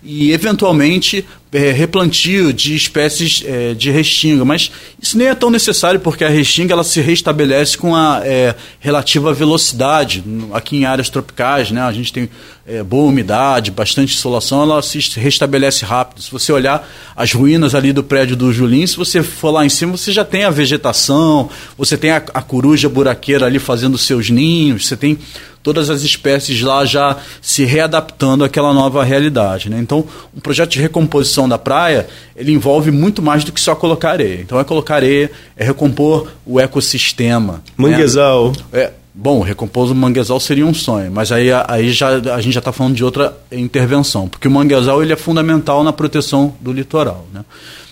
E, 0.02 0.32
eventualmente, 0.32 1.24
é, 1.52 1.70
replantio 1.72 2.52
de 2.52 2.74
espécies 2.74 3.42
é, 3.46 3.72
de 3.72 3.90
restinga, 3.90 4.44
mas 4.44 4.70
isso 5.00 5.16
nem 5.16 5.28
é 5.28 5.34
tão 5.34 5.48
necessário 5.48 5.98
porque 6.00 6.22
a 6.22 6.28
restinga 6.28 6.74
ela 6.74 6.84
se 6.84 7.00
restabelece 7.00 7.78
com 7.78 7.94
a 7.94 8.20
é, 8.24 8.54
relativa 8.78 9.32
velocidade. 9.32 10.22
Aqui 10.52 10.76
em 10.76 10.84
áreas 10.84 11.08
tropicais, 11.08 11.70
né, 11.70 11.80
a 11.80 11.92
gente 11.92 12.12
tem 12.12 12.28
é, 12.66 12.82
boa 12.82 13.08
umidade, 13.08 13.70
bastante 13.70 14.14
insolação, 14.14 14.62
ela 14.62 14.82
se 14.82 14.98
restabelece 15.18 15.84
rápido. 15.84 16.20
Se 16.20 16.30
você 16.30 16.52
olhar 16.52 16.86
as 17.14 17.32
ruínas 17.32 17.74
ali 17.74 17.92
do 17.92 18.04
prédio 18.04 18.36
do 18.36 18.52
Julim, 18.52 18.86
se 18.86 18.96
você 18.96 19.22
for 19.22 19.50
lá 19.50 19.64
em 19.64 19.70
cima, 19.70 19.96
você 19.96 20.12
já 20.12 20.24
tem 20.24 20.44
a 20.44 20.50
vegetação, 20.50 21.48
você 21.78 21.96
tem 21.96 22.10
a, 22.10 22.16
a 22.34 22.42
coruja 22.42 22.88
buraqueira 22.96 23.44
ali 23.44 23.58
fazendo 23.58 23.98
seus 23.98 24.30
ninhos, 24.30 24.86
você 24.86 24.96
tem 24.96 25.18
todas 25.62 25.90
as 25.90 26.02
espécies 26.02 26.62
lá 26.62 26.86
já 26.86 27.16
se 27.42 27.64
readaptando 27.64 28.42
àquela 28.42 28.72
nova 28.72 29.04
realidade. 29.04 29.68
Né? 29.68 29.78
Então, 29.78 30.06
um 30.34 30.40
projeto 30.40 30.70
de 30.70 30.80
recomposição 30.80 31.46
da 31.46 31.58
praia, 31.58 32.06
ele 32.34 32.52
envolve 32.52 32.90
muito 32.90 33.20
mais 33.20 33.44
do 33.44 33.52
que 33.52 33.60
só 33.60 33.74
colocar 33.74 34.12
areia. 34.12 34.40
Então, 34.40 34.58
é 34.58 34.64
colocar 34.64 34.94
areia, 34.94 35.30
é 35.56 35.64
recompor 35.64 36.28
o 36.46 36.58
ecossistema. 36.58 37.54
Né? 37.54 37.60
Manguezal. 37.76 38.52
Né? 38.72 38.80
É, 38.80 38.92
bom, 39.12 39.42
recompor 39.42 39.90
o 39.90 39.94
manguezal 39.94 40.40
seria 40.40 40.64
um 40.64 40.72
sonho, 40.72 41.12
mas 41.12 41.30
aí, 41.30 41.48
aí 41.68 41.90
já, 41.90 42.16
a 42.32 42.40
gente 42.40 42.54
já 42.54 42.60
está 42.60 42.72
falando 42.72 42.94
de 42.94 43.04
outra 43.04 43.36
intervenção, 43.52 44.28
porque 44.28 44.48
o 44.48 44.50
manguezal 44.50 45.02
ele 45.02 45.12
é 45.12 45.16
fundamental 45.16 45.84
na 45.84 45.92
proteção 45.92 46.54
do 46.60 46.72
litoral. 46.72 47.26
Né? 47.34 47.44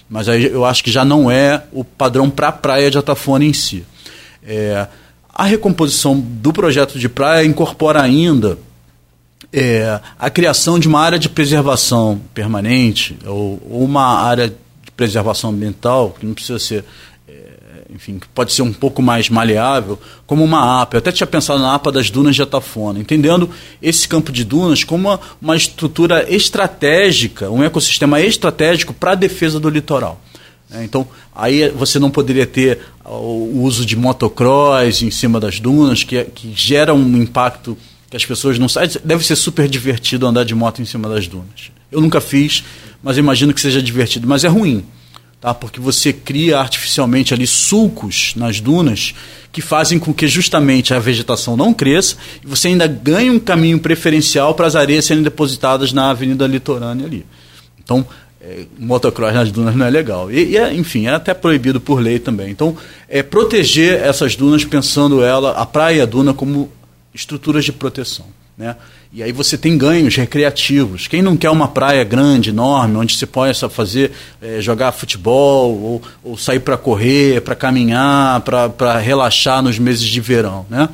Mas 0.08 0.28
aí 0.28 0.46
eu 0.46 0.64
acho 0.64 0.82
que 0.82 0.90
já 0.90 1.04
não 1.04 1.30
é 1.30 1.64
o 1.72 1.82
padrão 1.82 2.30
para 2.30 2.48
a 2.48 2.52
praia 2.52 2.90
de 2.90 2.96
Atafona 2.96 3.44
em 3.44 3.52
si. 3.52 3.84
É, 4.46 4.86
a 5.34 5.44
recomposição 5.44 6.18
do 6.18 6.52
projeto 6.52 6.98
de 6.98 7.08
praia 7.08 7.44
incorpora 7.44 8.00
ainda 8.00 8.58
é, 9.52 10.00
a 10.18 10.28
criação 10.28 10.78
de 10.78 10.88
uma 10.88 11.00
área 11.00 11.18
de 11.18 11.28
preservação 11.28 12.20
permanente 12.34 13.16
ou, 13.24 13.62
ou, 13.70 13.84
uma 13.84 14.20
área 14.20 14.48
de 14.48 14.90
preservação 14.96 15.50
ambiental, 15.50 16.14
que 16.18 16.26
não 16.26 16.34
precisa 16.34 16.58
ser, 16.58 16.84
é, 17.28 17.32
enfim, 17.94 18.18
que 18.18 18.26
pode 18.28 18.52
ser 18.52 18.62
um 18.62 18.72
pouco 18.72 19.00
mais 19.00 19.28
maleável, 19.28 19.98
como 20.26 20.42
uma 20.42 20.82
APA. 20.82 20.96
Eu 20.96 20.98
até 20.98 21.12
tinha 21.12 21.26
pensado 21.26 21.60
na 21.60 21.74
APA 21.74 21.92
das 21.92 22.10
dunas 22.10 22.34
de 22.34 22.42
Atafona, 22.42 22.98
entendendo 22.98 23.48
esse 23.80 24.08
campo 24.08 24.32
de 24.32 24.44
dunas 24.44 24.82
como 24.82 25.08
uma, 25.08 25.20
uma 25.40 25.56
estrutura 25.56 26.28
estratégica, 26.32 27.48
um 27.48 27.62
ecossistema 27.62 28.20
estratégico 28.20 28.92
para 28.92 29.12
a 29.12 29.16
defesa 29.16 29.60
do 29.60 29.70
litoral. 29.70 30.20
É, 30.74 30.82
então, 30.82 31.06
aí 31.34 31.68
você 31.70 32.00
não 32.00 32.10
poderia 32.10 32.46
ter 32.46 32.80
o 33.04 33.62
uso 33.62 33.86
de 33.86 33.94
motocross 33.94 35.02
em 35.02 35.10
cima 35.10 35.38
das 35.38 35.60
dunas, 35.60 36.02
que, 36.02 36.24
que 36.24 36.52
gera 36.54 36.92
um 36.92 37.16
impacto 37.16 37.78
que 38.10 38.16
as 38.16 38.24
pessoas 38.24 38.58
não 38.58 38.68
sabem. 38.68 38.90
Deve 39.04 39.24
ser 39.24 39.36
super 39.36 39.68
divertido 39.68 40.26
andar 40.26 40.44
de 40.44 40.54
moto 40.54 40.82
em 40.82 40.84
cima 40.84 41.08
das 41.08 41.28
dunas. 41.28 41.70
Eu 41.92 42.00
nunca 42.00 42.20
fiz, 42.20 42.64
mas 43.02 43.16
imagino 43.16 43.54
que 43.54 43.60
seja 43.60 43.80
divertido. 43.80 44.26
Mas 44.26 44.42
é 44.42 44.48
ruim, 44.48 44.84
tá? 45.40 45.54
porque 45.54 45.78
você 45.78 46.12
cria 46.12 46.58
artificialmente 46.58 47.32
ali 47.32 47.46
sulcos 47.46 48.32
nas 48.34 48.60
dunas 48.60 49.14
que 49.52 49.62
fazem 49.62 50.00
com 50.00 50.12
que 50.12 50.26
justamente 50.26 50.92
a 50.92 50.98
vegetação 50.98 51.56
não 51.56 51.72
cresça 51.72 52.16
e 52.42 52.46
você 52.48 52.66
ainda 52.66 52.88
ganhe 52.88 53.30
um 53.30 53.38
caminho 53.38 53.78
preferencial 53.78 54.54
para 54.54 54.66
as 54.66 54.74
areias 54.74 55.04
serem 55.04 55.22
depositadas 55.22 55.92
na 55.92 56.10
avenida 56.10 56.44
litorânea 56.48 57.06
ali. 57.06 57.24
Então, 57.84 58.04
é, 58.46 58.66
motocross 58.78 59.32
nas 59.32 59.50
dunas 59.50 59.74
não 59.74 59.86
é 59.86 59.90
legal. 59.90 60.30
E, 60.30 60.50
e 60.50 60.56
é, 60.58 60.72
enfim, 60.74 61.06
é 61.06 61.10
até 61.10 61.32
proibido 61.32 61.80
por 61.80 61.98
lei 61.98 62.18
também. 62.18 62.50
Então, 62.50 62.76
é 63.08 63.22
proteger 63.22 64.02
essas 64.02 64.36
dunas 64.36 64.64
pensando 64.64 65.24
ela, 65.24 65.52
a 65.52 65.64
praia 65.64 65.96
e 65.96 66.00
a 66.02 66.06
duna, 66.06 66.34
como 66.34 66.70
estruturas 67.14 67.64
de 67.64 67.72
proteção. 67.72 68.26
Né? 68.56 68.76
E 69.12 69.22
aí 69.22 69.32
você 69.32 69.56
tem 69.56 69.78
ganhos 69.78 70.14
recreativos. 70.14 71.08
Quem 71.08 71.22
não 71.22 71.36
quer 71.36 71.48
uma 71.48 71.68
praia 71.68 72.04
grande, 72.04 72.50
enorme, 72.50 72.96
onde 72.96 73.16
você 73.16 73.26
possa 73.26 73.68
fazer, 73.68 74.12
é, 74.42 74.60
jogar 74.60 74.92
futebol, 74.92 75.80
ou, 75.80 76.02
ou 76.22 76.36
sair 76.36 76.60
para 76.60 76.76
correr, 76.76 77.40
para 77.40 77.54
caminhar, 77.54 78.42
para 78.42 78.98
relaxar 78.98 79.62
nos 79.62 79.78
meses 79.78 80.04
de 80.04 80.20
verão. 80.20 80.66
Né? 80.68 80.88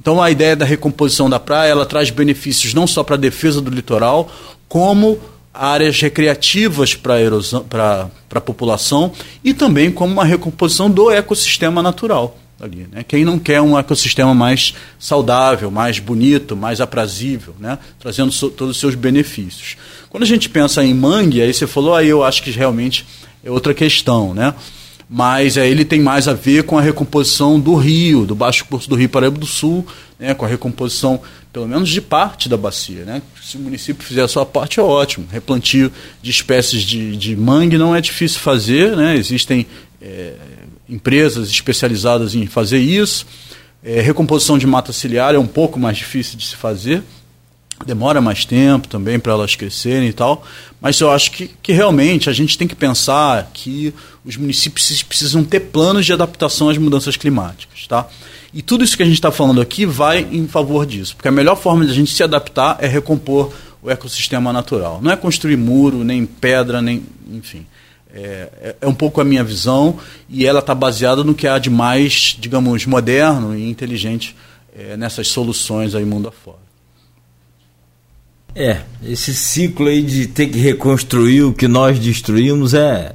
Então 0.00 0.20
a 0.20 0.30
ideia 0.30 0.56
da 0.56 0.64
recomposição 0.64 1.30
da 1.30 1.38
praia 1.38 1.70
ela 1.70 1.86
traz 1.86 2.10
benefícios 2.10 2.74
não 2.74 2.86
só 2.86 3.04
para 3.04 3.14
a 3.14 3.18
defesa 3.18 3.60
do 3.60 3.70
litoral, 3.70 4.30
como 4.68 5.18
áreas 5.58 6.00
recreativas 6.00 6.94
para 6.94 8.10
a 8.34 8.40
população 8.40 9.12
e 9.42 9.54
também 9.54 9.90
como 9.90 10.12
uma 10.12 10.24
recomposição 10.24 10.90
do 10.90 11.10
ecossistema 11.10 11.82
natural. 11.82 12.38
Ali, 12.58 12.88
né? 12.90 13.04
Quem 13.06 13.22
não 13.22 13.38
quer 13.38 13.60
um 13.60 13.78
ecossistema 13.78 14.34
mais 14.34 14.72
saudável, 14.98 15.70
mais 15.70 15.98
bonito, 15.98 16.56
mais 16.56 16.80
aprazível, 16.80 17.54
né? 17.58 17.78
trazendo 17.98 18.32
so, 18.32 18.48
todos 18.48 18.76
os 18.76 18.80
seus 18.80 18.94
benefícios. 18.94 19.76
Quando 20.08 20.22
a 20.22 20.26
gente 20.26 20.48
pensa 20.48 20.82
em 20.82 20.94
mangue, 20.94 21.42
aí 21.42 21.52
você 21.52 21.66
falou, 21.66 21.94
aí 21.94 22.08
eu 22.08 22.24
acho 22.24 22.42
que 22.42 22.50
realmente 22.50 23.04
é 23.44 23.50
outra 23.50 23.74
questão. 23.74 24.32
Né? 24.32 24.54
mas 25.08 25.56
é, 25.56 25.68
ele 25.68 25.84
tem 25.84 26.00
mais 26.00 26.26
a 26.26 26.34
ver 26.34 26.64
com 26.64 26.76
a 26.76 26.82
recomposição 26.82 27.60
do 27.60 27.76
rio, 27.76 28.26
do 28.26 28.34
baixo 28.34 28.64
curso 28.64 28.88
do 28.88 28.96
Rio 28.96 29.08
Paraíba 29.08 29.38
do 29.38 29.46
Sul, 29.46 29.86
né, 30.18 30.34
com 30.34 30.44
a 30.44 30.48
recomposição, 30.48 31.20
pelo 31.56 31.66
menos, 31.66 31.88
de 31.88 32.02
parte 32.02 32.50
da 32.50 32.56
bacia. 32.58 33.02
Né? 33.06 33.22
Se 33.42 33.56
o 33.56 33.60
município 33.60 34.06
fizer 34.06 34.20
a 34.20 34.28
sua 34.28 34.44
parte, 34.44 34.78
é 34.78 34.82
ótimo. 34.82 35.26
Replantio 35.32 35.90
de 36.20 36.30
espécies 36.30 36.82
de, 36.82 37.16
de 37.16 37.34
mangue 37.34 37.78
não 37.78 37.96
é 37.96 38.00
difícil 38.02 38.40
fazer, 38.40 38.94
né? 38.94 39.16
existem 39.16 39.66
é, 40.02 40.34
empresas 40.86 41.48
especializadas 41.48 42.34
em 42.34 42.46
fazer 42.46 42.76
isso. 42.76 43.26
É, 43.82 44.02
recomposição 44.02 44.58
de 44.58 44.66
mata 44.66 44.92
ciliar 44.92 45.34
é 45.34 45.38
um 45.38 45.46
pouco 45.46 45.80
mais 45.80 45.96
difícil 45.96 46.36
de 46.36 46.44
se 46.44 46.54
fazer, 46.54 47.02
demora 47.86 48.20
mais 48.20 48.44
tempo 48.44 48.86
também 48.86 49.18
para 49.18 49.32
elas 49.32 49.56
crescerem 49.56 50.10
e 50.10 50.12
tal, 50.12 50.44
mas 50.78 51.00
eu 51.00 51.10
acho 51.10 51.30
que, 51.30 51.50
que 51.62 51.72
realmente 51.72 52.28
a 52.28 52.34
gente 52.34 52.58
tem 52.58 52.68
que 52.68 52.74
pensar 52.74 53.50
que 53.54 53.94
os 54.26 54.36
municípios 54.36 55.02
precisam 55.02 55.42
ter 55.42 55.60
planos 55.60 56.04
de 56.04 56.12
adaptação 56.12 56.68
às 56.68 56.76
mudanças 56.76 57.16
climáticas, 57.16 57.86
tá? 57.86 58.06
E 58.56 58.62
tudo 58.62 58.82
isso 58.82 58.96
que 58.96 59.02
a 59.02 59.06
gente 59.06 59.16
está 59.16 59.30
falando 59.30 59.60
aqui 59.60 59.84
vai 59.84 60.26
em 60.32 60.48
favor 60.48 60.86
disso, 60.86 61.14
porque 61.14 61.28
a 61.28 61.30
melhor 61.30 61.56
forma 61.56 61.84
de 61.84 61.92
a 61.92 61.94
gente 61.94 62.10
se 62.10 62.22
adaptar 62.22 62.78
é 62.80 62.86
recompor 62.86 63.52
o 63.82 63.90
ecossistema 63.90 64.50
natural. 64.50 64.98
Não 65.02 65.12
é 65.12 65.16
construir 65.16 65.58
muro, 65.58 66.02
nem 66.02 66.24
pedra, 66.24 66.80
nem. 66.80 67.04
enfim. 67.30 67.66
É, 68.10 68.48
é, 68.62 68.76
é 68.80 68.86
um 68.86 68.94
pouco 68.94 69.20
a 69.20 69.24
minha 69.26 69.44
visão 69.44 69.98
e 70.26 70.46
ela 70.46 70.60
está 70.60 70.74
baseada 70.74 71.22
no 71.22 71.34
que 71.34 71.46
há 71.46 71.58
de 71.58 71.68
mais, 71.68 72.34
digamos, 72.38 72.86
moderno 72.86 73.54
e 73.54 73.68
inteligente 73.68 74.34
é, 74.74 74.96
nessas 74.96 75.28
soluções 75.28 75.94
aí 75.94 76.06
mundo 76.06 76.26
afora. 76.26 76.56
É, 78.54 78.78
esse 79.04 79.34
ciclo 79.34 79.86
aí 79.86 80.00
de 80.00 80.28
ter 80.28 80.46
que 80.46 80.58
reconstruir 80.58 81.42
o 81.42 81.52
que 81.52 81.68
nós 81.68 81.98
destruímos 81.98 82.72
é, 82.72 83.14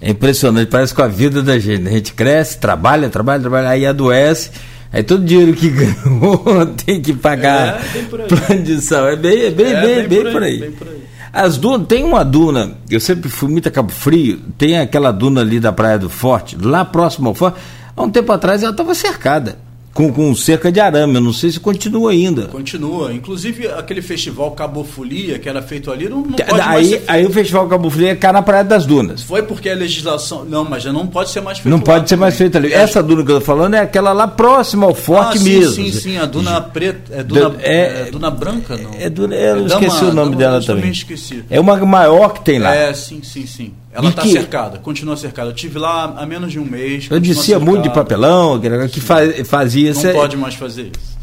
é 0.00 0.10
impressionante. 0.12 0.70
Parece 0.70 0.94
com 0.94 1.02
a 1.02 1.08
vida 1.08 1.42
da 1.42 1.58
gente. 1.58 1.86
A 1.86 1.90
gente 1.90 2.14
cresce, 2.14 2.58
trabalha, 2.58 3.10
trabalha, 3.10 3.42
trabalha, 3.42 3.68
aí 3.68 3.84
adoece. 3.84 4.50
Aí 4.92 5.02
todo 5.02 5.24
dinheiro 5.24 5.52
que 5.52 5.68
ganhou 5.70 6.66
tem 6.84 7.00
que 7.00 7.12
pagar 7.12 7.80
é, 7.94 8.02
plano 8.02 8.62
de 8.62 8.80
saúde. 8.80 9.12
É 9.12 9.16
bem, 9.16 9.42
é 9.42 9.50
bem, 9.50 9.66
é, 9.66 9.80
bem, 9.80 10.08
bem, 10.08 10.24
bem, 10.24 10.32
por, 10.32 10.42
aí, 10.42 10.58
bem 10.58 10.72
por 10.72 10.88
aí. 10.88 11.02
As 11.32 11.58
dunas, 11.58 11.86
tem 11.86 12.04
uma 12.04 12.24
duna, 12.24 12.72
eu 12.90 12.98
sempre 12.98 13.28
fui 13.28 13.50
muito 13.50 13.68
a 13.68 13.70
Cabo 13.70 13.92
Frio, 13.92 14.40
tem 14.56 14.78
aquela 14.78 15.12
duna 15.12 15.42
ali 15.42 15.60
da 15.60 15.70
Praia 15.70 15.98
do 15.98 16.08
Forte, 16.08 16.56
lá 16.60 16.84
próximo 16.84 17.28
ao 17.28 17.34
Forte. 17.34 17.58
Há 17.94 18.02
um 18.02 18.10
tempo 18.10 18.32
atrás 18.32 18.62
ela 18.62 18.72
estava 18.72 18.94
cercada 18.94 19.58
com, 19.98 20.12
com 20.12 20.32
cerca 20.32 20.70
de 20.70 20.78
arame. 20.78 21.16
Eu 21.16 21.20
não 21.20 21.32
sei 21.32 21.50
se 21.50 21.58
continua 21.58 22.12
ainda. 22.12 22.42
Continua. 22.42 23.12
Inclusive, 23.12 23.66
aquele 23.66 24.00
festival 24.00 24.52
Cabo 24.52 24.84
Folia, 24.84 25.40
que 25.40 25.48
era 25.48 25.60
feito 25.60 25.90
ali, 25.90 26.08
não, 26.08 26.18
não 26.18 26.34
pode 26.34 26.60
aí, 26.60 27.02
Aí 27.08 27.26
o 27.26 27.30
festival 27.30 27.66
Cabo 27.66 27.90
Folia 27.90 28.14
cai 28.14 28.30
na 28.30 28.40
Praia 28.40 28.62
das 28.62 28.86
Dunas. 28.86 29.24
Foi 29.24 29.42
porque 29.42 29.68
a 29.68 29.74
legislação... 29.74 30.44
Não, 30.44 30.64
mas 30.64 30.84
já 30.84 30.92
não 30.92 31.04
pode 31.04 31.30
ser 31.30 31.40
mais 31.40 31.58
feito 31.58 31.68
Não 31.68 31.80
pode 31.80 32.08
ser 32.08 32.14
também. 32.14 32.20
mais 32.20 32.36
feito 32.36 32.56
ali. 32.56 32.72
É. 32.72 32.76
Essa 32.76 33.02
duna 33.02 33.24
que 33.24 33.32
eu 33.32 33.38
estou 33.38 33.56
falando 33.56 33.74
é 33.74 33.80
aquela 33.80 34.12
lá 34.12 34.28
próxima 34.28 34.86
ao 34.86 34.94
forte 34.94 35.38
ah, 35.38 35.42
mesmo. 35.42 35.74
Sim, 35.74 35.90
sim, 35.90 36.16
a 36.16 36.26
duna 36.26 36.60
preta... 36.60 37.12
É 37.12 37.24
duna, 37.24 37.56
é, 37.58 38.02
é 38.02 38.10
duna 38.12 38.30
branca, 38.30 38.76
não? 38.76 38.92
É 39.00 39.10
duna, 39.10 39.34
eu 39.34 39.64
é 39.64 39.66
esqueci 39.66 40.04
o 40.04 40.12
nome 40.12 40.30
dama, 40.30 40.36
dela 40.36 40.60
também. 40.60 40.76
também. 40.76 40.92
esqueci. 40.92 41.42
É 41.50 41.58
uma 41.58 41.76
maior 41.84 42.34
que 42.34 42.44
tem 42.44 42.60
lá. 42.60 42.72
É, 42.72 42.94
sim, 42.94 43.20
sim, 43.24 43.46
sim. 43.46 43.72
Ela 43.98 44.10
está 44.10 44.22
que... 44.22 44.30
cercada, 44.30 44.78
continua 44.78 45.16
cercada. 45.16 45.50
Eu 45.50 45.54
tive 45.54 45.76
lá 45.76 46.04
há 46.16 46.24
menos 46.24 46.52
de 46.52 46.58
um 46.60 46.64
mês. 46.64 47.08
Eu 47.10 47.18
dizia 47.18 47.58
muito 47.58 47.82
de 47.82 47.90
papelão, 47.90 48.60
que 48.88 49.00
fazia 49.00 49.90
isso. 49.90 50.06
Não 50.06 50.12
pode 50.12 50.36
mais 50.36 50.54
fazer 50.54 50.92
isso. 50.96 51.18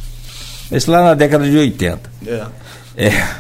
Isso 0.70 0.92
lá 0.92 1.02
na 1.02 1.14
década 1.14 1.50
de 1.50 1.58
80. 1.58 2.12
É. 2.28 2.46
é. 2.98 3.36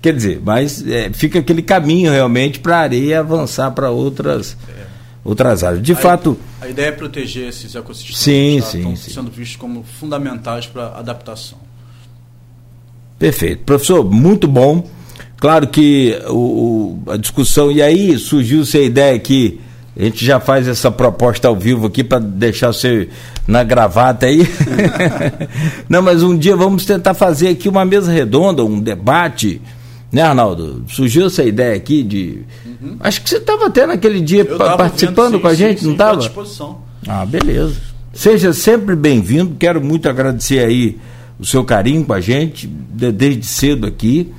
Quer 0.00 0.14
dizer, 0.14 0.40
mas 0.42 0.86
é, 0.86 1.10
fica 1.12 1.40
aquele 1.40 1.60
caminho 1.60 2.10
realmente 2.10 2.58
para 2.58 2.78
a 2.78 2.80
areia 2.80 3.20
avançar 3.20 3.70
para 3.72 3.90
outras, 3.90 4.56
é. 4.68 4.86
outras 5.22 5.62
áreas. 5.62 5.82
De 5.82 5.92
a 5.92 5.96
fato. 5.96 6.38
A 6.60 6.68
ideia 6.68 6.86
é 6.86 6.92
proteger 6.92 7.48
esses 7.48 7.74
ecossistemas 7.74 8.18
sim, 8.18 8.60
tá? 8.60 8.66
sim, 8.66 8.78
estão 8.78 8.96
sim. 8.96 9.10
sendo 9.10 9.30
vistos 9.30 9.56
como 9.56 9.82
fundamentais 9.82 10.66
para 10.66 10.88
adaptação. 10.98 11.58
Perfeito. 13.18 13.64
Professor, 13.64 14.04
muito 14.04 14.48
bom. 14.48 14.88
Claro 15.38 15.66
que 15.68 16.18
o, 16.28 16.98
a 17.08 17.16
discussão, 17.16 17.70
e 17.70 17.82
aí 17.82 18.18
surgiu-se 18.18 18.78
a 18.78 18.82
ideia 18.82 19.18
que 19.18 19.60
A 19.96 20.04
gente 20.04 20.24
já 20.24 20.40
faz 20.40 20.66
essa 20.66 20.90
proposta 20.90 21.46
ao 21.46 21.54
vivo 21.54 21.86
aqui 21.86 22.02
para 22.02 22.18
deixar 22.18 22.72
você 22.72 23.08
na 23.46 23.62
gravata 23.62 24.26
aí. 24.26 24.46
Não, 25.88 26.02
mas 26.02 26.22
um 26.22 26.36
dia 26.36 26.56
vamos 26.56 26.84
tentar 26.84 27.14
fazer 27.14 27.48
aqui 27.48 27.68
uma 27.68 27.84
mesa 27.84 28.10
redonda, 28.10 28.64
um 28.64 28.80
debate. 28.80 29.60
Né, 30.10 30.22
Arnaldo? 30.22 30.84
Surgiu 30.88 31.26
essa 31.26 31.44
ideia 31.44 31.76
aqui 31.76 32.02
de. 32.02 32.40
Uhum. 32.64 32.96
Acho 33.00 33.22
que 33.22 33.28
você 33.28 33.36
estava 33.36 33.66
até 33.66 33.86
naquele 33.86 34.20
dia 34.20 34.44
participando 34.44 35.32
vendo, 35.32 35.36
sim, 35.36 35.42
com 35.42 35.48
a 35.48 35.54
gente, 35.54 35.80
sim, 35.80 35.86
não 35.86 35.92
estava? 35.92 36.16
disposição. 36.18 36.78
Ah, 37.06 37.26
beleza. 37.26 37.76
Seja 38.12 38.52
sempre 38.52 38.94
bem-vindo. 38.96 39.56
Quero 39.58 39.80
muito 39.80 40.08
agradecer 40.08 40.60
aí 40.60 40.98
o 41.38 41.44
seu 41.44 41.64
carinho 41.64 42.04
com 42.04 42.12
a 42.12 42.20
gente, 42.20 42.66
desde 42.66 43.44
cedo 43.44 43.86
aqui. 43.86 44.32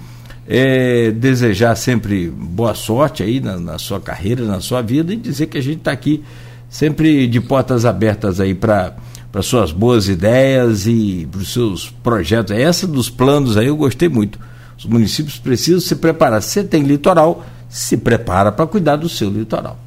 É, 0.48 1.12
desejar 1.12 1.76
sempre 1.76 2.30
boa 2.30 2.76
sorte 2.76 3.24
aí 3.24 3.40
na, 3.40 3.58
na, 3.58 3.80
sua 3.80 4.00
carreira, 4.00 4.46
na 4.46 4.60
sua 4.60 4.82
vida 4.82 5.12
e 5.12 5.18
dizer 5.18 5.48
que 5.48 5.58
a 5.58 5.62
gente 5.62 5.80
está 5.80 5.92
aqui 5.92 6.24
sempre 6.70 7.28
de 7.28 7.42
portas 7.42 7.84
abertas 7.84 8.40
aí 8.40 8.54
para 8.54 8.96
para 9.36 9.42
suas 9.42 9.74
boas 9.74 10.08
ideias 10.08 10.88
e 10.88 11.28
para 11.30 11.42
os 11.42 11.52
seus 11.52 11.90
projetos. 11.90 12.56
Essa 12.56 12.88
dos 12.88 13.10
planos 13.10 13.58
aí 13.58 13.68
eu 13.68 13.76
gostei 13.76 14.08
muito. 14.08 14.40
Os 14.78 14.86
municípios 14.86 15.38
precisam 15.38 15.82
se 15.82 15.98
preparar. 15.98 16.42
Se 16.42 16.52
você 16.52 16.64
tem 16.64 16.84
litoral, 16.84 17.46
se 17.68 17.98
prepara 17.98 18.50
para 18.50 18.66
cuidar 18.66 18.96
do 18.96 19.10
seu 19.10 19.30
litoral. 19.30 19.78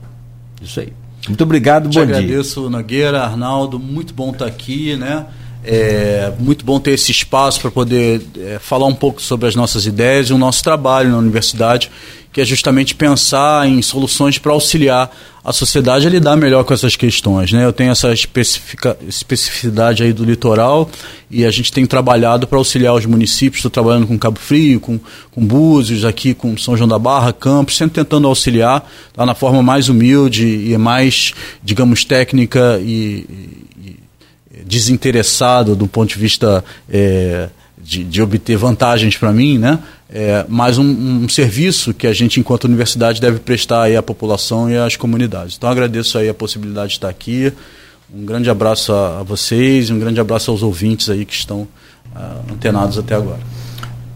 Isso 0.60 0.80
aí. 0.80 0.93
Muito 1.26 1.43
obrigado, 1.43 1.89
Te 1.89 1.94
bom 1.94 2.02
agradeço, 2.02 2.26
dia. 2.26 2.35
Agradeço, 2.35 2.70
Nogueira, 2.70 3.22
Arnaldo, 3.22 3.78
muito 3.78 4.12
bom 4.12 4.32
estar 4.32 4.44
aqui, 4.44 4.97
né? 4.97 5.24
É 5.64 6.32
muito 6.39 6.64
bom 6.64 6.78
ter 6.78 6.93
esse 6.93 7.10
espaço 7.10 7.60
para 7.60 7.70
poder 7.70 8.22
é, 8.39 8.59
falar 8.60 8.86
um 8.86 8.94
pouco 8.94 9.20
sobre 9.20 9.48
as 9.48 9.55
nossas 9.55 9.86
ideias 9.86 10.28
e 10.28 10.32
o 10.32 10.39
nosso 10.39 10.62
trabalho 10.62 11.10
na 11.10 11.18
universidade, 11.18 11.90
que 12.32 12.40
é 12.40 12.44
justamente 12.44 12.94
pensar 12.94 13.68
em 13.68 13.82
soluções 13.82 14.39
para 14.39 14.52
auxiliar 14.52 15.10
a 15.44 15.52
sociedade 15.52 16.06
a 16.06 16.10
lidar 16.10 16.36
melhor 16.36 16.62
com 16.62 16.74
essas 16.74 16.94
questões. 16.94 17.51
Né? 17.52 17.64
Eu 17.64 17.72
tenho 17.72 17.90
essa 17.90 18.12
especificidade 18.12 20.02
aí 20.02 20.12
do 20.12 20.22
litoral 20.22 20.90
e 21.30 21.44
a 21.44 21.51
gente 21.51 21.72
tem 21.72 21.86
trabalhado 21.86 22.47
para 22.47 22.59
auxiliar 22.59 22.94
os 22.94 23.06
municípios. 23.06 23.59
Estou 23.59 23.70
trabalhando 23.70 24.06
com 24.06 24.18
Cabo 24.18 24.39
Frio, 24.39 24.78
com, 24.78 25.01
com 25.30 25.44
Búzios, 25.44 26.05
aqui 26.05 26.35
com 26.35 26.56
São 26.56 26.76
João 26.76 26.89
da 26.89 26.98
Barra, 26.98 27.32
Campos, 27.32 27.76
sempre 27.76 27.94
tentando 27.94 28.28
auxiliar 28.28 28.89
tá, 29.12 29.24
na 29.24 29.35
forma 29.35 29.62
mais 29.62 29.89
humilde 29.89 30.47
e 30.70 30.76
mais, 30.76 31.32
digamos, 31.64 32.05
técnica 32.05 32.78
e, 32.82 33.26
desinteressado 34.69 35.74
do 35.74 35.86
ponto 35.89 36.11
de 36.11 36.19
vista 36.19 36.62
é, 36.90 37.49
de, 37.81 38.05
de, 38.05 38.20
obter 38.20 38.57
vantagens 38.57 39.16
para 39.16 39.32
mim, 39.32 39.59
né? 39.59 39.78
É, 40.11 40.45
mas 40.49 40.78
um, 40.78 40.85
um, 40.85 41.28
serviço 41.28 41.93
que 41.95 42.07
a 42.07 42.12
gente, 42.12 42.39
enquanto 42.39 42.65
universidade, 42.65 43.20
deve 43.20 43.39
prestar 43.40 43.82
aí 43.82 43.97
à 43.97 44.03
população 44.03 44.70
e 44.70 44.77
às 44.77 44.97
comunidades. 44.97 45.57
Então, 45.57 45.69
agradeço 45.69 46.19
aí 46.19 46.28
a 46.28 46.35
possibilidade 46.35 46.89
de 46.89 46.95
estar 46.95 47.09
aqui. 47.09 47.53
Um 48.12 48.24
grande 48.24 48.49
abraço 48.49 48.93
a, 48.93 49.20
a 49.20 49.23
vocês 49.23 49.89
e 49.89 49.93
um 49.93 49.99
grande 49.99 50.20
abraço 50.20 50.51
aos 50.51 50.62
ouvintes 50.62 51.11
aí 51.11 51.24
que 51.24 51.35
estão 51.35 51.62
uh, 52.15 52.53
antenados 52.53 52.99
até 52.99 53.15
agora. 53.15 53.40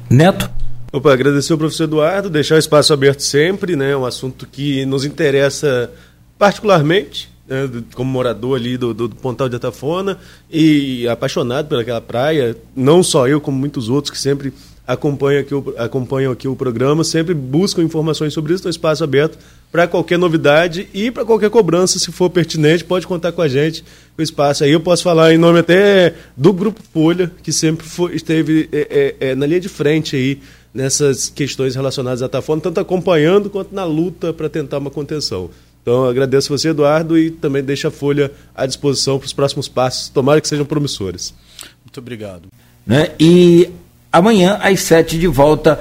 Neto? 0.08 0.50
Opa, 0.92 1.12
agradecer 1.12 1.52
ao 1.52 1.58
professor 1.58 1.84
Eduardo, 1.84 2.28
deixar 2.28 2.56
o 2.56 2.58
espaço 2.58 2.92
aberto 2.92 3.20
sempre, 3.20 3.76
né? 3.76 3.96
Um 3.96 4.04
assunto 4.04 4.46
que 4.46 4.84
nos 4.84 5.06
interessa 5.06 5.90
particularmente 6.38 7.31
né, 7.46 7.68
como 7.94 8.10
morador 8.10 8.58
ali 8.58 8.76
do, 8.76 8.94
do, 8.94 9.08
do, 9.08 9.16
Pontal 9.16 9.48
de 9.48 9.56
Atafona 9.56 10.18
e 10.50 11.06
apaixonado 11.08 11.68
pelaquela 11.68 12.00
praia, 12.00 12.56
não 12.74 13.02
só 13.02 13.26
eu, 13.28 13.40
como 13.40 13.58
muitos 13.58 13.88
outros 13.88 14.10
que 14.10 14.18
sempre 14.18 14.52
acompanham 14.86 15.40
aqui 15.40 15.54
o, 15.54 15.74
acompanham 15.78 16.32
aqui 16.32 16.48
o 16.48 16.56
programa, 16.56 17.04
sempre 17.04 17.34
buscam 17.34 17.82
informações 17.82 18.32
sobre 18.32 18.54
isso 18.54 18.64
no 18.64 18.70
espaço 18.70 19.04
aberto 19.04 19.38
para 19.70 19.86
qualquer 19.86 20.18
novidade 20.18 20.88
e 20.92 21.10
para 21.10 21.24
qualquer 21.24 21.48
cobrança, 21.48 21.98
se 21.98 22.12
for 22.12 22.28
pertinente, 22.28 22.84
pode 22.84 23.06
contar 23.06 23.32
com 23.32 23.40
a 23.40 23.48
gente, 23.48 23.84
o 24.18 24.22
espaço 24.22 24.64
aí. 24.64 24.70
Eu 24.70 24.80
posso 24.80 25.02
falar 25.02 25.32
em 25.32 25.38
nome 25.38 25.60
até 25.60 26.14
do 26.36 26.52
Grupo 26.52 26.80
Folha, 26.92 27.30
que 27.42 27.52
sempre 27.52 27.86
foi, 27.86 28.14
esteve 28.14 28.68
é, 28.70 29.14
é, 29.20 29.30
é, 29.30 29.34
na 29.34 29.46
linha 29.46 29.60
de 29.60 29.68
frente 29.68 30.14
aí 30.14 30.40
nessas 30.74 31.28
questões 31.28 31.74
relacionadas 31.74 32.22
à 32.22 32.26
Atafona, 32.26 32.60
tanto 32.60 32.80
acompanhando 32.80 33.48
quanto 33.50 33.74
na 33.74 33.84
luta 33.84 34.32
para 34.32 34.48
tentar 34.48 34.78
uma 34.78 34.90
contenção. 34.90 35.50
Então, 35.82 36.04
agradeço 36.04 36.48
você, 36.48 36.68
Eduardo, 36.68 37.18
e 37.18 37.30
também 37.30 37.62
deixo 37.62 37.88
a 37.88 37.90
Folha 37.90 38.30
à 38.54 38.64
disposição 38.66 39.18
para 39.18 39.26
os 39.26 39.32
próximos 39.32 39.68
passos. 39.68 40.08
Tomara 40.08 40.40
que 40.40 40.46
sejam 40.46 40.64
promissores. 40.64 41.34
Muito 41.84 41.98
obrigado. 41.98 42.48
Né? 42.86 43.10
E 43.18 43.68
amanhã, 44.12 44.58
às 44.62 44.80
sete, 44.80 45.18
de 45.18 45.26
volta 45.26 45.80